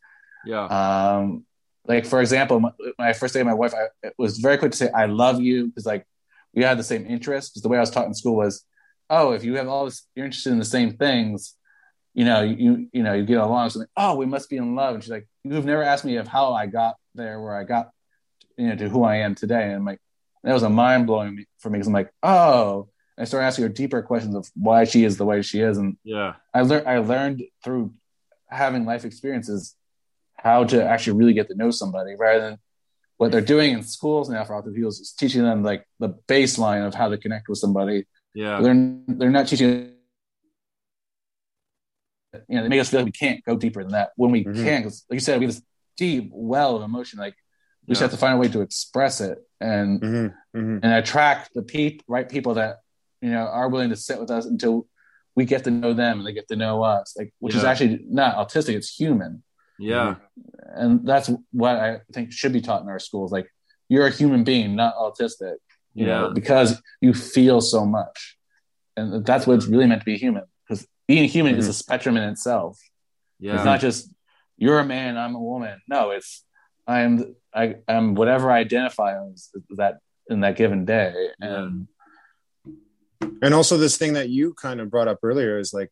Yeah. 0.45 0.65
Um, 0.65 1.45
like 1.85 2.05
for 2.05 2.19
example, 2.19 2.59
my- 2.59 2.73
when 2.97 3.07
I 3.07 3.13
first 3.13 3.33
dated 3.33 3.47
my 3.47 3.53
wife, 3.53 3.73
I 3.73 3.87
it 4.07 4.13
was 4.17 4.39
very 4.39 4.57
quick 4.57 4.71
to 4.71 4.77
say 4.77 4.89
"I 4.91 5.05
love 5.05 5.39
you" 5.41 5.67
because 5.67 5.85
like 5.85 6.05
we 6.53 6.63
had 6.63 6.77
the 6.77 6.83
same 6.83 7.05
interests. 7.05 7.51
Because 7.51 7.61
the 7.61 7.69
way 7.69 7.77
I 7.77 7.81
was 7.81 7.91
taught 7.91 8.07
in 8.07 8.13
school 8.13 8.35
was, 8.35 8.65
oh, 9.09 9.31
if 9.31 9.43
you 9.43 9.55
have 9.55 9.67
all 9.67 9.85
this, 9.85 10.05
you're 10.15 10.25
interested 10.25 10.51
in 10.51 10.59
the 10.59 10.65
same 10.65 10.97
things, 10.97 11.55
you 12.13 12.25
know, 12.25 12.41
you 12.41 12.87
you 12.91 13.03
know, 13.03 13.13
you 13.13 13.25
get 13.25 13.37
along. 13.39 13.69
So 13.69 13.79
like, 13.79 13.89
oh, 13.95 14.15
we 14.15 14.25
must 14.25 14.49
be 14.49 14.57
in 14.57 14.75
love. 14.75 14.95
And 14.95 15.03
she's 15.03 15.11
like, 15.11 15.27
you've 15.43 15.65
never 15.65 15.83
asked 15.83 16.03
me 16.03 16.17
of 16.17 16.27
how 16.27 16.53
I 16.53 16.65
got 16.65 16.95
there, 17.15 17.39
where 17.41 17.55
I 17.55 17.63
got, 17.63 17.91
you 18.57 18.67
know, 18.67 18.75
to 18.75 18.89
who 18.89 19.03
I 19.03 19.17
am 19.17 19.35
today. 19.35 19.63
And 19.63 19.73
I'm 19.75 19.85
like, 19.85 19.99
that 20.43 20.53
was 20.53 20.63
a 20.63 20.69
mind 20.69 21.07
blowing 21.07 21.45
for 21.59 21.69
me 21.69 21.77
because 21.77 21.87
I'm 21.87 21.93
like, 21.93 22.11
oh. 22.23 22.89
And 23.17 23.23
I 23.23 23.25
started 23.25 23.45
asking 23.47 23.63
her 23.63 23.69
deeper 23.69 24.01
questions 24.01 24.35
of 24.35 24.49
why 24.55 24.83
she 24.83 25.03
is 25.03 25.17
the 25.17 25.25
way 25.25 25.41
she 25.41 25.61
is, 25.61 25.77
and 25.77 25.97
Yeah. 26.03 26.35
I 26.53 26.61
learned 26.61 26.87
I 26.87 26.97
learned 26.99 27.43
through 27.63 27.93
having 28.49 28.85
life 28.85 29.03
experiences 29.05 29.75
how 30.35 30.63
to 30.65 30.83
actually 30.83 31.17
really 31.17 31.33
get 31.33 31.47
to 31.49 31.55
know 31.55 31.71
somebody 31.71 32.15
rather 32.15 32.41
than 32.41 32.59
what 33.17 33.31
they're 33.31 33.41
doing 33.41 33.73
in 33.73 33.81
schools 33.83 34.29
now 34.29 34.43
for 34.43 34.53
autistic 34.53 34.75
people 34.75 34.89
is 34.89 35.13
teaching 35.17 35.41
them 35.41 35.63
like 35.63 35.85
the 35.99 36.09
baseline 36.27 36.85
of 36.85 36.93
how 36.93 37.09
to 37.09 37.17
connect 37.17 37.49
with 37.49 37.57
somebody. 37.57 38.05
Yeah. 38.35 38.61
They're 38.61 38.75
they're 39.07 39.31
not 39.31 39.47
teaching 39.47 39.93
you 42.47 42.55
know, 42.55 42.63
they 42.63 42.69
make 42.69 42.79
us 42.79 42.89
feel 42.89 42.99
like 42.99 43.05
we 43.05 43.11
can't 43.11 43.43
go 43.45 43.55
deeper 43.57 43.81
than 43.83 43.93
that 43.93 44.11
when 44.15 44.31
we 44.31 44.43
Mhm. 44.43 44.63
can, 44.63 44.81
because 44.83 45.03
like 45.09 45.15
you 45.15 45.19
said, 45.21 45.39
we 45.39 45.45
have 45.45 45.55
this 45.55 45.63
deep 45.97 46.29
well 46.31 46.75
of 46.75 46.83
emotion. 46.83 47.17
Like 47.19 47.35
we 47.87 47.93
just 47.93 48.01
have 48.01 48.11
to 48.11 48.17
find 48.17 48.33
a 48.35 48.37
way 48.37 48.47
to 48.49 48.61
express 48.61 49.21
it 49.21 49.37
and 49.61 50.01
Mhm, 50.01 50.33
mhm. 50.55 50.79
and 50.83 50.93
attract 50.93 51.53
the 51.53 51.61
peop, 51.63 52.03
right 52.07 52.27
people 52.29 52.53
that 52.55 52.77
you 53.21 53.31
know 53.31 53.45
are 53.47 53.69
willing 53.69 53.89
to 53.89 53.95
sit 53.95 54.19
with 54.19 54.29
us 54.29 54.45
until 54.45 54.87
we 55.35 55.45
get 55.45 55.63
to 55.63 55.71
know 55.71 55.93
them 55.93 56.19
and 56.19 56.27
they 56.27 56.33
get 56.33 56.47
to 56.49 56.55
know 56.55 56.83
us 56.83 57.15
like 57.17 57.33
which 57.39 57.55
is 57.55 57.63
actually 57.63 58.05
not 58.09 58.35
autistic 58.41 58.75
it's 58.75 58.93
human 58.95 59.43
Yeah. 59.79 60.15
and 60.81 61.05
that's 61.07 61.29
what 61.51 61.75
i 61.77 61.99
think 62.13 62.31
should 62.31 62.53
be 62.53 62.61
taught 62.61 62.81
in 62.83 62.89
our 62.89 62.99
schools 62.99 63.31
like 63.31 63.47
you're 63.89 64.07
a 64.07 64.11
human 64.11 64.43
being 64.43 64.75
not 64.75 64.95
autistic 64.95 65.57
you 65.93 66.05
know 66.05 66.27
Yeah. 66.27 66.33
because 66.33 66.69
you 67.01 67.13
feel 67.13 67.61
so 67.61 67.85
much 67.85 68.37
and 68.95 69.25
that's 69.25 69.45
what 69.47 69.55
it's 69.57 69.67
really 69.67 69.87
meant 69.87 70.01
to 70.01 70.05
be 70.05 70.17
human 70.17 70.43
because 70.67 70.85
being 71.07 71.27
human 71.29 71.55
is 71.55 71.67
a 71.67 71.73
spectrum 71.73 72.17
in 72.17 72.23
itself 72.33 72.79
Yeah. 73.39 73.55
it's 73.55 73.65
not 73.65 73.79
just 73.79 74.11
you're 74.57 74.79
a 74.79 74.85
man 74.85 75.17
i'm 75.17 75.35
a 75.35 75.39
woman 75.51 75.81
no 75.87 76.11
it's 76.11 76.43
i'm 76.87 77.35
i 77.53 77.75
am 77.87 78.15
whatever 78.15 78.49
i 78.51 78.59
identify 78.59 79.17
as 79.31 79.49
that 79.75 79.99
in 80.29 80.39
that 80.41 80.55
given 80.55 80.85
day 80.85 81.13
and 81.39 81.87
And 83.41 83.53
also 83.53 83.77
this 83.77 83.97
thing 83.97 84.13
that 84.13 84.29
you 84.29 84.53
kind 84.53 84.79
of 84.81 84.89
brought 84.89 85.07
up 85.07 85.19
earlier 85.23 85.59
is 85.59 85.73
like, 85.73 85.91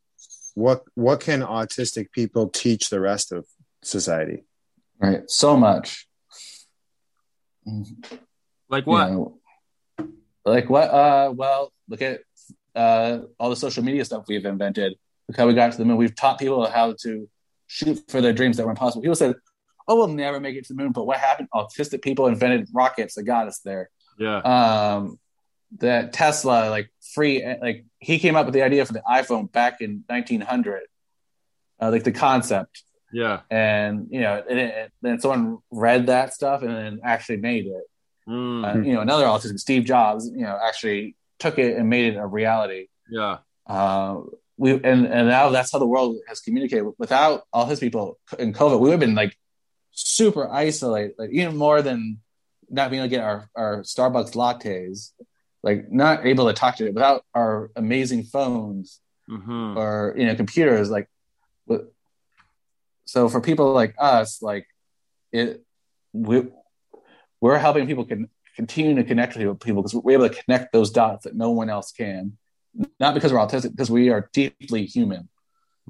what 0.55 0.83
what 0.95 1.19
can 1.19 1.41
autistic 1.41 2.11
people 2.11 2.47
teach 2.49 2.89
the 2.89 2.99
rest 2.99 3.31
of 3.31 3.45
society? 3.83 4.43
Right. 4.99 5.29
So 5.29 5.57
much. 5.57 6.07
like 8.69 8.85
You 8.85 8.91
what? 8.91 9.11
know, 9.11 9.39
like 10.45 10.69
what? 10.69 10.89
Uh, 10.89 11.33
well, 11.35 11.71
look 11.89 12.01
at 12.01 12.21
uh, 12.75 13.19
all 13.39 13.49
the 13.49 13.55
social 13.55 13.83
media 13.83 14.05
stuff 14.05 14.25
we've 14.27 14.45
invented. 14.45 14.93
Look 15.27 15.37
how 15.37 15.47
we 15.47 15.53
got 15.53 15.71
to 15.71 15.77
the 15.77 15.85
moon. 15.85 15.97
We've 15.97 16.15
taught 16.15 16.39
people 16.39 16.65
how 16.69 16.93
to 17.03 17.29
shoot 17.67 17.99
for 18.09 18.21
their 18.21 18.33
dreams 18.33 18.57
that 18.57 18.63
were 18.65 18.71
impossible. 18.71 19.01
People 19.01 19.15
said, 19.15 19.35
"Oh, 19.87 19.95
we'll 19.95 20.07
never 20.07 20.39
make 20.39 20.55
it 20.55 20.65
to 20.67 20.73
the 20.73 20.81
moon." 20.81 20.91
But 20.91 21.05
what 21.05 21.17
happened? 21.17 21.49
Autistic 21.53 22.01
people 22.01 22.27
invented 22.27 22.67
rockets 22.73 23.15
that 23.15 23.23
got 23.23 23.47
us 23.47 23.59
there. 23.59 23.89
Yeah. 24.19 24.37
Um, 24.37 25.19
that 25.79 26.13
Tesla, 26.13 26.69
like 26.69 26.89
free, 27.13 27.45
like 27.61 27.85
he 27.99 28.19
came 28.19 28.35
up 28.35 28.45
with 28.45 28.53
the 28.53 28.61
idea 28.61 28.85
for 28.85 28.93
the 28.93 29.03
iPhone 29.09 29.51
back 29.51 29.81
in 29.81 30.03
1900. 30.07 30.83
Uh, 31.81 31.91
like 31.91 32.05
the 32.05 32.11
concept 32.13 32.83
Yeah. 33.11 33.41
and 33.51 34.07
you 34.09 34.21
know, 34.21 34.41
and 34.49 34.59
it, 34.59 34.91
then 35.01 35.19
someone 35.19 35.57
read 35.71 36.07
that 36.07 36.33
stuff 36.33 36.61
and 36.61 36.71
then 36.73 36.99
actually 37.03 37.37
made 37.37 37.65
it. 37.65 37.83
Mm, 38.29 38.63
Uh, 38.63 38.79
you 38.81 38.93
know, 38.93 39.01
another 39.01 39.25
autistic, 39.25 39.59
Steve 39.59 39.83
Jobs, 39.83 40.29
you 40.33 40.43
know, 40.43 40.57
actually 40.63 41.15
took 41.37 41.59
it 41.59 41.75
and 41.77 41.89
made 41.89 42.13
it 42.13 42.17
a 42.17 42.25
reality. 42.25 42.87
yeah. 43.09 43.39
Uh, 43.67 44.21
we 44.57 44.71
and 44.71 45.05
and 45.05 45.27
now 45.27 45.49
that's 45.49 45.73
how 45.73 45.79
the 45.79 45.85
world 45.87 46.15
has 46.29 46.39
communicated. 46.39 46.85
Without 46.97 47.43
all 47.51 47.65
his 47.65 47.81
people 47.81 48.17
in 48.39 48.53
COVID, 48.53 48.79
we 48.79 48.83
would 48.87 48.91
have 48.91 48.99
been 49.01 49.15
like 49.15 49.35
super 49.95 50.51
isolated, 50.51 51.15
like 51.17 51.31
even 51.31 51.57
more 51.57 51.81
than 51.81 52.19
not 52.69 52.89
being 52.89 53.01
able 53.01 53.09
to 53.09 53.15
get 53.15 53.23
our 53.23 53.49
our 53.55 53.81
Starbucks 53.81 54.33
lattes, 54.33 55.11
like 55.63 55.91
not 55.91 56.25
able 56.25 56.47
to 56.47 56.53
talk 56.53 56.77
to 56.77 56.85
it 56.85 56.93
without 56.93 57.23
our 57.33 57.71
amazing 57.75 58.23
phones 58.23 59.01
hmm 59.27 59.75
or 59.75 60.13
you 60.15 60.23
know 60.27 60.35
computers 60.35 60.91
like 60.91 61.09
so 63.05 63.27
for 63.27 63.41
people 63.41 63.73
like 63.73 63.95
us 63.97 64.39
like 64.43 64.67
it 65.31 65.63
we 66.13 66.43
we're 67.41 67.57
helping 67.57 67.87
people 67.87 68.05
can 68.05 68.29
continue 68.55 68.95
to 68.95 69.03
connect 69.03 69.35
with 69.35 69.59
people 69.59 69.81
because 69.81 69.93
we're 69.93 70.13
able 70.13 70.29
to 70.29 70.43
connect 70.43 70.71
those 70.71 70.91
dots 70.91 71.25
that 71.25 71.35
no 71.35 71.51
one 71.51 71.69
else 71.69 71.91
can. 71.91 72.37
Not 72.99 73.13
because 73.13 73.31
we're 73.31 73.39
autistic 73.39 73.71
because 73.71 73.91
we 73.91 74.09
are 74.09 74.29
deeply 74.33 74.85
human 74.85 75.29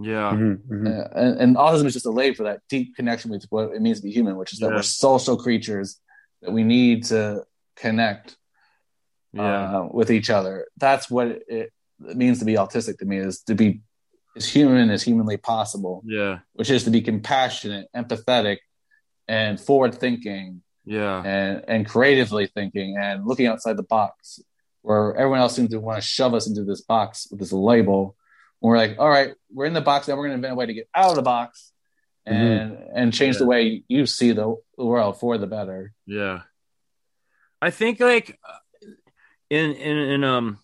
Yeah. 0.02 0.32
Mhm, 0.34 0.58
mhm. 0.68 0.88
uh, 0.88 1.10
and, 1.20 1.39
and 1.39 1.56
autism 1.56 1.86
is 1.86 1.93
just 1.93 2.06
a 2.06 2.12
label 2.12 2.36
for 2.36 2.43
that 2.43 2.60
deep 2.70 2.96
connection 2.96 3.32
with 3.32 3.46
what 3.50 3.72
it 3.74 3.82
means 3.82 4.00
to 4.00 4.04
be 4.04 4.12
human 4.12 4.36
which 4.36 4.52
is 4.52 4.60
that 4.60 4.70
Yeah. 4.70 4.76
we're 4.76 4.82
social 4.82 5.38
creatures 5.38 6.00
that 6.41 6.52
we 6.52 6.64
need 6.64 7.06
to 7.06 7.43
connect 7.78 8.36
Yeah. 9.34 9.80
uh, 9.82 9.88
with 9.91 10.12
each 10.12 10.30
other. 10.30 10.68
That's 10.78 11.10
what 11.10 11.28
it, 11.28 11.43
it 11.50 12.18
means 12.18 12.39
to 12.39 12.46
be 12.46 12.54
autistic 12.56 12.98
to 13.00 13.06
me 13.06 13.18
is 13.18 13.41
to 13.43 13.56
be 13.56 13.82
as 14.36 14.48
human 14.48 14.89
as 14.89 15.02
humanly 15.04 15.38
possible, 15.38 16.04
yeah. 16.06 16.39
which 16.54 16.70
is 16.70 16.84
to 16.84 16.89
be 16.89 17.02
compassionate, 17.02 17.88
empathetic, 17.96 18.58
and 19.30 19.60
forward 19.60 19.96
thinking 19.96 20.62
Yeah. 20.86 21.24
and, 21.24 21.64
and 21.68 21.86
creatively 21.88 22.48
thinking 22.48 22.98
and 22.98 23.26
looking 23.26 23.48
outside 23.48 23.78
the 23.78 23.84
box 23.84 24.39
where 24.82 25.16
everyone 25.16 25.39
else 25.39 25.56
seems 25.56 25.70
to 25.72 25.80
want 25.80 26.02
to 26.02 26.08
shove 26.08 26.34
us 26.34 26.48
into 26.48 26.64
this 26.66 26.82
box 26.82 27.28
with 27.32 27.39
this 27.39 27.52
label. 27.54 28.16
We're 28.62 28.78
like, 28.78 28.97
all 28.97 29.10
right, 29.10 29.34
we're 29.53 29.66
in 29.66 29.74
the 29.74 29.82
box. 29.82 30.08
Now 30.08 30.16
we're 30.16 30.28
going 30.28 30.32
to 30.32 30.36
invent 30.36 30.53
a 30.53 30.56
way 30.56 30.66
to 30.66 30.74
get 30.74 30.89
out 30.95 31.10
of 31.10 31.16
the 31.16 31.22
box 31.22 31.72
and, 32.26 32.78
and 32.93 33.14
change 33.14 33.38
the 33.38 33.45
way 33.45 33.84
you 33.88 34.06
see 34.06 34.32
the, 34.32 34.56
the 34.78 34.86
world 34.86 35.20
for 35.20 35.38
the 35.38 35.47
better. 35.47 35.93
Yeah. 36.06 36.41
I 37.62 37.70
think 37.72 37.99
like 37.99 38.39
in 39.49 39.72
in 39.74 39.97
in 39.97 40.24
um 40.24 40.60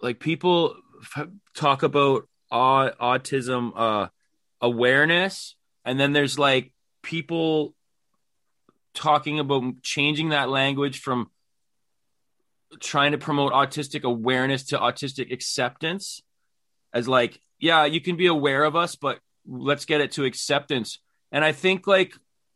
like 0.00 0.18
people 0.20 0.76
f- 1.16 1.28
talk 1.54 1.82
about 1.82 2.28
au- 2.50 2.92
autism 3.00 3.72
uh 3.74 4.08
awareness 4.60 5.56
and 5.84 5.98
then 5.98 6.12
there's 6.12 6.38
like 6.38 6.72
people 7.02 7.74
talking 8.94 9.38
about 9.38 9.82
changing 9.82 10.30
that 10.30 10.48
language 10.48 11.00
from 11.00 11.30
trying 12.80 13.12
to 13.12 13.18
promote 13.18 13.52
autistic 13.52 14.02
awareness 14.04 14.64
to 14.66 14.78
autistic 14.78 15.32
acceptance 15.32 16.22
as 16.92 17.06
like 17.08 17.40
yeah 17.58 17.84
you 17.84 18.00
can 18.00 18.16
be 18.16 18.26
aware 18.26 18.64
of 18.64 18.74
us 18.76 18.96
but 18.96 19.18
let's 19.46 19.84
get 19.84 20.00
it 20.00 20.12
to 20.12 20.24
acceptance 20.24 20.98
and 21.32 21.44
i 21.44 21.52
think 21.52 21.86
like 21.86 22.14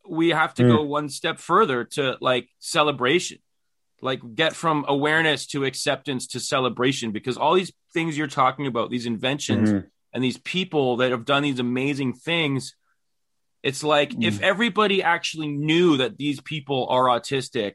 we 0.09 0.31
have 0.31 0.55
to 0.55 0.63
Mm. 0.63 0.77
go 0.77 0.83
one 0.85 1.09
step 1.09 1.39
further 1.39 1.85
to 1.85 2.17
like 2.21 2.49
celebration 2.59 3.39
like 4.01 4.21
get 4.35 4.55
from 4.55 4.85
awareness 4.89 5.47
to 5.49 5.65
acceptance 5.65 6.27
to 6.29 6.41
celebration 6.41 7.11
because 7.11 7.37
all 7.37 7.55
these 7.55 7.73
things 7.93 8.17
you're 8.17 8.27
talking 8.27 8.67
about 8.67 8.91
these 8.91 9.07
inventions 9.07 9.71
Mhm. 9.71 9.87
and 10.13 10.25
these 10.25 10.39
people 10.39 10.97
that 10.99 11.11
have 11.11 11.25
done 11.25 11.43
these 11.43 11.59
amazing 11.61 12.13
things 12.15 12.75
it's 13.63 13.83
like 13.83 14.11
Mm. 14.13 14.25
if 14.25 14.41
everybody 14.41 15.03
actually 15.03 15.49
knew 15.49 15.97
that 15.97 16.17
these 16.17 16.41
people 16.41 16.87
are 16.89 17.05
autistic 17.07 17.75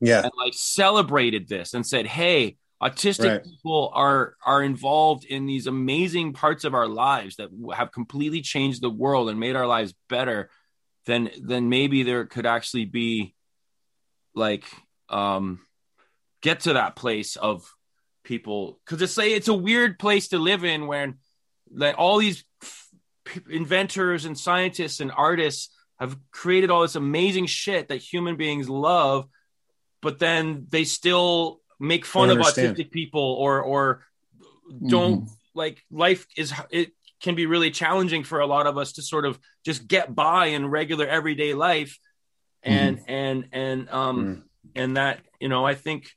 Yeah. 0.00 0.22
and 0.22 0.32
like 0.36 0.54
celebrated 0.54 1.48
this 1.48 1.74
and 1.74 1.86
said 1.86 2.06
hey 2.06 2.56
autistic 2.82 3.28
Right. 3.30 3.44
people 3.44 3.90
are 3.94 4.34
are 4.44 4.62
involved 4.62 5.24
in 5.24 5.44
these 5.46 5.66
amazing 5.66 6.32
parts 6.32 6.64
of 6.64 6.74
our 6.74 6.88
lives 6.88 7.36
that 7.36 7.50
have 7.74 7.92
completely 7.92 8.40
changed 8.40 8.80
the 8.80 8.88
world 8.90 9.28
and 9.28 9.38
made 9.38 9.56
our 9.56 9.66
lives 9.66 9.94
better 10.08 10.50
then 11.06 11.30
then 11.42 11.68
maybe 11.68 12.02
there 12.02 12.24
could 12.24 12.46
actually 12.46 12.86
be 12.86 13.34
like 14.34 14.64
um 15.10 15.60
get 16.42 16.60
to 16.60 16.72
that 16.74 16.96
place 16.96 17.36
of 17.36 17.70
people 18.24 18.80
because 18.84 19.02
it's 19.02 19.16
like 19.18 19.30
it's 19.30 19.48
a 19.48 19.54
weird 19.54 19.98
place 19.98 20.28
to 20.28 20.38
live 20.38 20.64
in 20.64 20.86
when 20.86 21.18
like 21.72 21.96
all 21.98 22.18
these 22.18 22.44
inventors 23.50 24.24
and 24.24 24.38
scientists 24.38 25.00
and 25.00 25.12
artists 25.14 25.70
have 25.98 26.16
created 26.32 26.70
all 26.70 26.82
this 26.82 26.96
amazing 26.96 27.46
shit 27.46 27.88
that 27.88 27.96
human 27.98 28.36
beings 28.36 28.68
love 28.70 29.26
but 30.02 30.18
then 30.18 30.66
they 30.70 30.84
still 30.84 31.60
make 31.78 32.04
fun 32.04 32.30
of 32.30 32.38
autistic 32.38 32.90
people 32.90 33.36
or 33.38 33.60
or 33.60 34.04
don't 34.86 35.22
mm-hmm. 35.22 35.32
like 35.54 35.82
life 35.90 36.26
is 36.36 36.52
it 36.70 36.92
can 37.20 37.34
be 37.34 37.46
really 37.46 37.70
challenging 37.70 38.24
for 38.24 38.40
a 38.40 38.46
lot 38.46 38.66
of 38.66 38.78
us 38.78 38.92
to 38.92 39.02
sort 39.02 39.24
of 39.24 39.38
just 39.64 39.86
get 39.86 40.14
by 40.14 40.46
in 40.46 40.66
regular 40.66 41.06
everyday 41.06 41.54
life 41.54 41.98
and 42.62 42.98
mm-hmm. 42.98 43.10
and 43.10 43.48
and 43.52 43.90
um 43.90 44.24
mm. 44.24 44.42
and 44.74 44.96
that 44.96 45.20
you 45.40 45.48
know 45.48 45.64
i 45.64 45.74
think 45.74 46.10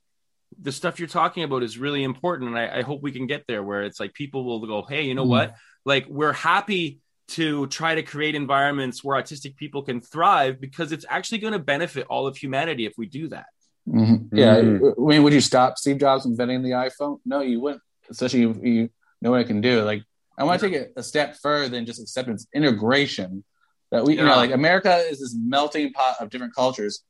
the 0.61 0.71
stuff 0.71 0.99
you're 0.99 1.07
talking 1.07 1.43
about 1.43 1.63
is 1.63 1.77
really 1.77 2.03
important 2.03 2.49
and 2.49 2.59
I, 2.59 2.79
I, 2.79 2.81
hope 2.83 3.01
we 3.01 3.11
can 3.11 3.25
get 3.25 3.45
there 3.47 3.63
where 3.63 3.81
it's 3.81 3.99
like 3.99 4.13
people 4.13 4.45
will 4.45 4.65
go 4.65 4.83
hey 4.83 5.03
you 5.03 5.15
know 5.15 5.25
mm. 5.25 5.29
what 5.29 5.55
like 5.83 6.05
we're 6.07 6.33
happy 6.33 6.99
to 7.29 7.67
try 7.67 7.95
to 7.95 8.03
create 8.03 8.35
environments 8.35 9.03
where 9.03 9.21
autistic 9.21 9.55
people 9.55 9.81
can 9.81 9.99
thrive 9.99 10.59
because 10.59 10.91
it's 10.91 11.05
actually 11.09 11.39
going 11.39 11.53
to 11.53 11.59
benefit 11.59 12.05
all 12.07 12.27
of 12.27 12.37
humanity 12.37 12.85
if 12.85 12.93
we 12.97 13.07
do 13.07 13.29
that 13.29 13.45
mm-hmm. 13.87 14.35
yeah 14.35 14.55
mm-hmm. 14.55 15.01
i 15.01 15.07
mean 15.07 15.23
would 15.23 15.33
you 15.33 15.41
stop 15.41 15.77
steve 15.77 15.99
jobs 15.99 16.25
inventing 16.25 16.61
the 16.61 16.71
iphone 16.71 17.19
no 17.25 17.41
you 17.41 17.59
wouldn't 17.59 17.81
especially 18.09 18.41
you, 18.41 18.59
you 18.63 18.89
know 19.21 19.31
what 19.31 19.39
I 19.39 19.43
can 19.43 19.61
do 19.61 19.81
like 19.83 20.03
I 20.37 20.43
want 20.43 20.59
to 20.61 20.67
take 20.67 20.75
it 20.75 20.93
a 20.95 21.03
step 21.03 21.35
further 21.37 21.69
than 21.69 21.85
just 21.85 22.01
acceptance, 22.01 22.47
integration. 22.53 23.43
That 23.91 24.03
we, 24.03 24.15
yeah. 24.15 24.21
you 24.21 24.27
know, 24.27 24.35
like 24.35 24.51
America 24.51 24.95
is 24.95 25.19
this 25.19 25.35
melting 25.37 25.93
pot 25.93 26.15
of 26.19 26.29
different 26.29 26.55
cultures 26.55 27.03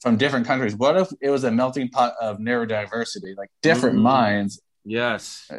from 0.00 0.16
different 0.16 0.46
countries. 0.46 0.74
What 0.74 0.96
if 0.96 1.08
it 1.20 1.30
was 1.30 1.44
a 1.44 1.52
melting 1.52 1.90
pot 1.90 2.14
of 2.20 2.38
neurodiversity, 2.38 3.36
like 3.36 3.50
different 3.62 3.96
mm-hmm. 3.96 4.04
minds? 4.04 4.60
Yes. 4.84 5.46
Uh, 5.50 5.58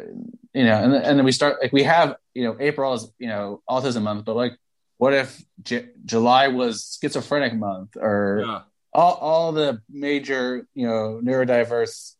you 0.52 0.64
know, 0.64 0.74
and 0.74 0.92
and 0.94 1.18
then 1.18 1.24
we 1.24 1.32
start 1.32 1.56
like 1.62 1.72
we 1.72 1.84
have, 1.84 2.16
you 2.34 2.44
know, 2.44 2.56
April 2.60 2.92
is 2.92 3.10
you 3.18 3.28
know 3.28 3.62
autism 3.68 4.02
month, 4.02 4.26
but 4.26 4.36
like, 4.36 4.52
what 4.98 5.14
if 5.14 5.42
J- 5.62 5.88
July 6.04 6.48
was 6.48 6.98
schizophrenic 7.00 7.54
month 7.54 7.96
or 7.96 8.42
yeah. 8.46 8.60
All 8.92 9.14
all 9.14 9.52
the 9.52 9.80
major 9.88 10.66
you 10.74 10.86
know 10.86 11.20
neurodiverse 11.22 12.14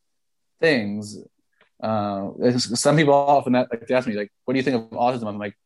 things 0.60 1.18
uh, 1.82 2.30
some 2.58 2.96
people 2.96 3.14
often 3.14 3.54
like 3.54 3.90
ask 3.90 4.06
me 4.06 4.14
like, 4.14 4.30
"What 4.44 4.54
do 4.54 4.58
you 4.58 4.62
think 4.62 4.76
of 4.76 4.90
autism?" 4.90 5.26
I'm 5.26 5.38
like, 5.38 5.56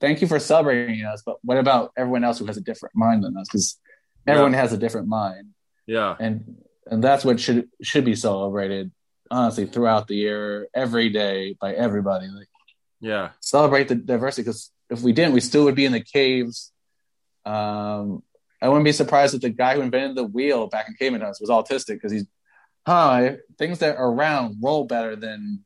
"Thank 0.00 0.20
you 0.20 0.26
for 0.26 0.38
celebrating 0.38 1.04
us, 1.04 1.22
but 1.24 1.36
what 1.42 1.56
about 1.56 1.92
everyone 1.96 2.24
else 2.24 2.38
who 2.38 2.46
has 2.46 2.56
a 2.56 2.60
different 2.60 2.94
mind 2.94 3.24
than 3.24 3.36
us? 3.36 3.48
Because 3.50 3.78
everyone 4.26 4.52
yeah. 4.52 4.60
has 4.60 4.72
a 4.72 4.78
different 4.78 5.08
mind. 5.08 5.50
Yeah, 5.86 6.16
and 6.20 6.62
and 6.86 7.02
that's 7.02 7.24
what 7.24 7.40
should 7.40 7.68
should 7.82 8.04
be 8.04 8.14
celebrated 8.14 8.92
honestly 9.30 9.66
throughout 9.66 10.06
the 10.06 10.16
year, 10.16 10.68
every 10.74 11.08
day 11.08 11.56
by 11.58 11.72
everybody. 11.72 12.28
Like, 12.28 12.48
yeah, 13.00 13.30
celebrate 13.40 13.88
the 13.88 13.94
diversity 13.94 14.42
because 14.42 14.70
if 14.90 15.00
we 15.00 15.12
didn't, 15.12 15.32
we 15.32 15.40
still 15.40 15.64
would 15.64 15.74
be 15.74 15.86
in 15.86 15.92
the 15.92 16.04
caves. 16.04 16.72
Um, 17.46 18.22
I 18.64 18.68
wouldn't 18.68 18.86
be 18.86 18.92
surprised 18.92 19.34
if 19.34 19.42
the 19.42 19.50
guy 19.50 19.74
who 19.74 19.82
invented 19.82 20.16
the 20.16 20.24
wheel 20.24 20.68
back 20.68 20.88
in 20.88 20.94
caveman 20.94 21.20
times 21.20 21.38
was 21.38 21.50
autistic 21.50 21.96
because 21.96 22.12
he's 22.12 22.24
huh, 22.86 23.32
things 23.58 23.80
that 23.80 23.98
are 23.98 24.10
round 24.10 24.56
roll 24.62 24.84
better 24.84 25.16
than 25.16 25.62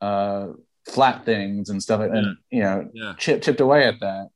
uh, 0.00 0.48
flat 0.86 1.24
things 1.24 1.70
and 1.70 1.82
stuff, 1.82 2.00
yeah. 2.00 2.16
and 2.16 2.36
you 2.50 2.60
know, 2.60 2.88
yeah. 2.94 3.14
chip, 3.18 3.42
chipped 3.42 3.60
away 3.60 3.84
at 3.84 3.98
that. 3.98 4.28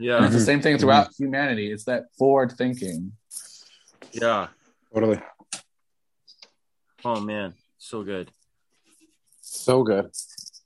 Yeah, 0.00 0.16
and 0.16 0.24
it's 0.24 0.34
the 0.34 0.40
same 0.40 0.62
thing 0.62 0.78
throughout 0.78 1.08
mm-hmm. 1.08 1.24
humanity. 1.24 1.70
It's 1.70 1.84
that 1.84 2.04
forward 2.18 2.52
thinking. 2.52 3.12
Yeah, 4.12 4.46
totally. 4.94 5.20
Oh 7.04 7.20
man, 7.20 7.52
so 7.76 8.02
good, 8.02 8.30
so 9.42 9.82
good. 9.82 10.08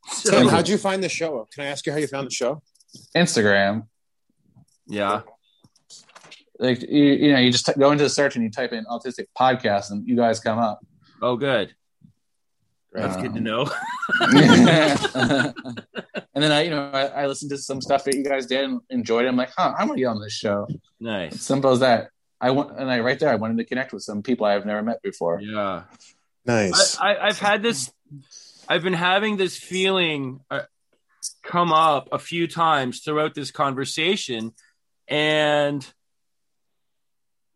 So 0.08 0.30
Tim, 0.30 0.46
how'd 0.46 0.68
you 0.68 0.78
find 0.78 1.02
the 1.02 1.08
show? 1.08 1.48
Can 1.52 1.64
I 1.64 1.66
ask 1.66 1.84
you 1.84 1.90
how 1.90 1.98
you 1.98 2.06
found 2.06 2.28
the 2.28 2.34
show? 2.34 2.62
Instagram. 3.16 3.88
Yeah. 4.86 5.22
Like 6.58 6.82
you, 6.82 7.04
you 7.04 7.32
know, 7.32 7.38
you 7.38 7.52
just 7.52 7.66
t- 7.66 7.72
go 7.78 7.90
into 7.90 8.04
the 8.04 8.10
search 8.10 8.34
and 8.36 8.44
you 8.44 8.50
type 8.50 8.72
in 8.72 8.84
autistic 8.86 9.26
podcast, 9.38 9.90
and 9.90 10.06
you 10.08 10.16
guys 10.16 10.40
come 10.40 10.58
up. 10.58 10.84
Oh, 11.20 11.36
good. 11.36 11.74
That's 12.92 13.16
um, 13.16 13.22
good 13.22 13.34
to 13.34 13.40
know. 13.40 13.62
and 14.20 15.54
then 16.34 16.52
I, 16.52 16.62
you 16.62 16.70
know, 16.70 16.90
I, 16.92 17.06
I, 17.06 17.26
listened 17.26 17.50
to 17.50 17.58
some 17.58 17.82
stuff 17.82 18.04
that 18.04 18.14
you 18.14 18.24
guys 18.24 18.46
did 18.46 18.64
and 18.64 18.80
enjoyed 18.88 19.26
it. 19.26 19.28
I'm 19.28 19.36
like, 19.36 19.50
huh, 19.54 19.74
I'm 19.78 19.88
gonna 19.88 19.98
be 19.98 20.06
on 20.06 20.20
this 20.20 20.32
show. 20.32 20.66
Nice. 20.98 21.42
Simple 21.42 21.72
as 21.72 21.80
that. 21.80 22.08
I 22.40 22.50
want, 22.52 22.78
and 22.78 22.90
I 22.90 23.00
right 23.00 23.18
there, 23.18 23.28
I 23.28 23.34
wanted 23.34 23.58
to 23.58 23.64
connect 23.64 23.92
with 23.92 24.02
some 24.02 24.22
people 24.22 24.46
I've 24.46 24.64
never 24.64 24.82
met 24.82 25.02
before. 25.02 25.40
Yeah. 25.40 25.82
Nice. 26.46 26.98
I, 26.98 27.16
I, 27.16 27.26
have 27.26 27.38
had 27.38 27.62
this. 27.62 27.92
I've 28.68 28.82
been 28.82 28.92
having 28.92 29.36
this 29.36 29.56
feeling 29.56 30.40
uh, 30.50 30.62
come 31.42 31.72
up 31.72 32.08
a 32.12 32.18
few 32.18 32.46
times 32.46 33.00
throughout 33.00 33.34
this 33.34 33.50
conversation, 33.50 34.52
and 35.08 35.86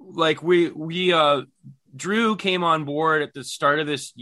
like 0.01 0.43
we 0.43 0.71
we 0.71 1.13
uh 1.13 1.43
Drew 1.95 2.37
came 2.37 2.65
on 2.65 2.85
board 2.85 3.23
at 3.23 3.35
the 3.35 3.45
start 3.45 3.79
of 3.79 3.87
this 3.87 4.13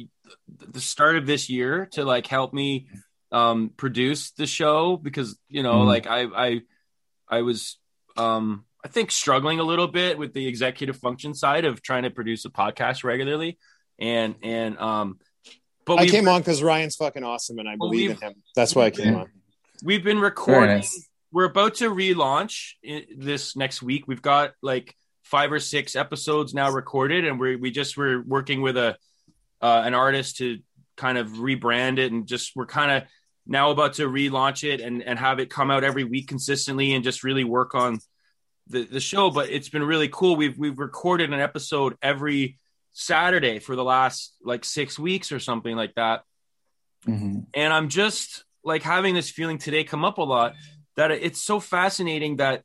the 0.58 0.80
start 0.80 1.16
of 1.16 1.26
this 1.26 1.48
year 1.48 1.86
to 1.92 2.04
like 2.04 2.26
help 2.26 2.52
me 2.52 2.88
um 3.30 3.70
produce 3.76 4.32
the 4.32 4.46
show 4.46 4.96
because 4.96 5.38
you 5.48 5.62
know 5.62 5.74
mm-hmm. 5.74 5.88
like 5.88 6.06
I 6.06 6.22
I 6.24 6.60
I 7.28 7.42
was 7.42 7.78
um 8.16 8.64
I 8.84 8.88
think 8.88 9.10
struggling 9.10 9.60
a 9.60 9.64
little 9.64 9.88
bit 9.88 10.18
with 10.18 10.32
the 10.32 10.46
executive 10.46 10.96
function 10.96 11.34
side 11.34 11.64
of 11.64 11.82
trying 11.82 12.04
to 12.04 12.10
produce 12.10 12.44
a 12.44 12.50
podcast 12.50 13.04
regularly 13.04 13.58
and 13.98 14.36
and 14.42 14.78
um 14.78 15.18
but 15.84 15.98
I 16.00 16.06
came 16.06 16.28
on 16.28 16.40
because 16.40 16.62
Ryan's 16.62 16.96
fucking 16.96 17.24
awesome 17.24 17.58
and 17.58 17.68
I 17.68 17.76
believe 17.76 18.10
in 18.10 18.16
him. 18.18 18.34
That's 18.54 18.74
why 18.74 18.84
I 18.84 18.90
came 18.90 19.16
on. 19.16 19.30
We've 19.82 20.04
been 20.04 20.20
recording. 20.20 20.76
Nice. 20.76 21.08
We're 21.32 21.46
about 21.46 21.76
to 21.76 21.90
relaunch 21.90 22.72
this 23.16 23.56
next 23.56 23.82
week. 23.82 24.06
We've 24.06 24.20
got 24.20 24.52
like 24.62 24.94
five 25.28 25.52
or 25.52 25.60
six 25.60 25.94
episodes 25.94 26.54
now 26.54 26.70
recorded, 26.70 27.26
and 27.26 27.38
we 27.38 27.56
we 27.56 27.70
just 27.70 27.96
were 27.96 28.22
working 28.22 28.62
with 28.62 28.76
a 28.76 28.96
uh, 29.60 29.82
an 29.84 29.94
artist 29.94 30.38
to 30.38 30.58
kind 30.96 31.18
of 31.18 31.28
rebrand 31.28 31.98
it, 31.98 32.12
and 32.12 32.26
just 32.26 32.56
we're 32.56 32.66
kind 32.66 32.90
of 32.90 33.08
now 33.46 33.70
about 33.70 33.94
to 33.94 34.08
relaunch 34.08 34.66
it 34.66 34.80
and 34.80 35.02
and 35.02 35.18
have 35.18 35.38
it 35.38 35.50
come 35.50 35.70
out 35.70 35.84
every 35.84 36.04
week 36.04 36.28
consistently, 36.28 36.94
and 36.94 37.04
just 37.04 37.24
really 37.24 37.44
work 37.44 37.74
on 37.74 37.98
the 38.68 38.84
the 38.84 39.00
show. 39.00 39.30
But 39.30 39.50
it's 39.50 39.68
been 39.68 39.84
really 39.84 40.08
cool. 40.08 40.34
We've 40.34 40.56
we've 40.56 40.78
recorded 40.78 41.32
an 41.32 41.40
episode 41.40 41.96
every 42.00 42.58
Saturday 42.92 43.58
for 43.58 43.76
the 43.76 43.84
last 43.84 44.34
like 44.42 44.64
six 44.64 44.98
weeks 44.98 45.30
or 45.30 45.40
something 45.40 45.76
like 45.76 45.94
that, 45.96 46.22
mm-hmm. 47.06 47.40
and 47.52 47.72
I'm 47.72 47.90
just 47.90 48.44
like 48.64 48.82
having 48.82 49.14
this 49.14 49.30
feeling 49.30 49.58
today 49.58 49.84
come 49.84 50.04
up 50.04 50.18
a 50.18 50.22
lot 50.22 50.54
that 50.96 51.10
it's 51.10 51.40
so 51.40 51.60
fascinating 51.60 52.38
that 52.38 52.62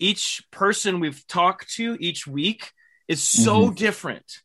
each 0.00 0.42
person 0.50 0.98
we've 0.98 1.24
talked 1.28 1.70
to 1.74 1.96
each 2.00 2.26
week 2.26 2.72
is 3.06 3.22
so 3.22 3.66
mm-hmm. 3.66 3.74
different. 3.74 4.40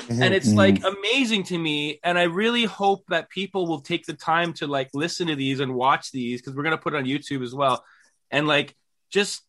Mm-hmm. 0.00 0.22
And 0.22 0.34
it's 0.34 0.52
like 0.52 0.76
mm-hmm. 0.76 0.94
amazing 0.98 1.42
to 1.44 1.58
me. 1.58 2.00
And 2.04 2.18
I 2.18 2.24
really 2.24 2.64
hope 2.64 3.04
that 3.08 3.30
people 3.30 3.66
will 3.66 3.80
take 3.80 4.06
the 4.06 4.14
time 4.14 4.52
to 4.54 4.66
like 4.66 4.90
listen 4.94 5.28
to 5.28 5.34
these 5.34 5.60
and 5.60 5.74
watch 5.74 6.12
these 6.12 6.40
because 6.40 6.54
we're 6.54 6.62
going 6.62 6.76
to 6.76 6.82
put 6.82 6.94
it 6.94 6.98
on 6.98 7.04
YouTube 7.04 7.42
as 7.42 7.54
well. 7.54 7.84
And 8.30 8.46
like 8.46 8.76
just 9.10 9.42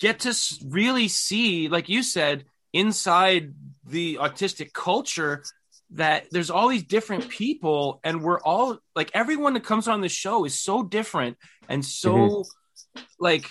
get 0.00 0.20
to 0.20 0.34
really 0.66 1.08
see, 1.08 1.68
like 1.68 1.88
you 1.88 2.02
said, 2.02 2.44
inside 2.72 3.54
the 3.86 4.16
autistic 4.16 4.72
culture 4.72 5.42
that 5.90 6.26
there's 6.30 6.50
all 6.50 6.68
these 6.68 6.84
different 6.84 7.28
people 7.28 8.00
and 8.04 8.22
we're 8.22 8.40
all 8.40 8.78
like 8.94 9.10
everyone 9.14 9.54
that 9.54 9.64
comes 9.64 9.88
on 9.88 10.02
the 10.02 10.08
show 10.08 10.44
is 10.44 10.58
so 10.58 10.82
different 10.82 11.38
and 11.68 11.82
so 11.82 12.14
mm-hmm. 12.14 13.00
like 13.18 13.46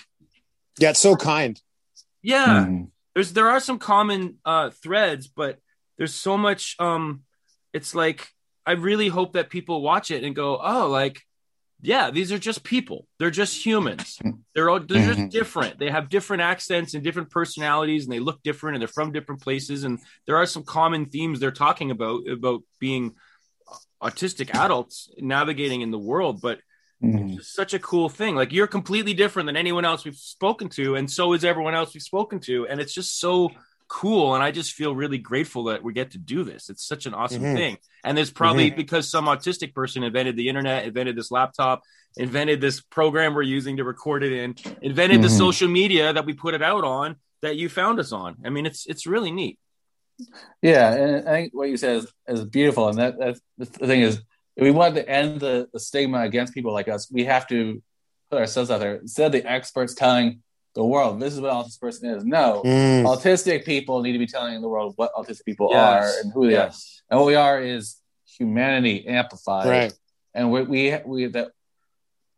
yeah, 0.78 0.90
it's 0.90 1.00
so 1.00 1.16
kind. 1.16 1.60
Yeah. 2.22 2.64
Mm-hmm. 2.64 2.84
There's 3.14 3.32
there 3.32 3.48
are 3.48 3.60
some 3.60 3.78
common 3.78 4.38
uh 4.44 4.70
threads, 4.70 5.28
but 5.28 5.58
there's 5.96 6.14
so 6.14 6.36
much 6.36 6.76
um 6.78 7.22
it's 7.72 7.94
like 7.94 8.28
I 8.66 8.72
really 8.72 9.08
hope 9.08 9.32
that 9.32 9.50
people 9.50 9.80
watch 9.82 10.10
it 10.10 10.24
and 10.24 10.36
go, 10.36 10.58
"Oh, 10.62 10.88
like 10.88 11.22
yeah, 11.80 12.10
these 12.10 12.32
are 12.32 12.38
just 12.38 12.64
people. 12.64 13.06
They're 13.18 13.30
just 13.30 13.64
humans. 13.64 14.18
They're 14.54 14.68
all 14.68 14.80
they're 14.80 15.06
just 15.06 15.18
mm-hmm. 15.18 15.28
different. 15.28 15.78
They 15.78 15.90
have 15.90 16.08
different 16.08 16.42
accents 16.42 16.94
and 16.94 17.04
different 17.04 17.30
personalities 17.30 18.04
and 18.04 18.12
they 18.12 18.18
look 18.18 18.42
different 18.42 18.76
and 18.76 18.80
they're 18.80 18.88
from 18.88 19.12
different 19.12 19.40
places 19.40 19.84
and 19.84 20.00
there 20.26 20.36
are 20.36 20.46
some 20.46 20.64
common 20.64 21.06
themes 21.06 21.38
they're 21.38 21.52
talking 21.52 21.90
about 21.92 22.26
about 22.28 22.62
being 22.80 23.14
autistic 24.02 24.54
adults 24.54 25.10
navigating 25.18 25.82
in 25.82 25.90
the 25.90 25.98
world, 25.98 26.40
but 26.40 26.58
It's 27.00 27.52
such 27.52 27.74
a 27.74 27.78
cool 27.78 28.08
thing. 28.08 28.34
Like 28.34 28.52
you're 28.52 28.66
completely 28.66 29.14
different 29.14 29.46
than 29.46 29.56
anyone 29.56 29.84
else 29.84 30.04
we've 30.04 30.16
spoken 30.16 30.68
to, 30.70 30.96
and 30.96 31.10
so 31.10 31.32
is 31.32 31.44
everyone 31.44 31.74
else 31.74 31.94
we've 31.94 32.02
spoken 32.02 32.40
to, 32.40 32.66
and 32.66 32.80
it's 32.80 32.92
just 32.92 33.20
so 33.20 33.50
cool. 33.88 34.34
And 34.34 34.44
I 34.44 34.50
just 34.50 34.72
feel 34.74 34.94
really 34.94 35.18
grateful 35.18 35.64
that 35.64 35.82
we 35.82 35.92
get 35.92 36.12
to 36.12 36.18
do 36.18 36.44
this. 36.44 36.68
It's 36.68 36.86
such 36.86 37.06
an 37.06 37.14
awesome 37.14 37.42
mm-hmm. 37.42 37.56
thing. 37.56 37.78
And 38.04 38.16
there's 38.16 38.30
probably 38.30 38.68
mm-hmm. 38.68 38.76
because 38.76 39.10
some 39.10 39.26
autistic 39.26 39.74
person 39.74 40.02
invented 40.02 40.36
the 40.36 40.48
internet, 40.48 40.84
invented 40.84 41.16
this 41.16 41.30
laptop, 41.30 41.82
invented 42.16 42.60
this 42.60 42.80
program 42.80 43.34
we're 43.34 43.42
using 43.42 43.78
to 43.78 43.84
record 43.84 44.22
it 44.22 44.32
in, 44.32 44.54
invented 44.82 45.22
the 45.22 45.28
mm-hmm. 45.28 45.38
social 45.38 45.68
media 45.68 46.12
that 46.12 46.26
we 46.26 46.34
put 46.34 46.54
it 46.54 46.62
out 46.62 46.84
on, 46.84 47.16
that 47.42 47.56
you 47.56 47.68
found 47.68 47.98
us 47.98 48.12
on. 48.12 48.36
I 48.44 48.50
mean, 48.50 48.66
it's 48.66 48.86
it's 48.86 49.06
really 49.06 49.30
neat. 49.30 49.58
Yeah, 50.62 50.92
and 50.92 51.28
I 51.28 51.32
think 51.32 51.54
what 51.54 51.68
you 51.68 51.76
said 51.76 51.96
is, 51.96 52.12
is 52.26 52.44
beautiful, 52.44 52.88
and 52.88 52.98
that 52.98 53.18
that's 53.18 53.40
the 53.56 53.86
thing 53.86 54.02
is, 54.02 54.20
if 54.58 54.62
we 54.64 54.72
want 54.72 54.94
to 54.96 55.08
end 55.08 55.40
the, 55.40 55.68
the 55.72 55.80
stigma 55.80 56.20
against 56.22 56.52
people 56.52 56.72
like 56.72 56.88
us, 56.88 57.10
we 57.10 57.24
have 57.24 57.46
to 57.48 57.82
put 58.30 58.38
ourselves 58.40 58.70
out 58.72 58.80
there 58.80 58.96
instead 58.96 59.26
of 59.26 59.32
the 59.32 59.44
experts 59.50 59.94
telling 59.94 60.42
the 60.74 60.84
world 60.84 61.18
this 61.20 61.32
is 61.34 61.40
what 61.40 61.52
autistic 61.52 61.80
person 61.80 62.10
is. 62.14 62.24
No, 62.24 62.62
Mm. 62.64 63.04
autistic 63.04 63.64
people 63.64 64.02
need 64.02 64.12
to 64.12 64.18
be 64.18 64.26
telling 64.26 64.60
the 64.60 64.68
world 64.68 64.92
what 64.96 65.10
autistic 65.14 65.44
people 65.44 65.68
Yes. 65.70 65.80
are 65.80 66.20
and 66.20 66.32
who 66.34 66.46
they 66.48 66.52
Yes. 66.54 67.02
are, 67.08 67.14
and 67.14 67.20
what 67.20 67.26
we 67.26 67.36
are 67.36 67.58
is 67.62 67.96
humanity 68.38 69.06
amplified, 69.06 69.66
Right. 69.68 69.92
and 70.34 70.50
we 70.52 70.62
we, 70.62 70.80
we 71.06 71.26
that 71.36 71.48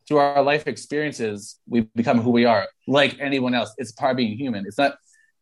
through 0.07 0.19
our 0.19 0.43
life 0.43 0.67
experiences 0.67 1.59
we 1.69 1.79
become 2.03 2.21
who 2.21 2.31
we 2.31 2.45
are, 2.45 2.67
like 2.87 3.13
anyone 3.21 3.55
else. 3.55 3.71
It's 3.79 3.93
part 3.93 4.13
of 4.13 4.17
being 4.19 4.37
human. 4.37 4.65
It's 4.67 4.79
not 4.79 4.93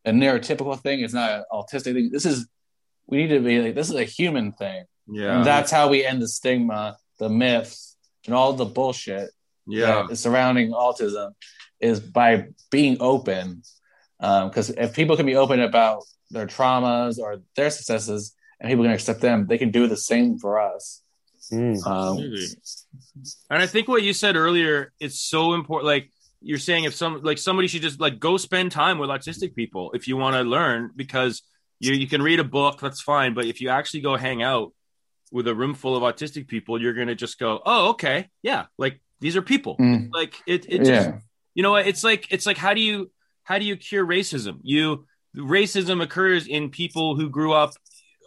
a 0.04 0.10
neurotypical 0.10 0.78
thing. 0.84 1.00
It's 1.00 1.14
not 1.14 1.30
an 1.38 1.44
autistic 1.52 1.92
thing. 1.94 2.10
This 2.12 2.26
is 2.26 2.46
we 3.06 3.18
need 3.18 3.28
to 3.36 3.40
be 3.40 3.60
like 3.62 3.74
this 3.74 3.88
is 3.90 3.94
a 3.96 4.04
human 4.04 4.52
thing, 4.52 4.84
Yeah. 5.10 5.38
and 5.38 5.46
that's 5.46 5.70
how 5.70 5.88
we 5.88 6.04
end 6.04 6.20
the 6.20 6.28
stigma, 6.28 6.96
the 7.18 7.28
myths, 7.28 7.96
and 8.26 8.34
all 8.34 8.52
the 8.52 8.66
bullshit 8.66 9.30
yeah. 9.66 10.06
surrounding 10.14 10.72
autism 10.72 11.32
is 11.80 12.00
by 12.00 12.48
being 12.70 12.96
open. 13.00 13.62
Because 14.18 14.70
if 14.70 14.94
people 14.94 15.16
can 15.16 15.26
be 15.26 15.36
open 15.36 15.60
about 15.60 16.04
their 16.30 16.46
traumas 16.46 17.18
or 17.18 17.42
their 17.56 17.70
successes, 17.70 18.34
and 18.60 18.68
people 18.68 18.84
can 18.84 18.92
accept 18.92 19.20
them, 19.20 19.46
they 19.46 19.58
can 19.58 19.70
do 19.70 19.86
the 19.86 19.96
same 19.96 20.38
for 20.38 20.60
us. 20.60 21.02
Mm. 21.52 21.86
Um, 21.86 22.18
Absolutely. 22.18 22.46
And 23.50 23.62
I 23.62 23.66
think 23.66 23.88
what 23.88 24.02
you 24.02 24.12
said 24.12 24.36
earlier 24.36 24.92
is 24.98 25.20
so 25.20 25.54
important. 25.54 25.86
Like 25.86 26.10
you're 26.40 26.58
saying, 26.58 26.84
if 26.84 26.94
some 26.94 27.22
like 27.22 27.38
somebody 27.38 27.68
should 27.68 27.82
just 27.82 28.00
like 28.00 28.18
go 28.18 28.36
spend 28.36 28.72
time 28.72 28.98
with 28.98 29.10
autistic 29.10 29.54
people 29.54 29.92
if 29.92 30.08
you 30.08 30.16
want 30.16 30.34
to 30.36 30.42
learn, 30.42 30.90
because 30.96 31.42
you 31.78 31.92
you 31.92 32.08
can 32.08 32.20
read 32.20 32.40
a 32.40 32.44
book, 32.44 32.80
that's 32.80 33.00
fine. 33.00 33.34
But 33.34 33.46
if 33.46 33.60
you 33.60 33.68
actually 33.68 34.00
go 34.00 34.16
hang 34.16 34.42
out 34.42 34.72
with 35.32 35.46
a 35.48 35.54
room 35.54 35.74
full 35.74 35.96
of 35.96 36.02
autistic 36.02 36.48
people, 36.48 36.80
you're 36.80 36.94
gonna 36.94 37.14
just 37.14 37.38
go, 37.38 37.60
oh, 37.64 37.90
okay, 37.90 38.28
yeah, 38.42 38.66
like 38.78 39.00
these 39.20 39.36
are 39.36 39.42
people. 39.42 39.76
Mm. 39.76 40.10
Like 40.12 40.34
it, 40.46 40.66
it 40.68 40.78
just, 40.78 40.90
yeah, 40.90 41.18
you 41.54 41.62
know, 41.62 41.72
what? 41.72 41.86
it's 41.86 42.04
like 42.04 42.26
it's 42.30 42.46
like 42.46 42.56
how 42.56 42.74
do 42.74 42.80
you 42.80 43.10
how 43.44 43.58
do 43.58 43.64
you 43.64 43.76
cure 43.76 44.06
racism? 44.06 44.58
You 44.62 45.06
racism 45.36 46.02
occurs 46.02 46.46
in 46.46 46.70
people 46.70 47.16
who 47.16 47.28
grew 47.30 47.52
up 47.52 47.72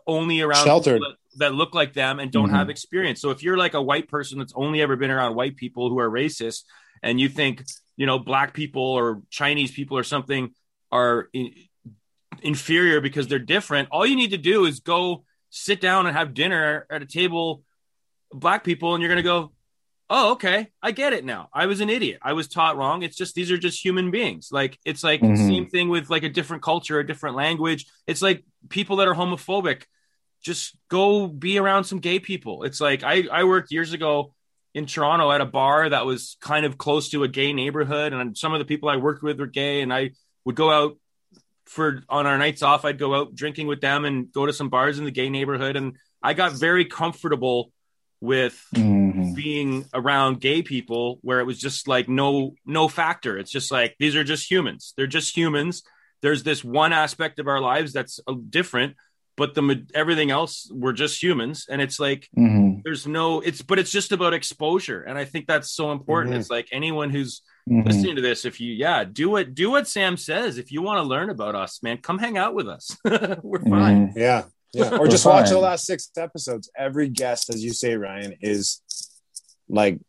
only 0.07 0.41
around 0.41 0.63
Sheltered. 0.65 1.01
that, 1.01 1.15
that 1.37 1.53
look 1.53 1.73
like 1.75 1.93
them 1.93 2.19
and 2.19 2.31
don't 2.31 2.49
Mhm. 2.49 2.55
have 2.55 2.69
experience. 2.69 3.21
So 3.21 3.29
if 3.29 3.43
you're 3.43 3.57
like 3.57 3.73
a 3.73 3.81
white 3.81 4.07
person 4.09 4.39
that's 4.39 4.53
only 4.55 4.81
ever 4.81 4.95
been 4.95 5.11
around 5.11 5.35
white 5.35 5.55
people 5.55 5.89
who 5.89 5.99
are 5.99 6.09
racist, 6.09 6.63
and 7.03 7.19
you 7.19 7.29
think 7.29 7.63
you 7.97 8.05
know 8.05 8.19
black 8.19 8.53
people 8.53 8.83
or 8.83 9.21
Chinese 9.29 9.71
people 9.71 9.97
or 9.97 10.03
something 10.03 10.53
are 10.91 11.29
in, 11.33 11.53
inferior 12.41 13.01
because 13.01 13.27
they're 13.27 13.39
different, 13.39 13.89
all 13.91 14.05
you 14.05 14.15
need 14.15 14.31
to 14.31 14.37
do 14.37 14.65
is 14.65 14.79
go 14.79 15.23
sit 15.51 15.79
down 15.79 16.07
and 16.07 16.17
have 16.17 16.33
dinner 16.33 16.87
at 16.89 17.03
a 17.03 17.05
table, 17.05 17.63
black 18.33 18.63
people, 18.63 18.95
and 18.95 19.01
you're 19.03 19.09
gonna 19.09 19.21
go, 19.21 19.51
oh 20.13 20.31
okay 20.33 20.67
i 20.83 20.91
get 20.91 21.13
it 21.13 21.23
now. 21.23 21.47
I 21.53 21.67
was 21.67 21.79
an 21.79 21.89
idiot. 21.89 22.19
I 22.21 22.33
was 22.33 22.49
taught 22.49 22.75
wrong. 22.75 23.01
It's 23.01 23.15
just 23.15 23.33
these 23.33 23.49
are 23.51 23.57
just 23.57 23.83
human 23.85 24.11
beings. 24.11 24.49
Like 24.51 24.77
it's 24.83 25.03
like 25.05 25.21
Mhm. 25.21 25.37
same 25.47 25.67
thing 25.69 25.87
with 25.87 26.09
like 26.09 26.23
a 26.23 26.29
different 26.29 26.63
culture 26.63 26.99
a 26.99 27.07
different 27.07 27.35
language. 27.37 27.85
It's 28.07 28.21
like 28.21 28.43
people 28.67 28.97
that 28.97 29.07
are 29.07 29.15
homophobic 29.15 29.83
just 30.43 30.75
go 30.89 31.27
be 31.27 31.57
around 31.59 31.83
some 31.85 31.99
gay 31.99 32.19
people. 32.19 32.63
It's 32.63 32.81
like 32.81 33.03
i 33.03 33.23
i 33.31 33.43
worked 33.45 33.71
years 33.71 33.93
ago 33.93 34.33
in 34.73 34.85
toronto 34.85 35.31
at 35.31 35.41
a 35.41 35.45
bar 35.45 35.89
that 35.89 36.05
was 36.05 36.37
kind 36.41 36.65
of 36.65 36.77
close 36.77 37.09
to 37.09 37.23
a 37.23 37.27
gay 37.27 37.51
neighborhood 37.53 38.11
and 38.13 38.37
some 38.37 38.53
of 38.53 38.59
the 38.59 38.65
people 38.65 38.87
i 38.89 38.95
worked 38.95 39.21
with 39.21 39.37
were 39.39 39.45
gay 39.45 39.81
and 39.81 39.93
i 39.93 40.11
would 40.45 40.55
go 40.55 40.71
out 40.71 40.97
for 41.65 42.03
on 42.09 42.25
our 42.27 42.37
nights 42.37 42.61
off 42.63 42.85
i'd 42.85 42.97
go 42.99 43.13
out 43.15 43.33
drinking 43.35 43.67
with 43.67 43.81
them 43.81 44.03
and 44.05 44.31
go 44.31 44.45
to 44.45 44.53
some 44.53 44.69
bars 44.69 44.99
in 44.99 45.05
the 45.05 45.11
gay 45.11 45.29
neighborhood. 45.29 45.75
And 45.75 45.95
i 46.23 46.33
got 46.33 46.51
very 46.53 46.85
comfortable 46.85 47.71
with 48.19 48.63
Mhm. 48.75 49.35
being 49.35 49.85
around 49.93 50.39
gay 50.41 50.61
people 50.61 51.17
where 51.21 51.39
it 51.39 51.45
was 51.45 51.59
just 51.59 51.87
like 51.87 52.07
no 52.07 52.53
no 52.65 52.87
factor. 52.87 53.37
It's 53.37 53.51
just 53.51 53.71
like 53.71 53.95
these 53.99 54.15
are 54.15 54.23
just 54.23 54.49
humans. 54.49 54.93
They're 54.95 55.07
just 55.07 55.35
humans. 55.35 55.81
There's 56.21 56.43
this 56.43 56.63
one 56.63 56.93
aspect 56.93 57.39
of 57.39 57.47
our 57.47 57.59
lives 57.59 57.93
that's 57.93 58.19
uh, 58.27 58.35
different 58.49 58.95
but 59.37 59.53
the 59.53 59.85
everything 59.93 60.29
else 60.31 60.69
we're 60.73 60.93
just 60.93 61.21
humans 61.21 61.65
and 61.69 61.81
it's 61.81 61.99
like 61.99 62.27
Mhm. 62.37 62.81
there's 62.83 63.07
no 63.07 63.39
it's 63.41 63.61
but 63.61 63.79
it's 63.79 63.91
just 63.91 64.11
about 64.11 64.33
exposure 64.33 65.01
and 65.01 65.17
i 65.17 65.25
think 65.25 65.47
that's 65.47 65.71
so 65.71 65.91
important 65.91 66.35
Mhm. 66.35 66.39
it's 66.39 66.49
like 66.49 66.67
anyone 66.71 67.09
who's 67.09 67.41
Mhm. 67.69 67.85
listening 67.85 68.15
to 68.17 68.21
this 68.21 68.43
if 68.45 68.59
you 68.59 68.73
yeah 68.73 69.03
do 69.03 69.29
what 69.29 69.53
do 69.55 69.71
what 69.71 69.87
sam 69.87 70.17
says 70.17 70.57
if 70.57 70.71
you 70.71 70.81
want 70.81 70.97
to 70.97 71.03
learn 71.03 71.29
about 71.29 71.55
us 71.55 71.81
man 71.83 71.97
come 71.97 72.17
hang 72.19 72.37
out 72.37 72.53
with 72.55 72.67
us 72.67 72.97
we're 73.41 73.59
fine 73.61 74.09
Mhm. 74.09 74.17
Yeah. 74.17 74.43
Yeah. 74.73 74.89
Or 74.95 74.99
We're 75.01 75.07
just 75.09 75.25
watch 75.25 75.49
the 75.49 75.59
last 75.59 75.85
six 75.85 76.09
episodes. 76.15 76.71
Every 76.77 77.09
guest, 77.09 77.49
as 77.49 77.61
you 77.61 77.73
say, 77.73 77.97
Ryan, 77.97 78.35
is 78.39 78.81
like 79.67 79.99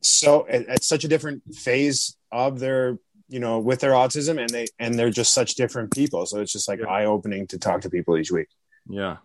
so 0.00 0.46
at, 0.48 0.66
at 0.68 0.84
such 0.84 1.02
a 1.02 1.08
different 1.08 1.42
phase 1.54 2.16
of 2.30 2.60
their, 2.60 2.98
you 3.30 3.40
know, 3.40 3.58
with 3.60 3.80
their 3.80 3.92
autism 3.92 4.38
and 4.40 4.50
they 4.50 4.66
and 4.78 4.94
they're 4.98 5.10
just 5.22 5.32
such 5.32 5.54
different 5.54 5.92
people. 5.92 6.26
So 6.26 6.40
it's 6.40 6.52
just 6.52 6.68
like 6.68 6.80
Yeah. 6.80 6.86
eye 6.96 7.06
opening 7.06 7.46
to 7.48 7.58
talk 7.58 7.80
to 7.82 7.90
people 7.90 8.16
each 8.18 8.32
week. 8.32 8.48
yeah 8.88 9.16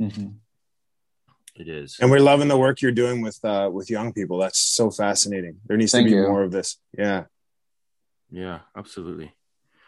Mhm. 0.00 0.34
it 1.54 1.68
is 1.68 1.98
And 2.00 2.10
we're 2.10 2.18
loving 2.32 2.48
the 2.48 2.58
work 2.58 2.82
you're 2.82 2.98
doing 3.02 3.20
with 3.22 3.38
uh 3.44 3.70
with 3.72 3.88
young 3.90 4.12
people. 4.12 4.36
That's 4.38 4.58
so 4.58 4.90
fascinating. 4.90 5.54
There 5.66 5.76
needs 5.76 5.92
Thank 5.92 6.08
to 6.08 6.10
be 6.10 6.16
you. 6.16 6.26
more 6.28 6.42
of 6.42 6.50
this. 6.50 6.78
Yeah. 6.98 7.24
Yeah, 8.30 8.60
absolutely. 8.76 9.28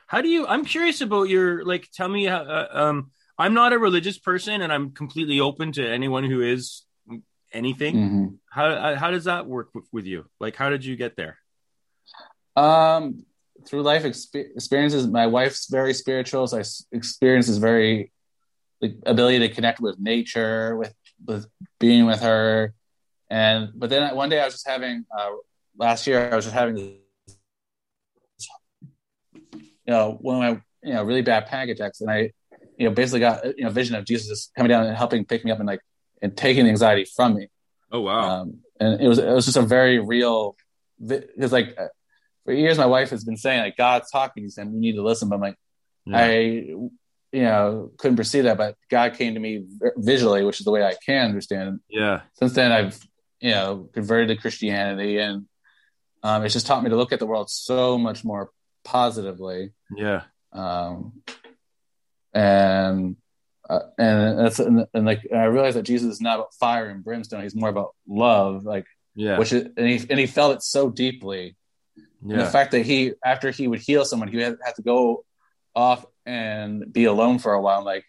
How 0.06 0.20
do 0.22 0.28
you? 0.28 0.46
I'm 0.46 0.64
curious 0.64 1.00
about 1.00 1.24
your 1.28 1.64
like. 1.64 1.90
Tell 1.92 2.08
me 2.08 2.26
how. 2.26 2.42
Uh, 2.42 2.68
um, 2.82 3.10
I'm 3.36 3.54
not 3.54 3.72
a 3.72 3.78
religious 3.78 4.18
person, 4.18 4.62
and 4.62 4.72
I'm 4.72 4.92
completely 4.92 5.40
open 5.40 5.72
to 5.72 5.82
anyone 5.98 6.22
who 6.30 6.40
is 6.42 6.84
anything. 7.52 7.94
Mhm. 7.96 8.38
How 8.56 8.66
uh, 8.66 8.96
how 8.96 9.10
does 9.10 9.24
that 9.24 9.46
work 9.48 9.74
with, 9.74 9.86
with 9.92 10.06
you? 10.06 10.26
Like, 10.38 10.54
how 10.54 10.68
did 10.70 10.84
you 10.84 10.94
get 10.94 11.16
there? 11.16 11.38
Um, 12.56 13.24
through 13.66 13.82
life 13.82 14.04
expe- 14.04 14.50
experiences, 14.54 15.06
my 15.06 15.26
wife's 15.26 15.66
very 15.68 15.92
spiritual. 15.92 16.46
So 16.46 16.58
I 16.58 16.60
s- 16.60 16.86
experiences 16.92 17.58
very 17.58 18.12
the 18.80 18.96
ability 19.06 19.40
to 19.40 19.48
connect 19.48 19.80
with 19.80 19.98
nature, 19.98 20.76
with 20.76 20.94
with 21.26 21.46
being 21.80 22.06
with 22.06 22.20
her, 22.20 22.72
and 23.30 23.70
but 23.74 23.90
then 23.90 24.14
one 24.14 24.28
day 24.28 24.40
I 24.40 24.44
was 24.44 24.54
just 24.54 24.68
having 24.68 25.04
uh, 25.16 25.30
last 25.76 26.06
year 26.06 26.30
I 26.32 26.36
was 26.36 26.44
just 26.44 26.54
having 26.54 26.76
you 26.76 27.00
know 29.86 30.18
one 30.20 30.36
of 30.36 30.40
my 30.56 30.60
you 30.82 30.94
know 30.94 31.02
really 31.04 31.22
bad 31.22 31.46
panic 31.46 31.70
attacks, 31.70 32.00
and 32.00 32.10
I 32.10 32.32
you 32.78 32.88
know 32.88 32.90
basically 32.94 33.20
got 33.20 33.44
you 33.58 33.64
know 33.64 33.70
vision 33.70 33.96
of 33.96 34.04
Jesus 34.04 34.28
just 34.28 34.54
coming 34.54 34.68
down 34.68 34.86
and 34.86 34.96
helping 34.96 35.24
pick 35.24 35.44
me 35.44 35.50
up 35.50 35.58
and 35.58 35.66
like 35.66 35.80
and 36.22 36.36
taking 36.36 36.64
the 36.64 36.70
anxiety 36.70 37.04
from 37.04 37.34
me. 37.34 37.48
Oh 37.90 38.00
wow, 38.00 38.40
Um, 38.40 38.58
and 38.80 39.00
it 39.00 39.08
was 39.08 39.18
it 39.18 39.28
was 39.30 39.44
just 39.46 39.56
a 39.56 39.62
very 39.62 39.98
real 39.98 40.56
because 41.04 41.52
like 41.52 41.76
for 42.46 42.52
years 42.52 42.78
my 42.78 42.86
wife 42.86 43.10
has 43.10 43.24
been 43.24 43.36
saying 43.36 43.60
like 43.60 43.76
God's 43.76 44.10
talking 44.10 44.42
to 44.44 44.48
you 44.48 44.62
and 44.62 44.72
we 44.72 44.80
need 44.80 44.94
to 44.94 45.02
listen, 45.02 45.28
but 45.28 45.34
I'm 45.34 45.42
like 45.42 45.56
Yeah. 46.06 46.16
I 46.18 46.30
you 47.32 47.42
know 47.42 47.90
couldn't 47.98 48.16
perceive 48.16 48.44
that, 48.44 48.56
but 48.56 48.76
God 48.90 49.14
came 49.14 49.34
to 49.34 49.40
me 49.40 49.64
visually, 49.96 50.42
which 50.44 50.60
is 50.60 50.64
the 50.64 50.70
way 50.70 50.82
I 50.84 50.94
can 51.04 51.26
understand. 51.26 51.80
yeah, 51.90 52.20
Since 52.34 52.54
then, 52.54 52.72
I've 52.72 52.98
you 53.40 53.50
know 53.50 53.90
converted 53.92 54.28
to 54.28 54.40
Christianity, 54.40 55.18
and 55.18 55.46
um, 56.22 56.44
it's 56.44 56.54
just 56.54 56.66
taught 56.66 56.82
me 56.82 56.90
to 56.90 56.96
look 56.96 57.12
at 57.12 57.18
the 57.18 57.26
world 57.26 57.50
so 57.50 57.98
much 57.98 58.24
more 58.24 58.50
positively. 58.84 59.72
yeah, 59.94 60.22
Um, 60.52 61.22
and 62.32 63.16
uh, 63.68 63.80
and 63.98 64.38
that's 64.38 64.58
and, 64.60 64.86
and 64.94 65.04
like 65.06 65.26
and 65.30 65.40
I 65.40 65.44
realized 65.46 65.76
that 65.76 65.82
Jesus 65.82 66.14
is 66.14 66.20
not 66.20 66.36
about 66.36 66.54
fire 66.54 66.86
and 66.86 67.02
brimstone; 67.04 67.42
he's 67.42 67.54
more 67.56 67.68
about 67.68 67.94
love, 68.08 68.64
like 68.64 68.86
yeah, 69.14 69.38
which 69.38 69.52
is, 69.52 69.68
and 69.76 69.86
he 69.88 69.96
and 70.08 70.18
he 70.18 70.26
felt 70.26 70.54
it 70.54 70.62
so 70.62 70.88
deeply. 70.90 71.56
And 72.32 72.40
the 72.40 72.46
fact 72.46 72.72
that 72.72 72.84
he, 72.84 73.12
after 73.24 73.50
he 73.50 73.68
would 73.68 73.80
heal 73.80 74.04
someone, 74.04 74.28
he 74.28 74.36
would 74.36 74.58
have 74.64 74.74
to 74.76 74.82
go 74.82 75.24
off 75.74 76.04
and 76.24 76.92
be 76.92 77.04
alone 77.04 77.38
for 77.38 77.52
a 77.52 77.60
while. 77.60 77.78
I'm 77.78 77.84
like, 77.84 78.04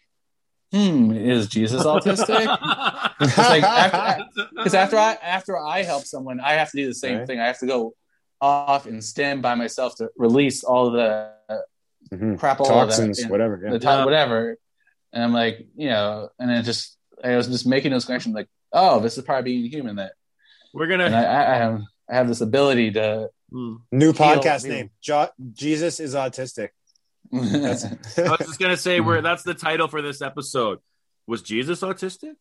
hmm, 0.72 1.12
is 1.12 1.46
Jesus 1.48 1.84
autistic? 1.84 2.46
It's 3.20 3.36
like 3.36 3.62
after, 3.64 4.24
because 4.56 4.74
after 4.84 4.96
I 4.96 5.14
after 5.22 5.58
I 5.58 5.82
help 5.82 6.04
someone, 6.04 6.38
I 6.40 6.52
have 6.54 6.70
to 6.70 6.76
do 6.76 6.86
the 6.86 6.94
same 6.94 7.18
Right. 7.18 7.26
thing. 7.26 7.40
I 7.40 7.46
have 7.48 7.58
to 7.58 7.66
go 7.66 7.94
off 8.40 8.86
and 8.86 9.02
stand 9.02 9.42
by 9.42 9.56
myself 9.56 9.96
to 9.96 10.08
release 10.16 10.62
all 10.62 10.90
the 10.92 11.32
Mhm. 12.12 12.38
crap, 12.38 12.60
all 12.60 12.66
Toxins, 12.66 13.20
that, 13.20 13.30
whatever. 13.30 13.60
Yeah. 13.62 13.72
the 13.72 13.78
to- 13.80 14.02
whatever. 14.04 14.56
And 15.12 15.24
I'm 15.24 15.32
like, 15.32 15.66
you 15.74 15.88
know, 15.90 16.28
and 16.38 16.48
then 16.48 16.62
just 16.64 16.96
I 17.24 17.36
was 17.36 17.48
just 17.48 17.66
making 17.66 17.90
those 17.90 18.04
connections, 18.04 18.34
like, 18.36 18.48
oh, 18.72 19.00
this 19.00 19.18
is 19.18 19.24
probably 19.24 19.52
being 19.52 19.70
human. 19.70 19.96
That, 19.96 20.12
We're 20.72 20.86
gonna. 20.86 21.06
I, 21.10 21.22
I 21.24 21.54
I 21.54 21.56
have 21.56 21.80
I 22.08 22.14
have 22.14 22.28
this 22.28 22.40
ability 22.40 22.92
to. 22.92 23.30
Mm. 23.52 23.80
New 23.92 24.12
podcast 24.12 24.64
heal. 24.64 24.74
name. 24.74 24.90
Jo- 25.00 25.28
Jesus 25.52 26.00
is 26.00 26.14
autistic. 26.14 26.70
I 27.32 27.38
was 27.38 28.38
just 28.40 28.58
gonna 28.58 28.76
say 28.76 29.00
where 29.00 29.20
that's 29.20 29.42
the 29.42 29.54
title 29.54 29.88
for 29.88 30.02
this 30.02 30.22
episode. 30.22 30.78
Was 31.26 31.42
Jesus 31.42 31.80
autistic? 31.80 32.36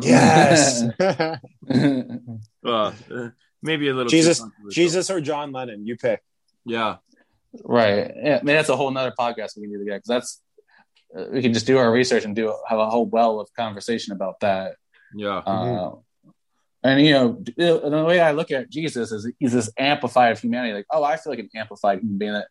yes. 0.00 0.84
Uh, 2.66 2.92
uh, 3.14 3.28
maybe 3.62 3.88
a 3.88 3.94
little. 3.94 4.08
Jesus. 4.08 4.42
Jesus 4.70 5.10
or 5.10 5.20
John 5.20 5.52
Lennon, 5.52 5.86
you 5.86 5.96
pick. 5.96 6.22
Yeah. 6.64 6.96
Right. 7.62 8.10
Yeah, 8.16 8.38
I 8.40 8.42
mean, 8.42 8.56
that's 8.56 8.70
a 8.70 8.76
whole 8.76 8.90
nother 8.90 9.12
podcast 9.16 9.56
we 9.56 9.62
can 9.64 9.72
do 9.72 9.78
together 9.78 9.98
because 9.98 10.08
that's 10.08 10.42
uh, 11.16 11.26
we 11.30 11.42
can 11.42 11.52
just 11.52 11.66
do 11.66 11.78
our 11.78 11.92
research 11.92 12.24
and 12.24 12.34
do 12.34 12.54
have 12.66 12.78
a 12.78 12.88
whole 12.88 13.06
well 13.06 13.38
of 13.38 13.52
conversation 13.54 14.12
about 14.12 14.40
that. 14.40 14.76
Yeah. 15.14 15.36
Uh, 15.36 15.96
and 16.84 17.00
you 17.04 17.12
know, 17.12 17.42
uh, 17.58 17.88
the 17.88 18.04
way 18.04 18.20
I 18.20 18.30
look 18.32 18.50
at 18.52 18.70
Jesus 18.70 19.10
is 19.10 19.28
he's 19.38 19.52
this 19.52 19.70
amplified 19.78 20.32
of 20.32 20.40
humanity. 20.40 20.74
Like, 20.74 20.86
oh, 20.92 21.02
I 21.02 21.16
feel 21.16 21.32
like 21.32 21.40
an 21.40 21.48
amplified 21.56 22.00
human 22.00 22.18
being. 22.18 22.32
That, 22.34 22.46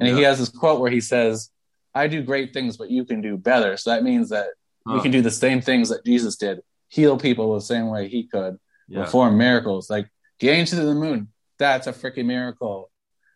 and 0.00 0.08
Yeah. 0.08 0.16
he 0.16 0.22
has 0.22 0.38
this 0.38 0.48
quote 0.48 0.80
where 0.80 0.90
he 0.90 1.00
says, 1.00 1.50
"I 1.94 2.06
do 2.06 2.22
great 2.22 2.54
things, 2.54 2.76
but 2.78 2.90
you 2.90 3.04
can 3.04 3.20
do 3.20 3.36
better." 3.36 3.76
So 3.76 3.90
that 3.90 4.02
means 4.04 4.30
that 4.30 4.46
we 4.86 5.00
can 5.00 5.10
do 5.10 5.20
the 5.20 5.30
same 5.30 5.60
things 5.60 5.90
that 5.90 6.04
Jesus 6.04 6.36
did, 6.36 6.60
heal 6.88 7.16
people 7.18 7.54
the 7.54 7.60
same 7.60 7.88
way 7.88 8.08
he 8.08 8.26
could, 8.26 8.58
Yeah. 8.88 9.04
perform 9.04 9.36
miracles, 9.36 9.90
like 9.90 10.08
getting 10.38 10.64
to 10.66 10.76
the 10.76 10.94
moon. 10.94 11.28
That's 11.58 11.86
a 11.86 11.92
freaking 11.92 12.26
miracle. 12.26 12.90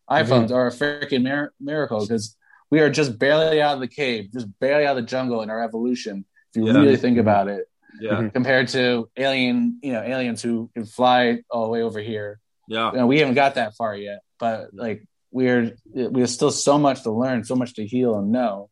iPhones 0.08 0.52
are 0.52 0.68
a 0.68 0.70
freaking 0.70 1.22
mir- 1.22 1.52
miracle 1.60 2.00
because 2.00 2.36
we 2.70 2.78
are 2.80 2.88
just 2.90 3.18
barely 3.18 3.60
out 3.60 3.74
of 3.74 3.80
the 3.80 3.88
cave, 3.88 4.30
just 4.32 4.46
barely 4.60 4.86
out 4.86 4.96
of 4.96 5.02
the 5.02 5.08
jungle 5.08 5.42
in 5.42 5.50
our 5.50 5.62
evolution. 5.64 6.24
If 6.54 6.60
you 6.60 6.66
Yeah. 6.66 6.74
really 6.80 6.96
think 6.96 7.18
about 7.18 7.48
it, 7.48 7.68
Yeah. 8.00 8.12
Mm-hmm. 8.12 8.28
compared 8.28 8.68
to 8.68 9.08
alien, 9.16 9.78
you 9.82 9.92
know, 9.92 10.02
aliens 10.02 10.42
who 10.42 10.70
can 10.74 10.84
fly 10.84 11.42
all 11.50 11.64
the 11.64 11.70
way 11.70 11.82
over 11.82 12.00
here. 12.00 12.40
Yeah. 12.68 12.90
You 12.92 12.98
know, 12.98 13.06
we 13.06 13.18
haven't 13.20 13.34
got 13.34 13.54
that 13.54 13.74
far 13.74 13.94
yet, 13.96 14.20
but 14.38 14.74
like 14.74 15.04
we're 15.30 15.76
we 15.92 16.20
have 16.20 16.30
still 16.30 16.50
so 16.50 16.78
much 16.78 17.02
to 17.02 17.10
learn, 17.10 17.44
so 17.44 17.54
much 17.56 17.74
to 17.74 17.86
heal 17.86 18.16
and 18.18 18.32
know. 18.32 18.70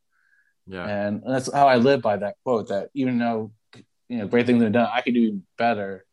Yeah. 0.66 0.86
And 0.86 1.22
that's 1.26 1.52
how 1.52 1.68
I 1.68 1.76
live 1.76 2.02
by 2.02 2.16
that 2.18 2.36
quote 2.44 2.68
that 2.68 2.88
even 2.94 3.18
though 3.18 3.52
you 4.08 4.18
know 4.18 4.26
great 4.26 4.46
things 4.46 4.62
are 4.62 4.70
done, 4.70 4.88
I 4.92 5.00
can 5.00 5.14
do 5.14 5.42
better 5.58 6.04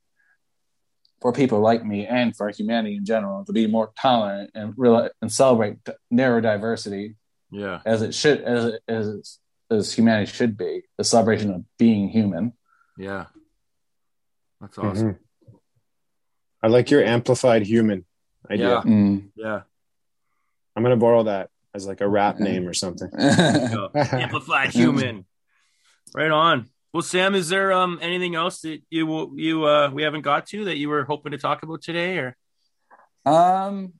for 1.22 1.32
people 1.32 1.60
like 1.60 1.86
me 1.86 2.06
and 2.08 2.36
for 2.36 2.50
humanity 2.50 2.96
in 2.96 3.06
general 3.06 3.46
to 3.46 3.54
be 3.54 3.68
more 3.68 3.92
tolerant 4.00 4.52
and 4.56 4.74
real 4.76 5.10
and 5.22 5.32
celebrate 5.32 5.78
neurodiversity 6.12 7.16
Yeah. 7.52 7.80
as 7.86 8.02
it 8.02 8.14
should 8.16 8.42
as 8.42 8.74
as 8.88 9.38
as 9.70 9.94
humanity 9.94 10.32
should 10.32 10.58
be 10.58 10.84
the 10.98 11.04
celebration 11.04 11.52
of 11.52 11.64
being 11.78 12.10
human. 12.10 12.54
Yeah. 12.98 13.26
That's 14.60 14.78
awesome. 14.78 15.14
Mhm. 15.14 15.18
I 16.64 16.68
like 16.68 16.92
your 16.92 17.04
amplified 17.04 17.64
human 17.64 18.06
idea. 18.50 18.68
Yeah. 18.70 18.82
Mm. 18.82 19.30
Yeah. 19.36 19.62
I'm 20.76 20.84
gonna 20.84 20.98
borrow 20.98 21.24
that 21.24 21.50
as 21.74 21.88
like 21.88 22.02
a 22.02 22.08
rap 22.08 22.40
name 22.40 22.68
or 22.68 22.74
something. 22.74 23.10
Amplified 23.96 24.70
human. 24.74 25.26
Right 26.14 26.30
on. 26.32 26.70
Well, 26.94 27.02
Sam, 27.02 27.36
is 27.36 27.50
there 27.50 27.72
um 27.72 27.98
anything 28.02 28.36
else 28.36 28.62
that 28.62 28.82
you 28.90 29.08
will 29.08 29.32
you 29.36 29.66
uh 29.66 29.90
we 29.92 30.04
haven't 30.04 30.22
got 30.22 30.46
to 30.48 30.66
that 30.66 30.78
you 30.78 30.90
were 30.90 31.06
hoping 31.06 31.32
to 31.32 31.38
talk 31.38 31.64
about 31.64 31.82
today 31.82 32.18
or 32.18 32.36
Um, 33.26 33.94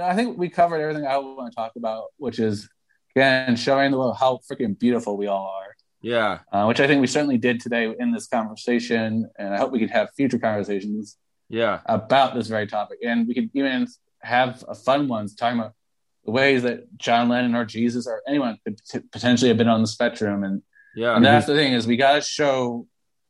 I 0.00 0.14
think 0.14 0.38
we 0.38 0.48
covered 0.48 0.80
everything 0.80 1.06
I 1.06 1.18
want 1.18 1.50
to 1.52 1.56
talk 1.56 1.72
about, 1.76 2.04
which 2.16 2.38
is 2.38 2.68
again 3.14 3.56
showing 3.56 3.90
the 3.90 3.98
world 3.98 4.16
how 4.18 4.38
freaking 4.50 4.78
beautiful 4.78 5.16
we 5.16 5.26
all 5.26 5.46
are. 5.46 5.71
Yeah 6.02 6.40
Uh, 6.52 6.64
which 6.66 6.80
I 6.80 6.86
think 6.86 7.00
we 7.00 7.06
certainly 7.06 7.38
did 7.38 7.60
today 7.60 7.84
in 7.98 8.10
this 8.12 8.26
conversation, 8.26 9.28
and 9.38 9.54
I 9.54 9.58
hope 9.58 9.70
we 9.72 9.78
could 9.78 9.90
have 9.90 10.08
future 10.16 10.38
conversations 10.38 11.16
yeah 11.48 11.80
about 11.86 12.34
this 12.34 12.46
very 12.48 12.66
topic, 12.66 12.98
and 13.04 13.26
we 13.28 13.34
could 13.34 13.50
even 13.54 13.86
have 14.22 14.64
a 14.68 14.74
fun 14.74 15.08
ones 15.08 15.34
talking 15.34 15.58
about 15.60 15.74
the 16.24 16.30
ways 16.30 16.62
that 16.62 16.78
John 16.98 17.28
Lennon 17.28 17.54
or 17.54 17.64
Jesus 17.64 18.06
or 18.06 18.22
anyone 18.28 18.56
could 18.64 18.78
t- 18.90 19.00
potentially 19.16 19.48
have 19.48 19.58
been 19.58 19.68
on 19.76 19.80
the 19.80 19.88
spectrum, 19.88 20.44
and 20.44 20.62
yeah 20.94 21.14
and 21.16 21.24
that's 21.24 21.46
the 21.46 21.54
thing 21.54 21.72
is 21.72 21.86
we 21.86 21.96
got 21.96 22.14
to 22.14 22.20
show 22.20 22.86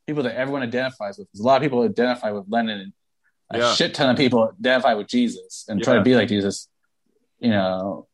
people 0.06 0.22
that 0.24 0.34
everyone 0.42 0.62
identifies 0.62 1.16
with. 1.18 1.26
Because 1.28 1.40
a 1.40 1.44
lot 1.50 1.56
of 1.56 1.62
people 1.62 1.82
identify 1.82 2.30
with 2.32 2.44
Lennon, 2.48 2.80
and 2.80 2.92
a 3.50 3.58
Yeah. 3.58 3.72
shit 3.74 3.94
ton 3.94 4.08
of 4.10 4.16
people 4.16 4.40
identify 4.60 4.94
with 4.94 5.06
Jesus 5.06 5.64
and 5.68 5.82
try 5.82 5.94
to 5.94 6.02
be 6.02 6.14
like 6.16 6.28
Jesus. 6.28 6.68
You 7.38 7.50
know, 7.50 8.06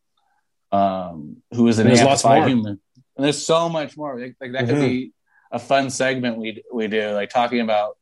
um, 0.73 1.39
who 1.55 1.67
is 1.69 1.79
an 1.79 1.87
There's 1.87 2.03
lots 2.03 2.25
amplified 2.25 2.41
more. 2.41 2.49
human. 2.49 2.81
And 3.19 3.25
there's 3.25 3.45
so 3.45 3.69
much 3.69 3.97
more. 3.97 4.19
Like, 4.19 4.37
like 4.41 4.53
that 4.53 4.67
could 4.67 4.77
Mhm. 4.77 4.89
be 4.89 5.13
a 5.51 5.59
fun 5.59 5.91
segment 5.91 6.39
we 6.39 6.63
we 6.73 6.87
do, 6.87 7.11
like 7.11 7.31
talking 7.31 7.61
about 7.61 7.97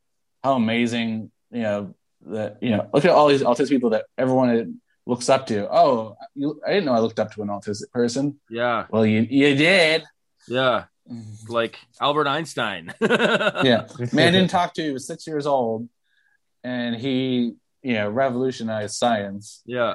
how 0.44 0.55
amazing 0.55 1.30
you 1.51 1.62
know 1.62 1.94
that 2.26 2.59
you 2.62 2.70
know 2.70 2.88
look 2.93 3.05
at 3.05 3.10
all 3.10 3.28
these 3.28 3.43
autistic 3.43 3.70
people 3.70 3.90
that 3.90 4.05
everyone 4.18 4.80
looks 5.06 5.28
up 5.28 5.47
to. 5.47 5.66
Oh, 5.72 6.16
you, 6.34 6.60
I 6.66 6.70
didn't 6.74 6.84
know 6.84 6.93
I 6.93 6.98
looked 7.01 7.18
up 7.18 7.32
to 7.34 7.43
an 7.43 7.48
autistic 7.48 7.90
person. 7.93 8.38
yeah 8.51 8.86
Well, 8.90 9.06
you 9.06 9.20
you 9.22 9.55
did. 9.56 10.05
yeah 10.48 10.84
like 11.48 11.78
Albert 12.01 12.26
Einstein 12.26 12.93
yeah 13.01 13.86
man 14.12 14.32
didn't 14.32 14.48
talk 14.51 14.74
to 14.74 14.82
he 14.82 14.90
was 14.90 15.06
six 15.06 15.24
years 15.26 15.47
old 15.47 15.88
and 16.64 16.97
he 16.97 17.55
you 17.82 17.94
know 17.94 18.10
revolutionized 18.10 18.97
science 18.97 19.62
yeah 19.66 19.94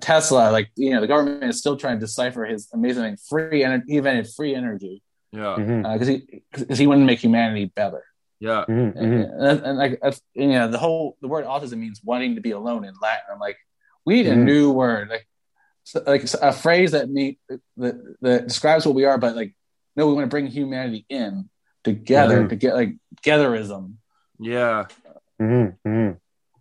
tesla 0.00 0.50
like 0.50 0.70
you 0.76 0.90
know 0.90 1.00
the 1.00 1.06
government 1.06 1.44
is 1.44 1.58
still 1.58 1.76
trying 1.76 1.96
to 1.96 2.00
decipher 2.00 2.44
his 2.44 2.68
amazing 2.72 3.16
free 3.28 3.62
energy 3.62 3.84
he 3.88 3.96
invented 3.98 4.28
free 4.34 4.54
energy. 4.54 5.02
Yeah. 5.32 5.56
Because 5.92 6.08
he 6.08 6.42
because 6.52 6.78
he 6.78 6.86
wanted 6.86 7.00
to 7.02 7.06
make 7.06 7.18
humanity 7.18 7.64
better. 7.66 8.04
Yeah. 8.40 8.64
Mhm, 8.68 8.96
and, 8.96 9.14
and, 9.48 9.60
and 9.66 9.78
like 9.78 9.98
that's, 10.02 10.20
you 10.34 10.48
know 10.48 10.68
the 10.68 10.78
whole 10.78 11.16
the 11.20 11.28
word 11.28 11.44
autism 11.44 11.78
means 11.78 12.00
wanting 12.04 12.34
to 12.36 12.40
be 12.40 12.50
alone 12.52 12.84
in 12.84 12.94
latin. 13.00 13.24
I'm 13.32 13.38
like 13.40 13.56
we 14.04 14.14
need 14.16 14.26
a 14.28 14.34
Mhm. 14.34 14.44
new 14.44 14.72
word. 14.72 15.08
Like 15.08 15.26
so, 15.84 16.02
like 16.06 16.24
a 16.40 16.52
phrase 16.52 16.92
that 16.92 17.08
me 17.10 17.38
that 17.76 18.16
that 18.22 18.46
describes 18.48 18.86
what 18.86 18.94
we 18.94 19.04
are 19.04 19.18
but 19.18 19.34
like 19.36 19.54
no 19.96 20.06
we 20.06 20.14
want 20.14 20.24
to 20.24 20.28
bring 20.30 20.46
humanity 20.46 21.04
in 21.08 21.48
together 21.84 22.44
Mhm. 22.44 22.48
to 22.50 22.56
get 22.56 22.74
like 22.74 22.94
togetherism. 23.22 23.94
Yeah. 24.38 24.86
Mhm, 25.40 25.76
mhm. 25.86 26.16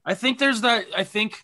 I 0.05 0.13
think 0.15 0.37
there's 0.39 0.61
that. 0.61 0.85
I 0.95 1.03
think, 1.03 1.41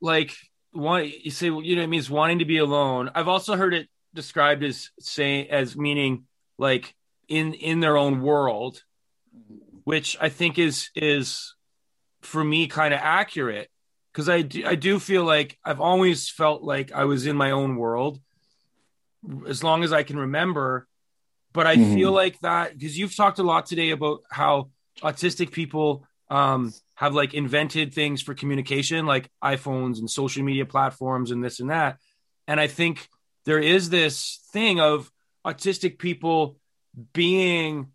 like, 0.00 0.34
one 0.72 1.10
you 1.22 1.30
say, 1.30 1.46
you 1.46 1.76
know, 1.76 1.82
it 1.82 1.86
means 1.88 2.10
wanting 2.10 2.40
to 2.40 2.44
be 2.44 2.58
alone. 2.58 3.10
I've 3.14 3.28
also 3.28 3.56
heard 3.56 3.74
it 3.74 3.88
described 4.14 4.62
as 4.62 4.90
saying 5.00 5.48
as 5.50 5.76
meaning 5.76 6.24
like 6.58 6.94
in 7.28 7.54
in 7.54 7.80
their 7.80 7.96
own 7.96 8.20
world, 8.22 8.82
which 9.84 10.16
I 10.20 10.28
think 10.28 10.58
is 10.58 10.90
is 10.94 11.54
for 12.22 12.42
me 12.42 12.66
kind 12.66 12.92
of 12.92 13.00
accurate 13.02 13.68
because 14.12 14.28
I 14.28 14.42
do, 14.42 14.66
I 14.66 14.74
do 14.74 14.98
feel 14.98 15.24
like 15.24 15.58
I've 15.64 15.80
always 15.80 16.28
felt 16.30 16.62
like 16.62 16.92
I 16.92 17.04
was 17.04 17.26
in 17.26 17.36
my 17.36 17.50
own 17.52 17.76
world 17.76 18.20
as 19.46 19.62
long 19.62 19.84
as 19.84 19.92
I 19.92 20.02
can 20.02 20.18
remember. 20.18 20.86
But 21.52 21.66
I 21.66 21.76
Mhm. 21.76 21.94
feel 21.94 22.12
like 22.12 22.38
that 22.40 22.76
because 22.76 22.98
you've 22.98 23.16
talked 23.16 23.38
a 23.38 23.42
lot 23.42 23.66
today 23.66 23.90
about 23.90 24.22
how 24.30 24.70
autistic 25.02 25.52
people 25.52 26.06
um, 26.28 26.72
have 26.94 27.14
like 27.14 27.34
invented 27.34 27.94
things 27.94 28.22
for 28.22 28.34
communication, 28.34 29.06
like 29.06 29.30
iPhones 29.42 29.98
and 29.98 30.10
social 30.10 30.42
media 30.42 30.66
platforms 30.66 31.30
and 31.30 31.44
this 31.44 31.60
and 31.60 31.70
that. 31.70 31.98
And 32.48 32.60
I 32.60 32.66
think 32.66 33.08
there 33.44 33.58
is 33.58 33.90
this 33.90 34.40
thing 34.52 34.80
of 34.80 35.10
autistic 35.46 35.98
people 35.98 36.58
being 37.12 37.92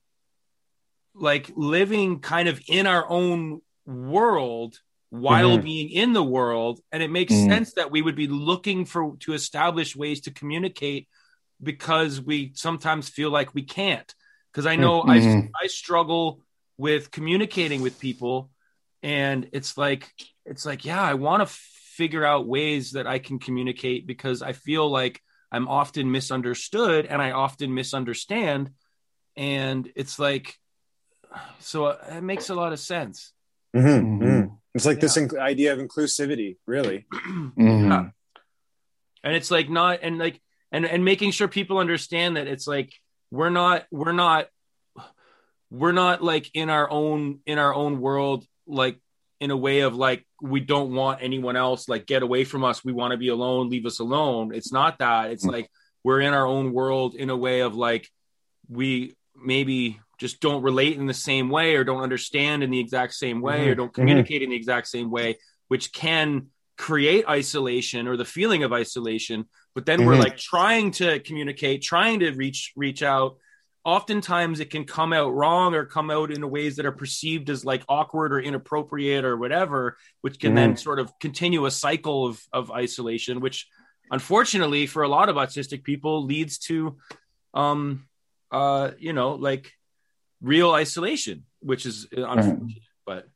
like 1.13 1.51
living 1.55 2.19
kind 2.19 2.47
of 2.47 2.61
in 2.67 2.87
our 2.87 3.09
own 3.09 3.61
world 3.85 4.79
while 5.09 5.57
Mhm. 5.57 5.63
being 5.63 5.89
in 5.89 6.13
the 6.13 6.23
world 6.23 6.79
and 6.91 7.03
it 7.03 7.11
makes 7.11 7.33
Mhm. 7.33 7.47
sense 7.47 7.73
that 7.73 7.91
we 7.91 8.01
would 8.01 8.15
be 8.15 8.27
looking 8.27 8.85
for 8.85 9.17
to 9.17 9.33
establish 9.33 9.95
ways 9.95 10.21
to 10.21 10.31
communicate 10.31 11.09
because 11.61 12.21
we 12.21 12.51
sometimes 12.55 13.09
feel 13.09 13.29
like 13.29 13.53
we 13.53 13.63
can't 13.63 14.15
because 14.51 14.65
i 14.65 14.77
know 14.77 15.01
I, 15.01 15.17
Mhm. 15.17 15.49
I 15.61 15.67
struggle 15.67 16.39
with 16.77 17.11
communicating 17.11 17.81
with 17.81 17.99
people 17.99 18.49
and 19.03 19.49
it's 19.53 19.77
like 19.77 20.11
it's 20.45 20.65
like 20.65 20.85
yeah 20.85 21.01
i 21.01 21.13
want 21.13 21.41
to 21.47 21.53
figure 21.95 22.25
out 22.25 22.47
ways 22.47 22.91
that 22.91 23.07
i 23.07 23.19
can 23.19 23.39
communicate 23.39 24.07
because 24.07 24.41
i 24.41 24.53
feel 24.53 24.89
like 24.89 25.19
i'm 25.51 25.67
often 25.67 26.11
misunderstood 26.11 27.05
and 27.05 27.21
i 27.21 27.31
often 27.31 27.73
misunderstand 27.73 28.69
and 29.35 29.91
it's 29.95 30.17
like 30.19 30.55
so 31.59 31.87
it 31.87 32.21
makes 32.21 32.49
a 32.49 32.55
lot 32.55 32.73
of 32.73 32.79
sense 32.79 33.33
Mhm, 33.75 33.83
Mhm. 33.83 34.19
mhm. 34.21 34.57
It's 34.73 34.85
like 34.85 34.99
this 34.99 35.17
inc- 35.17 35.37
idea 35.39 35.73
of 35.73 35.79
inclusivity, 35.79 36.57
really. 36.65 37.05
Mhm. 37.13 37.53
Yeah. 37.57 38.09
and 39.23 39.35
it's 39.35 39.51
like 39.51 39.69
not 39.69 39.99
and 40.01 40.17
like 40.17 40.41
and 40.71 40.85
and 40.85 41.05
making 41.05 41.31
sure 41.31 41.47
people 41.47 41.77
understand 41.77 42.35
that 42.37 42.47
it's 42.47 42.67
like 42.67 42.93
we're 43.31 43.49
not 43.49 43.85
we're 43.91 44.11
not 44.13 44.47
we're 45.71 45.93
not 45.93 46.21
like 46.21 46.51
in 46.53 46.69
our 46.69 46.89
own 46.91 47.39
in 47.45 47.57
our 47.57 47.73
own 47.73 47.99
world 48.01 48.45
like 48.67 48.99
in 49.39 49.49
a 49.49 49.57
way 49.57 49.79
of 49.79 49.95
like 49.95 50.23
we 50.41 50.59
don't 50.59 50.93
want 50.93 51.19
anyone 51.23 51.55
else 51.55 51.87
like 51.89 52.05
get 52.05 52.21
away 52.21 52.43
from 52.43 52.63
us. 52.63 52.85
We 52.85 52.93
want 52.93 53.11
to 53.13 53.17
be 53.17 53.29
alone. 53.29 53.69
Leave 53.69 53.85
us 53.87 53.99
alone. 53.99 54.53
It's 54.53 54.71
not 54.71 54.99
that. 54.99 55.31
It's 55.31 55.45
like 55.45 55.67
we're 56.03 56.19
in 56.21 56.33
our 56.33 56.45
own 56.45 56.73
world 56.73 57.15
in 57.15 57.29
a 57.31 57.37
way 57.37 57.61
of 57.61 57.73
like 57.73 58.07
we 58.69 59.15
maybe 59.35 59.99
just 60.19 60.39
don't 60.41 60.61
relate 60.61 60.97
in 60.97 61.07
the 61.07 61.13
same 61.13 61.49
way 61.49 61.75
or 61.75 61.83
don't 61.83 62.03
understand 62.03 62.61
in 62.63 62.69
the 62.69 62.79
exact 62.79 63.13
same 63.13 63.41
way 63.41 63.69
or 63.69 63.73
Mhm. 63.73 63.77
don't 63.77 63.93
communicate 63.93 64.43
in 64.43 64.49
the 64.51 64.55
exact 64.55 64.87
same 64.87 65.09
way 65.09 65.37
which 65.69 65.91
can 65.93 66.47
create 66.77 67.27
isolation 67.29 68.07
or 68.07 68.17
the 68.17 68.25
feeling 68.25 68.63
of 68.63 68.73
isolation. 68.73 69.45
But 69.73 69.85
then 69.85 70.05
we're 70.05 70.15
Mhm. 70.15 70.19
like 70.25 70.37
trying 70.37 70.91
to 70.91 71.19
communicate 71.21 71.81
trying 71.81 72.19
to 72.19 72.31
reach 72.31 72.73
reach 72.75 73.01
out 73.01 73.37
oftentimes 73.83 74.59
it 74.59 74.69
can 74.69 74.85
come 74.85 75.11
out 75.13 75.33
wrong 75.33 75.73
or 75.73 75.85
come 75.85 76.11
out 76.11 76.31
in 76.31 76.49
ways 76.49 76.75
that 76.75 76.85
are 76.85 76.91
perceived 76.91 77.49
as 77.49 77.65
like 77.65 77.83
awkward 77.89 78.33
or 78.33 78.39
inappropriate 78.39 79.25
or 79.25 79.37
whatever, 79.37 79.97
which 80.21 80.39
can 80.39 80.53
then 80.55 80.77
sort 80.77 80.99
of 80.99 81.11
continue 81.19 81.65
a 81.65 81.71
cycle 81.71 82.27
of 82.27 82.41
of 82.53 82.71
isolation, 82.71 83.39
which 83.39 83.67
unfortunately 84.11 84.85
for 84.87 85.03
a 85.03 85.07
lot 85.07 85.29
of 85.29 85.35
autistic 85.35 85.83
people 85.83 86.25
leads 86.25 86.57
to 86.59 86.97
um 87.53 88.07
uh 88.51 88.91
you 88.99 89.13
know 89.13 89.33
like 89.33 89.71
real 90.41 90.71
isolation, 90.71 91.45
which 91.59 91.85
is 91.85 92.07
unfortunate. 92.11 92.83
But 93.05 93.27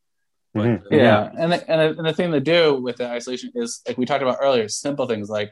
but 0.53 0.63
Mhm. 0.63 0.85
uh, 0.85 0.95
yeah, 0.95 1.31
and 1.37 1.51
the, 1.51 1.69
and, 1.69 1.81
the, 1.81 1.97
and 1.99 2.07
the 2.07 2.13
thing 2.13 2.31
to 2.31 2.39
do 2.39 2.79
with 2.81 2.97
the 2.97 3.07
isolation 3.07 3.51
is 3.55 3.81
like 3.87 3.97
we 3.97 4.05
talked 4.05 4.21
about 4.21 4.37
earlier, 4.41 4.67
simple 4.69 5.05
things 5.07 5.29
like 5.29 5.51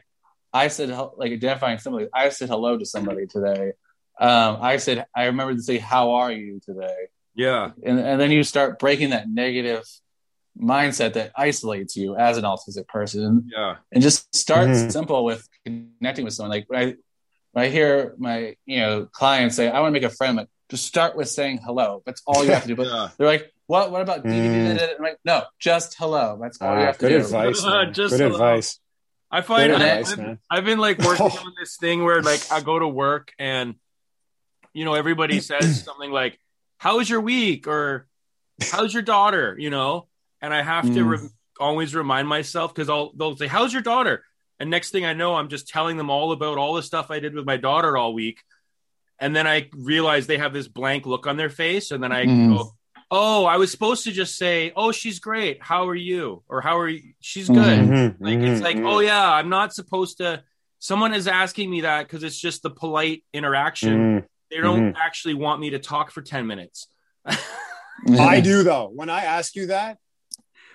I 0.52 0.68
said 0.68 0.90
like 1.16 1.32
identifying 1.32 1.78
somebody. 1.78 2.06
I 2.14 2.28
said 2.28 2.48
hello 2.48 2.78
to 2.78 2.86
somebody 2.86 3.26
today. 3.26 3.72
Um, 4.18 4.58
I 4.60 4.76
said 4.78 5.06
I 5.14 5.24
remember 5.26 5.54
to 5.54 5.62
say 5.62 5.78
how 5.78 6.12
are 6.12 6.30
you 6.32 6.60
today, 6.64 7.08
yeah, 7.34 7.70
and 7.84 7.98
and 7.98 8.20
then 8.20 8.30
you 8.30 8.42
start 8.44 8.78
breaking 8.78 9.10
that 9.10 9.28
negative 9.28 9.82
mindset 10.60 11.14
that 11.14 11.32
isolates 11.36 11.96
you 11.96 12.16
as 12.16 12.36
an 12.38 12.44
autistic 12.44 12.86
person, 12.86 13.48
yeah, 13.52 13.76
and 13.92 14.02
just 14.02 14.34
start 14.34 14.68
Mhm. 14.68 14.92
simple 14.92 15.24
with 15.24 15.48
connecting 15.64 16.24
with 16.24 16.34
someone. 16.34 16.50
Like 16.50 16.64
when 16.68 16.80
I 16.80 16.94
when 17.52 17.64
I 17.64 17.68
hear 17.68 18.14
my 18.18 18.56
you 18.66 18.78
know 18.80 19.06
clients 19.12 19.56
say 19.56 19.68
I 19.68 19.80
want 19.80 19.94
to 19.94 20.00
make 20.00 20.08
a 20.10 20.14
friend, 20.14 20.36
like 20.36 20.48
just 20.70 20.86
start 20.86 21.16
with 21.16 21.28
saying 21.28 21.58
hello. 21.64 22.02
That's 22.06 22.22
all 22.26 22.44
you 22.44 22.52
have 22.52 22.62
to 22.62 22.68
do. 22.68 22.76
But 22.80 22.86
yeah. 22.86 23.08
they're 23.18 23.26
like, 23.26 23.52
what? 23.66 23.90
What 23.90 24.00
about 24.02 24.24
Mm. 24.24 24.80
I'm 24.98 25.02
like, 25.02 25.18
no, 25.24 25.42
just 25.58 25.96
hello. 25.98 26.38
That's 26.40 26.60
all 26.60 26.74
you 26.74 26.82
Ah, 26.82 26.86
have 26.86 26.98
to 26.98 27.08
do. 27.08 27.16
advice. 27.18 27.62
man. 27.64 27.92
Just 27.92 28.12
good 28.12 28.20
hello. 28.20 28.34
advice. 28.34 28.78
I 29.30 29.40
find 29.40 29.72
Good 29.72 29.82
I, 29.82 29.86
advice, 29.88 30.12
I've, 30.12 30.18
man. 30.18 30.38
I've 30.50 30.64
been 30.64 30.78
like 30.78 30.98
working 30.98 31.26
on 31.46 31.52
this 31.58 31.76
thing 31.76 32.04
where 32.04 32.22
like 32.22 32.40
I 32.52 32.60
go 32.60 32.78
to 32.78 32.86
work 32.86 33.32
and 33.40 33.74
you 34.74 34.84
know 34.84 34.94
everybody 34.94 35.40
says 35.50 35.82
something 35.82 36.10
like 36.10 36.38
how's 36.76 37.08
your 37.08 37.20
week 37.22 37.66
or 37.66 38.06
how's 38.70 38.92
your 38.92 39.02
daughter 39.02 39.56
you 39.58 39.70
know 39.70 40.06
and 40.42 40.52
I 40.52 40.62
have 40.62 40.84
to 40.92 41.00
Mm. 41.00 41.08
re- 41.22 41.28
always 41.60 41.94
remind 41.94 42.28
myself 42.28 42.74
because 42.74 42.90
I'll 42.90 43.12
they'll 43.16 43.36
say 43.36 43.46
how's 43.46 43.72
your 43.72 43.82
daughter 43.82 44.24
and 44.58 44.68
next 44.70 44.90
thing 44.90 45.04
I 45.04 45.14
know 45.14 45.34
I'm 45.36 45.48
just 45.48 45.68
telling 45.68 45.96
them 45.96 46.10
all 46.10 46.32
about 46.32 46.58
all 46.58 46.74
the 46.74 46.82
stuff 46.82 47.10
I 47.10 47.20
did 47.20 47.34
with 47.34 47.46
my 47.46 47.56
daughter 47.56 47.96
all 47.96 48.12
week 48.12 48.40
and 49.20 49.34
then 49.34 49.46
I 49.46 49.70
realize 49.72 50.26
they 50.26 50.38
have 50.38 50.52
this 50.52 50.66
blank 50.68 51.06
look 51.06 51.26
on 51.26 51.36
their 51.36 51.48
face 51.50 51.90
and 51.92 52.02
then 52.02 52.12
I 52.12 52.26
Mm. 52.26 52.48
go 52.56 52.72
oh 53.10 53.44
I 53.44 53.56
was 53.58 53.70
supposed 53.70 54.02
to 54.04 54.12
just 54.12 54.36
say 54.36 54.72
oh 54.74 54.90
she's 54.90 55.20
great 55.20 55.62
how 55.62 55.88
are 55.88 55.94
you 55.94 56.42
or 56.48 56.60
how 56.60 56.76
are 56.78 56.88
you 56.88 57.12
she's 57.20 57.48
good 57.48 57.78
Mhm, 57.78 58.16
like 58.18 58.38
it's 58.40 58.60
like, 58.62 58.78
oh 58.78 58.98
yeah, 58.98 59.30
I'm 59.32 59.48
not 59.48 59.72
supposed 59.74 60.18
to. 60.18 60.42
Someone 60.80 61.14
is 61.14 61.28
asking 61.28 61.70
me 61.70 61.82
that 61.82 62.02
because 62.06 62.22
it's 62.24 62.38
just 62.38 62.62
the 62.62 62.70
polite 62.70 63.22
interaction. 63.32 63.96
Mhm. 64.20 64.24
They 64.54 64.60
don't 64.60 64.94
actually 64.96 65.34
want 65.34 65.60
me 65.60 65.70
to 65.70 65.78
talk 65.80 66.10
for 66.12 66.22
ten 66.22 66.46
minutes. 66.46 66.86
I 67.26 68.40
do 68.40 68.62
though. 68.70 68.90
When 68.94 69.10
I 69.10 69.24
ask 69.24 69.56
you 69.56 69.66
that, 69.66 69.98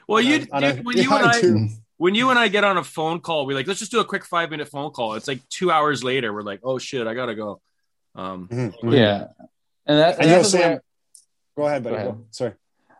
well, 0.08 0.20
on 0.20 0.26
a- 0.26 0.38
you 0.40 0.48
on 0.52 0.64
a- 0.64 0.76
when 0.84 0.98
you 0.98 1.14
and 1.16 1.26
I 1.26 1.30
I 1.30 1.42
when 1.98 2.16
you 2.16 2.30
and 2.30 2.40
I 2.40 2.48
get 2.50 2.64
on 2.64 2.78
a 2.78 2.84
phone 2.84 3.20
call, 3.22 3.46
we're 3.46 3.56
like, 3.56 3.68
let's 3.68 3.80
just 3.80 3.92
do 3.92 4.00
a 4.00 4.06
quick 4.06 4.26
five 4.26 4.50
minute 4.52 4.68
phone 4.68 4.92
call. 4.92 5.14
It's 5.14 5.28
like 5.28 5.48
two 5.50 5.72
hours 5.72 6.04
later, 6.04 6.34
we're 6.34 6.42
like, 6.42 6.60
oh 6.64 6.78
shit, 6.78 7.08
I 7.08 7.14
gotta 7.14 7.36
go. 7.36 7.62
Um, 8.16 8.48
Mhm, 8.52 8.74
mhm. 8.84 8.98
Yeah, 8.98 9.28
and 9.86 10.00
that 10.00 10.16
And 10.16 10.24
and 10.24 10.30
yo, 10.32 10.38
that's 10.38 10.50
Sam, 10.52 10.60
where, 10.72 10.84
go 11.58 11.66
ahead, 11.68 11.84
buddy. 11.84 11.96
Go 11.96 12.02
ahead. 12.02 12.12
Go. 12.16 12.26
Sorry. 12.32 12.54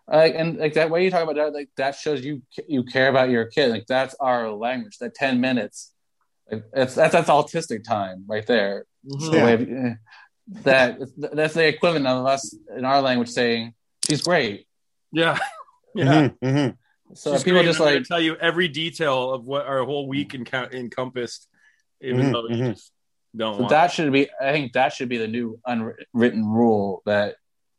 like 0.08 0.34
and 0.36 0.58
like 0.58 0.74
that 0.76 0.90
way 0.90 1.04
you 1.04 1.12
talk 1.12 1.24
about 1.24 1.36
that, 1.36 1.54
like 1.54 1.70
that 1.78 1.96
shows 1.96 2.24
you 2.24 2.42
you 2.68 2.84
care 2.84 3.10
about 3.10 3.30
your 3.30 3.46
kid. 3.46 3.70
Like 3.72 3.86
that's 3.88 4.16
our 4.20 4.50
language. 4.52 4.98
That 5.00 5.14
ten 5.16 5.42
minutes, 5.42 5.92
like 6.52 6.64
that's 6.74 6.96
that's, 6.96 7.14
that's 7.14 7.30
autistic 7.30 7.84
time 7.84 8.24
right 8.28 8.46
there. 8.46 8.86
mhm. 9.06 9.34
Yeah. 9.68 9.94
Way 10.52 10.60
of- 10.60 10.64
that 11.22 11.32
that's 11.36 11.54
the 11.54 11.68
equivalent 11.68 12.08
of 12.08 12.26
us 12.26 12.56
in 12.78 12.86
our 12.86 13.02
language 13.02 13.30
saying 13.30 13.74
she's 14.08 14.22
great. 14.22 14.68
yeah, 15.12 15.38
yeah. 15.96 16.30
Mhm, 16.30 16.38
mhm. 16.44 16.78
So 17.16 17.34
She's 17.34 17.44
people 17.44 17.60
great. 17.62 17.66
just 17.66 17.80
I'm 17.82 17.86
like 17.96 18.04
tell 18.04 18.22
you 18.22 18.36
every 18.36 18.68
detail 18.68 19.32
of 19.34 19.46
what 19.48 19.66
our 19.66 19.84
whole 19.84 20.08
week 20.08 20.34
enco- 20.34 20.72
encompassed, 20.72 21.48
even 22.02 22.22
Mhm, 22.28 22.32
though 22.34 22.48
you 22.48 22.64
mhm. 22.64 22.74
just 22.74 22.92
don't 23.36 23.56
So 23.56 23.60
want. 23.62 23.70
that 23.72 23.92
should 23.92 24.12
be. 24.12 24.30
I 24.40 24.52
think 24.52 24.74
that 24.74 24.94
should 24.94 25.10
be 25.10 25.18
the 25.18 25.28
new 25.28 25.60
unwritten 25.66 26.46
rule 26.46 27.02
that 27.06 27.36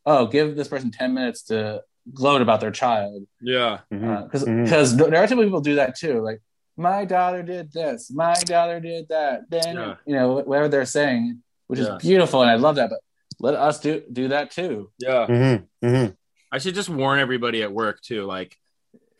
oh, 0.07 0.27
give 0.27 0.57
this 0.57 0.67
person 0.69 0.91
ten 0.91 1.15
minutes 1.15 1.43
to 1.45 1.83
gloat 2.13 2.41
about 2.43 2.61
their 2.61 2.71
child 2.73 3.25
yeah, 3.41 3.81
because 3.91 4.45
Mhm. 4.45 4.65
because 4.65 4.97
there 4.97 5.23
are 5.23 5.29
some 5.29 5.39
people 5.39 5.61
do 5.61 5.77
that 5.77 5.95
too. 5.97 6.21
Like 6.23 6.41
my 6.77 7.05
daughter 7.05 7.43
did 7.45 7.71
this, 7.73 8.11
my 8.11 8.35
daughter 8.35 8.81
did 8.81 9.09
that. 9.11 9.43
Then 9.49 9.77
Yeah. 9.77 9.95
you 10.07 10.15
know 10.17 10.33
whatever 10.41 10.67
they're 10.69 10.85
saying, 10.87 11.41
which 11.71 11.79
Yeah. 11.79 11.97
is 11.97 12.03
beautiful, 12.03 12.43
and 12.43 12.51
I 12.51 12.57
love 12.57 12.75
that. 12.77 12.91
But 12.91 13.01
let 13.41 13.55
us 13.55 13.79
do 13.81 14.03
do 14.13 14.29
that 14.29 14.51
too. 14.51 14.91
yeah. 14.99 15.27
Mhm, 15.29 15.67
mhm. 15.85 16.17
I 16.53 16.59
should 16.59 16.75
just 16.75 16.89
warn 16.89 17.21
everybody 17.21 17.63
at 17.63 17.71
work 17.73 18.01
too. 18.03 18.25
Like, 18.25 18.57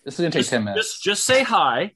This 0.05 0.15
is 0.15 0.21
gonna 0.21 0.31
take 0.31 0.41
just, 0.41 0.51
ten 0.51 0.65
minutes. 0.65 0.81
just 0.95 1.03
just 1.05 1.25
say 1.25 1.43
hi, 1.45 1.93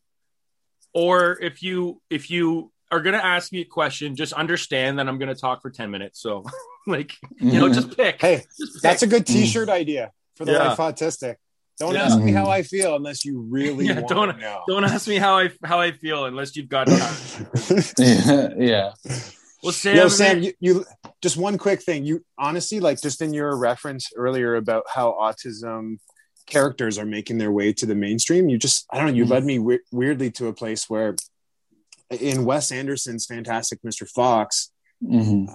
or 0.92 1.38
if 1.42 1.62
you 1.62 2.00
if 2.10 2.30
you 2.30 2.70
are 2.92 3.00
gonna 3.00 3.16
ask 3.18 3.50
me 3.52 3.60
a 3.62 3.64
question, 3.64 4.14
just 4.14 4.32
understand 4.32 4.98
that 4.98 5.08
I'm 5.08 5.18
gonna 5.18 5.34
talk 5.34 5.60
for 5.60 5.70
ten 5.70 5.90
minutes. 5.90 6.20
So, 6.20 6.44
like, 6.86 7.12
you 7.40 7.58
know, 7.58 7.68
just 7.72 7.96
pick. 7.96 8.20
Hey, 8.20 8.36
Just 8.58 8.74
pick. 8.74 8.82
that's 8.82 9.02
a 9.02 9.06
good 9.08 9.26
T-shirt 9.26 9.68
idea 9.68 10.12
for 10.36 10.44
the 10.44 10.52
Yeah. 10.52 10.68
life 10.68 10.78
autistic. 10.78 11.36
Don't 11.80 11.94
Yeah. 11.94 12.04
ask 12.04 12.16
me 12.20 12.30
how 12.30 12.46
I 12.46 12.62
feel 12.62 12.94
unless 12.94 13.24
you 13.24 13.40
really 13.40 13.86
Yeah, 13.86 13.94
want 13.96 14.08
don't- 14.08 14.34
to 14.34 14.40
know. 14.40 14.62
don't 14.68 14.84
ask 14.84 15.08
me 15.08 15.16
how 15.16 15.36
I 15.38 15.50
how 15.64 15.80
I 15.80 15.90
feel 15.90 16.26
unless 16.26 16.54
you've 16.54 16.68
got 16.68 16.86
time. 17.02 17.14
yeah, 17.98 18.48
yeah. 18.56 18.92
Well, 19.64 19.72
Sam, 19.72 19.96
Yo, 19.96 20.08
Sam, 20.08 20.42
you, 20.42 20.52
you 20.60 20.84
just 21.22 21.36
one 21.38 21.56
quick 21.58 21.82
thing. 21.82 22.04
You 22.04 22.22
honestly, 22.38 22.80
like, 22.80 23.00
just 23.00 23.22
in 23.22 23.32
your 23.32 23.56
reference 23.56 24.10
earlier 24.14 24.54
about 24.56 24.84
how 24.94 25.12
autism 25.18 25.98
characters 26.46 26.98
are 26.98 27.06
making 27.06 27.38
their 27.38 27.50
way 27.50 27.72
to 27.72 27.86
the 27.86 27.94
mainstream, 27.94 28.50
you 28.50 28.58
just, 28.58 28.84
I 28.92 28.98
don't 28.98 29.06
know, 29.06 29.12
you 29.14 29.24
Mhm. 29.24 29.30
led 29.30 29.44
me 29.44 29.58
we- 29.58 29.80
weirdly 29.90 30.30
to 30.32 30.48
a 30.48 30.52
place 30.52 30.90
where 30.90 31.16
in 32.10 32.44
Wes 32.44 32.70
Anderson's 32.70 33.24
Fantastic 33.24 33.80
Mr. 33.82 34.06
Fox, 34.06 34.70
Mhm. 35.02 35.48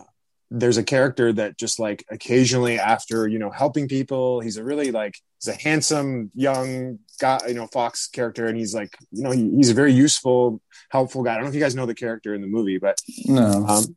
there's 0.49 0.77
a 0.77 0.83
character 0.83 1.31
that 1.31 1.57
just 1.59 1.77
like 1.77 2.03
occasionally 2.09 2.79
after 2.79 3.27
you 3.27 3.37
know 3.37 3.51
helping 3.51 3.87
people 3.87 4.39
he's 4.41 4.57
a 4.57 4.63
really 4.63 4.91
like 4.91 5.13
he's 5.39 5.47
a 5.53 5.61
handsome 5.61 6.31
young 6.35 6.99
guy 7.19 7.39
you 7.47 7.53
know 7.53 7.67
fox 7.67 8.07
character 8.07 8.47
and 8.47 8.57
he's 8.57 8.73
like 8.73 8.95
you 9.11 9.23
know 9.23 9.31
he, 9.31 9.49
he's 9.55 9.69
a 9.69 9.73
very 9.73 9.93
useful 9.93 10.61
helpful 10.89 11.23
guy 11.23 11.31
i 11.31 11.35
don't 11.35 11.43
know 11.43 11.49
if 11.49 11.55
you 11.55 11.61
guys 11.61 11.75
know 11.75 11.85
the 11.85 11.95
character 11.95 12.33
in 12.33 12.41
the 12.41 12.47
movie 12.47 12.77
but 12.77 12.99
No. 13.25 13.65
um, 13.67 13.95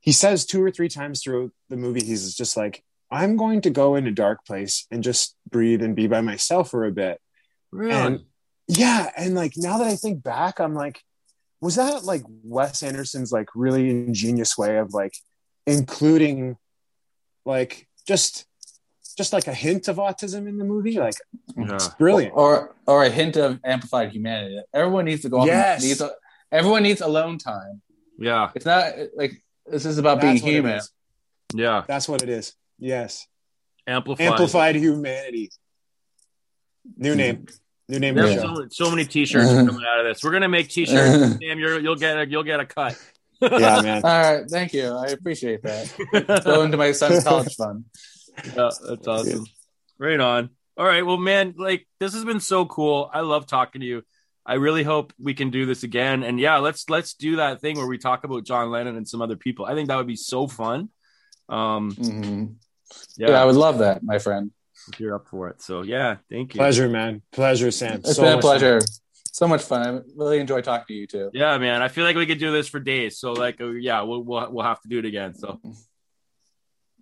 he 0.00 0.12
says 0.12 0.46
two 0.46 0.62
or 0.62 0.70
three 0.70 0.88
times 0.88 1.22
throughout 1.22 1.50
the 1.68 1.76
movie 1.76 2.04
he's 2.04 2.34
just 2.34 2.56
like 2.56 2.82
i'm 3.10 3.36
going 3.36 3.60
to 3.62 3.70
go 3.70 3.94
in 3.94 4.06
a 4.06 4.12
dark 4.12 4.44
place 4.44 4.86
and 4.90 5.02
just 5.02 5.36
breathe 5.50 5.82
and 5.82 5.94
be 5.96 6.06
by 6.06 6.20
myself 6.20 6.70
for 6.70 6.84
a 6.84 6.92
bit 6.92 7.20
really? 7.70 7.92
and 7.92 8.20
yeah 8.66 9.10
and 9.16 9.34
like 9.34 9.52
now 9.56 9.78
that 9.78 9.86
i 9.86 9.96
think 9.96 10.22
back 10.22 10.60
i'm 10.60 10.74
like 10.74 11.00
was 11.60 11.76
that 11.76 12.04
like 12.04 12.22
wes 12.44 12.82
anderson's 12.82 13.32
like 13.32 13.48
really 13.54 13.90
ingenious 13.90 14.56
way 14.58 14.78
of 14.78 14.92
like 14.94 15.12
including 15.66 16.56
like 17.44 17.88
just 18.06 18.46
just 19.18 19.32
like 19.32 19.48
a 19.48 19.52
hint 19.52 19.88
of 19.88 19.96
autism 19.96 20.46
in 20.48 20.56
the 20.56 20.64
movie 20.64 20.98
like 20.98 21.14
yeah. 21.56 21.74
it's 21.74 21.88
brilliant 21.88 22.32
Or 22.34 22.74
or 22.86 23.04
a 23.04 23.10
hint 23.10 23.36
of 23.36 23.58
amplified 23.64 24.12
humanity. 24.12 24.60
Everyone 24.72 25.04
needs 25.04 25.22
to 25.22 25.28
go 25.28 25.40
off. 25.40 25.46
Yes. 25.46 25.80
And 25.82 25.88
needs 25.88 26.00
a, 26.00 26.10
everyone 26.52 26.84
needs 26.84 27.00
alone 27.00 27.36
time. 27.38 27.82
yeah, 28.18 28.50
It's 28.54 28.64
not 28.64 28.94
like 29.16 29.42
this 29.66 29.84
is 29.84 29.98
about 29.98 30.20
That's 30.20 30.40
being 30.40 30.54
human. 30.54 30.80
yeah. 31.52 31.82
that's 31.86 32.08
what 32.08 32.22
it 32.22 32.28
is 32.30 32.54
yes 32.78 33.26
Amplified. 33.86 34.26
amplified 34.28 34.76
humanity 34.76 35.50
new 36.96 37.10
mm-hmm. 37.10 37.18
name 37.18 37.46
new 37.88 37.98
name 37.98 38.14
There's 38.14 38.40
so, 38.40 38.66
so 38.70 38.90
many 38.90 39.04
T-shirts 39.04 39.48
coming 39.50 39.84
out 39.90 40.00
of 40.00 40.06
this. 40.06 40.22
We're 40.22 40.30
gonna 40.30 40.48
make 40.48 40.68
T-shirts. 40.68 41.16
Mm-hmm. 41.16 41.38
Sam, 41.42 41.58
you're, 41.58 41.80
you'll 41.80 41.96
get 41.96 42.18
a, 42.18 42.28
you'll 42.28 42.44
get 42.44 42.60
a 42.60 42.66
cut. 42.66 42.96
yeah 43.40 43.80
man 43.82 44.02
All 44.04 44.22
right, 44.22 44.44
thank 44.48 44.72
you. 44.74 44.86
I 44.94 45.06
appreciate 45.06 45.62
that. 45.62 46.42
Go 46.44 46.62
into 46.62 46.76
my 46.76 46.92
son's 46.92 47.24
college 47.24 47.54
fund. 47.56 47.84
Yeah, 48.44 48.70
that's 48.88 49.06
awesome. 49.06 49.46
Right 49.98 50.20
on. 50.20 50.50
All 50.76 50.86
right. 50.86 51.04
Well, 51.04 51.16
man, 51.16 51.54
like 51.58 51.86
this 52.00 52.14
has 52.14 52.24
been 52.24 52.40
so 52.40 52.64
cool. 52.66 53.10
I 53.12 53.20
love 53.20 53.46
talking 53.46 53.80
to 53.80 53.86
you. 53.86 54.02
I 54.46 54.54
really 54.54 54.82
hope 54.82 55.12
we 55.18 55.34
can 55.34 55.50
do 55.50 55.66
this 55.66 55.82
again. 55.82 56.22
And 56.22 56.38
yeah, 56.40 56.58
let's 56.58 56.88
let's 56.88 57.14
do 57.14 57.36
that 57.36 57.60
thing 57.60 57.76
where 57.76 57.86
we 57.86 57.98
talk 57.98 58.24
about 58.24 58.44
John 58.44 58.70
Lennon 58.70 58.96
and 58.96 59.06
some 59.06 59.20
other 59.20 59.36
people. 59.36 59.66
I 59.66 59.74
think 59.74 59.88
that 59.88 59.96
would 59.96 60.06
be 60.06 60.16
so 60.16 60.46
fun. 60.46 60.88
Um, 61.48 61.92
Mhm. 61.92 62.54
yeah, 63.16 63.30
Yeah. 63.30 63.42
I 63.42 63.44
would 63.44 63.56
love 63.56 63.78
that, 63.78 64.02
my 64.02 64.18
friend. 64.18 64.52
if 64.92 65.00
you're 65.00 65.14
up 65.16 65.26
for 65.28 65.48
it. 65.48 65.60
So 65.60 65.82
yeah, 65.82 66.16
thank 66.30 66.54
you. 66.54 66.58
pleasure 66.58 66.88
man 66.88 67.20
pleasure 67.32 67.70
sam 67.70 67.96
It's 67.98 68.14
So 68.16 68.22
been 68.22 68.32
a 68.32 68.36
much 68.36 68.42
fun. 68.42 68.58
pleasure. 68.58 68.80
So 69.32 69.46
much 69.46 69.62
fun. 69.62 69.86
I 69.86 70.00
really 70.16 70.38
enjoy 70.38 70.62
talking 70.62 70.86
to 70.88 70.94
you 70.94 71.06
too. 71.06 71.30
Yeah, 71.34 71.58
man. 71.58 71.82
I 71.82 71.88
feel 71.88 72.04
like 72.04 72.16
we 72.16 72.24
could 72.26 72.38
do 72.38 72.50
this 72.52 72.68
for 72.68 72.80
days. 72.80 73.18
So 73.18 73.32
like, 73.34 73.60
uh, 73.60 73.66
yeah, 73.70 74.00
we'll 74.02 74.22
we'll, 74.22 74.50
we'll 74.50 74.64
have 74.64 74.80
to 74.82 74.88
do 74.88 74.98
it 74.98 75.04
again. 75.04 75.34
So. 75.34 75.60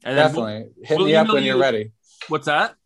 And 0.06 0.16
then 0.16 0.32
we'll- 0.34 0.46
Definitely. 0.46 0.84
Hit 0.86 0.96
we'll 0.98 1.06
me 1.06 1.14
up 1.16 1.28
when 1.28 1.42
you're 1.44 1.56
you- 1.56 1.60
ready. 1.62 1.92
what's 2.28 2.46
that? 2.46 2.76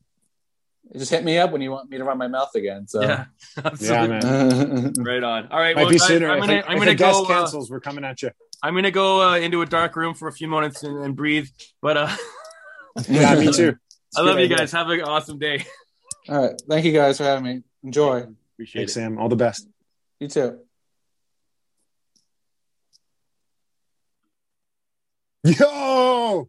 Just 0.96 1.10
hit 1.12 1.22
me 1.22 1.38
up 1.38 1.52
when 1.52 1.60
you 1.60 1.70
want 1.70 1.88
me 1.88 1.98
to 1.98 2.04
run 2.04 2.18
my 2.18 2.26
mouth 2.26 2.52
again. 2.56 2.88
So 2.88 3.00
Yeah, 3.02 3.26
Yeah, 3.56 3.62
absolutely. 3.66 4.08
man. 4.28 4.92
Right 4.98 5.22
on. 5.22 5.46
All 5.48 5.60
right. 5.60 5.76
Might 5.76 5.82
well, 5.82 5.90
be 5.92 5.98
guys, 5.98 6.08
sooner. 6.08 6.28
I'm 6.30 6.40
gonna, 6.40 6.54
a- 6.54 6.64
I'm 6.66 6.72
if 6.72 6.78
gonna 6.80 6.90
a 6.90 6.94
guest 6.94 7.18
go. 7.18 7.24
Uh, 7.24 7.28
cancels, 7.28 7.70
we're 7.70 7.78
coming 7.80 8.04
at 8.04 8.22
you. 8.22 8.30
I'm 8.62 8.74
gonna 8.74 8.90
go 8.90 9.22
uh, 9.30 9.36
into 9.36 9.62
a 9.62 9.66
dark 9.66 9.94
room 9.96 10.14
for 10.14 10.26
a 10.26 10.32
few 10.32 10.48
moments 10.48 10.82
and, 10.82 10.98
and 11.04 11.14
breathe. 11.14 11.46
But 11.80 11.96
uh, 11.96 12.16
Yeah, 13.08 13.34
me 13.36 13.52
too. 13.52 13.76
It's 14.08 14.18
I 14.18 14.22
a 14.22 14.24
love 14.24 14.34
good 14.36 14.40
you 14.40 14.44
idea. 14.46 14.56
guys. 14.58 14.72
Have 14.72 14.88
an 14.88 15.00
awesome 15.02 15.38
day. 15.38 15.64
All 16.28 16.42
right. 16.48 16.62
Thank 16.68 16.84
you 16.86 16.92
guys 16.92 17.18
for 17.18 17.24
having 17.24 17.44
me. 17.44 17.62
Enjoy. 17.84 18.24
Appreciate 18.54 18.80
Thanks, 18.80 18.92
it. 18.92 18.94
Sam. 18.94 19.18
All 19.18 19.28
the 19.28 19.36
best. 19.36 19.68
You 20.18 20.26
too. 20.28 20.58
Yo! 25.44 26.48